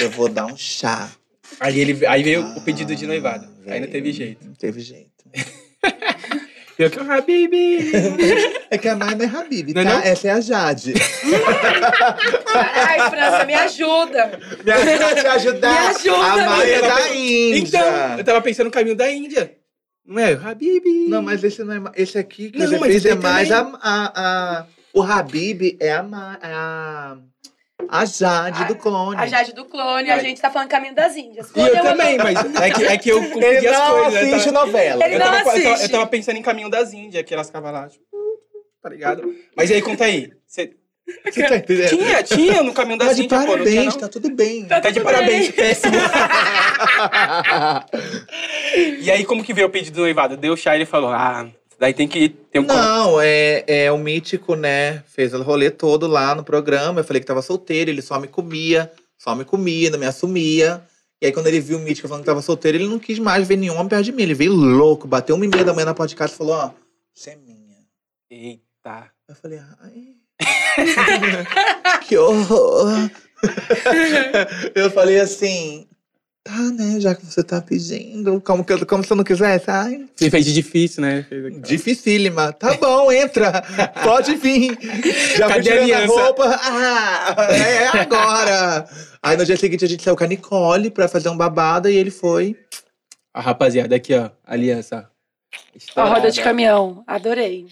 eu 0.00 0.10
vou 0.10 0.28
dar 0.28 0.46
um 0.46 0.56
chá. 0.56 1.08
Aí, 1.60 1.78
ele, 1.80 2.06
aí 2.06 2.22
veio 2.22 2.44
o 2.56 2.60
pedido 2.60 2.94
de 2.94 3.06
noivado. 3.06 3.46
Ah, 3.66 3.72
Aí 3.72 3.80
não 3.80 3.86
teve 3.88 4.00
veio. 4.12 4.14
jeito. 4.14 4.46
Não 4.46 4.54
teve 4.54 4.80
jeito. 4.80 5.10
Eu 6.78 6.90
que 6.90 6.98
o 7.00 7.10
Habib. 7.10 7.52
É 8.68 8.76
que 8.76 8.88
a 8.88 8.96
Mai 8.96 9.14
não 9.14 9.24
é 9.24 9.28
Habib, 9.28 9.68
Não 9.74 9.82
tá? 9.84 9.90
é 9.90 9.94
não? 9.94 10.00
Essa 10.02 10.28
é 10.28 10.30
a 10.32 10.40
Jade. 10.40 10.92
Ai, 12.54 13.10
França, 13.10 13.44
me 13.46 13.54
ajuda. 13.54 14.38
Me 14.64 14.72
ajuda 14.72 15.06
a 15.06 15.14
te 15.14 15.26
ajudar. 15.26 15.80
Me 15.82 15.86
ajuda, 15.96 16.16
A 16.32 16.36
Mai 16.50 16.70
é 16.72 16.80
da 16.82 17.14
Índia. 17.14 17.58
Então, 17.58 18.18
eu 18.18 18.24
tava 18.24 18.40
pensando 18.42 18.66
no 18.66 18.70
caminho 18.72 18.96
da 18.96 19.10
Índia. 19.10 19.56
Não 20.04 20.18
é? 20.18 20.34
O 20.34 20.46
Habib. 20.48 20.84
Não, 21.08 21.22
mas 21.22 21.42
esse 21.42 21.62
não 21.64 21.72
é. 21.88 21.92
Esse 21.96 22.18
aqui 22.18 22.50
que 22.50 22.58
Não, 22.58 22.66
você 22.66 22.78
mas 22.78 22.88
fez 22.90 23.04
esse 23.04 23.08
é 23.08 23.14
mais 23.14 23.50
a, 23.50 23.60
a, 23.80 24.58
a- 24.60 24.66
O 24.92 25.02
Habib 25.02 25.76
é 25.80 25.92
a, 25.92 26.02
Ma- 26.02 26.38
é 26.42 26.46
a. 26.52 27.16
A 27.88 28.04
Jade 28.04 28.64
do 28.64 28.74
clone. 28.76 29.16
A 29.20 29.26
Jade 29.26 29.52
do 29.52 29.64
clone, 29.66 30.10
a 30.10 30.18
gente 30.18 30.40
tá 30.40 30.50
falando 30.50 30.68
Caminho 30.68 30.94
das 30.94 31.14
Índias. 31.16 31.50
E 31.54 31.60
eu 31.60 31.72
uma- 31.74 31.82
também, 31.82 32.16
mas 32.18 32.54
é 32.60 32.70
que, 32.70 32.84
é 32.84 32.98
que 32.98 33.08
eu 33.10 33.22
confundi 33.22 33.44
Ele 33.44 33.68
as 33.68 33.78
não 33.78 33.90
coisas. 34.02 34.12
né? 34.14 34.20
assiste 34.20 34.46
Eu 34.48 34.52
tava- 34.52 34.66
novela. 34.66 35.04
Ele 35.04 35.14
eu, 35.14 35.18
não 35.18 35.26
tava, 35.26 35.38
eu, 35.38 35.44
tava, 35.44 35.58
eu 35.58 35.72
assiste. 35.74 35.92
tava 35.92 36.06
pensando 36.06 36.36
em 36.38 36.42
Caminho 36.42 36.70
das 36.70 36.92
Índias, 36.92 37.22
que 37.24 37.34
elas 37.34 37.46
ficavam 37.46 37.70
lá, 37.72 37.88
tipo, 37.88 38.04
tá 38.82 38.88
ligado? 38.88 39.22
Mas 39.56 39.70
aí, 39.70 39.82
conta 39.82 40.04
aí. 40.04 40.32
Você 40.46 40.72
Você 41.24 41.42
tá 41.46 41.56
entendendo? 41.58 41.88
tinha, 41.90 42.22
tinha 42.24 42.62
no 42.64 42.72
Caminho 42.72 42.98
das 42.98 43.08
Tá 43.08 43.14
de 43.14 43.22
Índias, 43.24 43.44
pô, 43.44 43.56
não 43.56 43.64
tinha, 43.64 43.74
parabéns, 43.74 43.94
não? 43.94 44.00
tá 44.00 44.08
tudo 44.08 44.30
bem. 44.34 44.64
Tá 44.66 44.80
Tá 44.80 44.88
de 44.90 44.94
tudo 45.00 45.04
parabéns, 45.04 45.46
bem. 45.46 45.52
péssimo. 45.52 45.94
E 49.00 49.10
aí, 49.10 49.24
como 49.24 49.44
que 49.44 49.52
veio 49.54 49.68
o 49.68 49.70
pedido 49.70 49.94
do 49.94 50.00
noivado? 50.00 50.36
Deu 50.36 50.56
chá 50.56 50.74
e 50.74 50.78
ele 50.78 50.86
falou, 50.86 51.10
ah, 51.10 51.46
daí 51.78 51.94
tem 51.94 52.08
que 52.08 52.28
ter 52.28 52.60
um... 52.60 52.64
Não, 52.64 53.20
é, 53.20 53.64
é 53.66 53.92
o 53.92 53.98
mítico, 53.98 54.54
né? 54.54 55.02
Fez 55.06 55.34
o 55.34 55.42
rolê 55.42 55.70
todo 55.70 56.06
lá 56.06 56.34
no 56.34 56.44
programa. 56.44 57.00
Eu 57.00 57.04
falei 57.04 57.20
que 57.20 57.26
tava 57.26 57.42
solteiro, 57.42 57.90
ele 57.90 58.02
só 58.02 58.18
me 58.18 58.28
comia, 58.28 58.90
só 59.18 59.34
me 59.34 59.44
comia, 59.44 59.90
não 59.90 59.98
me 59.98 60.06
assumia. 60.06 60.82
E 61.20 61.26
aí, 61.26 61.32
quando 61.32 61.46
ele 61.46 61.60
viu 61.60 61.78
o 61.78 61.80
mítico 61.80 62.08
falando 62.08 62.22
que 62.22 62.26
tava 62.26 62.42
solteiro, 62.42 62.76
ele 62.76 62.88
não 62.88 62.98
quis 62.98 63.18
mais 63.18 63.48
ver 63.48 63.56
nenhum 63.56 63.74
homem 63.74 63.88
perto 63.88 64.04
de 64.04 64.12
mim. 64.12 64.22
Ele 64.22 64.34
veio 64.34 64.52
louco, 64.52 65.08
bateu 65.08 65.34
uma 65.34 65.44
e 65.44 65.48
meia 65.48 65.64
da 65.64 65.72
manhã 65.72 65.86
na 65.86 65.94
porta 65.94 66.10
de 66.10 66.16
casa 66.16 66.34
e 66.34 66.36
falou: 66.36 66.56
Ó, 66.56 66.70
você 67.14 67.30
é 67.30 67.36
minha. 67.36 67.78
Eita. 68.30 69.10
Eu 69.26 69.34
falei: 69.34 69.60
Ai. 69.80 70.14
que 72.06 72.18
horror. 72.18 73.10
eu 74.74 74.90
falei 74.90 75.18
assim: 75.18 75.88
Tá, 76.46 76.52
né? 76.72 77.00
Já 77.00 77.12
que 77.14 77.26
você 77.26 77.42
tá 77.42 77.60
pedindo, 77.60 78.40
como, 78.40 78.64
que 78.64 78.72
eu- 78.72 78.86
como 78.86 79.02
se 79.02 79.10
eu 79.12 79.16
não 79.16 79.24
quisesse. 79.24 79.68
Ai, 79.68 80.06
Você 80.14 80.30
fez 80.30 80.44
de 80.44 80.52
difícil, 80.54 81.02
né? 81.02 81.26
Dificílima. 81.66 82.52
Tá 82.52 82.74
bom, 82.74 83.10
entra. 83.10 83.62
Pode 84.04 84.36
vir. 84.36 84.78
Já 85.36 85.48
fui 85.50 85.62
Cadê 85.64 85.92
a 85.92 85.98
a 86.02 86.06
roupa. 86.06 86.60
Ah, 86.62 87.36
é 87.52 87.88
agora. 87.88 88.88
Aí 89.22 89.36
no 89.36 89.44
dia 89.44 89.56
seguinte 89.56 89.84
a 89.84 89.88
gente 89.88 90.04
saiu 90.04 90.16
com 90.16 90.22
a 90.22 90.26
Nicole 90.28 90.88
pra 90.90 91.08
fazer 91.08 91.28
um 91.28 91.36
babado 91.36 91.88
e 91.90 91.96
ele 91.96 92.10
foi. 92.12 92.56
A 93.34 93.40
rapaziada 93.40 93.96
aqui, 93.96 94.14
ó, 94.14 94.30
aliança. 94.46 95.10
A 95.96 96.04
roda 96.04 96.20
de 96.20 96.28
Estourada. 96.28 96.42
caminhão. 96.42 97.02
Adorei. 97.06 97.66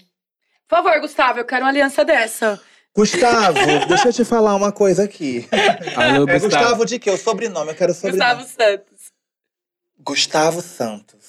Por 0.67 0.75
favor, 0.83 0.99
Gustavo, 0.99 1.39
eu 1.39 1.45
quero 1.45 1.63
uma 1.63 1.69
aliança 1.69 2.03
dessa. 2.03 2.59
Gustavo, 2.95 3.59
deixa 3.89 4.07
eu 4.09 4.13
te 4.13 4.23
falar 4.23 4.55
uma 4.55 4.71
coisa 4.71 5.03
aqui. 5.03 5.47
Alô, 5.95 6.23
É 6.29 6.39
Gustavo. 6.39 6.41
Gustavo 6.63 6.85
de 6.85 6.97
quê? 6.99 7.09
O 7.11 7.17
sobrenome, 7.17 7.71
eu 7.71 7.75
quero 7.75 7.91
o 7.91 7.95
sobrenome. 7.95 8.33
Gustavo 8.41 8.47
Santos. 8.47 9.11
Gustavo 9.99 10.61
Santos. 10.61 11.25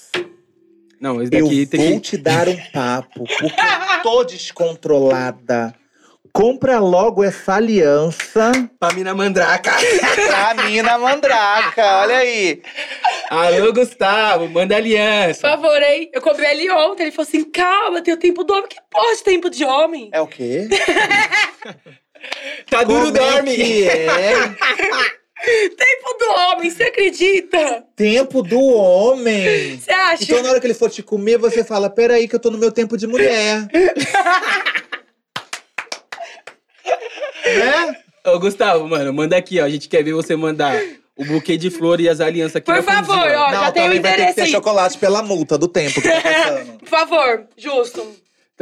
Não, 0.99 1.21
esse 1.21 1.35
Eu 1.35 1.43
daqui 1.45 1.65
tem 1.67 1.91
vou 1.91 1.99
que... 2.01 2.09
te 2.11 2.17
dar 2.17 2.47
um 2.47 2.57
papo, 2.71 3.23
porque 3.25 3.43
eu 3.45 4.01
tô 4.03 4.23
descontrolada. 4.25 5.75
Compra 6.33 6.77
logo 6.77 7.23
essa 7.23 7.55
aliança 7.55 8.51
Pra 8.79 8.93
mina 8.93 9.13
mandraca. 9.15 9.71
pra 10.27 10.53
mina 10.65 10.97
mandraca. 10.97 11.83
Olha 12.01 12.17
aí. 12.17 12.61
Alô, 13.29 13.73
Gustavo, 13.73 14.47
manda 14.47 14.75
Por 14.75 14.81
aliança. 14.81 15.41
favor, 15.41 15.81
hein? 15.81 16.09
Eu 16.13 16.21
cobrei 16.21 16.49
ele 16.51 16.71
ontem. 16.71 17.03
Ele 17.03 17.11
falou 17.11 17.27
assim: 17.27 17.43
calma, 17.51 18.01
tem 18.01 18.13
o 18.13 18.17
tempo 18.17 18.43
do 18.43 18.53
homem. 18.53 18.67
Que 18.69 18.77
porra 18.89 19.15
de 19.15 19.23
tempo 19.23 19.49
de 19.49 19.65
homem? 19.65 20.09
É 20.13 20.21
o 20.21 20.27
quê? 20.27 20.67
Tá 22.69 22.83
duro, 22.83 23.05
Como 23.05 23.17
é 23.17 23.19
dorme. 23.31 23.55
que 23.55 23.87
é? 23.87 24.33
Tempo 25.77 26.17
do 26.19 26.25
homem, 26.31 26.69
você 26.71 26.83
acredita? 26.85 27.83
Tempo 27.95 28.41
do 28.41 28.59
homem. 28.59 29.77
Você 29.79 29.91
acha? 29.91 30.23
Então, 30.23 30.41
na 30.41 30.49
hora 30.49 30.59
que 30.59 30.65
ele 30.65 30.73
for 30.73 30.89
te 30.89 31.03
comer, 31.03 31.37
você 31.37 31.63
fala: 31.63 31.91
peraí, 31.91 32.27
que 32.27 32.35
eu 32.35 32.39
tô 32.39 32.49
no 32.49 32.57
meu 32.57 32.71
tempo 32.71 32.97
de 32.97 33.05
mulher. 33.05 33.67
né? 37.45 37.95
Ô, 38.25 38.39
Gustavo, 38.39 38.87
mano, 38.87 39.13
manda 39.13 39.37
aqui, 39.37 39.59
ó. 39.61 39.65
A 39.65 39.69
gente 39.69 39.87
quer 39.87 40.03
ver 40.03 40.13
você 40.13 40.35
mandar 40.35 40.75
o 41.17 41.25
buquê 41.25 41.57
de 41.57 41.69
flor 41.69 41.99
e 41.99 42.07
as 42.07 42.19
alianças 42.19 42.57
aqui 42.57 42.71
Por 42.71 42.83
favor, 42.83 43.17
ó. 43.17 43.49
já 43.51 43.71
tem 43.71 43.83
o 43.83 43.85
também 43.85 43.99
vai 44.01 44.11
ter 44.11 44.17
que 44.17 44.21
endereço 44.23 44.35
ter 44.35 44.45
chocolate 44.47 44.97
pela 44.97 45.21
multa 45.23 45.57
do 45.57 45.67
tempo 45.67 46.01
que 46.01 46.07
tá 46.09 46.21
passando. 46.21 46.79
Por 46.79 46.87
favor, 46.87 47.47
justo. 47.57 48.15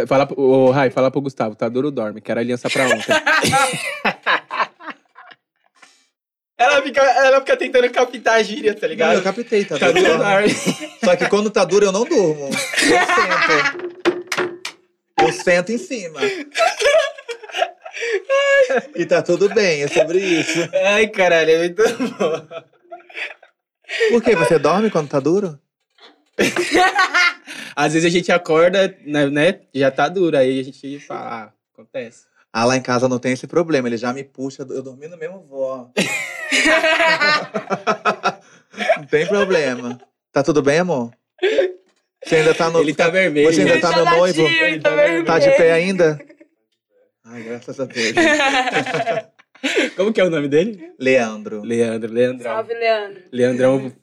Fala, 0.08 0.26
pro- 0.26 0.39
ô, 0.41 0.72
Rai, 0.72 0.89
fala 0.89 1.10
pro 1.12 1.22
Gustavo, 1.22 1.56
tá 1.56 1.70
duro, 1.70 1.89
dorme. 1.91 2.20
Quero 2.22 2.39
aliança 2.39 2.70
pra 2.70 2.86
ontem. 2.86 3.06
ela, 6.58 6.82
fica, 6.82 7.01
ela 7.01 7.39
fica 7.41 7.58
tentando 7.58 7.89
captar 7.89 8.36
a 8.36 8.43
gíria, 8.43 8.74
tá 8.74 8.82
Não, 8.84 8.89
ligado? 8.89 9.14
eu 9.16 9.22
captei, 9.24 9.64
tá, 9.66 9.78
Tá 9.78 9.91
duro, 9.91 10.18
dorme. 10.18 10.49
Só 11.03 11.16
que 11.16 11.28
quando 11.30 11.49
tá 11.49 11.64
duro, 11.66 11.86
eu 11.86 11.91
não 11.91 12.03
durmo. 12.06 12.49
Eu 12.49 12.51
sento. 13.16 13.95
Eu 15.22 15.32
sento 15.34 15.72
em 15.72 15.78
cima. 15.78 16.20
E 18.95 19.05
tá 19.05 19.21
tudo 19.21 19.47
bem, 19.53 19.83
é 19.83 19.87
sobre 19.87 20.19
isso. 20.19 20.59
Ai, 20.85 21.07
caralho, 21.07 21.51
é 21.51 21.57
muito 21.59 21.83
bom. 21.83 22.47
Por 24.09 24.21
quê? 24.23 24.35
Você 24.35 24.57
dorme 24.59 24.89
quando 24.89 25.09
tá 25.09 25.19
duro? 25.19 25.59
Às 27.75 27.93
vezes 27.93 28.07
a 28.07 28.11
gente 28.17 28.31
acorda, 28.31 28.97
né, 29.05 29.27
né, 29.27 29.59
já 29.73 29.91
tá 29.91 30.07
duro. 30.09 30.37
Aí 30.37 30.59
a 30.59 30.63
gente 30.63 30.99
fala, 30.99 31.21
ah, 31.21 31.51
acontece. 31.73 32.25
Ah, 32.51 32.65
lá 32.65 32.75
em 32.77 32.81
casa 32.81 33.07
não 33.09 33.19
tem 33.19 33.33
esse 33.33 33.47
problema. 33.47 33.87
Ele 33.87 33.97
já 33.97 34.13
me 34.13 34.23
puxa. 34.23 34.65
Eu 34.69 34.81
dormi 34.81 35.07
no 35.07 35.17
mesmo 35.17 35.41
voo. 35.41 35.61
ó. 35.61 35.87
não 38.97 39.05
tem 39.05 39.27
problema. 39.27 39.99
Tá 40.31 40.41
tudo 40.41 40.61
bem, 40.61 40.79
amor? 40.79 41.11
Você 42.23 42.37
ainda 42.37 42.55
tá 42.55 42.69
no. 42.69 42.79
Ele 42.79 42.93
tá 42.93 43.09
vermelho. 43.09 43.53
Você 43.53 43.59
ainda 43.59 43.73
Ele 43.73 43.81
tá 43.81 43.89
tá 43.91 43.95
meu 43.97 44.05
noivo? 44.05 44.41
ele 44.41 44.79
tá 44.79 44.89
vermelho. 44.89 45.25
Tá 45.25 45.39
de 45.39 45.51
pé 45.51 45.73
ainda? 45.73 46.17
Ai, 47.26 47.43
graças 47.43 47.80
a 47.80 47.86
Deus. 47.86 48.13
Como 49.97 50.13
que 50.13 50.21
é 50.21 50.23
o 50.23 50.30
nome 50.30 50.47
dele? 50.47 50.93
Leandro. 50.99 51.63
Leandro, 51.63 52.13
Leandrão. 52.13 52.53
Salve, 52.53 52.73
Leandro. 52.73 53.23
Leandrão 53.32 53.93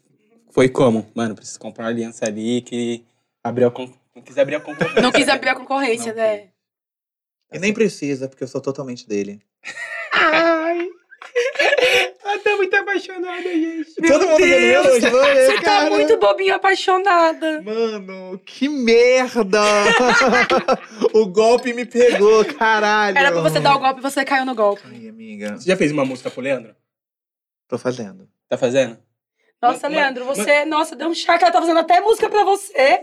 foi 0.51 0.69
como? 0.69 1.11
Mano, 1.15 1.35
preciso 1.35 1.61
comprar 1.61 1.85
uma 1.85 1.91
aliança 1.91 2.27
ali 2.27 2.61
que 2.63 3.05
abriu 3.43 3.69
a 3.69 3.71
con... 3.71 3.89
não 4.15 4.23
quis 4.23 4.37
abrir 4.37 4.57
a 4.57 4.61
concorrência. 4.61 5.03
Não 5.03 5.13
quis 5.13 5.29
abrir 5.29 5.49
a 5.51 5.55
concorrência, 5.55 6.13
Não 6.13 6.21
né? 6.21 6.49
E 7.53 7.59
nem 7.59 7.73
precisa, 7.73 8.29
porque 8.29 8.43
eu 8.43 8.49
sou 8.49 8.61
totalmente 8.61 9.07
dele. 9.07 9.41
Ai. 10.13 10.89
Ela 12.25 12.39
tá 12.39 12.57
muito 12.57 12.75
apaixonada, 12.75 13.43
gente. 13.43 13.95
Todo 13.95 14.27
mundo 14.27 14.39
vendo 14.39 14.61
meu 14.61 14.83
Deus, 14.83 15.13
hoje, 15.13 15.47
Você 15.47 15.55
tá 15.57 15.63
cara. 15.63 15.91
muito 15.91 16.17
bobinha 16.19 16.57
apaixonada. 16.57 17.63
Mano, 17.63 18.39
que 18.45 18.69
merda! 18.69 19.61
o 21.15 21.27
golpe 21.27 21.73
me 21.73 21.85
pegou, 21.87 22.45
caralho. 22.45 23.17
Era 23.17 23.33
pra 23.33 23.41
você 23.41 23.61
dar 23.61 23.75
o 23.77 23.79
golpe 23.79 24.01
e 24.01 24.03
você 24.03 24.25
caiu 24.25 24.45
no 24.45 24.55
golpe. 24.55 24.83
Ai, 24.87 25.09
amiga, 25.09 25.57
Você 25.57 25.69
já 25.71 25.77
fez 25.77 25.91
uma 25.93 26.05
música 26.05 26.31
pro 26.31 26.41
Leandro? 26.43 26.75
tô 27.69 27.79
fazendo. 27.79 28.29
Tá 28.49 28.59
fazendo? 28.59 28.99
Nossa, 29.63 29.89
Ma- 29.89 29.97
Leandro, 29.97 30.27
ma- 30.27 30.35
você. 30.35 30.65
Nossa, 30.67 30.95
deu 30.95 31.09
um 31.09 31.15
charque. 31.15 31.45
Ela 31.45 31.53
tá 31.53 31.61
fazendo 31.61 31.79
até 31.81 32.01
música 32.01 32.29
pra 32.29 32.45
você. 32.45 33.01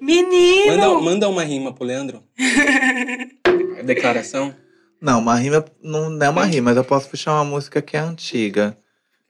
Menino! 0.00 0.76
Manda, 0.76 1.00
manda 1.00 1.28
uma 1.28 1.44
rima 1.44 1.72
pro 1.72 1.84
Leandro. 1.84 2.22
Declaração. 3.84 4.54
Não, 5.02 5.18
uma 5.18 5.34
rima 5.34 5.64
não 5.82 6.16
é 6.22 6.30
uma 6.30 6.44
rima, 6.44 6.70
mas 6.70 6.76
eu 6.76 6.84
posso 6.84 7.08
puxar 7.08 7.32
uma 7.32 7.44
música 7.44 7.82
que 7.82 7.96
é 7.96 8.00
antiga. 8.00 8.78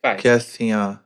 Vai. 0.02 0.16
Que 0.16 0.28
é 0.28 0.32
assim, 0.32 0.74
ó. 0.74 0.96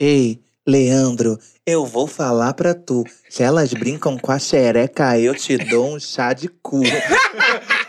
Ei, 0.00 0.40
Leandro, 0.66 1.38
eu 1.64 1.86
vou 1.86 2.08
falar 2.08 2.52
pra 2.54 2.74
tu. 2.74 3.04
Se 3.28 3.44
elas 3.44 3.72
brincam 3.72 4.18
com 4.18 4.32
a 4.32 4.38
xereca, 4.40 5.16
eu 5.16 5.32
te 5.32 5.56
dou 5.56 5.94
um 5.94 6.00
chá 6.00 6.32
de 6.32 6.48
cu. 6.48 6.80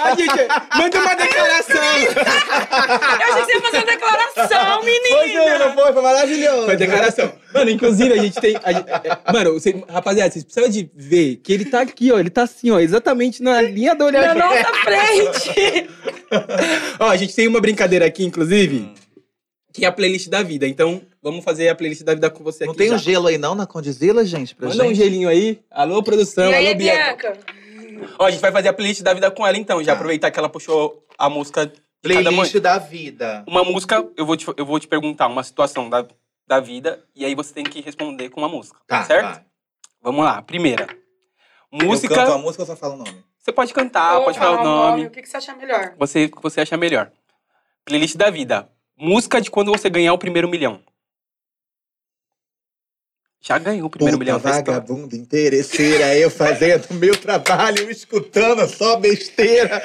Ah, 0.00 0.14
gente, 0.16 0.78
manda 0.78 1.00
uma 1.00 1.14
declaração. 1.14 1.76
Eu 1.76 3.34
achei 3.34 3.44
que 3.44 3.46
você 3.46 3.52
ia 3.54 3.60
fazer 3.60 3.76
uma 3.78 3.86
declaração, 3.86 4.82
Foi, 4.82 4.84
menina! 4.90 5.58
não 5.58 5.74
foi? 5.74 5.92
Foi 5.92 6.02
maravilhoso. 6.02 6.64
Foi 6.66 6.76
declaração. 6.76 7.32
Mano, 7.54 7.70
inclusive 7.70 8.12
a 8.12 8.16
gente 8.22 8.40
tem. 8.40 8.58
a 8.62 8.72
gente- 8.72 8.88
é, 8.90 9.32
mano, 9.32 9.52
você- 9.54 9.82
rapaziada, 9.88 10.30
vocês 10.32 10.44
precisam 10.44 10.68
de 10.70 10.90
ver 10.94 11.36
que 11.36 11.52
ele 11.52 11.64
tá 11.66 11.80
aqui, 11.82 12.10
ó. 12.12 12.18
Ele 12.18 12.30
tá 12.30 12.42
assim, 12.42 12.70
ó, 12.70 12.80
exatamente 12.80 13.42
na 13.42 13.60
linha 13.60 13.94
da 13.94 14.10
Na 14.10 14.18
olhada. 14.18 14.34
nossa 14.34 14.72
frente! 14.84 15.88
Ó, 16.98 17.08
a 17.08 17.16
gente 17.16 17.34
tem 17.34 17.46
uma 17.48 17.60
brincadeira 17.60 18.06
aqui, 18.06 18.24
inclusive, 18.24 18.92
que 19.72 19.84
é 19.84 19.88
a 19.88 19.92
playlist 19.92 20.28
da 20.28 20.42
vida. 20.42 20.66
Então, 20.66 21.02
vamos 21.22 21.44
fazer 21.44 21.68
a 21.68 21.74
playlist 21.74 22.02
da 22.02 22.14
vida 22.14 22.28
com 22.30 22.42
você 22.42 22.64
Não 22.64 22.72
aqui. 22.72 22.78
tem 22.78 22.88
já. 22.88 22.94
um 22.96 22.98
gelo 22.98 23.26
aí 23.28 23.38
não 23.38 23.54
na 23.54 23.66
Condizila, 23.66 24.24
gente? 24.24 24.54
Pra 24.54 24.68
Manda 24.68 24.84
um 24.84 24.88
gente? 24.88 24.96
gelinho 24.96 25.28
aí. 25.28 25.60
Alô, 25.70 26.02
produção. 26.02 26.50
e 26.50 26.54
aí, 26.54 26.66
alô, 26.68 26.76
Bianca. 26.78 27.30
Bianca? 27.30 27.38
Ó, 28.18 28.24
a 28.26 28.30
gente 28.30 28.40
vai 28.40 28.52
fazer 28.52 28.68
a 28.68 28.72
playlist 28.72 29.02
da 29.02 29.14
vida 29.14 29.30
com 29.30 29.46
ela 29.46 29.56
então. 29.56 29.82
Já 29.82 29.92
Tá. 29.92 29.98
aproveitar 29.98 30.30
que 30.30 30.38
ela 30.38 30.48
puxou 30.48 31.04
a 31.18 31.28
música 31.28 31.66
de 31.66 31.72
cada 32.02 32.30
mãe. 32.30 32.34
Playlist 32.34 32.56
da 32.58 32.78
vida. 32.78 33.44
Uma 33.46 33.64
música, 33.64 34.06
eu 34.16 34.26
vou 34.26 34.36
te, 34.36 34.46
eu 34.56 34.66
vou 34.66 34.78
te 34.80 34.86
perguntar 34.88 35.26
uma 35.26 35.42
situação 35.42 35.88
da, 35.90 36.06
da 36.46 36.60
vida 36.60 37.02
e 37.14 37.24
aí 37.24 37.34
você 37.34 37.52
tem 37.54 37.64
que 37.64 37.80
responder 37.80 38.28
com 38.30 38.40
uma 38.40 38.48
música. 38.48 38.78
Tá, 38.86 39.02
certo? 39.04 39.24
vai. 39.34 39.44
Vamos 40.02 40.24
lá. 40.24 40.42
Primeira. 40.42 40.88
Eu 41.72 41.86
Música. 41.86 42.14
canto 42.14 42.32
a 42.32 42.38
música 42.38 42.62
ou 42.62 42.66
só 42.66 42.76
falo 42.76 42.94
o 42.94 42.96
nome? 42.98 43.24
Você 43.38 43.50
pode 43.50 43.72
cantar, 43.72 44.18
Ou 44.18 44.24
pode 44.24 44.38
falar 44.38 44.60
o 44.60 44.64
nome. 44.64 45.06
O 45.06 45.10
que 45.10 45.22
que 45.22 45.28
você 45.28 45.36
acha 45.36 45.54
melhor? 45.54 45.94
Você 45.98 46.30
você 46.42 46.60
acha 46.60 46.76
melhor. 46.76 47.10
Playlist 47.84 48.16
da 48.16 48.30
vida. 48.30 48.68
Música 48.96 49.40
de 49.40 49.50
quando 49.50 49.72
você 49.72 49.88
ganhar 49.90 50.12
o 50.12 50.18
primeiro 50.18 50.48
milhão. 50.48 50.80
Já 53.44 53.58
ganhou 53.58 53.88
o 53.88 53.90
primeiro 53.90 54.16
Puta 54.18 54.24
milhão. 54.24 54.38
vagabunda 54.38 55.16
interesseira, 55.16 56.16
eu 56.16 56.30
fazendo 56.30 56.94
meu 56.94 57.16
trabalho, 57.20 57.90
escutando 57.90 58.64
só 58.68 58.94
besteira, 58.96 59.82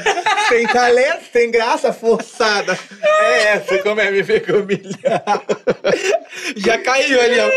sem 0.48 0.68
talento, 0.68 1.26
sem 1.34 1.50
graça, 1.50 1.92
forçada. 1.92 2.78
É 3.02 3.44
essa, 3.54 3.80
como 3.82 4.00
é 4.00 4.12
me 4.12 4.22
ver 4.22 4.46
com 4.46 4.60
milhão. 4.64 4.94
Já 6.56 6.78
caiu 6.84 7.20
ali, 7.20 7.40
ó. 7.40 7.50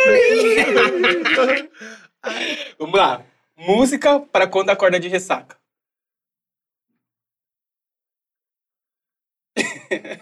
Vamos 2.79 2.99
lá. 2.99 3.23
Música 3.55 4.21
para 4.21 4.47
quando 4.47 4.71
acorda 4.71 4.99
de 4.99 5.09
ressaca. 5.09 5.59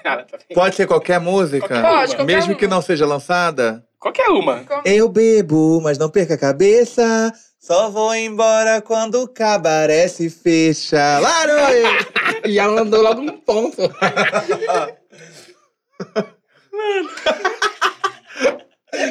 Ela 0.02 0.24
tá 0.26 0.38
Pode 0.52 0.74
ser 0.74 0.88
qualquer 0.88 1.20
música? 1.20 1.68
Pode, 1.82 2.16
qualquer 2.16 2.24
Mesmo 2.24 2.52
uma. 2.52 2.58
que 2.58 2.66
não 2.66 2.82
seja 2.82 3.06
lançada? 3.06 3.87
Qualquer 3.98 4.28
uma. 4.28 4.64
Eu 4.84 5.08
bebo, 5.08 5.80
mas 5.80 5.98
não 5.98 6.08
perca 6.08 6.34
a 6.34 6.38
cabeça. 6.38 7.32
Só 7.58 7.90
vou 7.90 8.14
embora 8.14 8.80
quando 8.80 9.22
o 9.22 9.28
cabaré 9.28 10.06
se 10.06 10.30
fecha. 10.30 11.18
Lá 11.18 11.46
no... 11.46 11.54
Já 12.50 12.68
mandou 12.68 13.02
logo 13.02 13.20
um 13.20 13.36
ponto. 13.40 13.82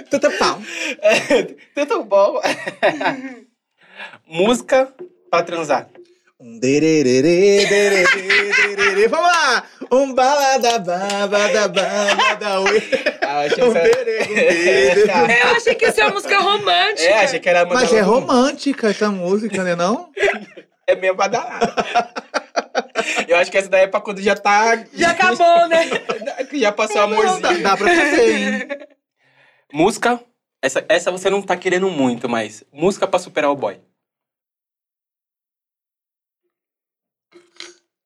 Tuta 0.09 0.31
pau. 0.31 0.61
Tudo 1.75 2.05
bom. 2.05 2.41
Música 4.25 4.93
pra 5.29 5.43
transar. 5.43 5.89
Um 6.39 6.57
dererê, 6.59 7.21
dererê, 7.21 8.05
dererê. 8.75 9.07
Vamos 9.07 9.27
lá! 9.27 9.65
Um 9.91 10.13
balada, 10.13 10.79
babada, 10.79 11.67
babada, 11.69 12.59
ui. 12.61 12.81
Um 13.63 13.73
dererê, 13.73 14.25
dererê. 14.25 15.01
Eu 15.43 15.55
achei 15.55 15.75
que 15.75 15.85
ia 15.85 15.91
ser 15.91 16.01
uma 16.03 16.11
música 16.11 16.39
romântica. 16.39 17.07
É, 17.09 17.23
achei 17.23 17.39
que 17.39 17.49
era 17.49 17.65
Mas 17.65 17.91
é 17.93 18.01
um- 18.03 18.05
romântica 18.05 18.89
essa 18.89 19.09
música, 19.09 19.63
né 19.63 19.75
não? 19.75 20.11
É 20.85 20.95
meio 20.95 21.15
badalada. 21.15 21.73
Eu 23.27 23.38
acho 23.38 23.51
que 23.51 23.57
essa 23.57 23.69
daí 23.69 23.83
é 23.83 23.88
pra 23.88 24.01
quando 24.01 24.21
já 24.21 24.35
tá. 24.35 24.83
Já 24.93 25.11
acabou, 25.11 25.67
né? 25.67 25.85
Já 26.53 26.71
passou 26.71 27.03
o 27.03 27.07
Não, 27.07 27.19
amorzinho. 27.19 27.41
dá, 27.41 27.53
dá 27.71 27.77
pra 27.77 27.88
fazer, 27.88 28.31
hein? 28.31 28.67
Música. 29.71 30.19
Essa, 30.61 30.83
essa 30.89 31.11
você 31.11 31.29
não 31.29 31.41
tá 31.41 31.55
querendo 31.55 31.89
muito, 31.89 32.27
mas. 32.27 32.63
Música 32.71 33.07
pra 33.07 33.19
superar 33.19 33.51
o 33.51 33.55
boy. 33.55 33.79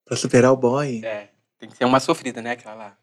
Pra 0.04 0.16
superar 0.16 0.52
o 0.52 0.56
boy. 0.56 1.00
É. 1.04 1.28
Tem 1.62 1.70
que 1.70 1.76
ser 1.76 1.84
uma 1.84 2.00
sofrida, 2.00 2.42
né? 2.42 2.50
Aquela 2.50 2.74
lá. 2.74 2.96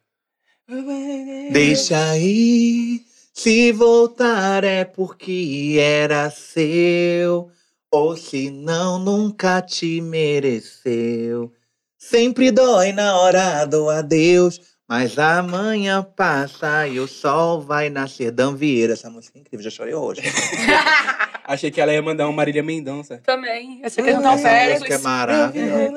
Deixa 1.49 2.11
aí, 2.11 3.05
se 3.33 3.71
voltar 3.71 4.65
é 4.65 4.83
porque 4.83 5.77
era 5.79 6.29
seu, 6.29 7.49
ou 7.89 8.17
se 8.17 8.51
não, 8.51 8.99
nunca 8.99 9.61
te 9.61 10.01
mereceu. 10.01 11.53
Sempre 11.97 12.51
dói 12.51 12.91
na 12.91 13.17
hora 13.17 13.63
do 13.63 13.89
adeus, 13.89 14.59
mas 14.85 15.17
amanhã 15.17 16.03
passa 16.03 16.85
e 16.85 16.99
o 16.99 17.07
sol 17.07 17.61
vai 17.61 17.89
nascer. 17.89 18.29
Dan 18.29 18.57
Vieira, 18.57 18.91
essa 18.91 19.09
música 19.09 19.37
é 19.37 19.41
incrível, 19.41 19.63
já 19.63 19.69
chorei 19.69 19.93
hoje. 19.93 20.21
Achei 21.49 21.71
que 21.71 21.81
ela 21.81 21.91
ia 21.91 21.99
mandar 21.99 22.29
um 22.29 22.31
Marília 22.31 22.61
Mendonça. 22.61 23.23
Também. 23.25 23.79
Essa 23.81 24.01
aqui 24.01 24.13
não 24.13 24.33
essa 24.33 24.69
música 24.69 24.93
é 24.93 24.97
maravilhosa. 24.99 25.91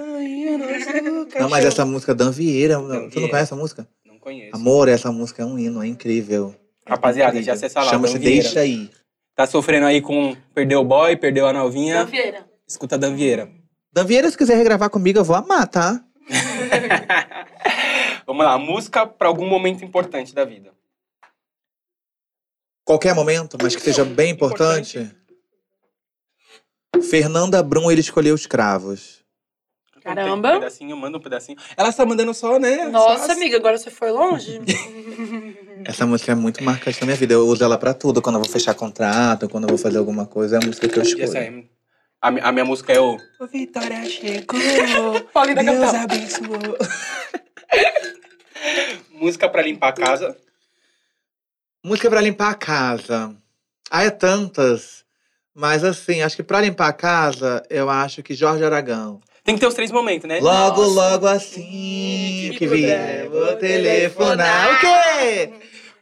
Não, 1.38 1.50
mas 1.50 1.66
essa 1.66 1.84
música 1.84 2.14
Dan 2.14 2.30
Vieira, 2.30 2.76
tu 3.10 3.20
não 3.20 3.28
conhece 3.28 3.42
essa 3.42 3.54
música? 3.54 3.86
Não 4.02 4.18
conheço. 4.18 4.56
Amor, 4.56 4.88
essa 4.88 5.12
música 5.12 5.42
é 5.42 5.44
um 5.44 5.58
hino, 5.58 5.82
é 5.82 5.86
incrível. 5.86 6.54
Rapaziada, 6.88 7.32
incrível. 7.32 7.44
já 7.44 7.52
acessa 7.52 7.82
lá, 7.82 7.90
Chama-se 7.90 8.18
Dan. 8.18 8.24
Deixa 8.24 8.60
Aí. 8.60 8.90
Tá 9.36 9.46
sofrendo 9.46 9.84
aí 9.84 10.00
com. 10.00 10.34
Perdeu 10.54 10.80
o 10.80 10.84
boy, 10.84 11.18
perdeu 11.18 11.46
a 11.46 11.52
novinha. 11.52 12.06
Vieira. 12.06 12.46
Escuta 12.66 12.96
Dan 12.96 13.14
Vieira. 13.14 13.50
Dan 13.92 14.06
Vieira, 14.06 14.30
se 14.30 14.38
quiser 14.38 14.56
regravar 14.56 14.88
comigo, 14.88 15.18
eu 15.18 15.24
vou 15.24 15.36
amar, 15.36 15.68
tá? 15.68 16.02
Vamos 18.26 18.42
lá. 18.42 18.56
Música 18.56 19.06
pra 19.06 19.28
algum 19.28 19.46
momento 19.46 19.84
importante 19.84 20.34
da 20.34 20.46
vida. 20.46 20.72
Qualquer 22.86 23.14
momento, 23.14 23.58
mas 23.60 23.76
que 23.76 23.82
seja 23.82 24.02
bem 24.02 24.30
importante. 24.30 25.14
Fernanda 27.00 27.62
Brum, 27.62 27.90
ele 27.90 28.00
escolheu 28.00 28.34
os 28.34 28.46
cravos. 28.46 29.22
Caramba. 30.02 30.56
Um 30.56 30.60
pedacinho, 30.60 30.96
manda 30.96 31.16
um 31.16 31.20
pedacinho. 31.20 31.56
Ela 31.76 31.88
está 31.90 32.04
mandando 32.04 32.34
só, 32.34 32.58
né? 32.58 32.88
Nossa, 32.88 33.26
só- 33.26 33.32
amiga, 33.32 33.56
agora 33.56 33.78
você 33.78 33.88
foi 33.90 34.10
longe? 34.10 34.60
Essa 35.86 36.04
música 36.06 36.32
é 36.32 36.34
muito 36.34 36.62
marcante 36.62 37.00
na 37.00 37.06
minha 37.06 37.16
vida. 37.16 37.34
Eu 37.34 37.46
uso 37.46 37.62
ela 37.62 37.78
pra 37.78 37.94
tudo. 37.94 38.20
Quando 38.20 38.36
eu 38.36 38.42
vou 38.42 38.50
fechar 38.50 38.74
contrato, 38.74 39.48
quando 39.48 39.64
eu 39.64 39.68
vou 39.68 39.78
fazer 39.78 39.98
alguma 39.98 40.26
coisa, 40.26 40.56
é 40.56 40.62
a 40.62 40.66
música 40.66 40.88
que 40.88 40.98
eu 40.98 41.02
escolho. 41.02 41.24
essa 41.24 41.38
aí, 41.38 41.68
a, 42.20 42.28
a 42.28 42.52
minha 42.52 42.64
música 42.64 42.92
é 42.92 43.00
o. 43.00 43.16
O 43.40 43.46
Vitória 43.46 44.04
chegou. 44.04 44.58
Deus 44.60 45.22
capital. 45.32 45.94
abençoou. 46.02 46.78
música 49.20 49.48
pra 49.48 49.62
limpar 49.62 49.88
a 49.88 49.92
casa. 49.92 50.36
Música 51.84 52.10
pra 52.10 52.20
limpar 52.20 52.50
a 52.50 52.54
casa. 52.54 53.36
Ah, 53.90 54.04
é 54.04 54.10
tantas. 54.10 55.01
Mas 55.54 55.84
assim, 55.84 56.22
acho 56.22 56.36
que 56.36 56.42
pra 56.42 56.60
limpar 56.60 56.88
a 56.88 56.92
casa, 56.92 57.62
eu 57.68 57.90
acho 57.90 58.22
que 58.22 58.34
Jorge 58.34 58.64
Aragão. 58.64 59.20
Tem 59.44 59.54
que 59.54 59.60
ter 59.60 59.66
os 59.66 59.74
três 59.74 59.90
momentos, 59.90 60.26
né? 60.28 60.38
Logo, 60.40 60.82
Nossa. 60.82 60.94
logo 61.10 61.26
assim 61.26 62.48
Que 62.52 62.58
que 62.58 62.66
vier, 62.68 63.28
vou 63.28 63.56
telefonar. 63.56 64.72
O 64.74 64.80
quê? 64.80 65.50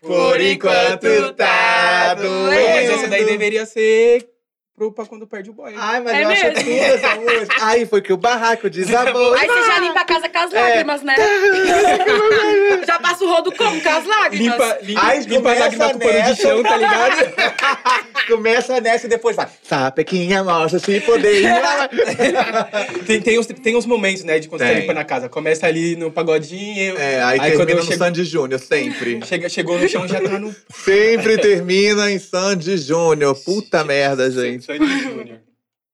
Por 0.03 0.41
enquanto 0.41 1.33
tá 1.35 2.17
Pô, 2.17 2.23
mas 2.47 2.91
essa 2.91 3.09
daí 3.09 3.21
doendo. 3.25 3.27
deveria 3.39 3.67
ser 3.67 4.27
pro, 4.81 4.91
pra 4.91 5.05
quando 5.05 5.27
perde 5.27 5.51
o 5.51 5.53
boy. 5.53 5.75
Ai, 5.77 6.01
mas 6.01 6.15
É 6.15 6.25
eu 6.25 6.29
acho 6.31 6.43
mesmo? 6.45 6.59
tudo 6.65 6.71
essa 6.81 7.15
música. 7.17 7.67
Aí 7.67 7.85
foi 7.85 8.01
que 8.01 8.13
o 8.15 8.17
barraco 8.17 8.71
desabou. 8.71 9.35
Aí 9.35 9.47
você 9.47 9.67
já 9.67 9.79
limpa 9.79 10.01
a 10.01 10.05
casa 10.07 10.27
com 10.31 10.39
as 10.39 10.53
lágrimas, 10.53 11.03
né? 11.03 11.15
já 12.87 12.99
passa 12.99 13.23
o 13.25 13.29
rodo 13.29 13.53
como? 13.53 13.79
Com 13.79 13.89
as 13.91 14.07
lágrimas. 14.07 14.53
limpa, 14.53 14.79
limpa, 14.83 15.01
Ai, 15.03 15.19
limpa 15.21 15.35
a 15.35 15.41
começa 15.43 15.61
lágrima 15.61 15.91
com 15.93 15.99
pano 15.99 16.13
de 16.13 16.19
nessa. 16.19 16.35
chão, 16.43 16.63
tá 16.63 16.77
ligado? 16.79 18.11
Começa 18.27 18.81
nessa 18.81 19.07
e 19.07 19.09
depois 19.11 19.35
vai. 19.37 19.49
Sapequinha, 19.63 20.43
mostra 20.45 20.79
se 20.79 21.01
poder. 21.01 21.43
tem, 23.07 23.21
tem, 23.21 23.39
uns, 23.39 23.47
tem 23.47 23.77
uns 23.77 23.85
momentos, 23.87 24.23
né, 24.25 24.39
de 24.39 24.49
quando 24.49 24.61
você 24.61 24.67
Tem. 24.67 24.75
tá 24.77 24.81
limpando 24.81 24.99
a 24.99 25.05
casa. 25.05 25.29
Começa 25.29 25.67
ali 25.67 25.97
no 25.97 26.11
pagodinho. 26.13 26.97
É, 26.97 27.23
aí, 27.23 27.41
Aí 27.41 27.51
quando 27.53 27.67
termina 27.67 27.81
no 27.81 27.87
chego- 27.87 27.99
Sandy 27.99 28.25
Júnior, 28.25 28.61
sempre. 28.61 29.21
Chega, 29.27 29.49
chegou 29.49 29.79
no 29.79 29.89
chão, 29.89 30.07
já 30.07 30.21
tá 30.21 30.39
no. 30.39 30.55
Sempre 30.73 31.39
termina 31.39 32.11
em 32.11 32.19
Sandy 32.19 32.77
Júnior. 32.79 33.35
Puta 33.45 33.83
merda, 33.85 34.31
gente. 34.31 34.70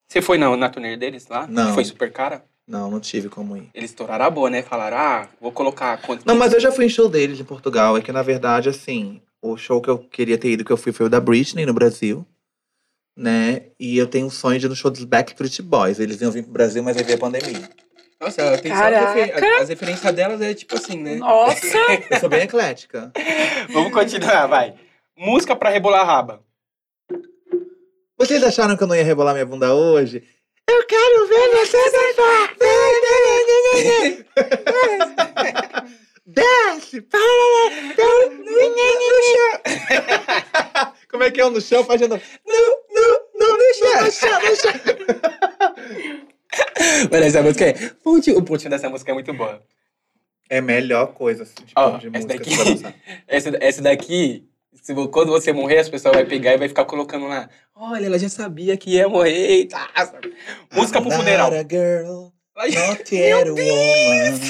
Você 0.09 0.23
foi 0.23 0.39
na, 0.39 0.57
na 0.57 0.69
turnê 0.69 0.97
deles 0.97 1.27
lá? 1.29 1.47
Não. 1.49 1.75
Foi 1.75 1.85
super 1.85 2.13
cara? 2.13 2.45
Não, 2.67 2.91
não 2.91 3.01
tive 3.01 3.29
como 3.29 3.57
ir. 3.57 3.71
Eles 3.75 3.91
estouraram 3.91 4.25
a 4.25 4.31
boa, 4.31 4.51
né? 4.51 4.63
Falaram, 4.63 4.97
ah, 4.97 5.29
vou 5.41 5.53
colocar 5.53 5.97
quanto. 6.03 6.25
Não, 6.27 6.35
mas 6.37 6.53
eu 6.53 6.61
já 6.61 6.73
fui 6.73 6.85
em 6.87 6.89
show 6.89 7.09
deles 7.09 7.39
em 7.39 7.45
Portugal. 7.45 7.97
É 7.97 8.01
que, 8.03 8.11
na 8.13 8.23
verdade, 8.23 8.69
assim, 8.69 9.21
o 9.41 9.57
show 9.57 9.81
que 9.81 9.89
eu 9.91 9.99
queria 9.99 10.37
ter 10.39 10.51
ido, 10.51 10.65
que 10.65 10.73
eu 10.73 10.77
fui, 10.77 10.93
foi 10.93 11.07
o 11.07 11.09
da 11.11 11.21
Britney, 11.21 11.65
no 11.67 11.73
Brasil. 11.75 12.27
Né? 13.17 13.67
E 13.81 13.97
eu 13.97 14.07
tenho 14.07 14.27
um 14.27 14.31
sonho 14.31 14.59
de 14.59 14.67
ir 14.67 14.69
no 14.69 14.77
show 14.77 14.91
dos 14.91 15.05
Backstreet 15.05 15.61
Boys. 15.63 15.99
Eles 16.01 16.21
iam 16.21 16.31
vir 16.31 16.43
pro 16.43 16.53
Brasil, 16.53 16.83
mas 16.83 16.97
aí 16.97 17.03
veio 17.05 17.17
a 17.17 17.21
pandemia. 17.21 17.69
Nossa, 18.21 18.43
ela 18.43 18.59
tem 18.59 18.73
Caraca. 18.73 19.13
refer- 19.13 19.61
as 19.61 19.69
referências 19.69 20.15
delas 20.15 20.41
é 20.41 20.55
tipo 20.55 20.75
assim, 20.77 20.99
né? 21.03 21.17
Nossa! 21.17 21.67
Eu 22.11 22.19
sou 22.21 22.29
bem 22.29 22.43
eclética. 22.43 23.13
Vamos 23.73 23.93
continuar, 23.93 24.47
vai. 24.47 24.75
Música 25.17 25.55
pra 25.55 25.71
rebolar 25.71 26.01
a 26.01 26.05
raba. 26.05 26.43
Vocês 28.19 28.43
acharam 28.43 28.77
que 28.77 28.83
eu 28.83 28.87
não 28.87 28.97
ia 28.97 29.05
rebolar 29.05 29.35
minha 29.35 29.45
bunda 29.45 29.75
hoje? 29.75 30.23
Eu 30.67 30.87
quero 30.87 31.29
ver 31.29 31.51
você 31.51 31.77
dançar! 31.91 32.57
Desce! 36.25 37.07
Como 41.11 41.23
é 41.23 41.31
que 41.31 41.41
é 41.41 41.49
no 41.49 41.61
chão 41.61 41.85
fazendo? 41.85 42.17
No, 42.17 42.21
no, 42.91 43.21
no, 43.39 43.57
no 43.57 43.75
chão, 43.75 44.05
no 44.05 44.11
chão, 44.11 44.41
no 44.41 44.57
chão. 44.57 44.73
Mas 47.11 47.23
essa 47.23 47.43
música 47.43 47.67
é. 47.67 47.75
O 48.05 48.43
pontinho 48.43 48.71
dessa 48.71 48.89
música 48.89 49.11
é 49.11 49.15
muito 49.15 49.33
boa. 49.35 49.63
É 50.49 50.59
a 50.59 50.63
melhor 50.63 51.13
coisa 51.13 51.43
assim, 51.43 51.65
de, 51.65 51.73
Ó, 51.77 51.99
de 51.99 52.09
essa 52.09 52.11
música 52.11 52.35
daqui-. 52.35 52.95
Essa, 53.29 53.51
essa 53.61 53.83
daqui, 53.83 54.49
se, 54.83 54.95
quando 55.09 55.31
você 55.31 55.53
morrer, 55.53 55.79
as 55.79 55.89
pessoas 55.89 56.17
vão 56.17 56.27
pegar 56.27 56.55
e 56.55 56.59
vai 56.59 56.69
ficar 56.69 56.85
colocando 56.85 57.27
lá. 57.27 57.49
Olha, 57.75 58.07
ela 58.07 58.19
já 58.19 58.29
sabia 58.29 58.77
que 58.77 58.91
ia 58.91 59.09
morrer 59.09 59.61
e 59.61 59.69
tá. 59.69 59.89
Música 60.73 61.01
pro 61.01 61.11
funeral. 61.11 61.53
a 61.53 61.63
girl, 61.63 62.33
not 62.57 63.17
a 63.17 63.45
woman. 63.45 64.41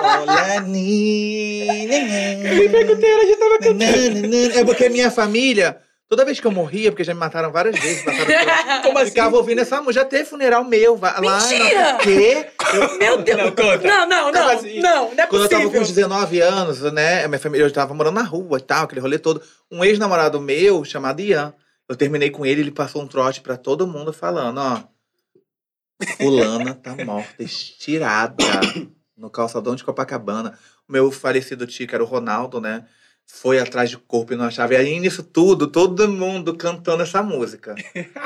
All 0.00 0.28
I 0.28 0.60
need. 0.66 1.90
ela 1.90 3.26
já 3.26 3.36
tava 3.36 4.60
É 4.60 4.64
porque 4.64 4.88
minha 4.88 5.10
família, 5.10 5.80
toda 6.08 6.24
vez 6.24 6.40
que 6.40 6.46
eu 6.46 6.50
morria, 6.50 6.90
porque 6.90 7.04
já 7.04 7.12
me 7.14 7.20
mataram 7.20 7.52
várias 7.52 7.78
vezes, 7.78 8.04
mataram 8.04 8.24
por- 8.26 8.82
Como 8.82 8.98
assim? 8.98 9.10
ficava 9.10 9.36
ouvindo 9.36 9.60
essa 9.60 9.76
música. 9.82 10.02
Já 10.02 10.04
teve 10.04 10.24
funeral 10.24 10.64
meu 10.64 10.98
lá. 11.00 11.20
Mentira! 11.20 11.94
O 11.96 11.98
quê? 11.98 12.46
Meu 12.98 13.22
Deus! 13.22 13.38
Não, 13.38 13.50
conta. 13.52 13.78
Não, 13.86 14.08
não, 14.08 14.32
não. 14.32 14.48
assim? 14.48 14.80
Não, 14.80 15.14
não 15.14 15.22
é 15.24 15.26
Quando 15.26 15.42
eu 15.42 15.48
tava 15.48 15.62
com 15.64 15.68
possível. 15.70 15.82
uns 15.82 15.88
19 15.92 16.40
anos, 16.40 16.80
né? 16.92 17.24
a 17.24 17.28
Minha 17.28 17.38
família, 17.38 17.64
eu 17.64 17.72
tava 17.72 17.94
morando 17.94 18.14
na 18.14 18.22
rua 18.22 18.58
e 18.58 18.62
tal, 18.62 18.84
aquele 18.84 19.00
rolê 19.00 19.18
todo. 19.18 19.42
Um 19.70 19.84
ex-namorado 19.84 20.40
meu, 20.40 20.84
chamado 20.84 21.20
Ian, 21.20 21.52
eu 21.88 21.94
terminei 21.96 22.30
com 22.30 22.44
ele, 22.46 22.60
ele 22.62 22.70
passou 22.70 23.02
um 23.02 23.06
trote 23.06 23.40
pra 23.40 23.56
todo 23.56 23.86
mundo 23.86 24.12
falando, 24.12 24.58
ó. 24.58 24.82
Fulana 26.16 26.74
tá 26.74 26.94
morta, 27.04 27.42
estirada 27.42 28.44
no 29.16 29.28
calçadão 29.30 29.74
de 29.74 29.82
Copacabana. 29.82 30.56
O 30.88 30.92
meu 30.92 31.10
falecido 31.10 31.66
tio, 31.66 31.86
que 31.88 31.94
era 31.94 32.04
o 32.04 32.06
Ronaldo, 32.06 32.60
né? 32.60 32.84
Foi 33.30 33.60
atrás 33.60 33.90
de 33.90 33.98
corpo 33.98 34.32
e 34.32 34.36
não 34.36 34.46
achava. 34.46 34.72
E 34.72 34.76
aí, 34.76 34.98
nisso 34.98 35.22
tudo, 35.22 35.68
todo 35.68 36.08
mundo 36.08 36.56
cantando 36.56 37.02
essa 37.02 37.22
música. 37.22 37.74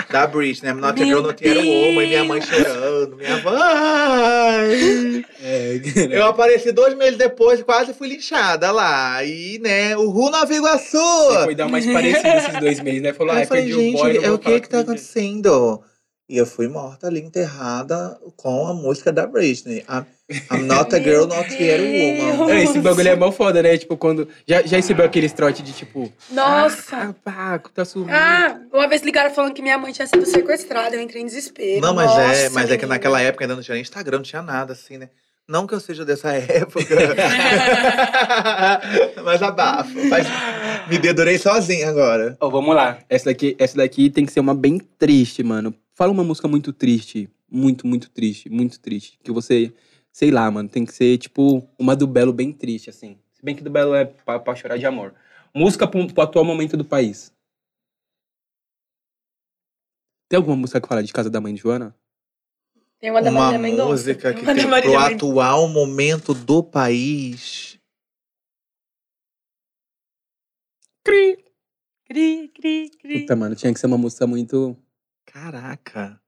Da 0.09 0.27
Britney, 0.27 0.73
né? 0.73 0.81
Not 0.81 0.99
Meu 0.99 1.09
Girl, 1.09 1.21
Not 1.23 1.45
Yet 1.45 1.59
a 1.59 1.63
Woman. 1.63 2.03
E 2.03 2.07
minha 2.07 2.25
mãe 2.25 2.41
chorando. 2.41 3.17
Minha 3.17 3.43
mãe... 3.43 5.25
É, 5.43 5.81
Eu 6.11 6.27
apareci 6.27 6.71
dois 6.73 6.95
meses 6.95 7.19
depois 7.19 7.61
e 7.61 7.65
quase 7.65 7.93
fui 7.93 8.09
linchada 8.09 8.71
lá. 8.71 9.23
E, 9.25 9.59
né, 9.59 9.97
o 9.97 10.09
Ru 10.09 10.31
Nova 10.31 10.55
Iguaçu! 10.55 10.97
Você 10.97 11.45
foi 11.45 11.55
dar 11.57 11.69
mais 11.69 11.85
parecido 11.85 12.29
esses 12.29 12.61
dois 12.61 12.81
meses, 12.81 13.03
né? 13.03 13.13
Falou, 13.13 13.35
Aí 13.35 13.41
ah, 13.41 13.43
eu 13.43 13.49
falei, 13.49 13.63
perdi 13.65 13.77
o 13.77 13.81
gente, 13.81 14.01
boy, 14.01 14.15
não 14.15 14.25
é 14.25 14.31
o 14.31 14.39
que 14.39 14.61
que 14.61 14.69
tá 14.69 14.81
acontecendo? 14.81 15.83
E 16.33 16.39
eu 16.39 16.47
fui 16.47 16.67
morta 16.67 17.09
ali, 17.09 17.21
enterrada 17.21 18.19
com 18.39 18.67
a 18.67 18.73
música 18.73 19.13
da 19.13 19.27
Britney. 19.27 19.85
I'm, 19.87 20.07
I'm 20.51 20.63
not 20.63 20.95
a 20.95 20.99
girl, 20.99 21.27
not 21.27 21.53
yet 21.63 21.79
a 21.79 22.33
woman. 22.33 22.51
É, 22.51 22.63
esse 22.63 22.81
bagulho 22.81 23.07
é 23.07 23.15
mó 23.15 23.31
foda, 23.31 23.63
né? 23.63 23.77
Tipo, 23.77 23.99
quando. 23.99 24.27
Já, 24.49 24.63
já 24.63 24.79
recebeu 24.79 25.05
aqueles 25.05 25.35
trote 25.35 25.63
de 25.63 25.75
tipo. 25.75 26.11
Nossa! 26.31 26.97
Ah, 26.97 27.15
Paco, 27.23 27.71
tá 27.71 27.85
sumindo. 27.85 28.15
Ah, 28.15 28.59
uma 28.73 28.89
vez 28.89 29.03
ligaram 29.03 29.31
falando 29.35 29.53
que 29.53 29.61
minha 29.61 29.77
mãe 29.77 29.93
tinha 29.93 30.07
sido 30.07 30.25
sequestrada, 30.25 30.97
eu 30.97 31.03
entrei 31.03 31.21
em 31.21 31.27
desespero. 31.27 31.83
Não, 31.83 31.93
mas 31.93 32.11
é, 32.13 32.45
Nossa, 32.45 32.51
mas 32.55 32.71
é 32.71 32.79
que 32.79 32.87
naquela 32.87 33.21
época 33.21 33.45
ainda 33.45 33.55
não 33.55 33.63
tinha 33.63 33.75
nem 33.75 33.83
Instagram, 33.83 34.17
não 34.17 34.25
tinha 34.25 34.41
nada 34.41 34.73
assim, 34.73 34.97
né? 34.97 35.11
Não 35.47 35.67
que 35.67 35.75
eu 35.75 35.81
seja 35.81 36.03
dessa 36.03 36.33
época. 36.49 36.83
mas 39.23 39.43
abafo. 39.43 39.93
Mas 40.09 40.27
me 40.89 40.97
dedurei 40.97 41.37
sozinha 41.37 41.91
agora. 41.91 42.39
Ó, 42.41 42.49
vamos 42.49 42.75
lá. 42.75 43.01
Essa 43.11 43.27
daqui, 43.27 43.55
essa 43.59 43.77
daqui 43.77 44.09
tem 44.09 44.25
que 44.25 44.33
ser 44.33 44.41
uma 44.41 44.55
bem 44.55 44.81
triste, 44.99 45.43
mano. 45.43 45.75
Fala 45.95 46.13
uma 46.13 46.25
música 46.25 46.49
muito 46.49 46.73
triste. 46.73 47.29
Muito, 47.51 47.87
muito 47.87 48.11
triste. 48.11 48.49
Muito 48.49 48.81
triste. 48.81 49.19
Que 49.23 49.31
você. 49.31 49.73
Sei 50.11 50.31
lá, 50.31 50.51
mano. 50.51 50.69
Tem 50.69 50.85
que 50.85 50.93
ser, 50.95 51.19
tipo, 51.19 51.69
uma 51.79 51.95
do 51.97 52.07
Belo 52.07 52.33
bem 52.33 52.53
triste, 52.53 52.91
assim. 52.91 53.19
Se 53.33 53.43
bem 53.45 53.55
que 53.57 53.63
do 53.63 53.71
Belo 53.71 53.95
é 53.95 54.05
pra, 54.05 54.39
pra 54.39 54.55
chorar 54.55 54.77
de 54.79 54.87
amor. 54.87 55.15
Música 55.55 55.87
pro, 55.87 56.07
pro 56.13 56.23
atual 56.23 56.45
momento 56.45 56.77
do 56.77 56.85
país. 56.85 57.33
Tem 60.29 60.37
alguma 60.39 60.57
música 60.57 60.81
que 60.81 60.89
fala 60.89 61.03
de 61.03 61.13
casa 61.13 61.29
da 61.29 61.41
mãe 61.41 61.55
de 61.55 61.61
Joana? 61.61 61.95
Tem 62.99 63.11
uma 63.11 63.21
da 63.21 63.31
Uma 63.31 63.41
Marília 63.51 63.59
Mendonça. 63.59 63.91
música 63.91 64.33
que 64.33 64.45
tem 64.47 64.67
Marília 64.67 64.83
pro 64.83 64.99
atual 64.99 65.69
momento 65.69 66.33
do 66.33 66.63
país. 66.63 67.79
Cri. 71.05 71.45
Cri, 72.07 72.49
cri, 72.49 72.91
cri. 72.99 73.21
Puta, 73.21 73.37
mano, 73.37 73.55
tinha 73.57 73.73
que 73.75 73.81
ser 73.81 73.87
uma 73.87 73.99
música 73.99 74.27
muito. 74.27 74.77
Caraca. 75.33 76.21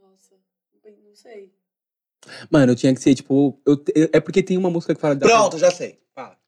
Nossa, 0.00 0.34
não 1.04 1.14
sei. 1.14 1.52
Mano, 2.50 2.74
tinha 2.74 2.94
que 2.94 3.00
ser, 3.00 3.14
tipo. 3.14 3.60
eu 3.66 3.82
eu- 3.94 4.10
é 4.12 4.20
porque 4.20 4.42
tem 4.42 4.58
uma 4.58 4.70
música 4.70 4.94
que 4.94 5.00
fala 5.00 5.14
da. 5.16 5.26
Pronto, 5.26 5.58
já 5.58 5.70
sei. 5.70 5.98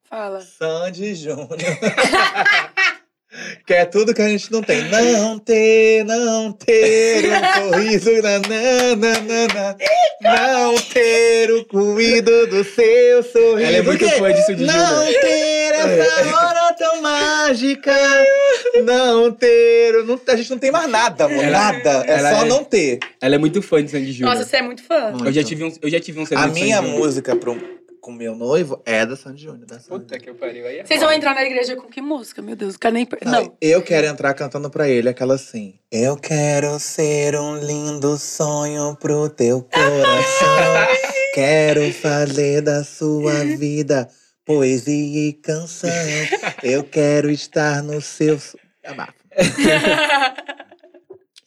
Fala. 0.05 0.41
Sandy 0.41 1.15
Júnior. 1.15 1.49
que 3.65 3.73
é 3.75 3.85
tudo 3.87 4.13
que 4.13 4.21
a 4.21 4.29
gente 4.29 4.51
não 4.51 4.61
tem. 4.61 4.83
Não 4.91 5.39
ter, 5.39 6.05
não 6.05 6.53
ter 6.53 7.27
um 7.31 7.71
sorriso. 7.71 8.11
nananana, 8.21 9.77
não 10.21 10.75
ter 10.83 11.53
o 11.53 11.65
cuido 11.65 12.49
do 12.49 12.65
seu 12.65 13.23
sorriso. 13.23 13.69
Ela 13.69 13.77
é 13.77 13.83
muito 13.83 14.11
fã 14.11 14.33
disso 14.35 14.57
de 14.57 14.65
Não 14.67 15.07
Júnior. 15.07 15.21
ter 15.21 15.60
essa 15.89 16.47
hora 16.47 16.75
tão 16.75 17.03
mágica. 17.03 17.93
Não 18.85 19.33
ter. 19.33 20.05
Não, 20.05 20.21
a 20.27 20.37
gente 20.37 20.51
não 20.51 20.59
tem 20.59 20.71
mais 20.71 20.89
nada, 20.91 21.25
amor. 21.25 21.43
Ela- 21.45 21.59
nada. 21.73 21.91
É 22.07 22.19
só 22.19 22.45
é- 22.45 22.49
não 22.49 22.65
ter. 22.65 22.99
Ela 23.21 23.35
é 23.35 23.39
muito 23.39 23.61
fã 23.63 23.83
de 23.83 23.91
Sandy 23.91 24.13
Júnior. 24.13 24.35
Nossa, 24.35 24.47
você 24.49 24.57
é 24.59 24.63
muito 24.63 24.83
fã. 24.83 25.11
Muito. 25.11 25.27
Eu 25.27 25.33
já 25.33 25.43
tive 25.43 25.65
um, 25.65 25.73
eu 25.83 25.91
já 25.91 26.01
tive 26.01 26.21
um 26.21 26.27
CD 26.27 26.41
A 26.41 26.47
minha 26.47 26.81
música 26.83 27.35
pro, 27.37 27.57
com 28.01 28.13
meu 28.13 28.35
noivo 28.35 28.81
é 28.87 29.05
da 29.05 29.17
Sandy 29.17 29.43
Júnior. 29.45 29.67
Da 29.67 29.77
Sandy 29.79 29.89
Puta 29.89 30.19
que 30.19 30.33
pariu. 30.33 30.67
Aí 30.67 30.79
é 30.79 30.85
Vocês 30.85 31.01
vão 31.01 31.13
entrar 31.13 31.35
na 31.35 31.43
igreja 31.45 31.77
com 31.77 31.89
que 31.89 32.01
música? 32.01 32.41
Meu 32.41 32.57
Deus, 32.57 32.77
quero 32.77 32.95
nem... 32.95 33.05
per- 33.07 33.19
Não, 33.25 33.33
Não. 33.33 33.57
Eu 33.61 33.83
quero 33.83 34.07
entrar 34.07 34.33
cantando 34.35 34.71
pra 34.71 34.89
ele 34.89 35.09
aquela 35.09 35.35
assim. 35.35 35.75
Eu 35.91 36.17
quero 36.17 36.79
ser 36.79 37.35
um 37.37 37.57
lindo 37.59 38.17
sonho 38.17 38.97
pro 38.97 39.29
teu 39.29 39.63
coração. 39.63 40.87
quero 41.35 41.93
fazer 41.93 42.61
da 42.63 42.83
sua 42.85 43.33
vida 43.45 44.09
poesia 44.45 45.29
e 45.29 45.33
canção. 45.33 45.91
Eu 46.63 46.85
quero 46.85 47.31
estar 47.31 47.83
no 47.83 48.01
seu. 48.01 48.39
Abafa. 48.85 49.15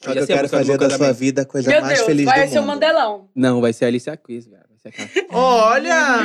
Só 0.03 0.09
Eu 0.11 0.15
que 0.15 0.19
eu 0.19 0.27
quero 0.35 0.49
fazer 0.49 0.77
da 0.77 0.89
sua 0.89 1.13
vida 1.13 1.43
a 1.43 1.45
coisa 1.45 1.69
Meu 1.69 1.79
mais 1.81 1.93
Deus, 1.95 2.05
feliz 2.07 2.25
vai 2.25 2.45
do 2.45 2.51
ser 2.51 2.57
o 2.59 2.61
mundo. 2.61 2.67
Mandelão. 2.73 3.29
Não, 3.33 3.61
vai 3.61 3.71
ser 3.71 3.85
a 3.85 3.87
Alicia 3.87 4.17
Keys, 4.17 4.47
velho. 4.47 4.63
Vai 4.69 4.77
ser 4.77 4.89
aquela. 4.89 5.27
Olha! 5.31 6.19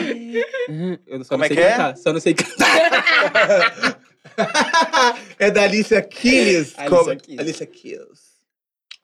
Eu 1.06 1.22
só 1.24 1.28
Como 1.36 1.38
não 1.38 1.44
é 1.44 1.48
sei 1.48 1.56
que 1.56 1.62
é? 1.62 1.70
cantar. 1.70 1.96
Só 1.96 2.12
não 2.12 2.18
sei 2.20 2.34
cantar. 2.34 3.98
é 5.38 5.50
da 5.50 5.62
Alicia 5.62 6.02
Keys. 6.02 6.74
Alicia 6.76 6.88
Como- 6.88 7.16
Keys. 7.16 7.38
Alicia 7.38 7.66
Keys. 7.66 8.28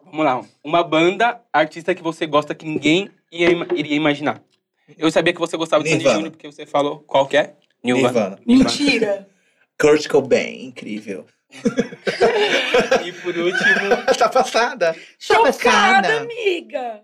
Vamos 0.04 0.24
lá. 0.26 0.44
Uma 0.64 0.82
banda, 0.82 1.40
artista 1.52 1.94
que 1.94 2.02
você 2.02 2.26
gosta 2.26 2.52
que 2.54 2.64
ninguém 2.66 3.10
ia 3.32 3.48
iria 3.76 3.94
imaginar. 3.96 4.42
Eu 4.98 5.10
sabia 5.10 5.32
que 5.32 5.40
você 5.40 5.56
gostava 5.56 5.82
de 5.82 5.90
Sandy. 5.90 6.04
Júnior 6.04 6.30
porque 6.30 6.46
você 6.50 6.66
falou 6.66 7.00
qual 7.00 7.26
que 7.26 7.36
é? 7.36 7.54
Nirvana. 7.82 8.38
Mentira. 8.46 9.28
Kurt 9.80 10.06
Cobain, 10.08 10.66
incrível. 10.66 11.26
E 13.04 13.12
por 13.12 13.36
último, 13.36 13.88
tá 14.18 14.28
passada? 14.28 14.94
Tá 14.94 15.00
Chocada, 15.18 15.52
passada. 15.52 16.20
amiga! 16.20 17.02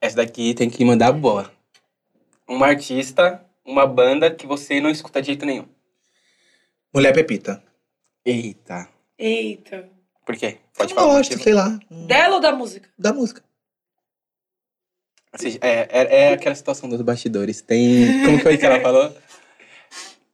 essa 0.00 0.16
daqui 0.16 0.54
tem 0.54 0.68
que 0.70 0.84
mandar 0.84 1.12
boa. 1.12 1.50
Uma 2.48 2.66
artista, 2.66 3.44
uma 3.64 3.86
banda 3.86 4.30
que 4.30 4.46
você 4.46 4.80
não 4.80 4.90
escuta 4.90 5.20
de 5.20 5.28
jeito 5.28 5.44
nenhum. 5.46 5.66
Mulher 6.92 7.12
Pepita. 7.12 7.62
Eita. 8.24 8.88
Eita. 9.18 9.88
Por 10.26 10.36
quê? 10.36 10.58
Pode 10.76 10.92
Eu 10.92 10.96
falar. 10.96 11.12
o 11.12 11.16
gosto, 11.16 11.38
sei 11.38 11.54
lá. 11.54 11.78
Dela 11.90 12.36
ou 12.36 12.40
da 12.40 12.52
música? 12.52 12.88
Da 12.98 13.12
música. 13.12 13.42
Seja, 15.36 15.58
é, 15.60 15.88
é, 15.90 16.20
é 16.22 16.32
aquela 16.32 16.54
situação 16.54 16.88
dos 16.88 17.00
bastidores. 17.02 17.60
Tem. 17.60 18.24
Como 18.24 18.38
foi 18.40 18.56
que 18.56 18.66
ela 18.66 18.80
falou? 18.82 19.14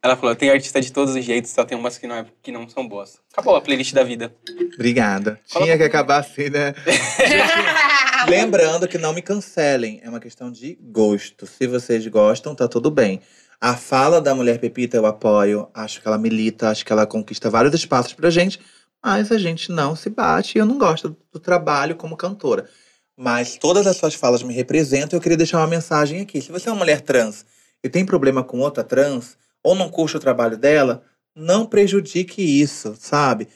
Ela 0.02 0.16
falou: 0.16 0.34
tem 0.34 0.50
artista 0.50 0.80
de 0.80 0.92
todos 0.92 1.14
os 1.14 1.24
jeitos, 1.24 1.50
só 1.50 1.64
tem 1.64 1.76
umas 1.76 1.98
que 1.98 2.06
não, 2.06 2.16
é, 2.16 2.26
que 2.42 2.52
não 2.52 2.68
são 2.68 2.86
boas. 2.86 3.18
Acabou 3.32 3.56
a 3.56 3.60
playlist 3.60 3.92
da 3.92 4.04
vida. 4.04 4.34
Obrigada. 4.74 5.40
Tinha 5.46 5.76
que 5.76 5.82
acabar 5.82 6.18
assim, 6.18 6.48
né? 6.48 6.74
Gente, 6.86 8.30
lembrando 8.30 8.88
que 8.88 8.98
não 8.98 9.12
me 9.12 9.20
cancelem. 9.20 10.00
É 10.02 10.08
uma 10.08 10.20
questão 10.20 10.50
de 10.50 10.78
gosto. 10.80 11.46
Se 11.46 11.66
vocês 11.66 12.06
gostam, 12.06 12.54
tá 12.54 12.68
tudo 12.68 12.90
bem. 12.90 13.20
A 13.60 13.74
fala 13.74 14.20
da 14.20 14.34
Mulher 14.34 14.58
Pepita 14.58 14.96
eu 14.96 15.06
apoio. 15.06 15.68
Acho 15.74 16.00
que 16.00 16.08
ela 16.08 16.18
milita, 16.18 16.70
acho 16.70 16.84
que 16.84 16.92
ela 16.92 17.06
conquista 17.06 17.50
vários 17.50 17.74
espaços 17.74 18.12
pra 18.12 18.30
gente. 18.30 18.60
Mas 19.04 19.30
a 19.30 19.38
gente 19.38 19.70
não 19.70 19.94
se 19.94 20.08
bate 20.08 20.56
e 20.56 20.60
eu 20.60 20.66
não 20.66 20.78
gosto 20.78 21.16
do 21.32 21.38
trabalho 21.38 21.96
como 21.96 22.16
cantora. 22.16 22.68
Mas 23.16 23.56
todas 23.56 23.86
as 23.86 23.96
suas 23.96 24.14
falas 24.14 24.42
me 24.42 24.52
representam. 24.52 25.16
Eu 25.16 25.20
queria 25.20 25.38
deixar 25.38 25.58
uma 25.58 25.66
mensagem 25.66 26.20
aqui. 26.20 26.40
Se 26.40 26.52
você 26.52 26.68
é 26.68 26.72
uma 26.72 26.78
mulher 26.78 27.00
trans 27.00 27.46
e 27.82 27.88
tem 27.88 28.04
problema 28.04 28.44
com 28.44 28.60
outra 28.60 28.84
trans, 28.84 29.38
ou 29.62 29.74
não 29.74 29.88
curte 29.88 30.16
o 30.16 30.20
trabalho 30.20 30.56
dela, 30.56 31.02
não 31.34 31.66
prejudique 31.66 32.42
isso, 32.42 32.96
sabe? 32.98 33.48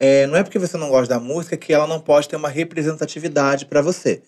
É, 0.00 0.26
não 0.26 0.36
é 0.36 0.42
porque 0.42 0.58
você 0.58 0.76
não 0.76 0.88
gosta 0.88 1.14
da 1.14 1.20
música 1.20 1.56
que 1.56 1.72
ela 1.72 1.86
não 1.86 2.00
pode 2.00 2.28
ter 2.28 2.36
uma 2.36 2.48
representatividade 2.48 3.66
pra 3.66 3.82
você. 3.82 4.22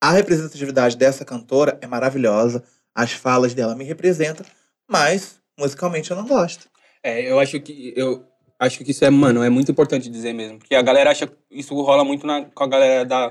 A 0.00 0.12
representatividade 0.12 0.96
dessa 0.96 1.24
cantora 1.24 1.78
é 1.82 1.86
maravilhosa, 1.86 2.64
as 2.94 3.12
falas 3.12 3.52
dela 3.52 3.76
me 3.76 3.84
representam, 3.84 4.46
mas 4.88 5.38
musicalmente 5.58 6.10
eu 6.10 6.16
não 6.16 6.26
gosto. 6.26 6.68
É, 7.02 7.30
eu 7.30 7.38
acho 7.38 7.60
que. 7.60 7.92
Eu 7.96 8.26
acho 8.58 8.82
que 8.82 8.90
isso 8.90 9.04
é, 9.04 9.10
mano, 9.10 9.42
é 9.42 9.50
muito 9.50 9.70
importante 9.70 10.08
dizer 10.08 10.32
mesmo. 10.32 10.58
Porque 10.58 10.74
a 10.74 10.82
galera 10.82 11.10
acha. 11.10 11.30
Isso 11.50 11.74
rola 11.82 12.04
muito 12.04 12.26
na, 12.26 12.44
com 12.46 12.64
a 12.64 12.68
galera 12.68 13.04
da. 13.04 13.30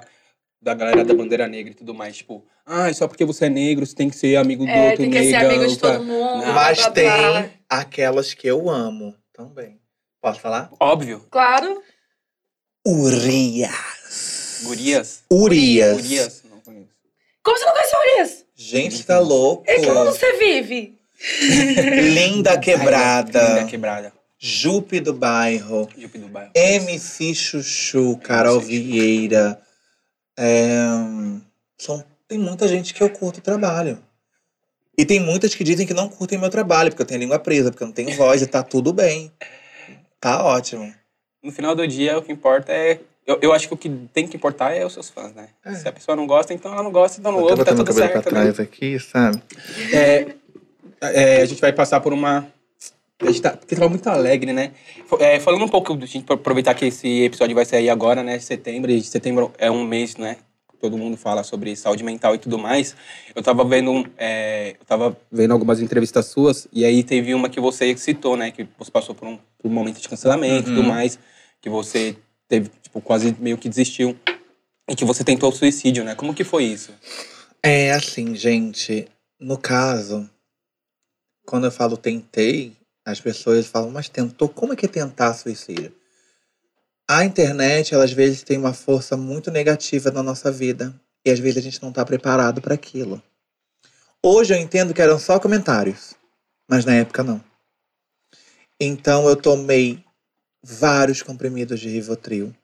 Da 0.61 0.73
galera 0.73 1.05
da 1.05 1.13
bandeira 1.13 1.47
negra 1.47 1.71
e 1.71 1.75
tudo 1.75 1.93
mais. 1.93 2.17
Tipo, 2.17 2.45
ah, 2.65 2.91
só 2.93 3.07
porque 3.07 3.23
você 3.23 3.45
é 3.45 3.49
negro, 3.49 3.85
você 3.85 3.95
tem 3.95 4.09
que 4.09 4.15
ser 4.15 4.35
amigo 4.35 4.65
do 4.65 4.69
É, 4.71 4.89
outro 4.89 4.97
tem 5.03 5.09
que 5.09 5.23
ser 5.23 5.31
negão, 5.31 5.49
amigo 5.49 5.67
de 5.67 5.77
todo 5.79 6.03
mundo. 6.03 6.45
Não. 6.45 6.53
mas 6.53 6.77
blá, 6.77 6.89
blá, 6.89 6.91
tem 6.91 7.05
blá. 7.09 7.49
aquelas 7.69 8.33
que 8.33 8.45
eu 8.47 8.69
amo 8.69 9.15
também. 9.33 9.79
Posso 10.21 10.41
falar? 10.41 10.69
Óbvio. 10.79 11.25
Claro. 11.31 11.81
Urias. 12.85 14.61
Gurias. 14.63 15.23
Urias. 15.31 15.93
Gurias. 16.01 16.43
Não 16.49 16.59
conheço. 16.59 16.89
Como 17.43 17.57
você 17.57 17.65
não 17.65 17.73
conhece 17.73 17.95
o 17.95 17.99
Urias? 17.99 18.45
Gente, 18.55 19.05
tá 19.05 19.19
louco. 19.19 19.63
E 19.65 19.85
como 19.85 20.05
você 20.05 20.37
vive? 20.37 20.99
Linda 22.13 22.57
quebrada. 22.57 23.41
Linda 23.41 23.65
quebrada. 23.65 24.13
Jupe 24.37 24.99
do 24.99 25.13
bairro. 25.13 25.87
Jupe 25.97 26.17
do 26.17 26.27
bairro. 26.27 26.51
MC 26.55 27.33
Chuchu, 27.35 28.17
Carol 28.17 28.57
MC 28.61 28.67
Chuchu. 28.71 28.83
Vieira. 28.83 29.61
É, 30.41 30.77
são, 31.77 32.01
tem 32.25 32.37
muita 32.37 32.65
gente 32.65 32.93
que 32.93 33.03
eu 33.03 33.09
curto 33.09 33.39
o 33.39 33.41
trabalho. 33.41 33.99
E 34.97 35.05
tem 35.05 35.19
muitas 35.19 35.53
que 35.53 35.63
dizem 35.63 35.85
que 35.85 35.93
não 35.93 36.07
curtem 36.07 36.39
meu 36.39 36.49
trabalho, 36.49 36.89
porque 36.89 37.01
eu 37.01 37.05
tenho 37.05 37.19
língua 37.19 37.39
presa, 37.39 37.71
porque 37.71 37.83
eu 37.83 37.87
não 37.87 37.93
tenho 37.93 38.15
voz 38.15 38.41
e 38.41 38.47
tá 38.47 38.63
tudo 38.63 38.93
bem. 38.93 39.31
Tá 40.19 40.43
ótimo. 40.43 40.93
No 41.43 41.51
final 41.51 41.75
do 41.75 41.87
dia, 41.87 42.17
o 42.17 42.21
que 42.21 42.31
importa 42.31 42.71
é. 42.71 42.99
Eu, 43.25 43.39
eu 43.41 43.53
acho 43.53 43.67
que 43.67 43.73
o 43.73 43.77
que 43.77 43.89
tem 44.13 44.27
que 44.27 44.35
importar 44.35 44.73
é 44.73 44.85
os 44.85 44.93
seus 44.93 45.09
fãs, 45.09 45.33
né? 45.33 45.49
É. 45.63 45.73
Se 45.73 45.87
a 45.87 45.91
pessoa 45.91 46.15
não 46.15 46.25
gosta, 46.25 46.53
então 46.53 46.73
ela 46.73 46.83
não 46.83 46.91
gosta, 46.91 47.19
então 47.19 47.31
não 47.31 47.41
ouve, 47.41 47.63
tá 47.63 47.71
tudo 47.71 47.85
cabelo 47.85 48.09
pra 48.09 48.21
certo. 48.21 48.33
né? 48.33 48.41
trás 48.41 48.59
aqui, 48.59 48.99
sabe? 48.99 49.41
É, 49.93 50.35
é, 51.01 51.41
a 51.41 51.45
gente 51.45 51.61
vai 51.61 51.71
passar 51.71 52.01
por 52.01 52.11
uma. 52.11 52.47
A 53.21 53.25
gente 53.25 53.41
tá, 53.41 53.57
porque 53.57 53.75
tava 53.75 53.89
muito 53.89 54.07
alegre, 54.07 54.53
né? 54.53 54.71
É, 55.19 55.39
falando 55.39 55.63
um 55.65 55.67
pouco, 55.67 55.93
a 55.93 56.05
gente 56.05 56.31
aproveitar 56.31 56.73
que 56.73 56.85
esse 56.85 57.23
episódio 57.23 57.53
vai 57.55 57.65
sair 57.65 57.89
agora, 57.89 58.23
né? 58.23 58.39
Setembro, 58.39 58.89
e 58.91 59.01
setembro 59.01 59.51
é 59.57 59.69
um 59.69 59.83
mês, 59.83 60.15
né? 60.15 60.37
Todo 60.79 60.97
mundo 60.97 61.17
fala 61.17 61.43
sobre 61.43 61.75
saúde 61.75 62.01
mental 62.03 62.33
e 62.35 62.37
tudo 62.37 62.57
mais. 62.57 62.95
Eu 63.35 63.43
tava 63.43 63.65
vendo, 63.65 64.09
é, 64.17 64.77
eu 64.79 64.85
tava 64.85 65.17
vendo 65.29 65.51
algumas 65.51 65.81
entrevistas 65.81 66.27
suas, 66.27 66.69
e 66.71 66.85
aí 66.85 67.03
teve 67.03 67.33
uma 67.33 67.49
que 67.49 67.59
você 67.59 67.95
citou, 67.97 68.37
né? 68.37 68.51
Que 68.51 68.65
você 68.77 68.89
passou 68.89 69.13
por 69.13 69.27
um, 69.27 69.37
por 69.57 69.69
um 69.69 69.73
momento 69.73 69.99
de 69.99 70.07
cancelamento 70.07 70.69
e 70.69 70.73
tudo 70.73 70.79
Uhum. 70.81 70.87
mais. 70.87 71.19
Que 71.59 71.69
você 71.69 72.15
teve, 72.47 72.69
tipo, 72.81 73.01
quase 73.01 73.35
meio 73.37 73.57
que 73.57 73.67
desistiu. 73.67 74.15
E 74.89 74.95
que 74.95 75.03
você 75.03 75.25
tentou 75.25 75.49
o 75.49 75.53
suicídio, 75.53 76.05
né? 76.05 76.15
Como 76.15 76.33
que 76.33 76.45
foi 76.45 76.63
isso? 76.63 76.93
É 77.61 77.91
assim, 77.91 78.33
gente. 78.33 79.05
No 79.37 79.57
caso, 79.57 80.29
quando 81.45 81.65
eu 81.65 81.71
falo 81.71 81.97
tentei, 81.97 82.71
as 83.05 83.19
pessoas 83.19 83.67
falam, 83.67 83.91
mas 83.91 84.09
tentou? 84.09 84.49
Como 84.49 84.73
é 84.73 84.75
que 84.75 84.85
é 84.85 84.89
tentar 84.89 85.33
suicídio? 85.33 85.93
A 87.07 87.25
internet, 87.25 87.93
ela 87.93 88.03
às 88.03 88.13
vezes 88.13 88.43
tem 88.43 88.57
uma 88.57 88.73
força 88.73 89.17
muito 89.17 89.49
negativa 89.49 90.11
na 90.11 90.21
nossa 90.21 90.51
vida. 90.51 90.93
E 91.25 91.31
às 91.31 91.39
vezes 91.39 91.57
a 91.57 91.61
gente 91.61 91.81
não 91.81 91.91
tá 91.91 92.05
preparado 92.05 92.61
para 92.61 92.75
aquilo. 92.75 93.21
Hoje 94.23 94.53
eu 94.53 94.59
entendo 94.59 94.93
que 94.93 95.01
eram 95.01 95.17
só 95.17 95.39
comentários, 95.39 96.13
mas 96.67 96.85
na 96.85 96.93
época 96.93 97.23
não. 97.23 97.43
Então 98.79 99.27
eu 99.27 99.35
tomei 99.35 100.03
vários 100.61 101.21
comprimidos 101.21 101.79
de 101.79 101.89
Rivotril. 101.89 102.55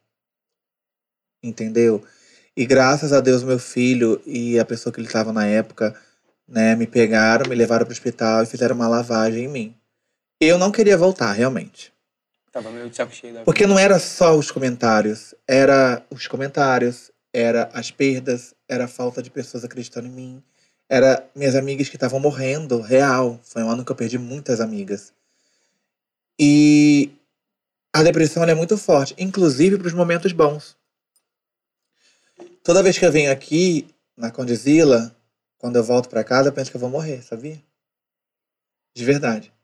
Entendeu? 1.44 2.06
E 2.56 2.66
graças 2.66 3.12
a 3.12 3.20
Deus, 3.20 3.44
meu 3.44 3.60
filho 3.60 4.22
e 4.26 4.60
a 4.60 4.66
pessoa 4.66 4.94
que 4.94 5.00
ele 5.00 5.08
estava 5.08 5.34
na 5.34 5.46
época, 5.46 6.00
né, 6.48 6.76
me 6.76 6.88
pegaram, 6.88 7.50
me 7.50 7.56
levaram 7.56 7.86
para 7.86 7.92
o 7.92 7.96
hospital 7.96 8.44
e 8.44 8.46
fizeram 8.46 8.76
uma 8.76 8.88
lavagem 8.88 9.46
em 9.46 9.48
mim. 9.48 9.76
Eu 10.40 10.58
não 10.58 10.72
queria 10.72 10.98
voltar, 10.98 11.32
realmente. 11.32 11.94
Tava 12.52 12.72
meio 12.72 12.90
de 12.90 12.96
saco 12.96 13.14
cheio 13.14 13.34
da 13.34 13.44
Porque 13.44 13.68
não 13.68 13.78
era 13.78 14.00
só 14.00 14.38
os 14.38 14.52
comentários, 14.52 15.36
era 15.48 16.06
os 16.10 16.28
comentários, 16.28 17.12
era 17.34 17.70
as 17.74 17.92
perdas, 17.92 18.54
era 18.68 18.86
a 18.86 18.88
falta 18.88 19.22
de 19.22 19.30
pessoas 19.30 19.64
acreditando 19.64 20.08
em 20.08 20.12
mim, 20.12 20.44
era 20.88 21.28
minhas 21.36 21.56
amigas 21.56 21.90
que 21.90 21.96
estavam 21.96 22.20
morrendo, 22.20 22.80
real. 22.80 23.40
Foi 23.44 23.64
um 23.64 23.70
ano 23.70 23.84
que 23.84 23.92
eu 23.92 23.96
perdi 23.96 24.18
muitas 24.18 24.62
amigas. 24.62 25.14
E 26.40 27.12
a 27.94 28.04
depressão 28.04 28.44
é 28.44 28.54
muito 28.54 28.78
forte, 28.78 29.16
inclusive 29.18 29.78
para 29.78 29.88
os 29.88 29.94
momentos 29.94 30.32
bons. 30.32 30.78
Toda 32.64 32.84
vez 32.84 32.98
que 32.98 33.06
eu 33.06 33.12
venho 33.12 33.32
aqui 33.32 33.88
na 34.18 34.32
Condizila, 34.32 35.16
quando 35.58 35.78
eu 35.78 35.84
volto 35.84 36.10
para 36.10 36.24
casa, 36.24 36.50
eu 36.50 36.54
penso 36.54 36.72
que 36.72 36.78
eu 36.78 36.82
vou 36.82 36.90
morrer, 36.90 37.22
sabia? 37.22 37.62
De 38.94 39.04
verdade. 39.06 39.55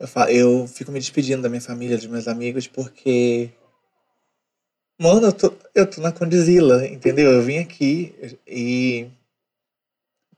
Eu, 0.00 0.08
eu 0.30 0.66
fico 0.66 0.90
me 0.90 0.98
despedindo 0.98 1.42
da 1.42 1.48
minha 1.50 1.60
família, 1.60 1.98
dos 1.98 2.06
meus 2.06 2.26
amigos, 2.26 2.66
porque. 2.66 3.50
Mano, 4.98 5.26
eu 5.26 5.32
tô, 5.32 5.52
eu 5.74 5.88
tô 5.88 6.00
na 6.00 6.10
Condizila, 6.10 6.86
entendeu? 6.86 7.30
Eu 7.30 7.42
vim 7.42 7.58
aqui 7.58 8.14
e. 8.46 9.10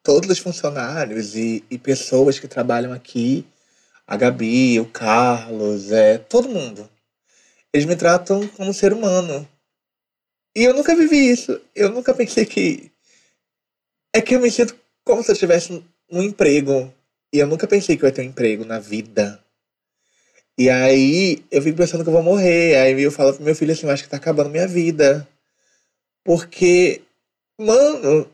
Todos 0.03 0.29
os 0.31 0.39
funcionários 0.41 1.37
e, 1.37 1.65
e 1.71 1.79
pessoas 1.79 2.41
que 2.41 2.49
trabalham 2.49 2.93
aqui, 2.93 3.47
a 4.05 4.17
Gabi, 4.17 4.81
o 4.81 4.85
Carlos, 4.87 5.93
é, 5.93 6.19
todo 6.19 6.49
mundo, 6.49 6.91
eles 7.73 7.87
me 7.87 7.95
tratam 7.95 8.49
como 8.49 8.75
ser 8.75 8.93
humano. 8.93 9.49
E 10.57 10.65
eu 10.65 10.75
nunca 10.75 10.97
vivi 10.97 11.31
isso. 11.31 11.61
Eu 11.75 11.91
nunca 11.91 12.13
pensei 12.13 12.45
que. 12.45 12.91
É 14.13 14.21
que 14.21 14.35
eu 14.35 14.41
me 14.41 14.51
sinto 14.51 14.77
como 15.05 15.23
se 15.23 15.31
eu 15.31 15.37
tivesse 15.37 15.85
um 16.11 16.21
emprego. 16.21 16.93
E 17.33 17.39
eu 17.39 17.47
nunca 17.47 17.67
pensei 17.69 17.97
que 17.97 18.05
eu 18.05 18.09
ia 18.09 18.15
ter 18.15 18.23
um 18.23 18.25
emprego 18.25 18.65
na 18.65 18.81
vida. 18.81 19.42
E 20.59 20.69
aí 20.69 21.43
eu 21.51 21.63
fico 21.63 21.77
pensando 21.77 22.03
que 22.05 22.09
eu 22.09 22.13
vou 22.15 22.23
morrer. 22.23 22.77
Aí 22.77 23.01
eu 23.03 23.11
falo 23.11 23.33
pro 23.35 23.45
meu 23.45 23.55
filho 23.55 23.73
assim, 23.73 23.87
eu 23.87 23.93
acho 23.93 24.05
que 24.05 24.09
tá 24.11 24.17
acabando 24.17 24.51
minha 24.51 24.67
vida. 24.69 25.27
Porque, 26.25 27.03
mano, 27.59 28.31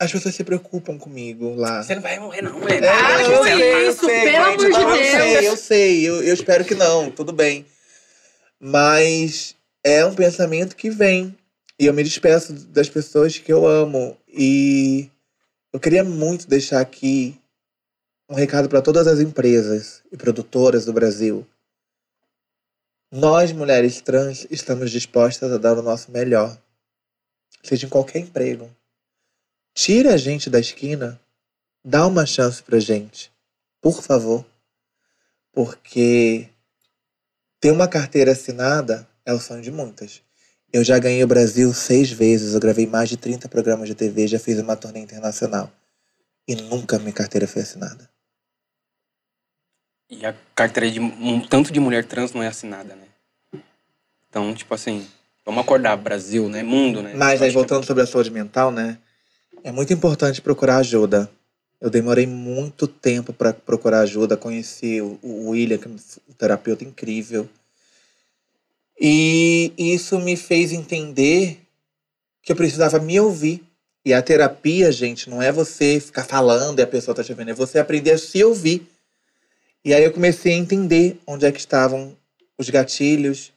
as 0.00 0.10
pessoas 0.10 0.34
se 0.34 0.44
preocupam 0.44 0.96
comigo 0.98 1.54
lá. 1.54 1.82
Você 1.82 1.94
não 1.94 2.02
vai 2.02 2.18
morrer, 2.18 2.42
não, 2.42 2.58
velho. 2.60 2.84
É, 2.84 2.88
Ah, 2.88 3.22
eu 3.22 3.42
que 3.42 3.48
sei, 3.50 3.72
eu 3.72 3.90
isso, 3.90 4.06
sei, 4.06 4.20
pelo 4.22 4.44
amor 4.44 4.56
de 4.56 4.64
Eu 4.64 4.70
Deus. 4.72 5.06
sei, 5.10 5.48
eu 5.48 5.56
sei, 5.56 6.08
eu, 6.08 6.22
eu 6.22 6.34
espero 6.34 6.64
que 6.64 6.74
não, 6.74 7.10
tudo 7.10 7.32
bem. 7.32 7.66
Mas 8.60 9.54
é 9.84 10.04
um 10.04 10.14
pensamento 10.14 10.76
que 10.76 10.90
vem. 10.90 11.36
E 11.78 11.86
eu 11.86 11.92
me 11.94 12.02
despeço 12.04 12.52
das 12.52 12.88
pessoas 12.88 13.36
que 13.38 13.52
eu 13.52 13.66
amo. 13.66 14.16
E 14.28 15.10
eu 15.72 15.80
queria 15.80 16.04
muito 16.04 16.48
deixar 16.48 16.80
aqui 16.80 17.36
um 18.28 18.34
recado 18.34 18.68
para 18.68 18.82
todas 18.82 19.06
as 19.06 19.20
empresas 19.20 20.02
e 20.10 20.16
produtoras 20.16 20.84
do 20.84 20.92
Brasil. 20.92 21.46
Nós, 23.10 23.52
mulheres 23.52 24.00
trans, 24.00 24.46
estamos 24.50 24.90
dispostas 24.90 25.52
a 25.52 25.58
dar 25.58 25.78
o 25.78 25.82
nosso 25.82 26.10
melhor, 26.10 26.58
seja 27.62 27.86
em 27.86 27.90
qualquer 27.90 28.20
emprego. 28.20 28.70
Tira 29.74 30.14
a 30.14 30.16
gente 30.16 30.48
da 30.48 30.58
esquina, 30.58 31.20
dá 31.84 32.06
uma 32.06 32.24
chance 32.24 32.62
pra 32.62 32.78
gente, 32.78 33.30
por 33.80 34.02
favor. 34.02 34.44
Porque 35.52 36.48
ter 37.60 37.70
uma 37.70 37.86
carteira 37.86 38.32
assinada 38.32 39.06
é 39.26 39.32
o 39.34 39.38
sonho 39.38 39.62
de 39.62 39.70
muitas. 39.70 40.22
Eu 40.72 40.82
já 40.82 40.98
ganhei 40.98 41.22
o 41.22 41.26
Brasil 41.26 41.72
seis 41.74 42.10
vezes, 42.10 42.54
eu 42.54 42.60
gravei 42.60 42.86
mais 42.86 43.10
de 43.10 43.18
30 43.18 43.46
programas 43.48 43.88
de 43.88 43.94
TV, 43.94 44.26
já 44.26 44.38
fiz 44.38 44.58
uma 44.58 44.74
turnê 44.74 45.00
internacional. 45.00 45.70
E 46.48 46.56
nunca 46.56 46.98
minha 46.98 47.12
carteira 47.12 47.46
foi 47.46 47.60
assinada. 47.60 48.11
E 50.12 50.26
a 50.26 50.34
carteira 50.54 50.90
de 50.90 51.00
um 51.00 51.40
tanto 51.40 51.72
de 51.72 51.80
mulher 51.80 52.04
trans 52.04 52.32
não 52.32 52.42
é 52.42 52.46
assinada, 52.46 52.94
né? 52.94 53.62
Então, 54.28 54.54
tipo 54.54 54.74
assim, 54.74 55.06
vamos 55.44 55.62
acordar, 55.62 55.96
Brasil, 55.96 56.50
né? 56.50 56.62
Mundo, 56.62 57.02
né? 57.02 57.14
Mas 57.16 57.40
aí, 57.40 57.48
que- 57.48 57.54
voltando 57.54 57.84
sobre 57.86 58.02
a 58.02 58.06
saúde 58.06 58.30
mental, 58.30 58.70
né? 58.70 58.98
É 59.64 59.72
muito 59.72 59.90
importante 59.92 60.42
procurar 60.42 60.76
ajuda. 60.78 61.30
Eu 61.80 61.88
demorei 61.88 62.26
muito 62.26 62.86
tempo 62.86 63.32
para 63.32 63.52
procurar 63.54 64.00
ajuda. 64.00 64.36
Conheci 64.36 65.00
o 65.00 65.18
o 65.22 65.48
William, 65.50 65.78
que 65.78 65.88
é 65.88 65.90
um 65.90 66.32
terapeuta 66.36 66.84
incrível. 66.84 67.48
E 69.00 69.72
isso 69.78 70.18
me 70.20 70.36
fez 70.36 70.72
entender 70.72 71.60
que 72.42 72.52
eu 72.52 72.56
precisava 72.56 72.98
me 72.98 73.18
ouvir. 73.18 73.64
E 74.04 74.12
a 74.12 74.20
terapia, 74.20 74.92
gente, 74.92 75.30
não 75.30 75.40
é 75.40 75.50
você 75.50 75.98
ficar 76.00 76.24
falando 76.24 76.78
e 76.78 76.82
a 76.82 76.86
pessoa 76.86 77.14
tá 77.14 77.22
te 77.24 77.32
vendo, 77.34 77.50
é 77.50 77.54
você 77.54 77.78
aprender 77.78 78.12
a 78.12 78.18
se 78.18 78.42
ouvir. 78.44 78.86
E 79.84 79.92
aí 79.92 80.04
eu 80.04 80.12
comecei 80.12 80.54
a 80.54 80.56
entender 80.56 81.20
onde 81.26 81.44
é 81.44 81.52
que 81.52 81.58
estavam 81.58 82.16
os 82.56 82.70
gatilhos. 82.70 83.52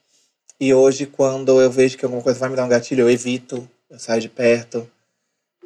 E 0.58 0.72
hoje, 0.74 1.06
quando 1.06 1.60
eu 1.60 1.70
vejo 1.70 1.96
que 1.96 2.04
alguma 2.04 2.22
coisa 2.22 2.38
vai 2.38 2.48
me 2.48 2.56
dar 2.56 2.64
um 2.64 2.68
gatilho, 2.68 3.02
eu 3.02 3.10
evito, 3.10 3.68
eu 3.88 3.98
saio 3.98 4.20
de 4.20 4.28
perto. 4.28 4.90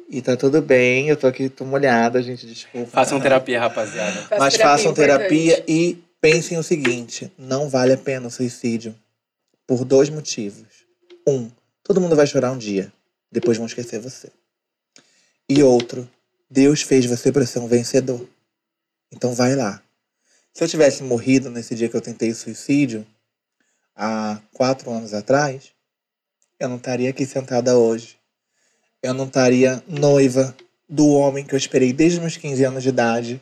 E 0.09 0.21
tá 0.21 0.35
tudo 0.35 0.61
bem, 0.61 1.07
eu 1.07 1.15
tô 1.15 1.25
aqui, 1.25 1.47
tô 1.47 1.63
molhada, 1.63 2.21
gente, 2.21 2.45
desculpa. 2.45 2.91
Façam 2.91 3.19
terapia, 3.19 3.59
rapaziada. 3.59 4.21
Faz 4.23 4.39
Mas 4.39 4.53
terapia, 4.53 4.77
façam 4.77 4.91
importante. 4.91 5.17
terapia 5.17 5.63
e 5.67 5.97
pensem 6.19 6.57
o 6.57 6.63
seguinte: 6.63 7.31
não 7.37 7.69
vale 7.69 7.93
a 7.93 7.97
pena 7.97 8.27
o 8.27 8.31
suicídio. 8.31 8.93
Por 9.65 9.85
dois 9.85 10.09
motivos. 10.09 10.67
Um, 11.25 11.49
todo 11.81 12.01
mundo 12.01 12.15
vai 12.15 12.27
chorar 12.27 12.51
um 12.51 12.57
dia. 12.57 12.91
Depois 13.31 13.57
vão 13.57 13.65
esquecer 13.65 13.99
você. 13.99 14.29
E 15.47 15.63
outro, 15.63 16.09
Deus 16.49 16.81
fez 16.81 17.05
você 17.05 17.31
para 17.31 17.45
ser 17.45 17.59
um 17.59 17.67
vencedor. 17.67 18.27
Então 19.09 19.33
vai 19.33 19.55
lá. 19.55 19.81
Se 20.53 20.63
eu 20.63 20.67
tivesse 20.67 21.03
morrido 21.03 21.49
nesse 21.49 21.75
dia 21.75 21.87
que 21.87 21.95
eu 21.95 22.01
tentei 22.01 22.33
suicídio, 22.33 23.05
há 23.95 24.39
quatro 24.53 24.91
anos 24.91 25.13
atrás, 25.13 25.71
eu 26.59 26.67
não 26.67 26.77
estaria 26.77 27.09
aqui 27.09 27.25
sentada 27.25 27.77
hoje. 27.77 28.17
Eu 29.01 29.13
não 29.13 29.25
estaria 29.25 29.81
noiva 29.87 30.55
do 30.87 31.07
homem 31.09 31.45
que 31.45 31.55
eu 31.55 31.57
esperei 31.57 31.93
desde 31.93 32.19
meus 32.19 32.37
15 32.37 32.63
anos 32.65 32.83
de 32.83 32.89
idade. 32.89 33.41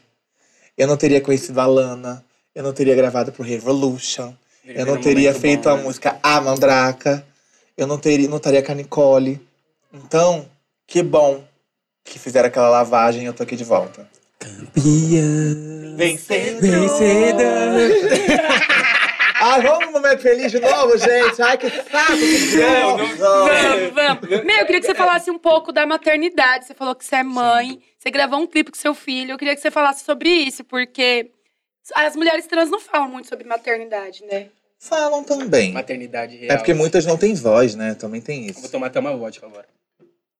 Eu 0.77 0.87
não 0.87 0.95
teria 0.95 1.19
conhecido 1.19 1.59
a 1.59 1.65
Lana. 1.65 2.23
Eu 2.53 2.63
não 2.63 2.73
teria 2.73 2.95
gravado 2.95 3.31
pro 3.31 3.43
Revolution. 3.43 4.33
Eu 4.63 4.85
não 4.85 5.01
teria 5.01 5.33
feito 5.33 5.67
a 5.67 5.75
música 5.75 6.19
A 6.21 6.39
Mandraca. 6.39 7.25
Eu 7.75 7.87
não 7.87 7.97
teria, 7.97 8.29
não 8.29 8.37
estaria 8.37 8.61
com 8.61 8.71
a 8.71 8.75
Nicole. 8.75 9.41
Então, 9.91 10.47
que 10.85 11.01
bom 11.01 11.43
que 12.03 12.19
fizeram 12.19 12.47
aquela 12.47 12.69
lavagem 12.69 13.23
e 13.23 13.25
eu 13.25 13.33
tô 13.33 13.43
aqui 13.43 13.55
de 13.55 13.63
volta. 13.63 14.07
Campeã. 14.39 15.95
Vencendo! 15.95 16.61
Vencedor. 16.61 17.89
Ai, 19.41 19.61
vamos 19.61 19.85
no 19.85 19.91
momento 19.93 20.21
feliz 20.21 20.51
de 20.51 20.59
novo, 20.59 20.97
gente. 20.97 21.41
Ai, 21.41 21.57
que 21.57 21.69
saco, 21.69 22.13
que 22.17 22.57
Não. 22.57 22.97
Vamos, 22.97 23.17
vamos. 23.93 24.45
Meu, 24.45 24.57
eu 24.57 24.65
queria 24.65 24.81
que 24.81 24.85
você 24.85 24.95
falasse 24.95 25.31
um 25.31 25.37
pouco 25.37 25.71
da 25.71 25.85
maternidade. 25.85 26.65
Você 26.65 26.73
falou 26.73 26.93
que 26.95 27.05
você 27.05 27.17
é 27.17 27.23
mãe, 27.23 27.79
você 27.97 28.09
gravou 28.11 28.39
um 28.39 28.47
clipe 28.47 28.71
com 28.71 28.77
seu 28.77 28.93
filho. 28.93 29.31
Eu 29.31 29.37
queria 29.37 29.55
que 29.55 29.61
você 29.61 29.71
falasse 29.71 30.03
sobre 30.03 30.29
isso, 30.29 30.63
porque 30.63 31.31
as 31.95 32.15
mulheres 32.15 32.47
trans 32.47 32.69
não 32.69 32.79
falam 32.79 33.09
muito 33.09 33.27
sobre 33.29 33.47
maternidade, 33.47 34.25
né? 34.25 34.47
Falam 34.77 35.23
também. 35.23 35.73
Maternidade 35.73 36.35
real. 36.37 36.53
É 36.53 36.57
porque 36.57 36.73
muitas 36.73 37.05
não 37.05 37.17
têm 37.17 37.33
voz, 37.33 37.75
né? 37.75 37.95
Também 37.95 38.21
tem 38.21 38.47
Eu 38.47 38.53
Vou 38.53 38.63
isso. 38.63 38.71
tomar 38.71 38.87
até 38.87 38.99
uma 38.99 39.15
vodka 39.15 39.45
agora. 39.45 39.67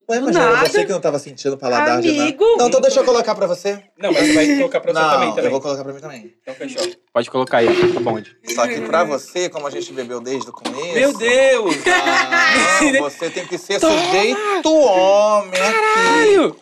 Ué, 0.09 0.19
mas 0.21 0.35
era 0.35 0.51
nada. 0.53 0.67
você 0.67 0.85
que 0.85 0.91
não 0.91 0.99
tava 0.99 1.19
sentindo 1.19 1.53
o 1.53 1.57
paladar 1.57 2.01
de 2.01 2.09
Amigo. 2.09 2.43
nada. 2.43 2.57
Não, 2.57 2.67
então 2.67 2.81
deixa 2.81 2.99
eu 2.99 3.05
colocar 3.05 3.35
pra 3.35 3.45
você. 3.45 3.83
Não, 3.97 4.11
mas 4.11 4.25
você 4.27 4.33
vai 4.33 4.55
colocar 4.57 4.79
pra 4.81 4.91
você 4.91 4.99
Não, 4.99 5.09
também, 5.11 5.29
também. 5.29 5.45
eu 5.45 5.51
vou 5.51 5.61
colocar 5.61 5.83
pra 5.83 5.93
mim 5.93 5.99
também. 6.01 6.35
Então 6.41 6.55
fechou. 6.55 6.87
Pode 7.13 7.29
colocar 7.29 7.57
aí, 7.59 7.93
tá 7.93 7.99
bom. 7.99 8.19
Só 8.47 8.67
que 8.67 8.81
pra 8.81 9.03
você, 9.03 9.49
como 9.49 9.67
a 9.67 9.69
gente 9.69 9.93
bebeu 9.93 10.19
desde 10.19 10.49
o 10.49 10.53
começo... 10.53 10.93
Meu 10.95 11.13
Deus! 11.15 11.75
Ah, 11.85 12.91
não, 12.91 13.01
você 13.09 13.29
tem 13.29 13.45
que 13.45 13.57
ser 13.57 13.79
sujeito 13.79 14.73
homem 14.73 15.61
aqui. 15.61 15.73
Caralho! 15.73 16.55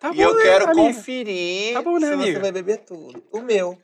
Tá 0.00 0.08
bom, 0.10 0.14
E 0.14 0.20
eu 0.22 0.34
né, 0.34 0.42
quero 0.42 0.64
amiga? 0.64 0.80
conferir 0.80 1.74
Tá 1.74 1.82
bom, 1.82 1.98
né, 1.98 2.06
se 2.08 2.12
amiga? 2.14 2.32
você 2.32 2.38
vai 2.40 2.52
beber 2.52 2.78
tudo. 2.78 3.22
O 3.32 3.40
meu. 3.40 3.78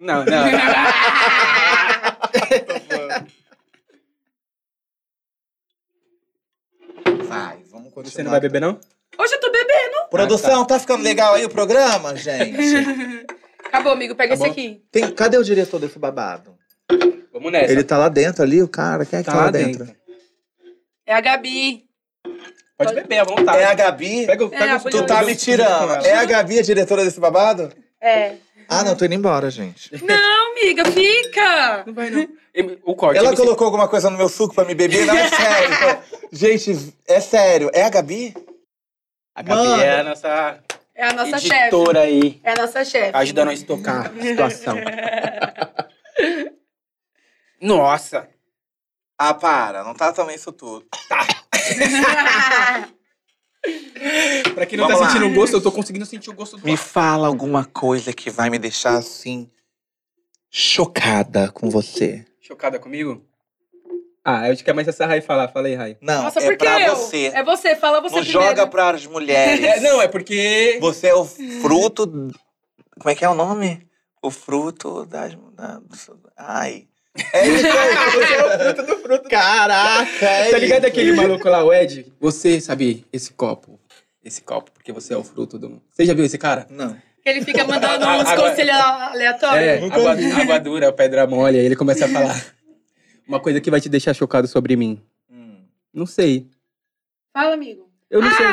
Não, 0.00 0.24
não. 0.24 0.26
Vai. 7.28 7.62
Você 8.04 8.22
não 8.22 8.30
vai 8.30 8.40
beber, 8.40 8.60
não? 8.60 8.78
Hoje 9.18 9.34
eu 9.34 9.40
tô 9.40 9.50
bebendo. 9.50 9.96
Produção, 10.10 10.64
tá 10.64 10.78
ficando 10.78 11.02
legal 11.02 11.34
aí 11.34 11.44
o 11.44 11.50
programa, 11.50 12.14
gente? 12.16 12.56
Acabou, 13.64 13.92
amigo. 13.92 14.14
Pega 14.14 14.36
Tá 14.36 14.44
esse 14.44 14.50
aqui. 14.52 14.82
Tem, 14.92 15.10
cadê 15.12 15.38
o 15.38 15.42
diretor 15.44 15.80
desse 15.80 15.98
babado? 15.98 16.54
Vamos 17.32 17.50
nessa. 17.52 17.72
Ele 17.72 17.82
tá 17.82 17.98
lá 17.98 18.08
dentro 18.08 18.42
ali, 18.42 18.62
o 18.62 18.68
cara? 18.68 19.04
Quem 19.04 19.18
é 19.18 19.22
que 19.22 19.30
tá, 19.30 19.34
lá 19.34 19.50
dentro? 19.50 19.88
É 21.06 21.14
a 21.14 21.20
Gabi. 21.20 21.84
Pode 22.78 22.94
beber 22.94 23.18
à 23.20 23.24
vontade. 23.24 23.58
É 23.58 23.64
a 23.64 23.74
Gabi? 23.74 24.26
Pega, 24.26 24.44
o- 24.44 24.50
pega 24.50 24.64
É, 24.72 24.76
o- 24.76 24.80
Tu 24.90 25.06
tá 25.06 25.22
me 25.22 25.34
tirando. 25.34 26.04
É 26.06 26.14
a 26.14 26.24
Gabi 26.24 26.58
a 26.58 26.62
diretora 26.62 27.04
desse 27.04 27.18
babado? 27.18 27.72
É. 28.00 28.34
Ah, 28.68 28.82
não, 28.84 28.96
tô 28.96 29.04
indo 29.04 29.14
embora, 29.14 29.50
gente. 29.50 29.90
Não, 30.04 30.50
amiga, 30.52 30.84
fica. 30.90 31.84
Não 31.86 31.94
vai, 31.94 32.10
não. 32.10 32.28
O 32.84 32.94
corte. 32.96 33.18
Ela 33.18 33.28
MC 33.28 33.42
colocou 33.42 33.64
alguma 33.66 33.86
coisa 33.88 34.10
no 34.10 34.16
meu 34.16 34.28
suco 34.28 34.54
pra 34.54 34.64
me 34.64 34.74
beber? 34.74 35.06
Não, 35.06 35.16
é 35.16 35.28
sério. 35.28 35.98
gente, 36.32 36.94
é 37.06 37.20
sério. 37.20 37.70
É 37.72 37.84
a 37.84 37.90
Gabi? 37.90 38.34
A 39.34 39.42
Gabi 39.42 39.68
Mano. 39.68 39.82
é 39.82 40.00
a 40.00 40.04
nossa 40.04 40.58
É 40.94 41.06
a 41.08 41.12
nossa 41.12 41.38
chefe. 41.38 41.54
editora 41.54 42.00
aí. 42.00 42.40
É 42.42 42.52
a 42.52 42.56
nossa 42.56 42.84
chefe. 42.84 43.10
Ajuda 43.14 43.44
nós 43.44 43.62
a 43.62 43.66
tocar 43.66 44.06
a 44.06 44.22
situação. 44.22 44.76
Nossa! 47.60 48.28
Ah, 49.18 49.34
para. 49.34 49.82
Não 49.84 49.94
tá 49.94 50.12
também 50.12 50.36
isso 50.36 50.52
tudo. 50.52 50.86
Pra 54.54 54.66
quem 54.66 54.78
não 54.78 54.86
Vamos 54.86 55.00
tá 55.00 55.06
lá. 55.06 55.12
sentindo 55.12 55.30
o 55.30 55.34
gosto, 55.34 55.54
eu 55.54 55.60
tô 55.62 55.72
conseguindo 55.72 56.06
sentir 56.06 56.30
o 56.30 56.34
gosto 56.34 56.56
do 56.56 56.64
Me 56.64 56.76
fala 56.76 57.26
alguma 57.26 57.64
coisa 57.64 58.12
que 58.12 58.30
vai 58.30 58.48
me 58.50 58.58
deixar 58.58 58.96
assim. 58.96 59.50
chocada 60.50 61.50
com 61.50 61.68
você. 61.70 62.24
Chocada 62.40 62.78
comigo? 62.78 63.24
Ah, 64.24 64.48
eu 64.48 64.52
acho 64.52 64.64
que 64.64 64.70
é 64.70 64.72
mais 64.72 64.88
essa 64.88 65.06
Rai 65.06 65.20
falar. 65.20 65.48
Fala 65.48 65.68
aí, 65.68 65.74
Rai. 65.74 65.96
Não, 66.00 66.24
Nossa, 66.24 66.40
é 66.40 66.44
por 66.44 66.56
que 66.56 66.64
pra 66.64 66.80
eu? 66.88 66.96
você. 66.96 67.26
É 67.26 67.44
você, 67.44 67.76
fala 67.76 68.00
você 68.00 68.16
Não 68.16 68.22
primeiro. 68.24 68.48
joga 68.48 68.66
para 68.66 68.90
as 68.90 69.06
mulheres. 69.06 69.64
É, 69.64 69.80
não, 69.80 70.02
é 70.02 70.08
porque. 70.08 70.78
Você 70.80 71.08
é 71.08 71.14
o 71.14 71.24
fruto. 71.24 72.06
Como 72.98 73.10
é 73.10 73.14
que 73.14 73.24
é 73.24 73.28
o 73.28 73.34
nome? 73.34 73.86
O 74.22 74.30
fruto 74.30 75.04
das. 75.06 75.36
Da, 75.54 75.80
ai. 76.36 76.88
É 77.32 77.46
isso 77.48 77.66
aí, 77.66 77.72
você 78.12 78.34
é 78.34 78.44
o 78.44 78.58
fruto 78.58 78.82
do 78.86 78.98
fruto. 79.02 79.28
Caraca, 79.28 80.26
é 80.26 80.50
Tá 80.50 80.58
ligado 80.58 80.78
isso. 80.80 80.86
aquele 80.88 81.12
maluco 81.12 81.48
lá, 81.48 81.64
o 81.64 81.72
Ed? 81.72 82.12
Você, 82.20 82.60
sabe, 82.60 83.04
esse 83.12 83.32
copo. 83.32 83.78
Esse 84.24 84.42
copo, 84.42 84.70
porque 84.72 84.92
você 84.92 85.14
é 85.14 85.16
o 85.16 85.22
fruto 85.24 85.58
do. 85.58 85.80
Você 85.90 86.04
já 86.04 86.12
viu 86.14 86.24
esse 86.24 86.36
cara? 86.38 86.66
Não. 86.70 86.96
Ele 87.24 87.42
fica 87.44 87.64
mandando 87.64 88.04
uns 88.06 88.26
Agora- 88.28 88.50
conselhos 88.50 88.76
aleatórios. 88.76 89.62
É, 89.68 89.84
água, 89.84 90.12
água 90.42 90.58
dura, 90.60 90.92
pedra 90.92 91.26
mole. 91.26 91.58
Aí 91.58 91.64
ele 91.64 91.76
começa 91.76 92.06
a 92.06 92.08
falar. 92.08 92.44
Uma 93.26 93.40
coisa 93.40 93.60
que 93.60 93.70
vai 93.70 93.80
te 93.80 93.88
deixar 93.88 94.14
chocado 94.14 94.46
sobre 94.46 94.76
mim. 94.76 95.02
Hum. 95.30 95.64
Não 95.92 96.06
sei. 96.06 96.46
Fala, 97.32 97.54
amigo. 97.54 97.90
Eu 98.08 98.20
não 98.20 98.30
sei. 98.32 98.46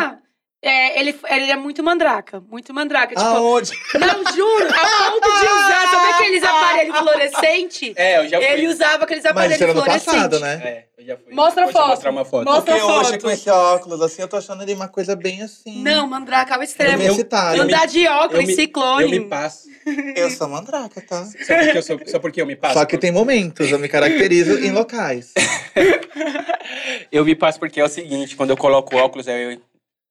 É, 0.63 0.99
ele, 0.99 1.19
ele 1.29 1.51
é 1.51 1.55
muito 1.57 1.83
mandraca. 1.83 2.41
Muito 2.49 2.73
mandraca. 2.73 3.09
Tipo, 3.13 3.21
Aonde? 3.27 3.71
não, 3.95 4.33
juro, 4.33 4.67
a 4.73 5.11
ponto 5.11 5.25
de 5.39 5.45
usar, 5.45 5.87
sabe 5.91 6.11
aqueles 6.13 6.43
aparelhos 6.43 6.97
fluorescentes? 6.97 7.93
É, 7.95 8.19
eu 8.19 8.29
já 8.29 8.37
fui. 8.39 8.47
Ele 8.47 8.67
usava 8.67 9.03
aqueles 9.03 9.23
Mas 9.23 9.31
aparelhos 9.31 9.55
isso 9.55 9.63
era 9.65 9.73
no 9.73 9.81
fluorescentes. 9.83 10.13
passado, 10.15 10.39
né? 10.39 10.53
É, 10.63 10.85
eu 10.97 11.05
já 11.05 11.17
fui. 11.17 11.33
Mostra 11.33 11.63
a 11.63 11.65
Vou 11.65 11.73
te 11.73 11.77
foto. 11.77 11.87
mostrar 11.89 12.11
uma 12.11 12.25
foto. 12.25 12.45
Mostra 12.45 12.61
Porque 12.75 12.79
a 12.79 12.85
hoje, 12.95 13.11
foto. 13.11 13.21
com 13.21 13.29
esse 13.29 13.49
óculos, 13.49 14.01
assim, 14.01 14.21
eu 14.21 14.27
tô 14.27 14.37
achando 14.37 14.63
ele 14.63 14.73
uma 14.73 14.87
coisa 14.87 15.15
bem 15.15 15.41
assim. 15.41 15.81
Não, 15.83 16.07
mandraca 16.07 16.63
extremo. 16.63 16.93
Universitário. 16.95 17.59
Eu 17.61 17.65
me- 17.67 17.73
Andar 17.73 17.85
de 17.87 18.07
óculos, 18.07 18.41
eu 18.41 18.47
me- 18.47 18.55
ciclone. 18.55 19.03
Eu 19.03 19.09
me 19.09 19.19
passo. 19.21 19.67
Eu 20.15 20.29
sou 20.29 20.47
mandraca, 20.47 21.01
tá? 21.01 21.25
Só 21.25 21.55
porque 21.55 21.77
eu, 21.77 21.83
sou, 21.83 21.99
só 22.05 22.19
porque 22.19 22.41
eu 22.41 22.45
me 22.45 22.55
passo. 22.55 22.75
Só 22.75 22.85
que 22.85 22.97
tem 22.97 23.11
momentos, 23.11 23.69
eu 23.69 23.77
me 23.77 23.89
caracterizo 23.89 24.57
em 24.59 24.71
locais. 24.71 25.33
Eu 27.11 27.25
me 27.25 27.35
passo 27.35 27.59
porque 27.59 27.79
é 27.79 27.83
o 27.83 27.89
seguinte, 27.89 28.35
quando 28.35 28.49
eu 28.51 28.57
coloco 28.57 28.95
óculos, 28.95 29.27
aí 29.27 29.53
eu 29.53 29.61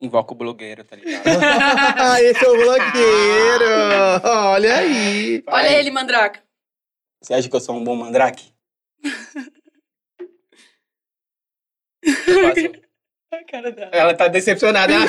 invoco 0.03 0.35
o 0.35 0.37
blogueiro, 0.37 0.85
tá 0.85 0.97
ligado? 0.97 1.23
Esse 2.23 2.45
é 2.45 2.49
o 2.49 2.57
blogueiro! 2.57 3.65
Olha 4.25 4.77
aí! 4.77 5.43
Olha 5.47 5.79
ele, 5.79 5.91
mandraca. 5.91 6.41
Você 7.23 7.33
acha 7.35 7.49
que 7.49 7.55
eu 7.57 7.61
sou 7.61 7.77
um 7.77 7.85
bom 7.85 7.95
mandrake? 7.97 8.53
Eu 12.03 12.49
faço- 12.49 12.83
A 13.33 13.45
cara 13.51 13.73
dela. 13.73 13.91
Ela 13.95 14.15
tá 14.15 14.29
decepcionada. 14.29 14.93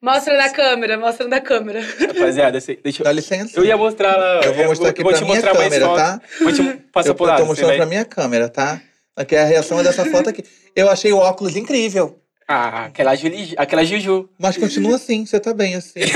Mostra 0.00 0.36
na 0.36 0.50
câmera, 0.50 0.98
mostra 0.98 1.28
na 1.28 1.40
câmera. 1.40 1.80
Rapaziada, 1.80 2.60
se- 2.60 2.76
deixa 2.82 3.02
eu. 3.02 3.04
Dá 3.04 3.12
licença. 3.12 3.58
Eu 3.58 3.64
ia 3.64 3.76
mostrar 3.76 4.16
lá. 4.16 4.40
Eu 4.44 4.52
vou 4.54 4.64
mostrar 4.66 4.88
aqui 4.90 5.02
vou 5.02 5.12
pra 5.12 5.18
te 5.20 5.24
minha 5.24 5.34
mostrar 5.36 5.54
mais 5.54 5.68
câmera, 5.72 5.86
fotos. 5.86 6.02
tá? 6.02 6.20
Vou 6.40 6.52
te 6.52 6.62
passar 6.90 7.08
eu 7.10 7.14
pro 7.14 7.24
lado. 7.26 7.36
tô 7.38 7.44
você 7.44 7.48
mostrando 7.62 7.76
pra 7.76 7.86
minha 7.86 8.04
câmera, 8.04 8.48
tá? 8.48 8.80
Aqui 9.16 9.36
a 9.36 9.44
reação 9.44 9.80
é 9.80 9.82
dessa 9.82 10.04
foto 10.06 10.30
aqui. 10.30 10.42
Eu 10.74 10.88
achei 10.88 11.12
o 11.12 11.18
óculos 11.18 11.56
incrível. 11.56 12.18
Ah, 12.48 12.86
aquela, 12.86 13.14
Juli, 13.14 13.54
aquela 13.56 13.84
Juju. 13.84 14.28
Mas 14.38 14.56
continua 14.56 14.96
assim, 14.96 15.24
você 15.24 15.38
tá 15.38 15.52
bem 15.54 15.74
assim. 15.74 16.00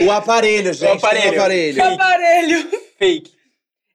O 0.00 0.10
aparelho, 0.10 0.72
gente. 0.72 1.04
aparelho. 1.04 1.36
O 1.38 1.40
aparelho. 1.42 1.74
Fake. 1.74 1.92
Aparelho. 1.94 2.70
Fake. 2.98 3.32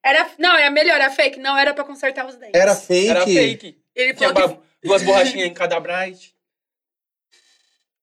Era, 0.04 0.30
não, 0.38 0.56
é 0.56 0.70
melhor, 0.70 0.96
era 0.96 1.10
fake. 1.10 1.40
Não 1.40 1.58
era 1.58 1.74
pra 1.74 1.84
consertar 1.84 2.26
os 2.26 2.36
dentes. 2.36 2.60
Era 2.60 2.76
fake. 2.76 3.10
Era 3.10 3.26
fake. 3.26 3.78
Ele 3.96 4.14
Tinha 4.14 4.34
falou 4.34 4.50
que 4.50 4.88
duas 4.88 5.04
borrachinhas 5.04 5.48
em 5.48 5.54
cada 5.54 5.80
bright. 5.80 6.34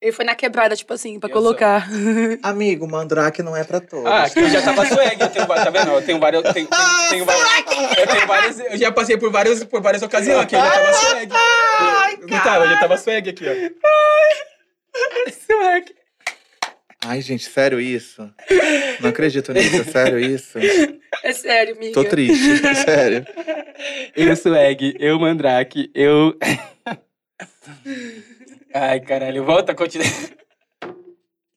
Ele 0.04 0.12
foi 0.12 0.24
na 0.26 0.34
quebrada, 0.34 0.76
tipo 0.76 0.92
assim, 0.92 1.18
pra 1.18 1.30
Eu 1.30 1.32
colocar. 1.32 1.88
Amigo, 2.44 2.86
mandrake 2.86 3.42
não 3.42 3.56
é 3.56 3.64
pra 3.64 3.80
todos. 3.80 4.04
Ah, 4.04 4.24
aqui 4.24 4.38
eu 4.38 4.50
já 4.50 4.60
tava 4.60 4.84
swag. 4.84 5.18
Eu 5.18 5.30
tenho, 5.30 5.46
tá 5.46 5.70
vendo? 5.70 5.92
Eu 5.92 6.02
tenho 6.02 6.20
vários. 6.20 6.44
Eu 6.44 6.52
tenho, 6.52 6.66
tenho, 6.66 7.08
tenho 7.08 7.24
vários, 7.24 7.98
eu 7.98 8.06
tenho 8.06 8.26
vários. 8.26 8.60
Eu 8.60 8.76
já 8.76 8.92
passei 8.92 9.16
por, 9.16 9.30
vários, 9.30 9.64
por 9.64 9.80
várias 9.80 10.02
ocasiões 10.02 10.40
aqui. 10.40 10.56
Eu 10.56 10.60
já 10.60 10.70
tava 10.70 10.92
swag. 10.92 11.32
Eu, 12.20 12.28
não 12.28 12.40
tava, 12.40 12.64
eu 12.64 12.70
já 12.70 12.80
tava 12.80 12.98
swag 12.98 13.30
aqui, 13.30 13.44
ó. 13.48 13.52
Swag. 15.32 15.94
Ai, 17.06 17.22
gente, 17.22 17.48
sério 17.48 17.80
isso? 17.80 18.30
Não 19.00 19.08
acredito 19.08 19.54
nisso, 19.54 19.90
sério 19.90 20.18
isso? 20.18 20.58
É 21.22 21.32
sério, 21.32 21.76
amiga. 21.76 21.94
Tô 21.94 22.04
triste, 22.04 22.58
sério. 22.84 23.26
Eu 24.14 24.36
swag, 24.36 24.96
eu 25.00 25.18
mandrake, 25.18 25.90
eu. 25.94 26.36
Ai, 28.74 29.00
caralho, 29.00 29.44
volta, 29.44 29.74
continua. 29.74 30.06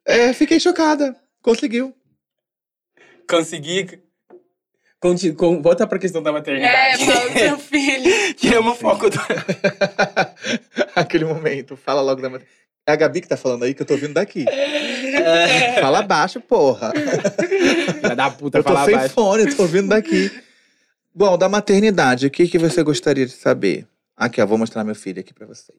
É, 0.06 0.32
fiquei 0.34 0.60
chocada. 0.60 1.16
Conseguiu. 1.42 1.94
Consegui. 3.30 4.02
Conti, 5.00 5.32
com, 5.34 5.62
volta 5.62 5.86
pra 5.86 6.00
questão 6.00 6.24
da 6.24 6.30
É, 6.30 6.34
maternidade. 6.34 7.06
falando 7.06 7.34
do 7.34 7.40
seu 7.40 7.58
filho. 7.60 8.34
Tiramos 8.36 8.74
o 8.74 8.76
foco 8.76 9.10
do. 9.10 9.18
Aquele 10.96 11.26
momento, 11.26 11.76
fala 11.76 12.02
logo 12.02 12.22
da 12.22 12.30
matéria. 12.30 12.52
É 12.88 12.94
a 12.94 12.96
Gabi 12.96 13.20
que 13.22 13.28
tá 13.28 13.36
falando 13.36 13.64
aí 13.64 13.74
que 13.74 13.82
eu 13.82 13.86
tô 13.86 13.96
ouvindo 13.96 14.14
daqui. 14.14 14.46
Fala 15.82 16.02
baixo, 16.04 16.40
porra. 16.40 16.94
Filha 18.00 18.16
da 18.16 18.30
puta, 18.32 18.60
Eu 18.60 18.64
tô 18.64 18.86
sem 18.86 18.96
baixo. 18.96 19.14
fone, 19.14 19.54
tô 19.54 19.64
ouvindo 19.64 19.90
daqui. 19.90 20.32
Bom, 21.14 21.38
da 21.38 21.50
maternidade, 21.50 22.28
o 22.28 22.32
que, 22.32 22.48
que 22.48 22.58
você 22.58 22.82
gostaria 22.84 23.26
de 23.26 23.34
saber? 23.34 23.86
Aqui, 24.16 24.42
ó, 24.42 24.46
vou 24.46 24.58
mostrar 24.58 24.86
meu 24.86 24.96
filho 24.96 25.20
aqui 25.20 25.34
pra 25.34 25.46
vocês. 25.46 25.78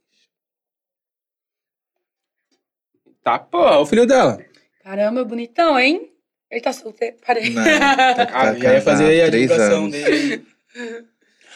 Tá, 3.28 3.38
porra, 3.38 3.78
o 3.80 3.84
filho 3.84 4.06
dela. 4.06 4.38
Caramba, 4.82 5.22
bonitão, 5.22 5.78
hein? 5.78 6.10
Ele 6.50 6.62
tá 6.62 6.72
solteiro. 6.72 7.16
Parei. 7.26 7.50
Não, 7.50 7.62
tá, 7.62 8.22
Ah, 8.32 8.54
tá 8.54 8.54
já 8.58 8.72
ia 8.72 8.80
fazer 8.80 9.22
a 9.22 9.28
divulgação 9.28 9.78
anos. 9.84 9.92
dele. 9.92 10.46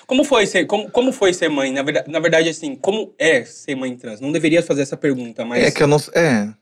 Como 0.07 0.23
foi 0.23 0.47
ser, 0.47 0.67
como, 0.67 0.91
como 0.91 1.13
foi 1.13 1.33
ser 1.33 1.49
mãe? 1.49 1.73
Na 1.73 1.83
verdade, 1.83 2.11
na 2.11 2.19
verdade, 2.21 2.49
assim, 2.51 2.77
como 2.77 3.15
é 3.19 3.43
ser 3.45 3.75
mãe 3.75 3.97
trans? 3.97 4.21
Não 4.21 4.31
deveria 4.31 4.63
fazer 4.63 4.83
essa 4.83 4.99
pergunta, 4.99 5.47
mas 5.47 5.65
É 5.65 5.71
que 5.71 5.83
eu 5.83 5.87
não. 5.87 5.97
É. 6.15 6.53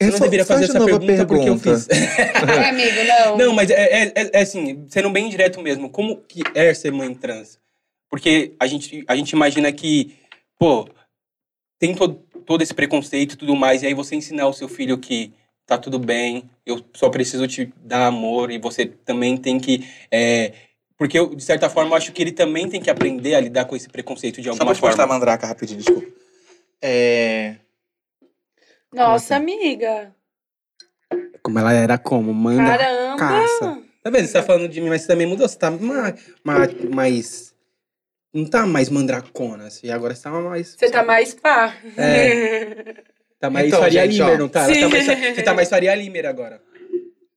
você 0.00 0.10
não 0.12 0.18
deveria 0.20 0.46
faz 0.46 0.60
fazer 0.60 0.64
essa 0.70 0.78
novo 0.78 0.96
a 0.96 0.98
pergunta, 0.98 1.26
porque 1.26 1.48
eu 1.50 1.58
fiz. 1.58 1.86
É, 1.92 2.68
amigo, 2.70 3.04
não. 3.04 3.36
Não, 3.36 3.52
mas 3.52 3.68
é, 3.70 3.74
é, 3.82 4.12
é- 4.14 4.30
é 4.32 4.40
assim, 4.40 4.86
sendo 4.88 5.10
bem 5.10 5.28
direto 5.28 5.60
mesmo, 5.60 5.90
como 5.90 6.16
que 6.22 6.40
é 6.54 6.72
ser 6.72 6.90
mãe 6.90 7.14
trans? 7.14 7.58
Porque 8.08 8.54
a 8.58 8.66
gente, 8.66 9.04
a 9.06 9.14
gente 9.14 9.32
imagina 9.32 9.70
que, 9.72 10.16
pô, 10.58 10.88
tem 11.78 11.94
todo, 11.94 12.24
todo 12.46 12.62
esse 12.62 12.74
preconceito 12.74 13.32
e 13.32 13.36
tudo 13.36 13.56
mais, 13.56 13.82
e 13.82 13.86
aí 13.86 13.94
você 13.94 14.14
ensinar 14.14 14.46
o 14.48 14.52
seu 14.52 14.68
filho 14.68 14.98
que 14.98 15.32
tá 15.66 15.78
tudo 15.78 15.98
bem, 15.98 16.50
eu 16.66 16.84
só 16.94 17.08
preciso 17.08 17.46
te 17.46 17.72
dar 17.76 18.06
amor, 18.06 18.50
e 18.50 18.58
você 18.58 18.86
também 18.86 19.36
tem 19.36 19.58
que. 19.58 19.86
é, 20.10 20.52
porque, 20.96 21.18
eu, 21.18 21.34
de 21.34 21.42
certa 21.42 21.68
forma, 21.68 21.90
eu 21.90 21.96
acho 21.96 22.12
que 22.12 22.22
ele 22.22 22.30
também 22.30 22.68
tem 22.68 22.80
que 22.80 22.88
aprender 22.90 23.34
a 23.34 23.40
lidar 23.40 23.64
com 23.64 23.74
esse 23.74 23.88
preconceito 23.88 24.36
de 24.36 24.44
Só 24.44 24.50
alguma 24.50 24.66
pra 24.66 24.74
te 24.74 24.82
mostrar 24.82 25.04
a 25.04 25.06
forma. 25.06 25.14
mandraca 25.14 25.46
rapidinho, 25.48 25.78
desculpa. 25.80 26.06
É. 26.80 27.56
Nossa, 28.92 29.34
amiga. 29.34 30.14
Como 31.42 31.58
ela 31.58 31.72
era 31.72 31.98
como? 31.98 32.32
Manda. 32.32 32.62
Caramba. 32.78 33.16
caça. 33.16 33.82
Tá 34.02 34.10
vendo? 34.10 34.26
Você 34.26 34.32
tá 34.32 34.42
falando 34.42 34.68
de 34.68 34.80
mim, 34.80 34.90
mas 34.90 35.02
você 35.02 35.08
também 35.08 35.26
mudou. 35.26 35.48
Você 35.48 35.58
tá 35.58 35.70
mais. 35.70 36.20
mais 36.92 37.51
não 38.32 38.44
tá 38.46 38.66
mais 38.66 38.88
mandracona, 38.88 39.66
assim. 39.66 39.90
Agora 39.90 40.14
você 40.14 40.22
tá 40.22 40.30
mais. 40.30 40.76
Você 40.78 40.90
tá 40.90 41.02
mais 41.02 41.34
pá. 41.34 41.74
É. 41.96 42.94
Tá 43.38 43.50
mais 43.50 43.66
Então, 43.66 43.80
Faria 43.80 44.04
gente, 44.04 44.12
Limer, 44.18 44.34
ó. 44.34 44.38
não 44.38 44.48
tá? 44.48 44.64
Ela 44.64 44.80
tá 44.80 44.88
mais- 44.88 45.06
você 45.36 45.42
tá 45.42 45.54
mais 45.54 45.68
Faria 45.68 45.94
Limer 45.94 46.26
agora. 46.26 46.60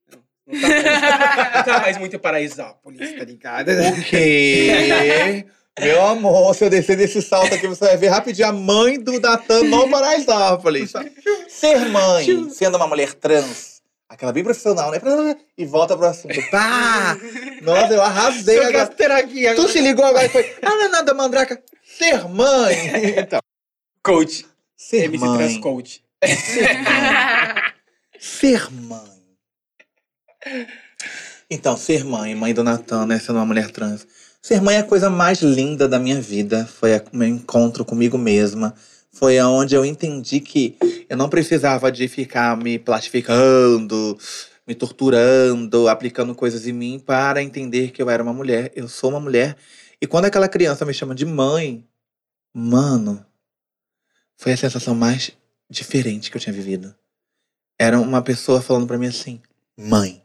Não, 0.08 0.22
não 0.46 0.60
tá 0.60 1.18
mais, 1.18 1.54
não 1.56 1.64
tá 1.64 1.80
mais 1.80 1.98
muito 1.98 2.18
Paraisópolis, 2.18 3.12
tá 3.18 3.24
ligado? 3.24 3.70
O 3.72 4.02
quê? 4.04 5.44
Meu 5.78 6.06
amor, 6.06 6.54
se 6.54 6.64
eu 6.64 6.70
descer 6.70 6.96
desse 6.96 7.20
salto 7.20 7.54
aqui, 7.54 7.66
você 7.66 7.84
vai 7.84 7.96
ver 7.98 8.06
rapidinho 8.08 8.48
a 8.48 8.52
mãe 8.52 8.98
do 8.98 9.20
Natan 9.20 9.64
no 9.64 9.88
Paraisópolis. 9.90 10.92
Ser 11.48 11.80
mãe, 11.90 12.48
sendo 12.50 12.76
uma 12.76 12.86
mulher 12.86 13.12
trans, 13.14 13.75
aquela 14.08 14.32
bem 14.32 14.44
profissional, 14.44 14.90
né? 14.90 15.00
E 15.56 15.64
volta 15.64 15.96
pro 15.96 16.06
assunto. 16.06 16.40
Pá! 16.50 17.16
Nossa, 17.62 17.94
eu 17.94 18.02
arrasei 18.02 18.58
agora. 18.64 19.18
aqui 19.18 19.54
Tu 19.54 19.68
se 19.68 19.80
ligou 19.80 20.04
agora 20.04 20.26
e 20.26 20.28
foi. 20.28 20.54
Ah, 20.62 20.70
não 20.70 20.84
é 20.84 20.88
nada, 20.88 21.14
mandraca. 21.14 21.62
Ser 21.84 22.28
mãe. 22.28 22.76
Então, 23.18 23.40
Coach. 24.02 24.46
ser 24.76 25.04
MC 25.04 25.18
Trans 25.18 25.52
mãe. 25.52 25.60
Coach. 25.60 26.02
Ser 28.18 28.70
mãe. 28.72 29.16
Então, 31.50 31.76
ser 31.76 32.04
mãe, 32.04 32.34
mãe 32.34 32.52
do 32.52 32.64
Natan, 32.64 33.06
né? 33.06 33.18
Sendo 33.18 33.36
uma 33.36 33.46
mulher 33.46 33.70
trans. 33.70 34.06
Ser 34.42 34.60
mãe 34.60 34.76
é 34.76 34.80
a 34.80 34.84
coisa 34.84 35.10
mais 35.10 35.40
linda 35.42 35.88
da 35.88 35.98
minha 35.98 36.20
vida. 36.20 36.66
Foi 36.66 36.96
o 36.96 37.02
meu 37.12 37.28
encontro 37.28 37.84
comigo 37.84 38.16
mesma. 38.16 38.74
Foi 39.16 39.38
aonde 39.38 39.74
eu 39.74 39.82
entendi 39.82 40.40
que 40.40 40.76
eu 41.08 41.16
não 41.16 41.30
precisava 41.30 41.90
de 41.90 42.06
ficar 42.06 42.54
me 42.54 42.78
plastificando, 42.78 44.18
me 44.66 44.74
torturando, 44.74 45.88
aplicando 45.88 46.34
coisas 46.34 46.66
em 46.66 46.72
mim 46.72 46.98
para 46.98 47.42
entender 47.42 47.92
que 47.92 48.02
eu 48.02 48.10
era 48.10 48.22
uma 48.22 48.34
mulher. 48.34 48.70
Eu 48.76 48.86
sou 48.88 49.08
uma 49.08 49.18
mulher. 49.18 49.56
E 50.02 50.06
quando 50.06 50.26
aquela 50.26 50.50
criança 50.50 50.84
me 50.84 50.92
chama 50.92 51.14
de 51.14 51.24
mãe, 51.24 51.82
mano, 52.52 53.24
foi 54.36 54.52
a 54.52 54.56
sensação 54.58 54.94
mais 54.94 55.32
diferente 55.70 56.30
que 56.30 56.36
eu 56.36 56.40
tinha 56.40 56.52
vivido. 56.52 56.94
Era 57.78 57.98
uma 57.98 58.20
pessoa 58.20 58.60
falando 58.60 58.86
pra 58.86 58.98
mim 58.98 59.06
assim, 59.06 59.40
mãe. 59.74 60.22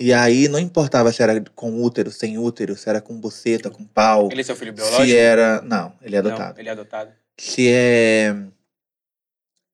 E 0.00 0.12
aí 0.12 0.48
não 0.48 0.58
importava 0.58 1.12
se 1.12 1.22
era 1.22 1.40
com 1.54 1.80
útero, 1.84 2.10
sem 2.10 2.36
útero, 2.36 2.76
se 2.76 2.88
era 2.88 3.00
com 3.00 3.16
buceta, 3.20 3.70
com 3.70 3.84
pau, 3.84 4.28
Ele 4.32 4.40
é 4.40 4.44
seu 4.44 4.56
filho 4.56 4.72
biológico? 4.72 5.04
se 5.04 5.16
era. 5.16 5.62
Não, 5.62 5.92
ele 6.02 6.16
é 6.16 6.22
Não, 6.22 6.30
adotado. 6.30 6.60
ele 6.60 6.68
é 6.68 6.72
adotado. 6.72 7.12
Se 7.38 7.68
é 7.68 8.34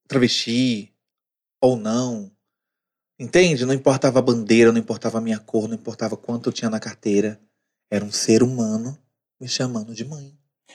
travesti 0.07 0.93
ou 1.61 1.77
não. 1.77 2.31
Entende? 3.19 3.65
Não 3.65 3.75
importava 3.75 4.19
a 4.19 4.23
bandeira, 4.23 4.71
não 4.71 4.79
importava 4.79 5.19
a 5.19 5.21
minha 5.21 5.39
cor, 5.39 5.69
não 5.69 5.75
importava 5.75 6.17
quanto 6.17 6.49
eu 6.49 6.53
tinha 6.53 6.71
na 6.71 6.81
carteira. 6.81 7.41
Era 7.91 8.05
um 8.05 8.13
ser 8.13 8.43
humano 8.43 8.99
me 9.41 9.49
chamando 9.49 9.95
de 9.95 10.05
mãe. 10.05 10.35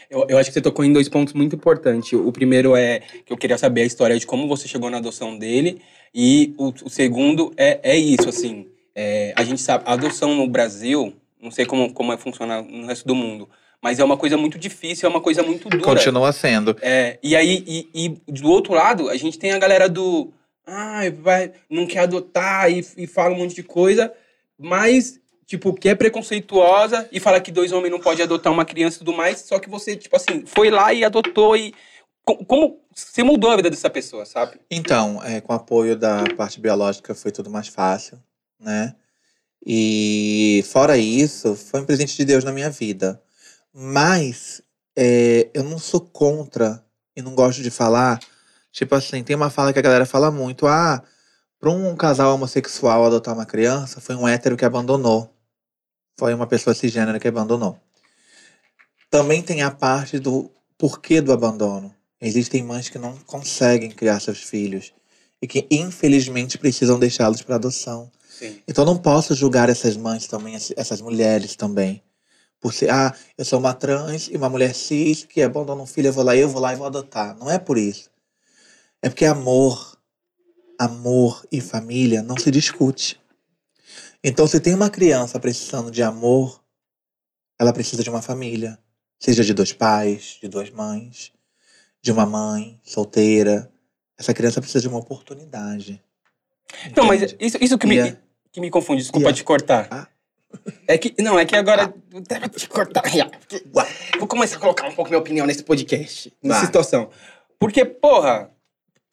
Eu, 0.10 0.26
eu 0.30 0.38
acho 0.38 0.50
que 0.50 0.54
você 0.54 0.62
tocou 0.62 0.84
em 0.84 0.94
dois 0.94 1.10
pontos 1.10 1.34
muito 1.34 1.56
importantes. 1.56 2.14
O 2.14 2.32
primeiro 2.32 2.76
é 2.76 3.00
que 3.26 3.32
eu 3.32 3.38
queria 3.38 3.58
saber 3.58 3.82
a 3.82 3.86
história 3.86 4.18
de 4.18 4.26
como 4.26 4.48
você 4.48 4.68
chegou 4.68 4.90
na 4.90 4.98
adoção 4.98 5.38
dele. 5.38 5.82
E 6.14 6.56
o, 6.58 6.70
o 6.86 6.90
segundo 6.90 7.54
é, 7.58 7.80
é 7.84 7.98
isso, 7.98 8.28
assim. 8.30 8.68
é, 8.96 9.34
a 9.36 9.44
gente 9.44 9.62
sabe, 9.62 9.84
a 9.86 9.94
adoção 9.94 10.36
no 10.36 10.48
Brasil, 10.48 11.14
não 11.42 11.52
sei 11.52 11.66
como, 11.66 11.94
como 11.94 12.12
é 12.12 12.18
funcionar 12.18 12.64
no 12.64 12.88
resto 12.88 13.08
do 13.08 13.16
mundo, 13.16 13.50
mas 13.82 14.00
é 14.00 14.04
uma 14.04 14.18
coisa 14.18 14.36
muito 14.38 14.58
difícil, 14.58 15.08
é 15.08 15.10
uma 15.10 15.22
coisa 15.22 15.42
muito 15.44 15.70
dura. 15.70 15.84
Continua 15.84 16.32
sendo. 16.32 16.76
É, 16.82 17.18
e 17.24 17.36
aí, 17.36 17.64
e, 17.68 17.90
e 18.28 18.32
do 18.32 18.50
outro 18.50 18.74
lado, 18.74 19.10
a 19.10 19.16
gente 19.18 19.38
tem 19.40 19.52
a 19.52 19.60
galera 19.60 19.88
do. 19.88 20.32
Ai, 20.66 21.10
vai, 21.12 21.52
não 21.70 21.88
quer 21.88 22.00
adotar 22.00 22.72
e, 22.72 22.86
e 22.98 23.08
fala 23.08 23.34
um 23.34 23.38
monte 23.40 23.56
de 23.56 23.64
coisa, 23.64 24.14
mas, 24.58 25.20
tipo, 25.48 25.74
que 25.74 25.90
é 25.90 25.96
preconceituosa 25.96 27.08
e 27.12 27.20
fala 27.20 27.40
que 27.42 27.52
dois 27.52 27.72
homens 27.72 27.90
não 27.92 28.00
podem 28.00 28.24
adotar 28.24 28.54
uma 28.54 28.66
criança 28.66 28.98
e 28.98 29.00
tudo 29.00 29.14
mais, 29.14 29.40
só 29.42 29.58
que 29.60 29.70
você, 29.70 29.96
tipo 29.96 30.16
assim, 30.16 30.46
foi 30.46 30.70
lá 30.70 30.94
e 30.94 31.04
adotou 31.04 31.56
e. 31.58 31.74
co- 32.24 32.44
Como 32.46 32.80
você 32.94 33.24
mudou 33.24 33.50
a 33.50 33.56
vida 33.56 33.70
dessa 33.70 33.90
pessoa, 33.90 34.26
sabe? 34.26 34.60
Então, 34.70 35.24
é, 35.24 35.40
com 35.42 35.54
o 35.54 35.56
apoio 35.56 35.96
da 35.96 36.26
parte 36.38 36.60
biológica 36.60 37.16
foi 37.16 37.32
tudo 37.32 37.50
mais 37.50 37.68
fácil, 37.70 38.20
né? 38.60 38.94
E 39.66 40.64
fora 40.68 40.98
isso, 40.98 41.56
foi 41.56 41.82
um 41.82 41.86
presente 41.86 42.16
de 42.16 42.26
Deus 42.26 42.44
na 42.44 42.52
minha 42.52 42.70
vida. 42.70 43.22
Mas 43.74 44.62
é, 44.96 45.50
eu 45.54 45.64
não 45.64 45.78
sou 45.80 46.02
contra 46.02 46.84
e 47.16 47.22
não 47.22 47.36
gosto 47.36 47.62
de 47.62 47.70
falar. 47.70 48.20
Tipo 48.72 48.96
assim, 48.96 49.24
tem 49.24 49.36
uma 49.36 49.50
fala 49.50 49.74
que 49.74 49.80
a 49.80 49.84
galera 49.84 50.06
fala 50.06 50.32
muito: 50.32 50.68
ah, 50.68 51.04
para 51.60 51.70
um 51.70 51.96
casal 51.96 52.34
homossexual 52.34 53.06
adotar 53.06 53.34
uma 53.34 53.46
criança, 53.46 54.02
foi 54.02 54.16
um 54.16 54.28
hétero 54.28 54.58
que 54.58 54.66
abandonou. 54.66 55.34
Foi 56.18 56.34
uma 56.34 56.48
pessoa 56.48 56.74
cisgênera 56.74 57.20
que 57.20 57.28
abandonou. 57.28 57.80
Também 59.10 59.42
tem 59.42 59.62
a 59.62 59.72
parte 59.72 60.20
do 60.20 60.52
porquê 60.78 61.22
do 61.22 61.32
abandono. 61.34 61.94
Existem 62.22 62.62
mães 62.64 62.90
que 62.90 63.00
não 63.00 63.18
conseguem 63.20 63.90
criar 63.90 64.20
seus 64.20 64.40
filhos 64.44 64.94
e 65.42 65.48
que, 65.48 65.66
infelizmente, 65.72 66.58
precisam 66.58 67.00
deixá-los 67.00 67.42
para 67.42 67.56
adoção. 67.56 68.12
Sim. 68.30 68.62
Então, 68.68 68.84
não 68.86 68.98
posso 68.98 69.34
julgar 69.34 69.70
essas 69.70 69.96
mães 69.96 70.28
também, 70.28 70.56
ess- 70.56 70.74
essas 70.76 71.00
mulheres 71.02 71.56
também. 71.56 72.04
Por 72.60 72.74
ser, 72.74 72.90
ah, 72.90 73.16
eu 73.38 73.46
sou 73.46 73.60
uma 73.60 73.74
trans 73.74 74.28
e 74.28 74.36
uma 74.36 74.50
mulher 74.50 74.76
cis 74.76 75.24
que 75.24 75.42
abandona 75.42 75.82
um 75.82 75.86
filho, 75.86 76.08
eu 76.08 76.14
vou 76.14 76.24
lá, 76.24 76.36
eu 76.36 76.50
vou 76.50 76.62
lá 76.62 76.74
e 76.74 76.76
vou 76.76 76.86
adotar. 76.86 77.38
Não 77.38 77.50
é 77.50 77.58
por 77.58 77.78
isso. 77.78 78.10
É 79.02 79.08
porque 79.08 79.26
amor, 79.26 79.98
amor 80.78 81.46
e 81.52 81.62
família 81.62 82.22
não 82.22 82.38
se 82.38 82.52
discute. 82.52 83.20
Então, 84.22 84.46
se 84.46 84.60
tem 84.60 84.74
uma 84.74 84.90
criança 84.90 85.40
precisando 85.40 85.90
de 85.90 86.04
amor, 86.04 86.62
ela 87.58 87.72
precisa 87.72 88.04
de 88.04 88.10
uma 88.10 88.22
família. 88.22 88.78
Seja 89.18 89.44
de 89.44 89.54
dois 89.54 89.72
pais, 89.72 90.38
de 90.42 90.48
duas 90.50 90.70
mães, 90.70 91.32
de 92.02 92.12
uma 92.12 92.26
mãe 92.26 92.80
solteira. 92.84 93.72
Essa 94.18 94.34
criança 94.34 94.60
precisa 94.60 94.82
de 94.82 94.88
uma 94.90 95.00
oportunidade. 95.00 96.02
Não, 96.96 97.06
mas 97.06 97.22
Entende? 97.22 97.38
isso, 97.46 97.58
isso 97.62 97.78
que, 97.78 97.88
me, 97.88 97.96
Yeah. 97.96 98.22
que 98.52 98.60
me 98.62 98.70
confunde, 98.70 99.02
desculpa 99.02 99.28
Yeah. 99.28 99.38
te 99.38 99.44
cortar. 99.46 99.88
Ah. 99.90 100.08
É 100.88 100.98
que, 100.98 101.14
não, 101.22 101.38
é 101.38 101.46
que 101.46 101.56
agora. 101.56 101.94
Deve 102.28 102.50
te 102.50 102.68
cortar. 102.68 103.04
Vou 104.18 104.28
começar 104.28 104.58
a 104.58 104.60
colocar 104.60 104.88
um 104.88 104.94
pouco 104.96 105.10
minha 105.10 105.20
opinião 105.20 105.46
nesse 105.46 105.64
podcast, 105.64 106.34
nessa 106.44 106.58
Vai. 106.60 106.66
situação. 106.66 107.10
Porque, 107.60 107.86
porra, 107.86 108.50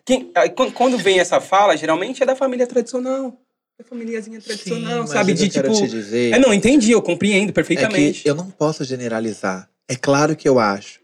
quem- 0.05 0.33
quando 0.75 0.97
vem 0.99 1.19
essa 1.19 1.41
fala, 1.41 1.77
geralmente 1.77 2.23
é 2.23 2.27
da 2.27 2.35
família 2.37 2.67
tradicional. 2.67 3.39
Da 3.79 3.85
famíliazinha 3.85 4.41
tradicional, 4.41 5.01
mas 5.01 5.11
sabe? 5.11 5.35
De 5.35 5.49
tipo. 5.51 5.71
dizer 5.87 6.33
É, 6.33 6.39
não, 6.39 6.55
entendi, 6.55 6.93
eu 6.93 7.03
compreendo 7.03 7.51
é 7.51 7.53
perfeitamente. 7.53 8.23
que 8.23 8.31
eu 8.31 8.35
não 8.35 8.51
posso 8.51 8.83
generalizar. 8.85 9.69
É 9.87 9.95
claro 9.95 10.35
que 10.35 10.49
eu 10.49 10.59
acho 10.59 11.01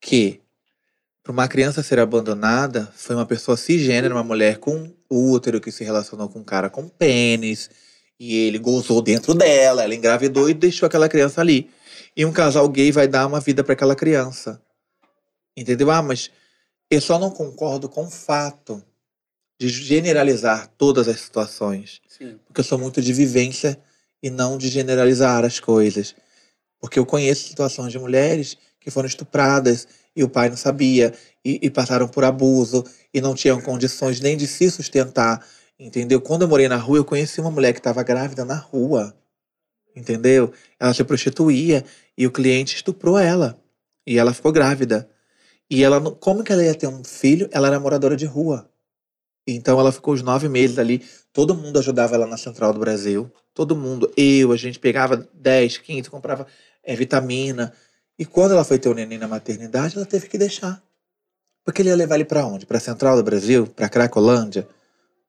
que 0.00 0.40
para 1.22 1.32
uma 1.32 1.46
criança 1.46 1.82
ser 1.82 1.98
abandonada 1.98 2.90
foi 2.96 3.14
uma 3.14 3.26
pessoa 3.26 3.54
cisgênera, 3.56 4.14
uma 4.14 4.24
mulher 4.24 4.56
com 4.56 4.90
útero 5.10 5.60
que 5.60 5.70
se 5.70 5.84
relacionou 5.84 6.28
com 6.30 6.38
um 6.38 6.44
cara 6.44 6.70
com 6.70 6.88
pênis 6.88 7.68
e 8.20 8.36
ele 8.36 8.58
gozou 8.58 9.00
dentro 9.00 9.32
dela, 9.32 9.82
ela 9.82 9.94
engravidou 9.94 10.50
e 10.50 10.52
deixou 10.52 10.86
aquela 10.86 11.08
criança 11.08 11.40
ali. 11.40 11.70
E 12.14 12.26
um 12.26 12.32
casal 12.32 12.68
gay 12.68 12.92
vai 12.92 13.08
dar 13.08 13.26
uma 13.26 13.40
vida 13.40 13.64
para 13.64 13.72
aquela 13.72 13.96
criança. 13.96 14.60
Entendeu? 15.56 15.90
Ah, 15.90 16.02
mas 16.02 16.30
eu 16.90 17.00
só 17.00 17.18
não 17.18 17.30
concordo 17.30 17.88
com 17.88 18.04
o 18.04 18.10
fato 18.10 18.84
de 19.58 19.68
generalizar 19.68 20.68
todas 20.76 21.08
as 21.08 21.20
situações 21.20 22.00
Sim. 22.08 22.38
porque 22.46 22.60
eu 22.60 22.64
sou 22.64 22.78
muito 22.78 23.00
de 23.00 23.12
vivência 23.12 23.78
e 24.22 24.28
não 24.28 24.58
de 24.58 24.68
generalizar 24.68 25.44
as 25.44 25.58
coisas. 25.58 26.14
Porque 26.78 26.98
eu 26.98 27.06
conheço 27.06 27.48
situações 27.48 27.90
de 27.90 27.98
mulheres 27.98 28.56
que 28.78 28.90
foram 28.90 29.06
estupradas 29.06 29.88
e 30.14 30.22
o 30.22 30.28
pai 30.28 30.50
não 30.50 30.56
sabia 30.56 31.14
e, 31.42 31.58
e 31.62 31.70
passaram 31.70 32.06
por 32.06 32.24
abuso 32.24 32.84
e 33.12 33.20
não 33.20 33.34
tinham 33.34 33.60
condições 33.60 34.20
nem 34.20 34.36
de 34.36 34.46
se 34.46 34.70
sustentar, 34.70 35.46
entendeu? 35.80 36.20
Quando 36.20 36.42
eu 36.42 36.48
morei 36.48 36.68
na 36.68 36.76
rua, 36.76 36.98
eu 36.98 37.04
conheci 37.04 37.40
uma 37.40 37.50
mulher 37.50 37.72
que 37.72 37.80
estava 37.80 38.02
grávida 38.02 38.44
na 38.44 38.56
rua, 38.56 39.14
entendeu? 39.96 40.52
Ela 40.78 40.94
se 40.94 41.02
prostituía 41.02 41.84
e 42.16 42.26
o 42.26 42.30
cliente 42.30 42.76
estuprou 42.76 43.18
ela 43.18 43.60
e 44.06 44.18
ela 44.18 44.32
ficou 44.32 44.52
grávida. 44.52 45.10
E 45.68 45.82
ela, 45.82 46.00
como 46.16 46.44
que 46.44 46.52
ela 46.52 46.64
ia 46.64 46.74
ter 46.74 46.86
um 46.86 47.02
filho? 47.02 47.48
Ela 47.50 47.68
era 47.68 47.80
moradora 47.80 48.16
de 48.16 48.26
rua. 48.26 48.70
Então 49.46 49.80
ela 49.80 49.90
ficou 49.90 50.14
os 50.14 50.22
nove 50.22 50.48
meses 50.48 50.78
ali 50.78 51.02
Todo 51.32 51.54
mundo 51.54 51.78
ajudava 51.78 52.14
ela 52.16 52.26
na 52.26 52.36
Central 52.36 52.72
do 52.72 52.80
Brasil. 52.80 53.30
Todo 53.54 53.76
mundo. 53.76 54.12
Eu, 54.16 54.52
a 54.52 54.56
gente 54.56 54.78
pegava 54.78 55.28
10, 55.32 55.78
15, 55.78 56.10
comprava 56.10 56.46
eh, 56.82 56.96
vitamina. 56.96 57.72
E 58.18 58.24
quando 58.24 58.52
ela 58.52 58.64
foi 58.64 58.78
ter 58.78 58.88
o 58.88 58.94
neném 58.94 59.18
na 59.18 59.28
maternidade, 59.28 59.96
ela 59.96 60.06
teve 60.06 60.28
que 60.28 60.36
deixar. 60.36 60.82
Porque 61.64 61.82
ele 61.82 61.90
ia 61.90 61.96
levar 61.96 62.16
ele 62.16 62.24
pra 62.24 62.44
onde? 62.44 62.66
Pra 62.66 62.80
Central 62.80 63.16
do 63.16 63.22
Brasil? 63.22 63.66
Pra 63.66 63.88
Cracolândia? 63.88 64.68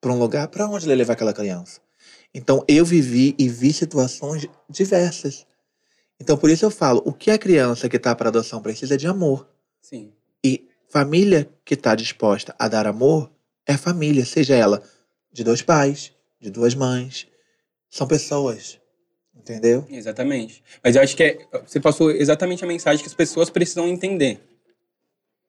Pra 0.02 0.12
um 0.12 0.18
lugar? 0.20 0.48
Pra 0.48 0.68
onde 0.68 0.86
ele 0.88 0.96
levar 0.96 1.14
aquela 1.14 1.34
criança? 1.34 1.80
Então 2.34 2.66
eu 2.68 2.84
vivi 2.84 3.36
e 3.38 3.48
vi 3.48 3.72
situações 3.72 4.48
diversas. 4.68 5.46
Então 6.20 6.36
por 6.38 6.50
isso 6.50 6.66
eu 6.66 6.72
falo, 6.72 7.02
o 7.06 7.14
que 7.14 7.30
a 7.30 7.38
criança 7.38 7.88
que 7.88 8.00
tá 8.00 8.16
para 8.16 8.30
adoção 8.30 8.62
precisa 8.62 8.96
é 8.96 8.98
de 8.98 9.08
amor. 9.08 9.48
Sim. 9.82 10.12
E 10.44 10.68
família 10.90 11.48
que 11.64 11.76
está 11.76 11.94
disposta 11.94 12.56
a 12.58 12.68
dar 12.68 12.88
amor 12.88 13.32
é 13.66 13.78
família, 13.78 14.26
seja 14.26 14.56
ela 14.56 14.82
de 15.32 15.44
dois 15.44 15.62
pais, 15.62 16.12
de 16.40 16.50
duas 16.50 16.74
mães. 16.74 17.28
São 17.90 18.08
pessoas. 18.08 18.80
Entendeu? 19.36 19.86
Exatamente. 19.90 20.64
Mas 20.84 20.96
eu 20.96 21.02
acho 21.02 21.16
que 21.16 21.24
é- 21.24 21.48
você 21.66 21.80
passou 21.80 22.12
exatamente 22.12 22.64
a 22.64 22.68
mensagem 22.68 23.02
que 23.02 23.08
as 23.10 23.14
pessoas 23.14 23.50
precisam 23.50 23.88
entender. 23.88 24.40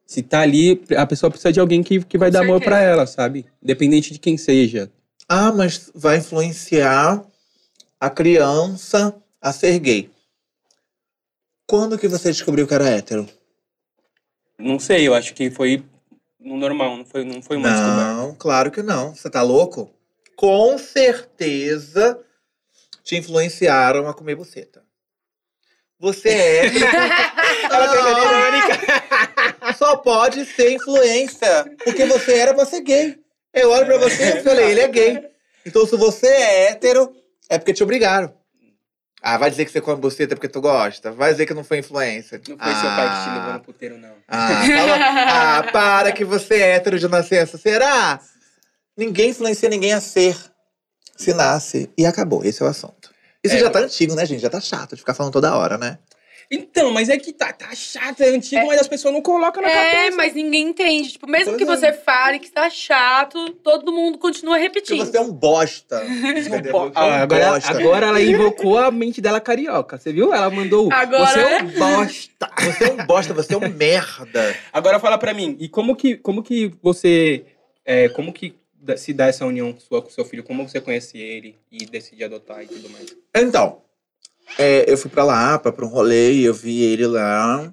Se 0.06 0.22
tá 0.22 0.40
ali, 0.40 0.82
a 0.96 1.06
pessoa 1.06 1.30
precisa 1.30 1.52
de 1.52 1.60
alguém 1.60 1.82
que, 1.82 2.02
que 2.04 2.18
vai 2.18 2.28
Com 2.28 2.32
dar 2.34 2.40
amor 2.40 2.58
certeza. 2.58 2.70
pra 2.70 2.80
ela, 2.80 3.06
sabe? 3.06 3.46
Independente 3.62 4.12
de 4.12 4.18
quem 4.18 4.36
seja. 4.36 4.90
Ah, 5.28 5.50
mas 5.52 5.90
vai 5.94 6.18
influenciar 6.18 7.24
a 7.98 8.10
criança 8.10 9.14
a 9.40 9.52
ser 9.52 9.78
gay. 9.78 10.10
Quando 11.66 11.98
que 11.98 12.08
você 12.08 12.30
descobriu 12.30 12.66
que 12.66 12.74
era 12.74 12.88
hétero? 12.88 13.26
Não 14.58 14.78
sei, 14.78 15.08
eu 15.08 15.14
acho 15.14 15.32
que 15.34 15.50
foi 15.50 15.82
no 16.38 16.56
normal, 16.56 16.96
não 16.98 17.04
foi, 17.04 17.24
não 17.24 17.40
foi 17.40 17.56
uma 17.56 17.70
descoberta. 17.70 18.14
Não, 18.14 18.34
claro 18.34 18.70
que 18.70 18.82
não. 18.82 19.14
Você 19.14 19.30
tá 19.30 19.42
louco? 19.42 19.90
Com 20.36 20.76
certeza 20.76 22.18
te 23.02 23.16
influenciaram 23.16 24.06
a 24.08 24.14
comer 24.14 24.34
buceta. 24.34 24.82
Você 26.02 26.28
é. 26.30 26.66
Ela 27.70 27.88
tem 27.88 28.00
irônica. 28.10 29.74
Só 29.78 29.96
pode 29.96 30.44
ser 30.44 30.72
influência. 30.72 31.64
Porque 31.84 32.04
você 32.04 32.34
era 32.34 32.52
pra 32.52 32.66
ser 32.66 32.80
gay. 32.82 33.16
Eu 33.54 33.70
olho 33.70 33.86
pra 33.86 33.98
você 33.98 34.38
e 34.38 34.42
falei, 34.42 34.72
ele 34.72 34.80
é 34.80 34.88
gay. 34.88 35.24
Então, 35.64 35.86
se 35.86 35.96
você 35.96 36.26
é 36.26 36.70
hétero, 36.70 37.14
é 37.48 37.56
porque 37.56 37.72
te 37.72 37.82
obrigaram. 37.82 38.34
Ah, 39.22 39.38
vai 39.38 39.48
dizer 39.50 39.64
que 39.64 39.70
você 39.70 39.80
come 39.80 40.00
buceta 40.00 40.34
porque 40.34 40.48
tu 40.48 40.60
gosta? 40.60 41.12
Vai 41.12 41.30
dizer 41.30 41.46
que 41.46 41.54
não 41.54 41.62
foi 41.62 41.78
influência. 41.78 42.40
Não 42.48 42.58
foi 42.58 42.74
seu 42.74 42.90
pai 42.90 43.08
que 43.08 43.22
te 43.22 43.28
levou 43.36 43.50
Ah. 43.50 43.54
no 43.54 43.60
puteiro, 43.60 43.96
não. 43.98 44.14
Ah, 44.26 44.48
fala- 44.66 45.58
ah, 45.58 45.62
para 45.72 46.10
que 46.12 46.24
você 46.24 46.54
é 46.56 46.70
hétero 46.74 46.98
de 46.98 47.06
nascença. 47.06 47.56
Será? 47.56 48.18
Ninguém 48.96 49.30
influencia 49.30 49.68
ninguém 49.68 49.92
a 49.92 50.00
ser. 50.00 50.36
Se 51.16 51.32
nasce. 51.32 51.88
E 51.96 52.04
acabou. 52.04 52.44
Esse 52.44 52.62
é 52.62 52.66
o 52.66 52.68
assunto. 52.68 53.01
Isso 53.44 53.56
É, 53.56 53.58
já 53.58 53.70
tá 53.70 53.80
antigo, 53.80 54.14
né, 54.14 54.24
gente? 54.26 54.40
Já 54.40 54.50
tá 54.50 54.60
chato 54.60 54.90
de 54.94 55.00
ficar 55.00 55.14
falando 55.14 55.32
toda 55.32 55.56
hora, 55.56 55.76
né? 55.76 55.98
Então, 56.54 56.90
mas 56.90 57.08
é 57.08 57.16
que 57.16 57.32
tá, 57.32 57.50
tá 57.50 57.74
chato, 57.74 58.20
é 58.20 58.28
antigo, 58.28 58.66
mas 58.66 58.78
as 58.78 58.86
pessoas 58.86 59.14
não 59.14 59.22
colocam 59.22 59.62
na 59.62 59.70
É, 59.70 59.94
cabeça. 60.02 60.16
mas 60.18 60.34
ninguém 60.34 60.68
entende. 60.68 61.12
Tipo, 61.12 61.26
mesmo 61.26 61.46
Pois 61.52 61.56
que 61.56 61.62
é. 61.62 61.66
você 61.66 61.92
fale 61.94 62.38
que 62.38 62.50
tá 62.50 62.68
chato, 62.68 63.48
todo 63.64 63.90
mundo 63.90 64.18
continua 64.18 64.56
Porque 64.58 64.66
repetindo. 64.68 64.98
você 65.06 65.16
é 65.16 65.20
um 65.22 65.32
bosta. 65.32 66.04
entendeu? 66.04 66.42
Você 66.42 66.68
é 66.76 66.76
um 66.76 66.92
Ah, 66.94 67.22
agora, 67.22 67.50
bosta. 67.52 67.70
agora 67.70 68.06
ela 68.08 68.20
invocou 68.20 68.76
a 68.78 68.90
mente 68.90 69.18
dela 69.22 69.40
carioca. 69.40 69.96
Você 69.98 70.12
viu? 70.12 70.34
Ela 70.34 70.50
mandou. 70.50 70.92
Agora- 70.92 71.24
Você 71.26 71.40
é 71.40 71.62
um 71.62 71.68
bosta. 71.70 72.50
Você 72.60 72.84
é 72.84 72.92
um 72.92 73.06
bosta, 73.06 73.32
você 73.34 73.54
é 73.54 73.56
um 73.56 73.68
merda. 73.70 74.54
Agora 74.72 75.00
fala 75.00 75.16
pra 75.16 75.32
mim, 75.32 75.56
e 75.58 75.68
como 75.70 75.96
que, 75.96 76.16
como 76.18 76.42
que 76.42 76.70
você. 76.82 77.46
é, 77.84 78.08
como 78.10 78.30
que 78.32 78.54
se 78.96 79.12
dá 79.12 79.26
essa 79.26 79.46
união 79.46 79.76
sua 79.78 80.02
com 80.02 80.10
seu 80.10 80.24
filho? 80.24 80.42
Como 80.42 80.68
você 80.68 80.80
conhece 80.80 81.18
ele 81.18 81.58
e 81.70 81.84
decide 81.86 82.24
adotar 82.24 82.62
e 82.62 82.66
tudo 82.66 82.88
mais? 82.90 83.14
Então, 83.34 83.82
é, 84.58 84.90
eu 84.90 84.96
fui 84.96 85.10
pra 85.10 85.24
Lapa 85.24 85.72
pra 85.72 85.84
um 85.84 85.88
rolê 85.88 86.40
eu 86.40 86.54
vi 86.54 86.82
ele 86.82 87.06
lá. 87.06 87.72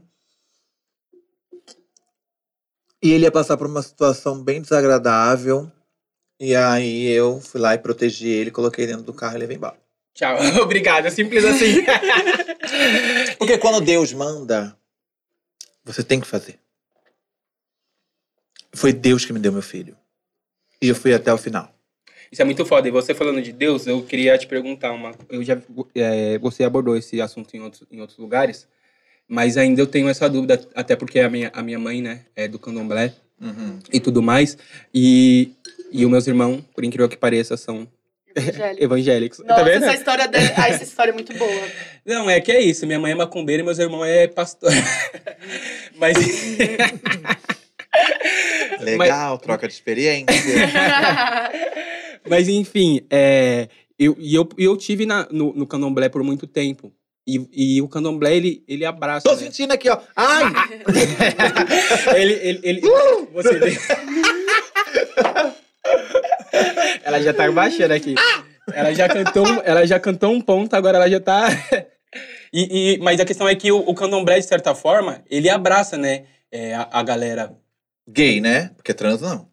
E 3.01 3.11
ele 3.11 3.23
ia 3.23 3.31
passar 3.31 3.57
por 3.57 3.67
uma 3.67 3.81
situação 3.81 4.43
bem 4.43 4.61
desagradável. 4.61 5.71
E 6.39 6.55
aí 6.55 7.07
eu 7.07 7.39
fui 7.41 7.59
lá 7.59 7.73
e 7.73 7.77
protegi 7.77 8.27
ele, 8.27 8.51
coloquei 8.51 8.85
dentro 8.87 9.03
do 9.03 9.13
carro 9.13 9.35
e 9.35 9.39
levei 9.39 9.57
embora. 9.57 9.77
Tchau. 10.13 10.37
Obrigado. 10.61 11.09
Simples 11.09 11.45
assim. 11.45 11.83
Porque 13.37 13.57
quando 13.57 13.81
Deus 13.81 14.13
manda, 14.13 14.77
você 15.83 16.03
tem 16.03 16.19
que 16.19 16.27
fazer. 16.27 16.59
Foi 18.73 18.93
Deus 18.93 19.25
que 19.25 19.33
me 19.33 19.39
deu 19.39 19.51
meu 19.51 19.61
filho. 19.61 19.97
E 20.81 20.87
eu 20.87 20.95
fui 20.95 21.13
até 21.13 21.33
o 21.33 21.37
final. 21.37 21.73
Isso 22.31 22.41
é 22.41 22.45
muito 22.45 22.65
foda. 22.65 22.87
E 22.87 22.91
você 22.91 23.13
falando 23.13 23.41
de 23.41 23.51
Deus, 23.51 23.87
eu 23.87 24.01
queria 24.03 24.37
te 24.37 24.47
perguntar 24.47 24.91
uma. 24.91 25.11
Eu 25.29 25.43
já, 25.43 25.57
é, 25.95 26.37
você 26.37 26.63
abordou 26.63 26.95
esse 26.95 27.19
assunto 27.19 27.55
em 27.55 27.61
outros, 27.61 27.83
em 27.91 27.99
outros 27.99 28.19
lugares, 28.19 28.67
mas 29.27 29.57
ainda 29.57 29.81
eu 29.81 29.87
tenho 29.87 30.07
essa 30.09 30.29
dúvida, 30.29 30.59
até 30.75 30.95
porque 30.95 31.19
a 31.19 31.29
minha, 31.29 31.51
a 31.53 31.61
minha 31.61 31.79
mãe, 31.79 32.01
né, 32.01 32.21
é 32.35 32.47
do 32.47 32.59
candomblé 32.59 33.13
e 33.91 33.99
tudo 33.99 34.21
mais. 34.21 34.57
E, 34.93 35.51
e 35.91 36.05
os 36.05 36.11
meus 36.11 36.27
irmãos, 36.27 36.61
por 36.73 36.83
incrível 36.83 37.09
que 37.09 37.17
pareça, 37.17 37.57
são 37.57 37.87
Evangélico. 38.35 38.83
evangélicos. 38.83 39.39
Nossa, 39.45 39.55
tá 39.55 39.63
vendo? 39.63 39.85
essa 39.85 39.95
história, 39.95 40.27
de... 40.27 40.37
ah, 40.37 40.69
essa 40.69 40.83
história 40.83 41.11
é 41.11 41.13
muito 41.13 41.33
boa. 41.33 41.67
Não, 42.05 42.29
é 42.29 42.39
que 42.39 42.51
é 42.51 42.61
isso. 42.61 42.85
Minha 42.85 42.99
mãe 42.99 43.11
é 43.11 43.15
macumbeira 43.15 43.61
e 43.61 43.65
meus 43.65 43.79
irmãos 43.79 44.05
é 44.05 44.27
pastor. 44.27 44.71
mas. 45.97 46.15
Legal, 48.79 49.37
troca 49.37 49.67
de 49.67 49.73
experiência. 49.73 50.33
Mas 52.29 52.47
enfim, 52.47 53.01
é, 53.09 53.67
eu, 53.97 54.15
e 54.19 54.35
eu, 54.35 54.47
eu 54.57 54.77
tive 54.77 55.05
na, 55.05 55.27
no, 55.31 55.53
no 55.53 55.65
candomblé 55.65 56.09
por 56.09 56.23
muito 56.23 56.45
tempo. 56.45 56.93
E, 57.27 57.75
e 57.77 57.81
o 57.81 57.87
candomblé, 57.87 58.35
ele, 58.35 58.63
ele 58.67 58.85
abraça. 58.85 59.27
Tô 59.27 59.35
né? 59.35 59.43
sentindo 59.43 59.71
aqui, 59.71 59.89
ó. 59.89 59.99
Ai! 60.15 60.43
ele, 62.15 62.33
ele, 62.33 62.59
ele, 62.63 62.81
você 63.31 63.59
vê. 63.59 63.77
ela 67.03 67.21
já 67.21 67.33
tá 67.33 67.51
baixando 67.51 67.93
aqui. 67.93 68.15
Ela 68.73 68.93
já 68.93 69.07
cantou, 69.07 69.47
um- 69.47 69.61
ela 69.63 69.85
já 69.85 69.99
cantou 69.99 70.31
um 70.31 70.41
ponto, 70.41 70.73
agora 70.75 70.97
ela 70.97 71.09
já 71.09 71.19
tá. 71.19 71.49
E, 72.51 72.95
e- 72.95 72.97
mas 72.97 73.19
a 73.19 73.25
questão 73.25 73.47
é 73.47 73.53
que 73.53 73.71
o, 73.71 73.77
o 73.77 73.93
candomblé, 73.93 74.39
de 74.39 74.47
certa 74.47 74.73
forma, 74.73 75.23
ele 75.29 75.47
abraça, 75.47 75.95
né? 75.99 76.25
é, 76.51 76.73
a, 76.75 76.87
a 76.91 77.03
galera. 77.03 77.55
Gay, 78.11 78.41
né? 78.41 78.71
Porque 78.75 78.93
trans 78.93 79.21
não. 79.21 79.47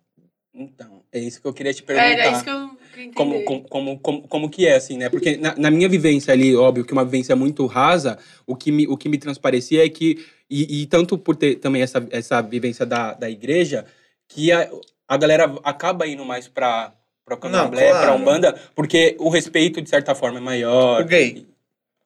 Então, 0.55 1.03
é 1.13 1.19
isso 1.19 1.41
que 1.41 1.47
eu 1.47 1.53
queria 1.53 1.75
te 1.75 1.83
perguntar. 1.83 2.09
Era 2.09 2.31
isso 2.31 2.43
que 2.45 2.51
eu 2.51 2.71
queria 2.93 3.13
como, 3.13 3.45
como, 3.45 3.69
como, 3.69 3.99
como, 3.99 4.29
como 4.29 4.51
que 4.51 4.67
é, 4.67 4.75
assim, 4.75 4.97
né? 4.97 5.11
Porque 5.11 5.37
na, 5.37 5.55
na 5.57 5.71
minha 5.71 5.89
vivência 5.89 6.33
ali, 6.33 6.57
óbvio 6.57 6.85
que 6.85 6.93
uma 6.93 7.05
vivência 7.05 7.37
muito 7.37 7.67
rasa, 7.67 8.19
o 8.47 8.57
que 8.57 8.73
me, 8.73 8.87
o 8.89 8.97
que 8.97 9.09
me 9.09 9.19
transparecia 9.19 9.85
é 9.85 9.89
que, 9.89 10.25
e, 10.49 10.83
e 10.83 10.87
tanto 10.87 11.19
por 11.19 11.37
ter 11.37 11.57
também 11.57 11.83
essa, 11.83 12.07
essa 12.11 12.41
vivência 12.41 12.87
da, 12.87 13.13
da 13.13 13.29
igreja, 13.29 13.85
que 14.29 14.51
a, 14.51 14.71
a 15.07 15.17
galera 15.17 15.55
acaba 15.63 16.07
indo 16.07 16.25
mais 16.25 16.49
pra, 16.49 16.95
pra 17.25 17.37
candomblé, 17.37 17.91
claro. 17.91 18.07
pra 18.07 18.15
umbanda, 18.15 18.61
porque 18.75 19.15
o 19.19 19.29
respeito, 19.29 19.83
de 19.83 19.91
certa 19.91 20.15
forma, 20.15 20.39
é 20.39 20.43
maior. 20.43 21.03
O 21.03 21.05
gay. 21.05 21.47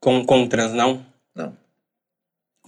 Com, 0.01 0.25
com 0.25 0.43
o 0.43 0.49
trans, 0.49 0.73
não? 0.73 1.07
Não. 1.35 1.57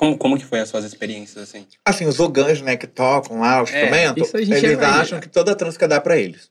Como, 0.03 0.19
como 0.19 0.37
que 0.37 0.45
foi 0.45 0.59
as 0.59 0.69
suas 0.69 0.85
experiências, 0.85 1.45
assim? 1.45 1.65
Assim, 1.85 2.07
os 2.07 2.19
ogãs, 2.19 2.61
né, 2.61 2.77
que 2.77 2.89
tocam 2.89 3.39
lá, 3.39 3.63
os 3.63 3.71
É, 3.71 3.89
a 3.89 4.09
gente 4.13 4.35
eles 4.35 4.73
imagina. 4.73 5.01
acham 5.01 5.21
que 5.21 5.29
toda 5.29 5.55
trans 5.55 5.77
quer 5.77 5.87
dar 5.87 6.01
pra 6.01 6.17
eles. 6.19 6.51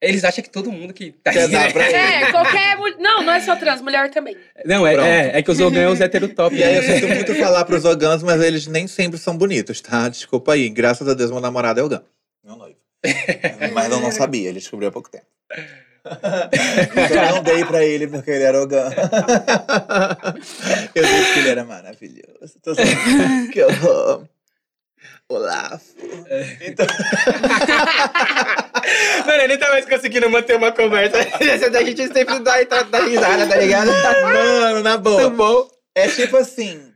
Eles 0.00 0.22
acham 0.22 0.44
que 0.44 0.48
todo 0.50 0.70
mundo 0.70 0.94
que 0.94 1.10
tá 1.10 1.32
Quer 1.32 1.48
dar 1.48 1.72
pra 1.72 1.82
É, 1.90 2.30
qualquer 2.30 2.76
mulher. 2.76 2.96
Não, 3.00 3.24
não 3.24 3.32
é 3.32 3.40
só 3.40 3.56
trans, 3.56 3.80
mulher 3.82 4.08
também. 4.08 4.36
Não, 4.64 4.86
é, 4.86 4.92
Pronto. 4.94 5.06
é, 5.08 5.38
é 5.38 5.42
que 5.42 5.50
os 5.50 5.58
ogãs 5.58 5.82
é 5.82 5.88
os 5.88 6.00
heterotop. 6.00 6.54
E 6.54 6.62
aí 6.62 6.76
eu 6.76 6.82
sinto 6.84 7.08
muito 7.08 7.34
falar 7.34 7.64
pros 7.64 7.84
ogãs, 7.84 8.22
mas 8.22 8.40
eles 8.40 8.68
nem 8.68 8.86
sempre 8.86 9.18
são 9.18 9.36
bonitos, 9.36 9.80
tá? 9.80 10.08
Desculpa 10.08 10.52
aí. 10.52 10.68
Graças 10.68 11.08
a 11.08 11.12
Deus, 11.12 11.32
meu 11.32 11.40
namorado 11.40 11.80
é 11.80 11.82
ogã. 11.82 12.04
Meu 12.44 12.54
noivo. 12.54 12.78
Mas 13.74 13.90
eu 13.90 14.00
não 14.00 14.12
sabia, 14.12 14.48
ele 14.48 14.60
descobriu 14.60 14.90
há 14.90 14.92
pouco 14.92 15.10
tempo. 15.10 15.26
Eu 17.10 17.34
não 17.34 17.42
dei 17.42 17.64
pra 17.64 17.84
ele 17.84 18.06
porque 18.06 18.30
ele 18.30 18.44
era 18.44 18.62
ogã. 18.62 18.88
Eu 20.94 21.04
disse 21.04 21.32
que 21.32 21.38
ele 21.40 21.48
era 21.50 21.64
maravilhoso. 21.64 22.54
Tô 22.62 22.72
que 23.52 23.58
eu 23.58 23.68
amo. 23.68 24.28
Olá. 25.28 25.80
Então, 26.60 26.86
Mano, 29.26 29.42
ele 29.42 29.58
tá 29.58 29.68
mais 29.68 29.86
conseguindo 29.86 30.28
manter 30.28 30.56
uma 30.56 30.72
conversa. 30.72 31.18
a 31.18 31.84
gente 31.84 32.12
sempre 32.12 32.40
dá, 32.40 32.64
dá, 32.64 32.82
dá 32.82 33.04
risada, 33.04 33.46
tá 33.46 33.56
ligado? 33.56 33.92
mano, 33.92 34.82
na 34.82 34.96
boa. 34.96 35.20
Muito 35.22 35.36
bom. 35.36 35.70
É 35.94 36.08
tipo 36.08 36.36
assim. 36.36 36.92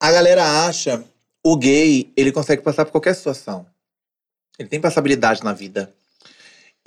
A 0.00 0.10
galera 0.10 0.66
acha 0.66 1.04
o 1.44 1.56
gay, 1.56 2.10
ele 2.16 2.32
consegue 2.32 2.62
passar 2.62 2.86
por 2.86 2.92
qualquer 2.92 3.14
situação. 3.14 3.66
Ele 4.58 4.68
tem 4.68 4.80
passabilidade 4.80 5.44
na 5.44 5.52
vida. 5.52 5.92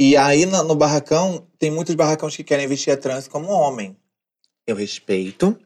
E 0.02 0.16
aí 0.16 0.46
no, 0.46 0.64
no 0.64 0.76
barracão, 0.76 1.46
tem 1.60 1.70
muitos 1.70 1.94
barracões 1.94 2.34
que 2.34 2.42
querem 2.42 2.66
vestir 2.66 2.90
a 2.90 2.96
trans 2.96 3.28
como 3.28 3.50
homem. 3.50 3.98
Eu 4.66 4.78
respeito. 4.78 5.60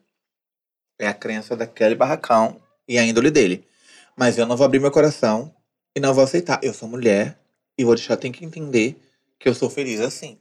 É 0.98 1.08
a 1.08 1.14
crença 1.14 1.56
daquele 1.56 1.94
barracão 1.94 2.60
e 2.88 2.98
a 2.98 3.04
índole 3.04 3.30
dele. 3.30 3.64
Mas 4.18 4.40
eu 4.40 4.48
não 4.48 4.58
vou 4.58 4.66
abrir 4.66 4.80
meu 4.80 4.90
coração 4.90 5.54
e 5.96 6.00
não 6.00 6.16
vou 6.16 6.24
aceitar. 6.24 6.60
Eu 6.64 6.74
sou 6.74 6.90
mulher 6.90 7.38
e 7.78 7.86
vou 7.86 7.94
deixar, 7.94 8.18
tem 8.18 8.32
que 8.32 8.44
entender 8.44 9.00
que 9.38 9.48
eu 9.48 9.54
sou 9.54 9.70
feliz 9.70 10.00
assim. 10.00 10.40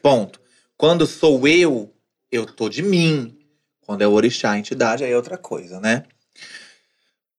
Ponto. 0.00 0.40
Quando 0.76 1.04
sou 1.04 1.48
eu, 1.48 1.92
eu 2.30 2.46
tô 2.46 2.68
de 2.68 2.80
mim. 2.80 3.36
Quando 3.80 4.02
é 4.02 4.06
o 4.06 4.12
orixá, 4.12 4.52
a 4.52 4.58
entidade, 4.58 5.02
aí 5.02 5.10
é 5.10 5.16
outra 5.16 5.36
coisa, 5.36 5.80
né? 5.80 6.04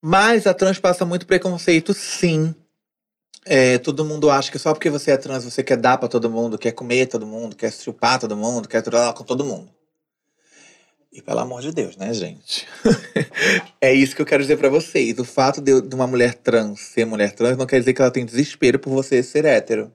Mas 0.01 0.45
a 0.45 0.53
trans 0.53 0.79
passa 0.79 1.05
muito 1.05 1.25
preconceito, 1.25 1.93
sim. 1.93 2.53
É, 3.45 3.77
todo 3.79 4.05
mundo 4.05 4.29
acha 4.29 4.51
que 4.51 4.59
só 4.59 4.73
porque 4.73 4.89
você 4.89 5.11
é 5.11 5.17
trans 5.17 5.43
você 5.43 5.63
quer 5.63 5.77
dar 5.77 5.97
pra 5.97 6.07
todo 6.07 6.29
mundo, 6.29 6.57
quer 6.57 6.71
comer 6.73 7.07
todo 7.07 7.25
mundo, 7.25 7.55
quer 7.55 7.71
chupar 7.71 8.19
todo 8.19 8.37
mundo, 8.37 8.67
quer 8.67 8.81
trocar 8.81 9.13
com 9.13 9.23
todo 9.23 9.43
mundo. 9.43 9.69
E 11.11 11.21
pelo 11.21 11.39
amor 11.39 11.61
de 11.61 11.73
Deus, 11.73 11.97
né, 11.97 12.13
gente? 12.13 12.65
é 13.81 13.93
isso 13.93 14.15
que 14.15 14.21
eu 14.21 14.25
quero 14.25 14.43
dizer 14.43 14.57
pra 14.57 14.69
vocês. 14.69 15.17
O 15.19 15.25
fato 15.25 15.59
de, 15.59 15.81
de 15.81 15.93
uma 15.93 16.07
mulher 16.07 16.35
trans 16.35 16.79
ser 16.79 17.05
mulher 17.05 17.33
trans 17.33 17.57
não 17.57 17.65
quer 17.65 17.79
dizer 17.79 17.93
que 17.93 18.01
ela 18.01 18.11
tem 18.11 18.25
desespero 18.25 18.79
por 18.79 18.91
você 18.91 19.21
ser 19.21 19.43
hétero. 19.43 19.91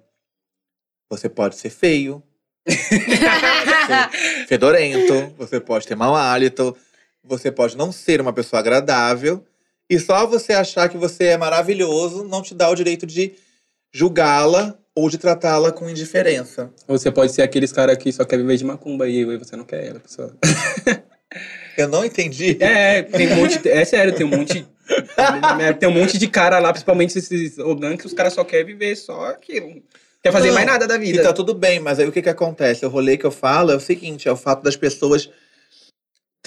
Você 1.09 1.29
pode 1.29 1.57
ser 1.57 1.71
feio, 1.71 2.23
ser 2.69 4.47
fedorento, 4.47 5.33
você 5.39 5.61
pode 5.61 5.87
ter 5.87 5.95
mau 5.95 6.15
hálito, 6.15 6.77
você 7.23 7.51
pode 7.51 7.77
não 7.77 7.93
ser 7.93 8.21
uma 8.21 8.33
pessoa 8.33 8.61
agradável. 8.61 9.43
E 9.89 9.99
só 9.99 10.27
você 10.27 10.53
achar 10.53 10.89
que 10.89 10.97
você 10.97 11.25
é 11.27 11.37
maravilhoso 11.37 12.25
não 12.25 12.43
te 12.43 12.55
dá 12.55 12.69
o 12.69 12.75
direito 12.75 13.07
de 13.07 13.35
julgá-la 13.93 14.77
ou 14.95 15.09
de 15.09 15.19
tratá-la 15.19 15.71
com 15.71 15.89
indiferença. 15.89 16.71
Ou 16.89 16.99
você 16.99 17.11
pode 17.11 17.33
ser 17.33 17.43
aqueles 17.43 17.71
caras 17.73 17.97
que 17.97 18.11
só 18.13 18.25
quer 18.25 18.39
viver 18.39 18.57
de 18.57 18.65
macumba 18.65 19.09
e 19.09 19.25
você 19.37 19.57
não 19.57 19.65
quer 19.65 19.87
ela, 19.87 20.01
pessoal. 20.01 20.31
Eu 21.77 21.89
não 21.89 22.05
entendi. 22.05 22.57
É, 22.59 23.03
tem 23.03 23.31
um 23.33 23.37
monte. 23.37 23.69
É 23.69 23.85
sério, 23.85 24.15
tem 24.15 24.25
um 24.25 24.31
monte. 24.31 24.67
Tem 25.79 25.89
um 25.89 25.93
monte 25.93 26.17
de 26.17 26.27
cara 26.27 26.59
lá, 26.59 26.73
principalmente 26.73 27.19
esses 27.19 27.59
Ogan, 27.59 27.97
que 27.97 28.07
os 28.07 28.15
caras 28.15 28.33
só 28.33 28.43
querem 28.45 28.65
viver 28.67 28.97
só 28.97 29.27
aquilo. 29.27 29.83
Quer 30.23 30.33
fazer 30.33 30.49
Não, 30.49 30.55
mais 30.55 30.67
nada 30.67 30.87
da 30.87 30.97
E 30.97 30.99
vida. 30.99 31.23
tá 31.23 31.33
tudo 31.35 31.53
bem, 31.55 31.79
mas 31.79 31.99
aí 31.99 32.09
o 32.09 32.13
que 32.13 32.23
que 32.23 32.29
acontece? 32.31 32.87
O 32.87 32.89
rolê 32.89 33.19
que 33.19 33.27
eu 33.27 33.31
falo 33.31 33.71
é 33.71 33.77
o 33.77 33.81
seguinte, 33.81 34.27
é 34.27 34.33
o 34.33 34.37
fato 34.37 34.63
das 34.63 34.75
pessoas 34.75 35.29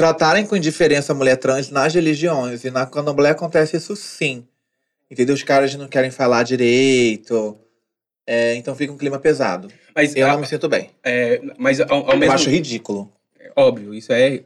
tratarem 0.04 0.46
com 0.46 0.56
indiferença 0.56 1.12
a 1.12 1.16
mulher 1.16 1.36
trans 1.36 1.70
nas 1.70 1.94
religiões. 1.94 2.64
E 2.64 2.72
na 2.72 2.86
candomblé 2.86 3.32
acontece 3.32 3.76
isso 3.76 3.98
sim. 3.98 4.48
Entendeu? 5.12 5.36
Os 5.36 5.44
caras 5.44 5.76
não 5.76 5.90
querem 5.90 6.10
falar 6.10 6.44
direito. 6.44 7.58
É, 8.26 8.56
então 8.56 8.74
fica 8.76 8.94
um 8.94 8.98
clima 8.98 9.20
pesado. 9.20 9.68
Mas, 9.94 10.16
Eu 10.16 10.26
a- 10.28 10.34
não 10.34 10.40
me 10.40 10.48
sinto 10.48 10.70
bem. 10.70 10.90
é, 11.04 11.42
mas 11.58 11.82
ao, 11.82 11.92
ao 12.06 12.12
Eu 12.14 12.18
mesmo 12.18 12.34
acho 12.36 12.50
ridículo. 12.50 13.12
Óbvio, 13.58 13.94
isso 13.94 14.14
é. 14.14 14.42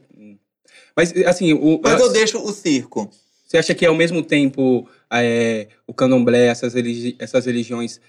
Mas, 0.96 1.12
assim, 1.24 1.52
o, 1.52 1.80
Mas 1.80 2.00
eu 2.00 2.10
deixo 2.12 2.38
o 2.42 2.52
circo. 2.52 3.08
você 3.46 3.56
acha 3.58 3.74
que 3.76 3.86
ao 3.86 3.94
mesmo 3.94 4.24
tempo 4.24 4.88
é, 5.08 5.68
o 5.86 5.94
candomblé, 5.94 6.46
essas, 6.48 6.74
religi 6.74 7.14
essas 7.20 7.46
religiões, 7.46 8.00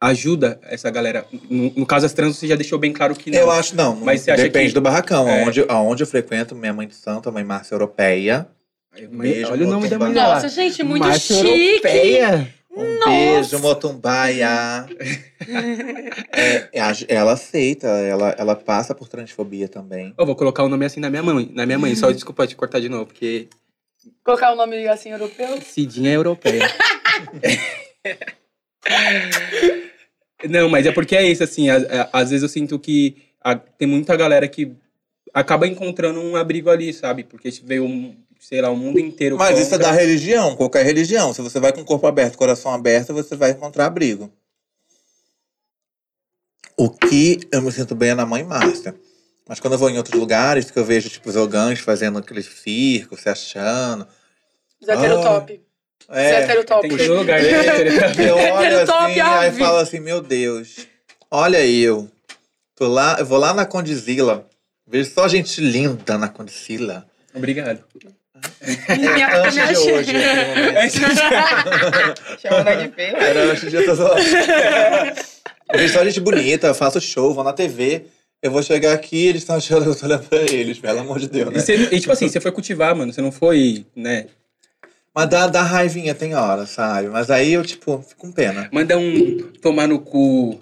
ajuda 0.00 0.58
essa 0.64 0.90
galera? 0.90 1.26
No, 1.50 1.70
no 1.76 1.86
caso, 1.86 2.06
as 2.06 2.12
trans, 2.12 2.36
você 2.36 2.46
já 2.46 2.56
deixou 2.56 2.78
bem 2.78 2.92
claro 2.92 3.14
que 3.14 3.30
não. 3.30 3.38
Eu 3.38 3.50
acho, 3.50 3.76
não. 3.76 3.94
Mas 3.96 4.22
você 4.22 4.30
acha 4.30 4.42
Depende 4.44 4.68
que- 4.68 4.74
do 4.74 4.80
barracão. 4.80 5.28
É. 5.28 5.42
Aonde, 5.42 5.64
aonde 5.68 6.02
eu 6.02 6.06
frequento, 6.06 6.54
minha 6.54 6.72
mãe 6.72 6.86
de 6.88 6.94
santo, 6.94 7.28
a 7.28 7.32
mãe 7.32 7.44
Márcia 7.44 7.74
Europeia. 7.74 8.46
Mãe, 9.10 9.32
Beijo, 9.32 9.52
olha 9.52 9.66
o 9.66 9.70
nome 9.70 9.88
da 9.88 9.98
mulher. 9.98 10.14
Nossa, 10.14 10.48
gente, 10.48 10.82
muito 10.82 11.06
Márcia 11.06 11.36
chique. 11.36 11.86
Europeia. 11.86 12.54
Um 12.72 12.98
Nossa! 12.98 13.10
beijo, 13.10 13.58
Motumbaia. 13.58 14.86
É, 16.72 16.80
a- 16.80 16.92
ela 17.08 17.32
aceita, 17.32 17.86
ela, 17.88 18.34
ela 18.38 18.54
passa 18.54 18.94
por 18.94 19.08
transfobia 19.08 19.68
também. 19.68 20.14
Eu 20.16 20.24
vou 20.26 20.36
colocar 20.36 20.62
o 20.62 20.68
nome 20.68 20.84
assim 20.86 21.00
na 21.00 21.10
minha 21.10 21.22
mãe. 21.22 21.50
Na 21.52 21.66
minha 21.66 21.78
mãe, 21.78 21.94
só 21.96 22.10
desculpa 22.10 22.46
te 22.46 22.54
cortar 22.54 22.80
de 22.80 22.88
novo, 22.88 23.06
porque 23.06 23.48
Colocar 24.24 24.52
o 24.52 24.56
nome 24.56 24.86
assim 24.88 25.10
europeu. 25.10 25.60
Cidinha 25.60 26.10
é 26.10 26.16
europeia. 26.16 26.70
Não, 30.48 30.68
mas 30.68 30.86
é 30.86 30.92
porque 30.92 31.16
é 31.16 31.26
isso, 31.28 31.42
assim, 31.44 31.66
às 32.12 32.30
vezes 32.30 32.42
eu 32.42 32.48
sinto 32.48 32.78
que 32.78 33.16
a- 33.42 33.56
tem 33.56 33.86
muita 33.86 34.16
galera 34.16 34.46
que 34.48 34.72
acaba 35.34 35.66
encontrando 35.66 36.20
um 36.20 36.36
abrigo 36.36 36.70
ali, 36.70 36.92
sabe? 36.92 37.24
Porque 37.24 37.50
veio, 37.64 37.84
um, 37.84 38.16
sei 38.38 38.60
lá, 38.60 38.70
o 38.70 38.76
mundo 38.76 38.98
inteiro 38.98 39.36
Mas 39.36 39.58
isso 39.58 39.74
é 39.74 39.78
contra. 39.78 39.92
da 39.92 39.92
religião, 39.92 40.56
qualquer 40.56 40.84
religião. 40.84 41.32
Se 41.34 41.42
você 41.42 41.60
vai 41.60 41.72
com 41.72 41.80
o 41.82 41.84
corpo 41.84 42.06
aberto, 42.06 42.36
coração 42.38 42.72
aberto, 42.72 43.12
você 43.12 43.36
vai 43.36 43.50
encontrar 43.50 43.86
abrigo. 43.86 44.30
O 46.76 46.88
que 46.88 47.40
eu 47.52 47.60
me 47.60 47.70
sinto 47.70 47.94
bem 47.94 48.10
é 48.10 48.14
na 48.14 48.24
mãe 48.24 48.42
Márcia. 48.42 48.94
Mas 49.46 49.60
quando 49.60 49.74
eu 49.74 49.78
vou 49.78 49.90
em 49.90 49.98
outros 49.98 50.18
lugares, 50.18 50.70
que 50.70 50.78
eu 50.78 50.84
vejo, 50.84 51.10
tipo, 51.10 51.28
os 51.28 51.36
ogãs 51.36 51.80
fazendo 51.80 52.18
aquele 52.18 52.42
circo, 52.42 53.16
se 53.16 53.28
achando. 53.28 54.06
Zé 54.84 54.96
Top. 55.22 55.60
É, 56.08 56.40
Heterotop. 56.42 56.88
Tem 56.88 56.96
que 56.96 57.10
um 57.10 57.14
lugar, 57.18 57.40
né? 57.42 57.48
eu 58.26 58.36
olho 58.36 58.64
Heterotop, 58.66 59.04
assim, 59.04 59.20
aí 59.20 59.52
falo 59.52 59.78
assim, 59.78 60.00
meu 60.00 60.20
Deus, 60.20 60.86
olha 61.30 61.64
eu. 61.64 62.08
Tô 62.74 62.88
lá, 62.88 63.16
eu 63.18 63.26
vou 63.26 63.38
lá 63.38 63.52
na 63.52 63.66
Condizila, 63.66 64.46
vejo 64.86 65.10
só 65.12 65.28
gente 65.28 65.60
linda 65.60 66.16
na 66.16 66.28
Condizila. 66.28 67.06
Obrigado. 67.34 67.84
Minha, 68.98 69.26
É 69.28 69.36
antes 69.36 69.54
minha 69.54 69.66
de 69.66 69.76
hoje, 69.78 70.12
naquele 70.14 70.72
momento. 70.72 70.96
Chama 72.40 72.56
ela 72.70 72.74
de 72.86 72.94
feia. 72.94 73.16
Era 73.18 73.42
antes 73.52 73.70
de 73.70 73.76
eu 73.76 73.84
tô 73.84 73.94
zoando. 73.94 74.20
Eu 75.72 75.78
vejo 75.78 75.92
só 75.92 76.04
gente 76.04 76.20
bonita, 76.20 76.66
eu 76.68 76.74
faço 76.74 77.00
show, 77.00 77.34
vou 77.34 77.44
na 77.44 77.52
TV. 77.52 78.06
Eu 78.42 78.50
vou 78.50 78.62
chegar 78.62 78.94
aqui 78.94 79.26
eles 79.26 79.42
estão 79.42 79.56
achando 79.56 79.82
que 79.82 79.88
eu 79.90 79.94
tô 79.94 80.06
olhando 80.06 80.26
pra 80.26 80.38
eles, 80.38 80.78
pelo 80.78 80.98
amor 81.00 81.18
de 81.18 81.28
Deus, 81.28 81.50
E, 81.50 81.54
né? 81.54 81.60
você- 81.60 81.74
e, 81.92 82.00
tipo 82.00 82.10
assim, 82.12 82.26
você 82.28 82.40
foi 82.40 82.50
cultivar, 82.50 82.96
mano. 82.96 83.12
Você 83.12 83.20
não 83.20 83.30
foi, 83.30 83.84
né? 83.94 84.26
Mas 85.14 85.28
dá, 85.28 85.46
dá 85.48 85.62
raivinha, 85.62 86.14
tem 86.14 86.34
hora, 86.34 86.66
sabe? 86.66 87.08
Mas 87.08 87.30
aí 87.30 87.52
eu, 87.52 87.64
tipo, 87.64 88.00
fico 88.02 88.20
com 88.20 88.32
pena. 88.32 88.68
Manda 88.72 88.96
um 88.96 89.52
tomar 89.60 89.88
no 89.88 89.98
cu. 89.98 90.60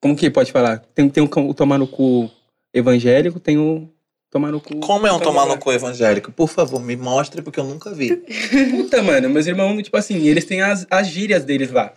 Como 0.00 0.16
que 0.16 0.30
pode 0.30 0.50
falar? 0.50 0.78
Tem, 0.94 1.08
tem 1.08 1.22
um 1.22 1.52
tomar 1.52 1.78
no 1.78 1.86
cu 1.86 2.30
evangélico, 2.74 3.38
tem 3.38 3.58
o 3.58 3.88
tomar 4.30 4.50
no 4.50 4.60
cu. 4.60 4.76
Como 4.80 5.06
é 5.06 5.12
um 5.12 5.18
tomar 5.18 5.42
no 5.42 5.52
candomblé. 5.52 5.62
cu 5.62 5.72
evangélico? 5.72 6.32
Por 6.32 6.48
favor, 6.48 6.80
me 6.80 6.96
mostre, 6.96 7.42
porque 7.42 7.60
eu 7.60 7.64
nunca 7.64 7.92
vi. 7.92 8.16
Puta, 8.70 9.02
mano, 9.02 9.28
meus 9.28 9.46
irmãos, 9.46 9.82
tipo 9.82 9.96
assim, 9.96 10.26
eles 10.26 10.44
têm 10.44 10.60
as, 10.60 10.86
as 10.90 11.06
gírias 11.06 11.44
deles 11.44 11.70
lá. 11.70 11.92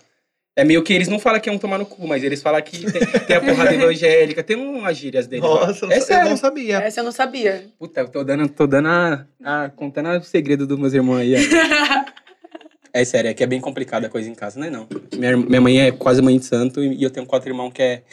É 0.55 0.65
meio 0.65 0.83
que 0.83 0.91
eles 0.93 1.07
não 1.07 1.17
falam 1.17 1.39
que 1.39 1.49
é 1.49 1.51
um 1.51 1.57
tomar 1.57 1.77
no 1.77 1.85
cu, 1.85 2.05
mas 2.05 2.23
eles 2.23 2.41
falam 2.41 2.61
que 2.61 2.91
tem, 2.91 3.01
tem 3.25 3.35
a 3.37 3.41
porrada 3.41 3.73
evangélica, 3.73 4.43
tem 4.43 4.57
umas 4.57 4.97
gírias 4.97 5.25
deles 5.25 5.45
Nossa, 5.45 5.85
lá. 5.85 5.93
É 5.93 5.97
eu 6.25 6.29
não 6.29 6.37
sabia. 6.37 6.77
Essa 6.79 6.99
eu 6.99 7.03
não 7.05 7.11
sabia. 7.13 7.67
Puta, 7.79 8.01
eu 8.01 8.09
tô 8.09 8.21
dando, 8.23 8.49
tô 8.49 8.67
dando 8.67 8.89
a, 8.89 9.25
a- 9.43 9.69
contando 9.69 10.09
o 10.09 10.23
segredo 10.23 10.67
dos 10.67 10.77
meus 10.77 10.93
irmãos 10.93 11.19
aí. 11.19 11.35
é 12.93 13.05
sério, 13.05 13.29
é 13.29 13.33
que 13.33 13.43
é 13.43 13.47
bem 13.47 13.61
complicada 13.61 14.07
a 14.07 14.09
coisa 14.09 14.29
em 14.29 14.35
casa, 14.35 14.59
não 14.59 14.67
é 14.67 14.69
não. 14.69 14.87
Minha, 15.15 15.37
minha 15.37 15.61
mãe 15.61 15.81
é 15.81 15.91
quase 15.91 16.21
mãe 16.21 16.37
de 16.37 16.45
santo 16.45 16.83
e 16.83 17.01
eu 17.01 17.09
tenho 17.09 17.25
quatro 17.25 17.49
irmãos 17.49 17.71
que 17.71 17.81
é 17.81 18.03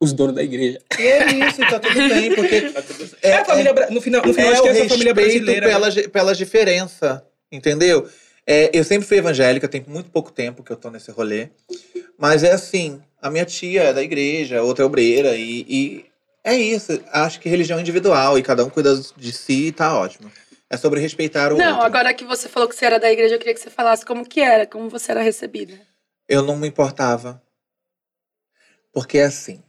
os 0.00 0.12
donos 0.12 0.34
da 0.34 0.42
igreja. 0.42 0.80
E 0.98 1.02
é 1.02 1.26
isso, 1.46 1.60
tá 1.60 1.78
tudo 1.78 1.94
bem, 1.94 2.34
porque 2.34 2.72
É, 3.22 3.34
a 3.34 3.44
família, 3.44 3.72
bra- 3.72 3.90
no 3.90 4.00
final, 4.00 4.22
no 4.26 4.34
final 4.34 4.50
é 4.50 4.52
acho 4.54 4.62
que 4.62 4.68
essa 4.70 4.88
família 4.88 5.14
brasileira. 5.14 5.66
né? 5.68 5.72
pelas, 5.72 5.94
pelas 6.08 6.36
diferenças, 6.38 7.20
entendeu? 7.52 8.08
É, 8.52 8.68
eu 8.76 8.82
sempre 8.82 9.06
fui 9.06 9.16
evangélica, 9.18 9.68
tem 9.68 9.84
muito 9.86 10.10
pouco 10.10 10.32
tempo 10.32 10.64
que 10.64 10.72
eu 10.72 10.76
tô 10.76 10.90
nesse 10.90 11.08
rolê. 11.12 11.50
Mas 12.18 12.42
é 12.42 12.50
assim, 12.50 13.00
a 13.22 13.30
minha 13.30 13.44
tia 13.44 13.84
é 13.84 13.92
da 13.92 14.02
igreja, 14.02 14.60
outra 14.60 14.82
é 14.82 14.86
obreira, 14.86 15.36
e, 15.36 15.64
e 15.68 16.04
é 16.42 16.56
isso. 16.56 17.00
Acho 17.12 17.38
que 17.38 17.48
religião 17.48 17.78
é 17.78 17.80
individual 17.80 18.36
e 18.36 18.42
cada 18.42 18.64
um 18.64 18.68
cuida 18.68 19.00
de 19.16 19.30
si 19.30 19.68
e 19.68 19.72
tá 19.72 19.96
ótimo. 19.96 20.32
É 20.68 20.76
sobre 20.76 20.98
respeitar 20.98 21.52
o 21.52 21.58
Não, 21.58 21.74
outro. 21.74 21.86
agora 21.86 22.12
que 22.12 22.24
você 22.24 22.48
falou 22.48 22.68
que 22.68 22.74
você 22.74 22.86
era 22.86 22.98
da 22.98 23.12
igreja, 23.12 23.36
eu 23.36 23.38
queria 23.38 23.54
que 23.54 23.60
você 23.60 23.70
falasse 23.70 24.04
como 24.04 24.26
que 24.28 24.40
era, 24.40 24.66
como 24.66 24.88
você 24.88 25.12
era 25.12 25.22
recebida. 25.22 25.74
Eu 26.28 26.42
não 26.42 26.56
me 26.56 26.66
importava. 26.66 27.40
Porque 28.92 29.18
é 29.18 29.26
assim. 29.26 29.62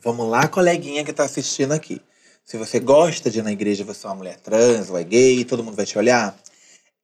Vamos 0.00 0.30
lá, 0.30 0.46
coleguinha 0.46 1.04
que 1.04 1.12
tá 1.12 1.24
assistindo 1.24 1.72
aqui. 1.72 2.00
Se 2.44 2.56
você 2.56 2.78
gosta 2.78 3.28
de 3.28 3.40
ir 3.40 3.42
na 3.42 3.50
igreja, 3.50 3.82
você 3.82 4.06
é 4.06 4.08
uma 4.08 4.14
mulher 4.14 4.38
trans 4.38 4.88
ou 4.88 4.96
é 4.96 5.02
gay, 5.02 5.44
todo 5.44 5.64
mundo 5.64 5.74
vai 5.74 5.84
te 5.84 5.98
olhar. 5.98 6.38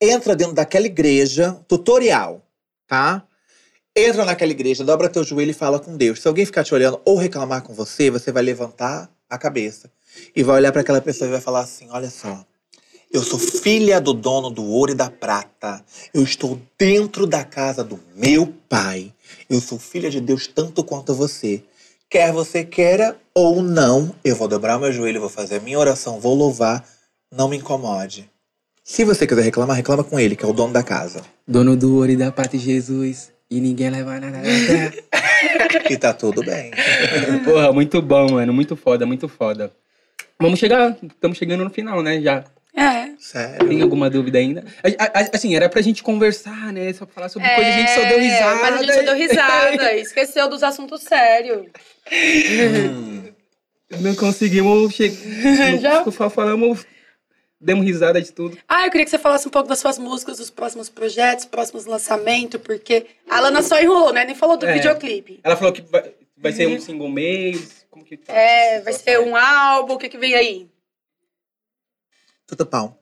Entra 0.00 0.34
dentro 0.36 0.54
daquela 0.54 0.86
igreja, 0.86 1.52
tutorial, 1.68 2.42
tá? 2.86 3.26
Entra 3.96 4.24
naquela 4.24 4.50
igreja, 4.50 4.84
dobra 4.84 5.08
teu 5.08 5.22
joelho 5.22 5.52
e 5.52 5.54
fala 5.54 5.78
com 5.78 5.96
Deus. 5.96 6.20
Se 6.20 6.26
alguém 6.26 6.44
ficar 6.44 6.64
te 6.64 6.74
olhando 6.74 7.00
ou 7.04 7.16
reclamar 7.16 7.62
com 7.62 7.72
você, 7.72 8.10
você 8.10 8.32
vai 8.32 8.42
levantar 8.42 9.08
a 9.30 9.38
cabeça 9.38 9.90
e 10.34 10.42
vai 10.42 10.56
olhar 10.56 10.72
para 10.72 10.80
aquela 10.80 11.00
pessoa 11.00 11.28
e 11.28 11.30
vai 11.30 11.40
falar 11.40 11.60
assim: 11.60 11.88
Olha 11.90 12.10
só, 12.10 12.44
eu 13.12 13.22
sou 13.22 13.38
filha 13.38 14.00
do 14.00 14.12
dono 14.12 14.50
do 14.50 14.64
ouro 14.64 14.90
e 14.90 14.96
da 14.96 15.08
prata. 15.08 15.84
Eu 16.12 16.24
estou 16.24 16.60
dentro 16.76 17.24
da 17.24 17.44
casa 17.44 17.84
do 17.84 18.00
meu 18.16 18.52
pai. 18.68 19.14
Eu 19.48 19.60
sou 19.60 19.78
filha 19.78 20.10
de 20.10 20.20
Deus 20.20 20.48
tanto 20.48 20.82
quanto 20.82 21.14
você. 21.14 21.62
Quer 22.10 22.32
você 22.32 22.64
queira 22.64 23.16
ou 23.32 23.62
não, 23.62 24.14
eu 24.24 24.34
vou 24.34 24.48
dobrar 24.48 24.78
meu 24.78 24.92
joelho, 24.92 25.20
vou 25.20 25.30
fazer 25.30 25.56
a 25.56 25.60
minha 25.60 25.78
oração, 25.78 26.18
vou 26.18 26.34
louvar. 26.34 26.84
Não 27.32 27.48
me 27.48 27.56
incomode. 27.56 28.28
Se 28.84 29.02
você 29.02 29.26
quiser 29.26 29.42
reclamar, 29.42 29.76
reclama 29.76 30.04
com 30.04 30.20
ele, 30.20 30.36
que 30.36 30.44
é 30.44 30.48
o 30.48 30.52
dono 30.52 30.72
da 30.72 30.82
casa. 30.82 31.22
Dono 31.48 31.74
do 31.74 31.96
ouro 31.96 32.10
e 32.12 32.16
da 32.16 32.30
pata 32.30 32.50
de 32.58 32.62
Jesus. 32.64 33.32
E 33.50 33.58
ninguém 33.60 33.90
leva 33.90 34.20
nada. 34.20 34.42
E 35.90 35.96
tá 35.98 36.12
tudo 36.14 36.42
bem. 36.42 36.70
Porra, 37.44 37.72
muito 37.72 38.00
bom, 38.00 38.30
mano. 38.32 38.52
Muito 38.52 38.74
foda, 38.76 39.04
muito 39.04 39.28
foda. 39.28 39.70
Vamos 40.40 40.58
chegar, 40.58 40.96
estamos 41.02 41.36
chegando 41.36 41.64
no 41.64 41.70
final, 41.70 42.02
né? 42.02 42.20
Já. 42.20 42.44
É. 42.76 43.10
Sério. 43.18 43.68
Tem 43.68 43.82
alguma 43.82 44.08
dúvida 44.08 44.38
ainda? 44.38 44.64
A- 44.98 45.04
a- 45.20 45.30
Assim, 45.34 45.54
era 45.54 45.68
pra 45.68 45.82
gente 45.82 46.02
conversar, 46.02 46.72
né? 46.72 46.92
Só 46.92 47.06
falar 47.06 47.28
sobre 47.28 47.48
coisa, 47.54 47.68
a 47.70 47.72
gente 47.72 47.90
só 47.90 48.04
deu 48.08 48.18
risada. 48.18 48.56
É, 48.58 48.60
Mas 48.62 48.74
a 48.74 48.78
gente 48.82 48.94
só 48.94 49.02
deu 49.02 49.14
risada, 49.16 49.92
esqueceu 49.98 50.48
dos 50.48 50.62
assuntos 50.62 51.02
sérios. 51.02 51.66
Hum. 52.10 53.22
Não 54.00 54.14
conseguimos 54.14 54.94
chegar. 54.94 55.78
Já? 55.80 56.04
Só 56.10 56.30
falamos, 56.30 56.86
demos 57.64 57.84
risada 57.84 58.20
de 58.20 58.32
tudo. 58.32 58.56
Ah, 58.68 58.86
eu 58.86 58.90
queria 58.90 59.04
que 59.04 59.10
você 59.10 59.18
falasse 59.18 59.46
um 59.48 59.50
pouco 59.50 59.68
das 59.68 59.78
suas 59.78 59.98
músicas, 59.98 60.38
dos 60.38 60.50
próximos 60.50 60.88
projetos, 60.88 61.44
próximos 61.46 61.86
lançamentos, 61.86 62.60
porque 62.60 63.06
a 63.28 63.40
Lana 63.40 63.62
só 63.62 63.80
enrolou, 63.80 64.12
né? 64.12 64.24
Nem 64.24 64.34
falou 64.34 64.56
do 64.56 64.66
É. 64.66 64.74
videoclipe. 64.74 65.40
Ela 65.42 65.56
falou 65.56 65.72
que 65.72 65.82
vai, 65.82 66.12
vai 66.36 66.52
ser 66.52 66.66
um 66.68 66.80
single 66.80 67.08
mês. 67.08 67.84
Como 67.90 68.04
que 68.04 68.16
tá? 68.16 68.32
É, 68.32 68.80
vai 68.80 68.92
ser 68.92 69.18
um 69.20 69.36
álbum, 69.36 69.94
o 69.94 69.98
que 69.98 70.08
que 70.08 70.18
vem 70.18 70.34
aí? 70.34 70.68
Tudo 72.46 72.66
pau. 72.66 72.98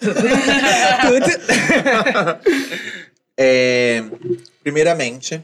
É, 3.42 4.02
primeiramente, 4.62 5.42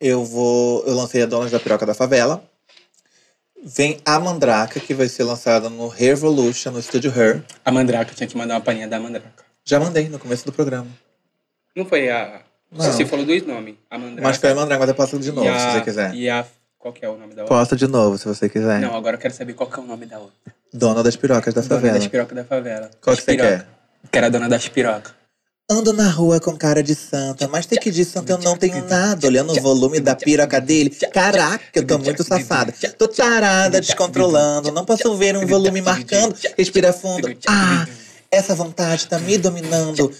eu 0.00 0.24
vou. 0.24 0.82
Eu 0.86 0.94
lancei 0.94 1.22
a 1.22 1.26
Donas 1.26 1.50
da 1.50 1.60
Piroca 1.60 1.84
da 1.84 1.92
Favela. 1.92 2.49
Vem 3.64 3.98
a 4.04 4.18
Mandraka, 4.18 4.80
que 4.80 4.94
vai 4.94 5.08
ser 5.08 5.24
lançada 5.24 5.68
no 5.68 5.88
Revolution, 5.88 6.70
no 6.70 6.78
estúdio 6.80 7.12
Her. 7.14 7.42
A 7.64 7.70
Mandraka, 7.70 8.14
tinha 8.14 8.26
que 8.26 8.36
mandar 8.36 8.54
uma 8.54 8.60
palhinha 8.60 8.88
da 8.88 8.98
Mandraka. 8.98 9.44
Já 9.64 9.78
mandei 9.78 10.08
no 10.08 10.18
começo 10.18 10.46
do 10.46 10.52
programa. 10.52 10.86
Não 11.76 11.84
foi 11.84 12.08
a. 12.10 12.40
Não. 12.72 12.84
Você 12.84 13.04
falou 13.04 13.24
dois 13.26 13.46
nomes. 13.46 13.74
A 13.90 13.98
Mandraka. 13.98 14.22
Mas 14.22 14.36
foi 14.38 14.50
a 14.50 14.54
Mandraka, 14.54 14.80
mas 14.80 14.88
eu 14.88 14.94
posto 14.94 15.18
de 15.18 15.30
novo, 15.32 15.48
a, 15.48 15.58
se 15.58 15.72
você 15.78 15.80
quiser. 15.82 16.14
E 16.14 16.30
a. 16.30 16.46
Qual 16.78 16.94
que 16.94 17.04
é 17.04 17.08
o 17.10 17.18
nome 17.18 17.34
da 17.34 17.42
outra? 17.42 17.56
Posto 17.58 17.76
de 17.76 17.86
novo, 17.86 18.16
se 18.16 18.26
você 18.26 18.48
quiser. 18.48 18.80
Não, 18.80 18.96
agora 18.96 19.16
eu 19.16 19.20
quero 19.20 19.34
saber 19.34 19.52
qual 19.52 19.68
que 19.68 19.78
é 19.78 19.82
o 19.82 19.86
nome 19.86 20.06
da 20.06 20.18
outra. 20.18 20.54
Dona 20.72 21.02
das 21.02 21.14
Pirocas 21.16 21.52
da 21.52 21.60
Dona 21.60 21.74
Favela. 21.74 21.98
das 21.98 22.06
pirocas 22.08 22.36
da 22.36 22.44
favela. 22.44 22.90
Qual 23.02 23.14
Das 23.14 23.24
que 23.24 23.30
você 23.32 23.36
piroca. 23.36 23.58
quer? 23.58 24.08
Quero 24.10 24.26
a 24.26 24.28
dona 24.30 24.48
das 24.48 24.66
pirocas. 24.68 25.12
Ando 25.70 25.92
na 25.92 26.10
rua 26.10 26.40
com 26.40 26.56
cara 26.56 26.82
de 26.82 26.96
santa, 26.96 27.46
mas 27.46 27.64
tem 27.64 27.78
que 27.78 27.92
de 27.92 28.04
santa 28.04 28.32
eu 28.32 28.38
não 28.38 28.56
tenho 28.56 28.84
nada. 28.88 29.24
Olhando 29.24 29.52
o 29.52 29.60
volume 29.62 30.00
da 30.00 30.16
piroca 30.16 30.60
dele. 30.60 30.90
Caraca, 30.90 31.64
eu 31.72 31.86
tô 31.86 31.96
muito 31.96 32.24
safada. 32.24 32.74
Tô 32.98 33.06
tarada, 33.06 33.80
descontrolando. 33.80 34.72
Não 34.72 34.84
posso 34.84 35.14
ver 35.16 35.36
um 35.36 35.46
volume 35.46 35.80
marcando. 35.80 36.34
Respira 36.58 36.92
fundo. 36.92 37.32
Ah, 37.46 37.86
essa 38.32 38.52
vontade 38.52 39.06
tá 39.06 39.20
me 39.20 39.38
dominando. 39.38 40.12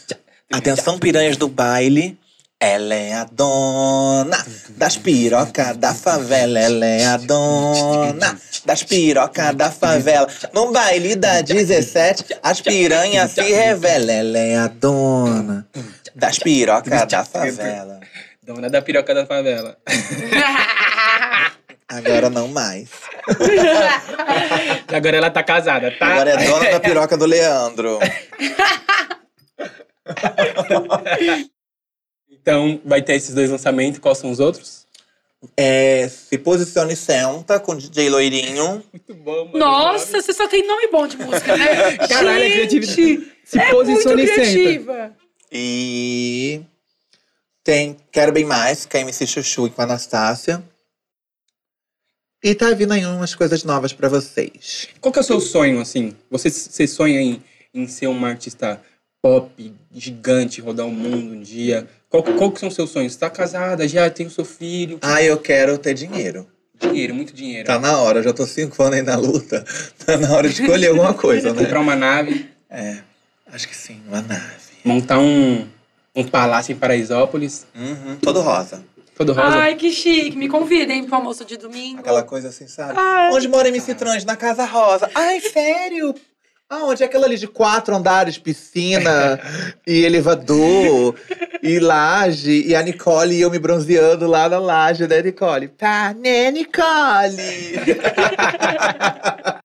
Atenção, 0.53 1.01
piranhas 1.01 1.37
do 1.37 1.49
baile. 1.49 2.17
Ela 2.63 2.95
é 2.95 3.15
a 3.15 3.25
dona 3.25 4.37
das 4.77 4.99
pirocas 4.99 5.79
da 5.79 5.95
favela. 5.95 6.59
Ela 6.59 6.85
é 6.85 7.07
a 7.07 7.17
dona 7.17 8.39
das 8.67 8.83
pirocas 8.83 9.55
da 9.55 9.71
favela. 9.71 10.29
No 10.53 10.71
baile 10.71 11.17
da 11.17 11.41
17, 11.41 12.39
as 12.43 12.61
piranhas 12.61 13.31
se 13.31 13.41
revelam. 13.41 14.15
Ela 14.15 14.39
é 14.39 14.57
a 14.59 14.67
dona 14.67 15.67
das 16.15 16.39
pirocas 16.39 17.09
da 17.09 17.25
favela. 17.25 17.99
Dona 18.43 18.69
da 18.69 18.83
piroca 18.83 19.15
da 19.15 19.25
favela. 19.25 19.79
Agora 21.89 22.29
não 22.29 22.47
mais. 22.47 22.91
Agora 24.95 25.17
ela 25.17 25.31
tá 25.31 25.43
casada, 25.43 25.91
tá? 25.99 26.09
Agora 26.09 26.31
é 26.31 26.47
dona 26.47 26.71
da 26.73 26.81
piroca 26.81 27.17
do 27.17 27.25
Leandro. 27.25 27.99
Então 32.41 32.81
vai 32.85 33.03
ter 33.03 33.15
esses 33.15 33.35
dois 33.35 33.51
lançamentos. 33.51 33.99
Quais 33.99 34.19
são 34.19 34.31
os 34.31 34.41
outros? 34.41 34.87
É, 35.57 36.07
se 36.09 36.37
posicione 36.37 36.93
e 36.93 36.97
senta 36.97 37.59
com 37.59 37.73
o 37.73 37.77
DJ 37.77 38.11
Loirinho. 38.11 38.83
Muito 38.93 39.15
bom, 39.15 39.47
mano. 39.47 39.59
Nossa, 39.59 40.21
você 40.21 40.33
só 40.33 40.47
tem 40.47 40.67
nome 40.67 40.89
bom 40.89 41.07
de 41.07 41.17
música, 41.17 41.57
né? 41.57 41.97
Caralho, 42.09 42.45
é 42.45 42.51
criatividade. 42.51 43.33
Se 43.45 43.59
é 43.59 43.71
posicione 43.71 44.23
muito 44.23 44.35
senta. 44.35 44.51
criativa. 44.51 45.17
E 45.51 46.61
tem 47.65 47.97
Quero 48.13 48.33
Bem 48.33 48.45
Mais, 48.45 48.85
com 48.85 48.97
a 48.97 49.01
MC 49.01 49.27
Chuchu 49.27 49.67
e 49.67 49.71
com 49.71 49.81
a 49.81 49.85
Anastácia. 49.85 50.63
E 52.43 52.55
tá 52.55 52.73
vindo 52.73 52.93
aí 52.93 53.05
umas 53.05 53.35
coisas 53.35 53.65
novas 53.65 53.93
pra 53.93 54.09
vocês. 54.09 54.89
Qual 55.01 55.13
que 55.13 55.19
é 55.19 55.23
o 55.23 55.25
seu 55.25 55.41
sonho, 55.41 55.81
assim? 55.81 56.17
Você, 56.31 56.51
você 56.51 56.87
sonha 56.87 57.21
em, 57.21 57.43
em 57.75 57.87
ser 57.87 58.07
uma 58.07 58.29
artista 58.29 58.81
pop, 59.23 59.75
gigante, 59.93 60.61
rodar 60.61 60.87
o 60.87 60.91
mundo 60.93 61.35
um 61.35 61.41
dia? 61.41 61.87
Qual, 62.09 62.23
qual 62.23 62.51
que 62.51 62.61
são 62.61 62.69
os 62.69 62.75
seus 62.75 62.91
sonhos? 62.91 63.13
Você 63.13 63.19
tá 63.19 63.31
casada, 63.31 63.87
já 63.87 64.09
tem 64.11 64.27
o 64.27 64.31
seu 64.31 64.45
filho. 64.45 64.99
Ah, 65.03 65.23
eu 65.23 65.37
quero 65.39 65.77
ter 65.79 65.95
dinheiro. 65.95 66.47
Dinheiro, 66.79 67.15
muito 67.15 67.33
dinheiro. 67.35 67.67
Tá 67.67 67.79
na 67.79 67.99
hora, 67.99 68.21
eu 68.21 68.23
já 68.23 68.33
tô 68.33 68.47
cinco 68.47 68.83
anos 68.83 68.97
aí 68.97 69.03
na 69.03 69.17
luta. 69.17 69.65
Tá 70.05 70.17
na 70.17 70.33
hora 70.33 70.49
de 70.49 70.61
escolher 70.63 70.89
alguma 70.89 71.13
coisa, 71.15 71.53
né? 71.53 71.63
Comprar 71.63 71.81
uma 71.81 71.95
nave, 71.95 72.49
É, 72.69 72.99
acho 73.53 73.69
que 73.69 73.77
sim, 73.77 74.01
uma 74.09 74.23
nave. 74.23 74.43
montar 74.85 75.19
um, 75.19 75.69
um 76.17 76.25
palácio 76.25 76.73
em 76.73 76.77
Paraisópolis, 76.77 77.67
Uhum, 77.75 78.17
todo 78.17 78.41
rosa. 78.41 78.83
todo 79.15 79.35
rosa. 79.35 79.59
Ai, 79.59 79.77
que 79.77 79.93
chique. 79.93 80.37
Me 80.39 80.49
convidem 80.49 81.05
pro 81.05 81.17
almoço 81.17 81.45
de 81.45 81.59
domingo. 81.59 82.01
Aquela 82.01 82.23
coisa 82.23 82.49
assim, 82.49 82.67
sabe? 82.67 82.95
Ai. 82.97 83.31
Onde 83.35 83.47
mora 83.47 83.69
MC 83.69 83.95
Trans? 83.95 84.25
Na 84.25 84.35
Casa 84.35 84.65
Rosa. 84.65 85.09
Ai, 85.15 85.39
sério? 85.41 86.15
Aonde? 86.71 87.03
É 87.03 87.07
aquela 87.07 87.27
ali 87.27 87.37
de 87.37 87.49
quatro 87.49 87.95
andares, 87.97 88.39
piscina 88.39 89.41
e 89.87 90.05
elevador 90.05 91.17
e 91.63 91.81
laje. 91.81 92.63
E 92.65 92.77
a 92.77 92.83
Nicole 92.83 93.35
e 93.35 93.41
eu 93.41 93.51
me 93.51 93.59
bronzeando 93.59 94.27
lá 94.29 94.49
na 94.49 94.59
laje, 94.61 95.07
né, 95.09 95.21
Nicole? 95.21 95.67
Tá, 95.69 96.15
né, 96.15 96.51
Nicole? 96.53 96.77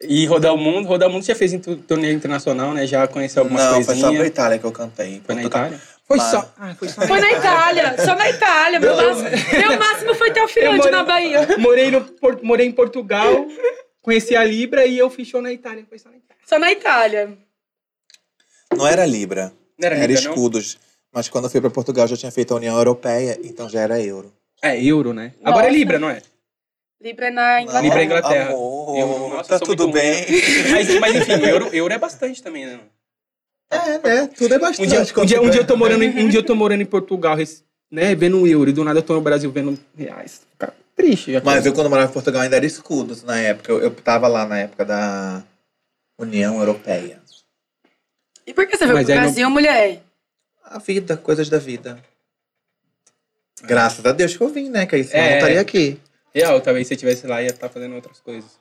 E 0.00 0.24
rodar 0.26 0.54
o 0.54 0.56
mundo, 0.56 0.86
rodar 0.86 1.08
o 1.08 1.12
mundo 1.12 1.24
você 1.24 1.32
já 1.32 1.38
fez 1.38 1.52
em 1.52 1.58
torneio 1.58 2.14
internacional, 2.14 2.72
né? 2.72 2.86
Já 2.86 3.08
conheceu 3.08 3.42
algumas 3.42 3.64
Não, 3.64 3.74
foi 3.74 3.82
só 3.82 3.86
coisinhas. 3.90 4.16
pra 4.16 4.26
Itália 4.28 4.58
que 4.60 4.64
eu 4.64 4.70
cantei. 4.70 5.20
Foi 5.26 5.34
na. 5.34 5.42
Itália? 5.42 5.80
Foi 6.06 6.16
Mas- 6.18 6.30
só. 6.30 6.54
Ah, 6.56 6.72
foi 6.78 6.88
só. 6.88 7.02
Foi 7.02 7.20
na 7.20 7.32
Itália, 7.32 7.96
só 8.04 8.14
na 8.14 8.30
Itália. 8.30 8.78
Meu 8.78 8.94
máximo, 8.96 9.28
meu 9.58 9.76
máximo 9.78 10.14
foi 10.14 10.30
Eu 10.30 10.42
alfinete 10.42 10.76
morei- 10.76 10.92
na 10.92 11.02
Bahia. 11.02 11.48
Morei, 11.58 11.90
no, 11.90 12.06
morei 12.44 12.66
em 12.68 12.72
Portugal, 12.72 13.44
conheci 14.08 14.34
a 14.34 14.42
Libra 14.42 14.86
e 14.86 14.96
eu 14.96 15.10
fiz 15.10 15.28
show 15.28 15.42
na 15.42 15.52
Itália. 15.52 15.84
Foi 15.86 15.98
só 15.98 16.08
na 16.08 16.16
Itália. 16.16 16.42
Só 16.46 16.58
na 16.58 16.72
Itália. 16.72 17.38
Não 18.74 18.86
era 18.86 19.04
Libra, 19.04 19.52
Não 19.78 19.86
era, 19.86 19.96
era 19.96 20.06
Libra, 20.06 20.22
não? 20.22 20.30
escudos. 20.30 20.78
Mas 21.12 21.28
quando 21.28 21.44
eu 21.44 21.50
fui 21.50 21.60
pra 21.60 21.68
Portugal, 21.70 22.04
eu 22.04 22.08
já 22.08 22.16
tinha 22.16 22.32
feito 22.32 22.54
a 22.54 22.56
União 22.56 22.76
Europeia, 22.76 23.38
então 23.44 23.68
já 23.68 23.80
era 23.80 24.00
euro. 24.00 24.32
É, 24.62 24.82
euro, 24.82 25.12
né? 25.12 25.34
Agora 25.44 25.66
é 25.66 25.68
Nossa. 25.68 25.78
Libra, 25.78 25.98
não 25.98 26.08
é? 26.08 26.22
Libra 27.00 27.26
é 27.28 27.30
na 27.30 27.62
Inglaterra. 27.62 27.82
Libra 27.82 28.00
é 28.00 28.04
Inglaterra. 28.04 28.48
Amor, 28.48 28.98
Eu- 28.98 29.28
nossa, 29.28 29.48
tá 29.50 29.58
tudo 29.64 29.84
muito 29.88 29.94
bem. 29.94 30.24
Mas, 30.72 30.98
mas 31.00 31.16
enfim, 31.16 31.44
euro, 31.46 31.68
euro 31.72 31.94
é 31.94 31.98
bastante 31.98 32.42
também, 32.42 32.66
né? 32.66 32.80
É, 33.70 33.98
né? 33.98 34.26
Tudo 34.36 34.54
é 34.54 34.58
bastante. 34.58 34.82
Um 34.82 34.86
dia, 34.86 35.00
um 35.00 35.24
dia, 35.26 35.42
um 35.42 35.50
dia 35.50 35.60
eu 35.60 35.66
tô 35.66 35.76
morando 35.76 36.02
em, 36.02 36.08
um 36.24 36.28
dia 36.28 36.40
eu 36.40 36.44
tô 36.44 36.54
morando 36.54 36.80
em 36.80 36.86
Portugal, 36.86 37.36
né, 37.90 38.14
vendo 38.14 38.46
euro, 38.46 38.68
e 38.70 38.72
do 38.72 38.82
nada 38.82 38.98
eu 38.98 39.02
tô 39.02 39.14
no 39.14 39.20
Brasil 39.20 39.50
vendo 39.52 39.78
reais. 39.96 40.42
Fica 40.52 40.74
triste. 40.98 41.32
Já 41.32 41.40
Mas 41.42 41.64
eu, 41.64 41.72
quando 41.72 41.88
morava 41.88 42.10
em 42.10 42.12
Portugal, 42.12 42.42
ainda 42.42 42.56
era 42.56 42.66
escudos 42.66 43.22
na 43.22 43.38
época. 43.38 43.70
Eu, 43.72 43.80
eu 43.80 43.90
tava 43.94 44.26
lá 44.28 44.44
na 44.46 44.58
época 44.58 44.84
da 44.84 45.42
União 46.18 46.58
Europeia. 46.58 47.20
E 48.46 48.52
por 48.52 48.66
que 48.66 48.76
você 48.76 48.84
veio 48.84 48.96
Mas 48.96 49.04
pro 49.06 49.12
aí 49.14 49.18
não- 49.20 49.26
Brasil, 49.26 49.50
mulher? 49.50 50.02
A 50.64 50.78
vida, 50.78 51.16
coisas 51.16 51.48
da 51.48 51.58
vida. 51.58 51.98
Graças 53.62 54.04
a 54.04 54.12
Deus 54.12 54.36
que 54.36 54.42
eu 54.42 54.48
vim, 54.48 54.68
né? 54.68 54.86
Que 54.86 54.96
aí 54.96 55.04
senão 55.04 55.22
eu 55.22 55.26
É. 55.26 55.30
não 55.30 55.36
estaria 55.38 55.60
aqui. 55.60 56.00
Real, 56.34 56.60
talvez 56.60 56.86
se 56.86 56.92
eu 56.94 56.96
estivesse 56.96 57.26
lá 57.26 57.42
ia 57.42 57.48
estar 57.48 57.68
fazendo 57.68 57.94
outras 57.94 58.20
coisas. 58.20 58.58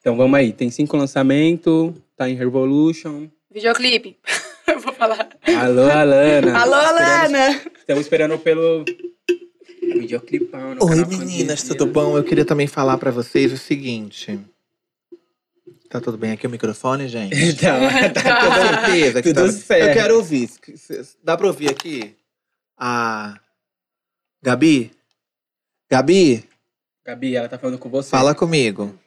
Então 0.00 0.16
vamos 0.16 0.38
aí, 0.38 0.52
tem 0.52 0.70
cinco 0.70 0.96
lançamentos, 0.96 1.92
tá 2.16 2.28
em 2.28 2.34
Revolution. 2.34 3.28
Videoclipe. 3.50 4.18
Eu 4.66 4.78
vou 4.80 4.92
falar. 4.94 5.28
Alô, 5.60 5.90
Alana. 5.90 6.58
Alô, 6.58 6.74
Alana! 6.74 7.50
Estamos 7.76 8.02
esperando 8.02 8.38
pelo 8.38 8.84
videoclipão. 10.00 10.74
no 10.74 10.84
Oi, 10.84 11.04
meninas, 11.04 11.62
tudo 11.62 11.86
bom? 11.86 12.16
Eu 12.16 12.24
queria 12.24 12.44
também 12.44 12.66
falar 12.66 12.98
pra 12.98 13.10
vocês 13.10 13.52
o 13.52 13.56
seguinte. 13.56 14.38
Tá 15.88 16.00
tudo 16.00 16.16
bem 16.16 16.32
aqui 16.32 16.46
o 16.46 16.50
microfone, 16.50 17.06
gente? 17.06 17.34
Então, 17.34 17.76
tá 18.14 18.46
Com 18.46 18.54
certeza 18.54 19.22
que 19.22 19.34
Tudo 19.34 19.46
tá... 19.46 19.52
certo. 19.52 19.88
Eu 19.88 19.92
quero 19.94 20.16
ouvir. 20.16 20.48
Dá 21.22 21.36
pra 21.36 21.46
ouvir 21.46 21.70
aqui? 21.70 22.16
A 22.78 23.38
Gabi? 24.42 24.90
Gabi, 25.90 26.44
Gabi, 27.04 27.36
ela 27.36 27.48
tá 27.48 27.58
falando 27.58 27.78
com 27.78 27.90
você. 27.90 28.08
fala 28.08 28.34
comigo. 28.34 28.98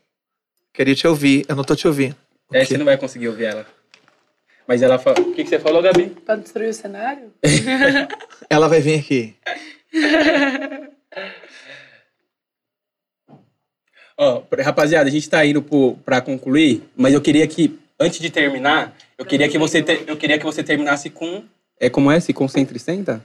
Queria 0.71 0.93
te 0.93 1.07
ouvir. 1.07 1.45
Eu 1.47 1.55
não 1.55 1.63
tô 1.63 1.75
te 1.75 1.87
ouvindo. 1.87 2.15
É, 2.53 2.63
você 2.63 2.77
não 2.77 2.85
vai 2.85 2.97
conseguir 2.97 3.29
ouvir 3.29 3.45
ela. 3.45 3.65
Mas 4.67 4.81
ela 4.81 4.99
fala. 4.99 5.19
O 5.21 5.33
que, 5.33 5.43
que 5.43 5.49
você 5.49 5.59
falou, 5.59 5.81
Gabi? 5.81 6.09
Pra 6.09 6.35
destruir 6.35 6.69
o 6.69 6.73
cenário? 6.73 7.31
Ela 8.49 8.67
vai 8.67 8.81
vir 8.81 8.99
aqui. 8.99 9.35
Ó, 14.17 14.39
pra- 14.41 14.63
rapaziada, 14.63 15.09
a 15.09 15.11
gente 15.11 15.29
tá 15.29 15.45
indo 15.45 15.61
pro, 15.61 15.97
pra 16.05 16.21
concluir, 16.21 16.83
mas 16.95 17.13
eu 17.13 17.21
queria 17.21 17.45
que, 17.47 17.77
antes 17.99 18.19
de 18.19 18.29
terminar, 18.29 18.95
eu 19.17 19.25
queria 19.25 19.49
que 19.49 19.57
você, 19.57 19.81
te- 19.81 20.05
eu 20.07 20.15
queria 20.15 20.37
que 20.39 20.45
você 20.45 20.63
terminasse 20.63 21.09
com. 21.09 21.43
É 21.79 21.89
como 21.89 22.09
é? 22.09 22.19
Se 22.19 22.31
concentre 22.33 22.77
e 22.77 22.79
senta? 22.79 23.23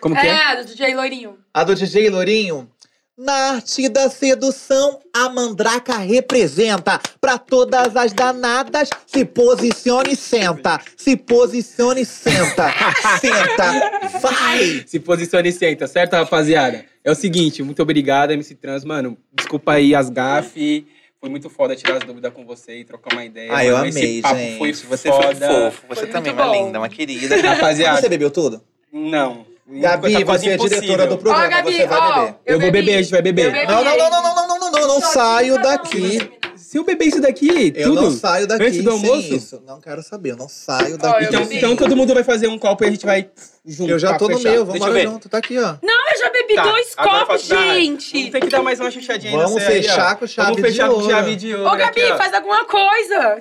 Como 0.00 0.14
que 0.14 0.26
é? 0.26 0.52
É, 0.52 0.56
do 0.56 0.64
DJ 0.66 0.94
Loirinho. 0.94 1.38
A 1.52 1.64
do 1.64 1.74
DJ 1.74 2.10
Lourinho. 2.10 2.70
Na 3.18 3.32
arte 3.54 3.88
da 3.88 4.10
sedução, 4.10 5.00
a 5.10 5.30
mandraca 5.30 5.96
representa. 5.96 7.00
Pra 7.18 7.38
todas 7.38 7.96
as 7.96 8.12
danadas, 8.12 8.90
se 9.06 9.24
posicione 9.24 10.12
e 10.12 10.16
senta. 10.16 10.78
Se 10.98 11.16
posicione 11.16 12.02
e 12.02 12.04
senta. 12.04 12.70
senta. 13.18 14.18
Vai! 14.18 14.84
Se 14.86 15.00
posicione 15.00 15.48
e 15.48 15.52
senta, 15.52 15.86
certo, 15.86 16.12
rapaziada? 16.12 16.84
É 17.02 17.10
o 17.10 17.14
seguinte, 17.14 17.62
muito 17.62 17.80
obrigado, 17.80 18.32
MC 18.32 18.54
Trans. 18.54 18.84
Mano, 18.84 19.16
desculpa 19.32 19.72
aí 19.72 19.94
as 19.94 20.10
gafes. 20.10 20.84
Foi 21.18 21.30
muito 21.30 21.48
foda 21.48 21.74
tirar 21.74 21.96
as 21.96 22.04
dúvidas 22.04 22.30
com 22.34 22.44
você 22.44 22.80
e 22.80 22.84
trocar 22.84 23.14
uma 23.14 23.24
ideia. 23.24 23.50
Ah, 23.50 23.64
eu 23.64 23.78
mano. 23.78 23.88
amei, 23.88 24.12
Esse 24.12 24.20
papo 24.22 24.36
gente. 24.36 24.58
foi 24.58 24.72
você 24.74 25.08
foda. 25.08 25.24
foi 25.34 25.70
fofo. 25.70 25.82
Você 25.88 26.00
Foi 26.02 26.10
também 26.10 26.32
é 26.32 26.34
uma 26.34 26.54
linda, 26.54 26.78
uma 26.78 26.88
querida. 26.90 27.34
Rapaziada. 27.40 27.98
Você 28.02 28.10
bebeu 28.10 28.30
tudo? 28.30 28.62
Não. 28.92 29.46
Gabi, 29.68 30.12
Tá 30.12 30.24
quase 30.24 30.44
você 30.44 30.50
é 30.52 30.56
diretora 30.56 31.06
do 31.08 31.18
programa, 31.18 31.46
Ó, 31.46 31.50
Gabi, 31.50 31.72
você 31.76 31.86
vai 31.86 31.98
ó, 31.98 32.14
beber. 32.20 32.34
Eu 32.46 32.60
vou 32.60 32.70
beber, 32.70 32.94
a 32.94 33.02
gente 33.02 33.10
vai 33.10 33.22
beber. 33.22 33.46
Eu. 33.54 33.66
Não, 33.68 33.84
não, 33.84 33.96
não, 33.98 34.10
não, 34.10 34.22
não, 34.22 34.34
não, 34.46 34.58
não, 34.58 34.70
não, 34.70 34.88
não, 34.88 35.00
saio 35.00 35.60
daqui. 35.60 36.30
Se 36.56 36.78
eu 36.78 36.84
beber 36.84 37.06
isso 37.06 37.20
daqui, 37.20 37.72
Eu 37.76 37.90
tudo. 37.90 38.02
não 38.02 38.10
saio 38.10 38.46
daqui 38.46 38.64
Antes 38.64 38.82
do 38.82 38.90
sem 38.92 39.08
almoço? 39.10 39.34
isso. 39.34 39.62
Não 39.66 39.80
quero 39.80 40.02
saber, 40.02 40.32
eu 40.32 40.36
não 40.36 40.48
saio 40.48 40.96
daqui. 40.98 41.24
eu 41.24 41.28
Então, 41.28 41.52
então 41.52 41.76
todo 41.76 41.96
mundo 41.96 42.12
vai 42.14 42.22
fazer 42.24 42.48
um 42.48 42.58
copo 42.58 42.84
e 42.84 42.88
a 42.88 42.90
gente 42.90 43.04
vai 43.06 43.28
junto. 43.64 43.90
Eu 43.90 43.98
já 43.98 44.12
papo 44.12 44.26
tô 44.28 44.32
no 44.34 44.40
meu, 44.40 44.64
vamos 44.66 44.80
eu 44.86 44.92
lá 44.92 45.00
junto. 45.00 45.28
Tá 45.28 45.38
aqui, 45.38 45.58
ó. 45.58 45.76
Não, 45.82 46.10
eu 46.12 46.18
já 46.18 46.30
bebi 46.30 46.54
Tá, 46.54 46.62
dois 46.64 46.94
agora 46.96 47.26
copos, 47.26 47.42
gente. 47.42 48.12
Vamos 48.18 48.30
ter 48.30 48.40
que 48.40 48.48
dar 48.48 48.62
mais 48.62 48.78
uma 48.80 48.90
chuchadinha 48.90 49.32
aí 49.32 49.38
Vamos 49.38 49.54
nessa 49.56 49.70
aí, 49.70 49.82
fechar 49.82 50.12
ó. 50.12 50.16
com 50.16 50.26
chave 50.26 50.48
Vamos 50.52 50.60
fechar 50.68 50.84
de 50.88 50.94
com 50.94 51.00
ouro. 51.00 51.10
chave 51.10 51.36
de 51.36 51.54
ouro. 51.54 51.66
Ô, 51.68 51.76
Gabi, 51.76 52.02
aqui, 52.02 52.16
faz 52.18 52.34
alguma 52.34 52.64
coisa. 52.64 53.40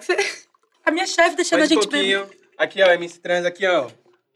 A 0.86 0.92
minha 0.92 1.06
chefe 1.08 1.36
deixando 1.36 1.62
a 1.62 1.66
um 1.66 1.68
gente 1.68 1.88
beber. 1.88 2.20
pouquinho. 2.20 2.40
Aqui, 2.58 2.82
ó, 2.84 2.88
MC 2.92 3.20
Trans, 3.20 3.46
aqui, 3.46 3.66
ó. 3.68 3.88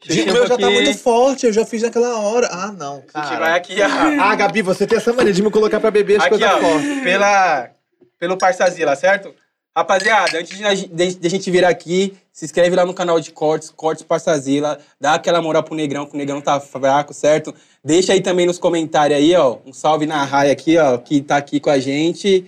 Gente, 0.01 0.29
o 0.29 0.33
meu 0.33 0.47
já 0.47 0.53
aqui. 0.53 0.63
tá 0.63 0.69
muito 0.69 0.97
forte, 0.97 1.45
eu 1.45 1.53
já 1.53 1.65
fiz 1.65 1.81
naquela 1.81 2.19
hora. 2.19 2.47
Ah, 2.51 2.71
não, 2.71 3.03
A 3.13 3.21
gente 3.21 3.29
vai 3.31 3.39
cara. 3.39 3.55
aqui, 3.55 3.75
ó. 3.81 4.21
Ah, 4.23 4.35
Gabi, 4.35 4.61
você 4.61 4.87
tem 4.87 4.97
essa 4.97 5.11
mania 5.11 5.33
de 5.33 5.41
me 5.41 5.51
colocar 5.51 5.79
pra 5.79 5.91
beber 5.91 6.17
as 6.17 6.25
Aqui, 6.25 6.29
coisas 6.39 6.49
ó, 6.49 6.57
fortes. 6.59 7.03
pela, 7.03 7.69
pelo 8.17 8.37
Parçazila, 8.37 8.95
certo? 8.95 9.33
Rapaziada, 9.75 10.39
antes 10.39 10.57
de, 10.57 10.65
a 10.65 10.73
gente- 10.75 10.89
de, 10.93 11.15
de 11.15 11.27
a 11.27 11.29
gente 11.29 11.51
vir 11.51 11.63
aqui, 11.63 12.17
se 12.33 12.43
inscreve 12.45 12.75
lá 12.75 12.85
no 12.85 12.93
canal 12.93 13.19
de 13.19 13.31
Cortes, 13.31 13.69
Cortes 13.69 14.03
Parçazila, 14.03 14.79
dá 14.99 15.13
aquela 15.13 15.41
moral 15.41 15.63
pro 15.63 15.75
Negrão, 15.75 16.05
que 16.05 16.15
o 16.15 16.17
Negrão 16.17 16.41
tá 16.41 16.59
fraco, 16.59 17.13
certo? 17.13 17.53
Deixa 17.83 18.13
aí 18.13 18.21
também 18.21 18.45
nos 18.45 18.57
comentários 18.57 19.17
aí, 19.19 19.35
ó, 19.35 19.57
um 19.65 19.71
salve 19.71 20.05
na 20.05 20.23
raia 20.23 20.51
aqui, 20.51 20.77
ó, 20.77 20.97
que 20.97 21.21
tá 21.21 21.37
aqui 21.37 21.59
com 21.59 21.69
a 21.69 21.79
gente. 21.79 22.45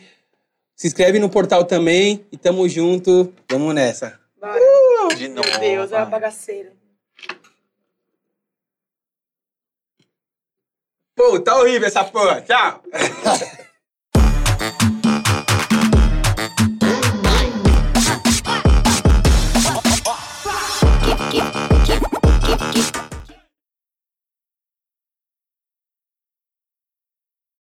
Se 0.76 0.88
inscreve 0.88 1.20
no 1.20 1.30
portal 1.30 1.64
também 1.64 2.26
e 2.32 2.38
tamo 2.38 2.68
junto, 2.68 3.32
vamos 3.50 3.76
nessa. 3.76 4.20
Bora. 4.40 4.60
De 5.16 5.28
Meu 5.30 5.44
novo. 5.44 5.60
Deus, 5.60 5.92
é 5.92 5.98
uma 5.98 6.06
bagaceira. 6.06 6.72
Pô, 11.22 11.40
tá 11.40 11.56
horrível 11.56 11.88
essa 11.88 12.04
porra, 12.04 12.42
tchau! 12.42 12.82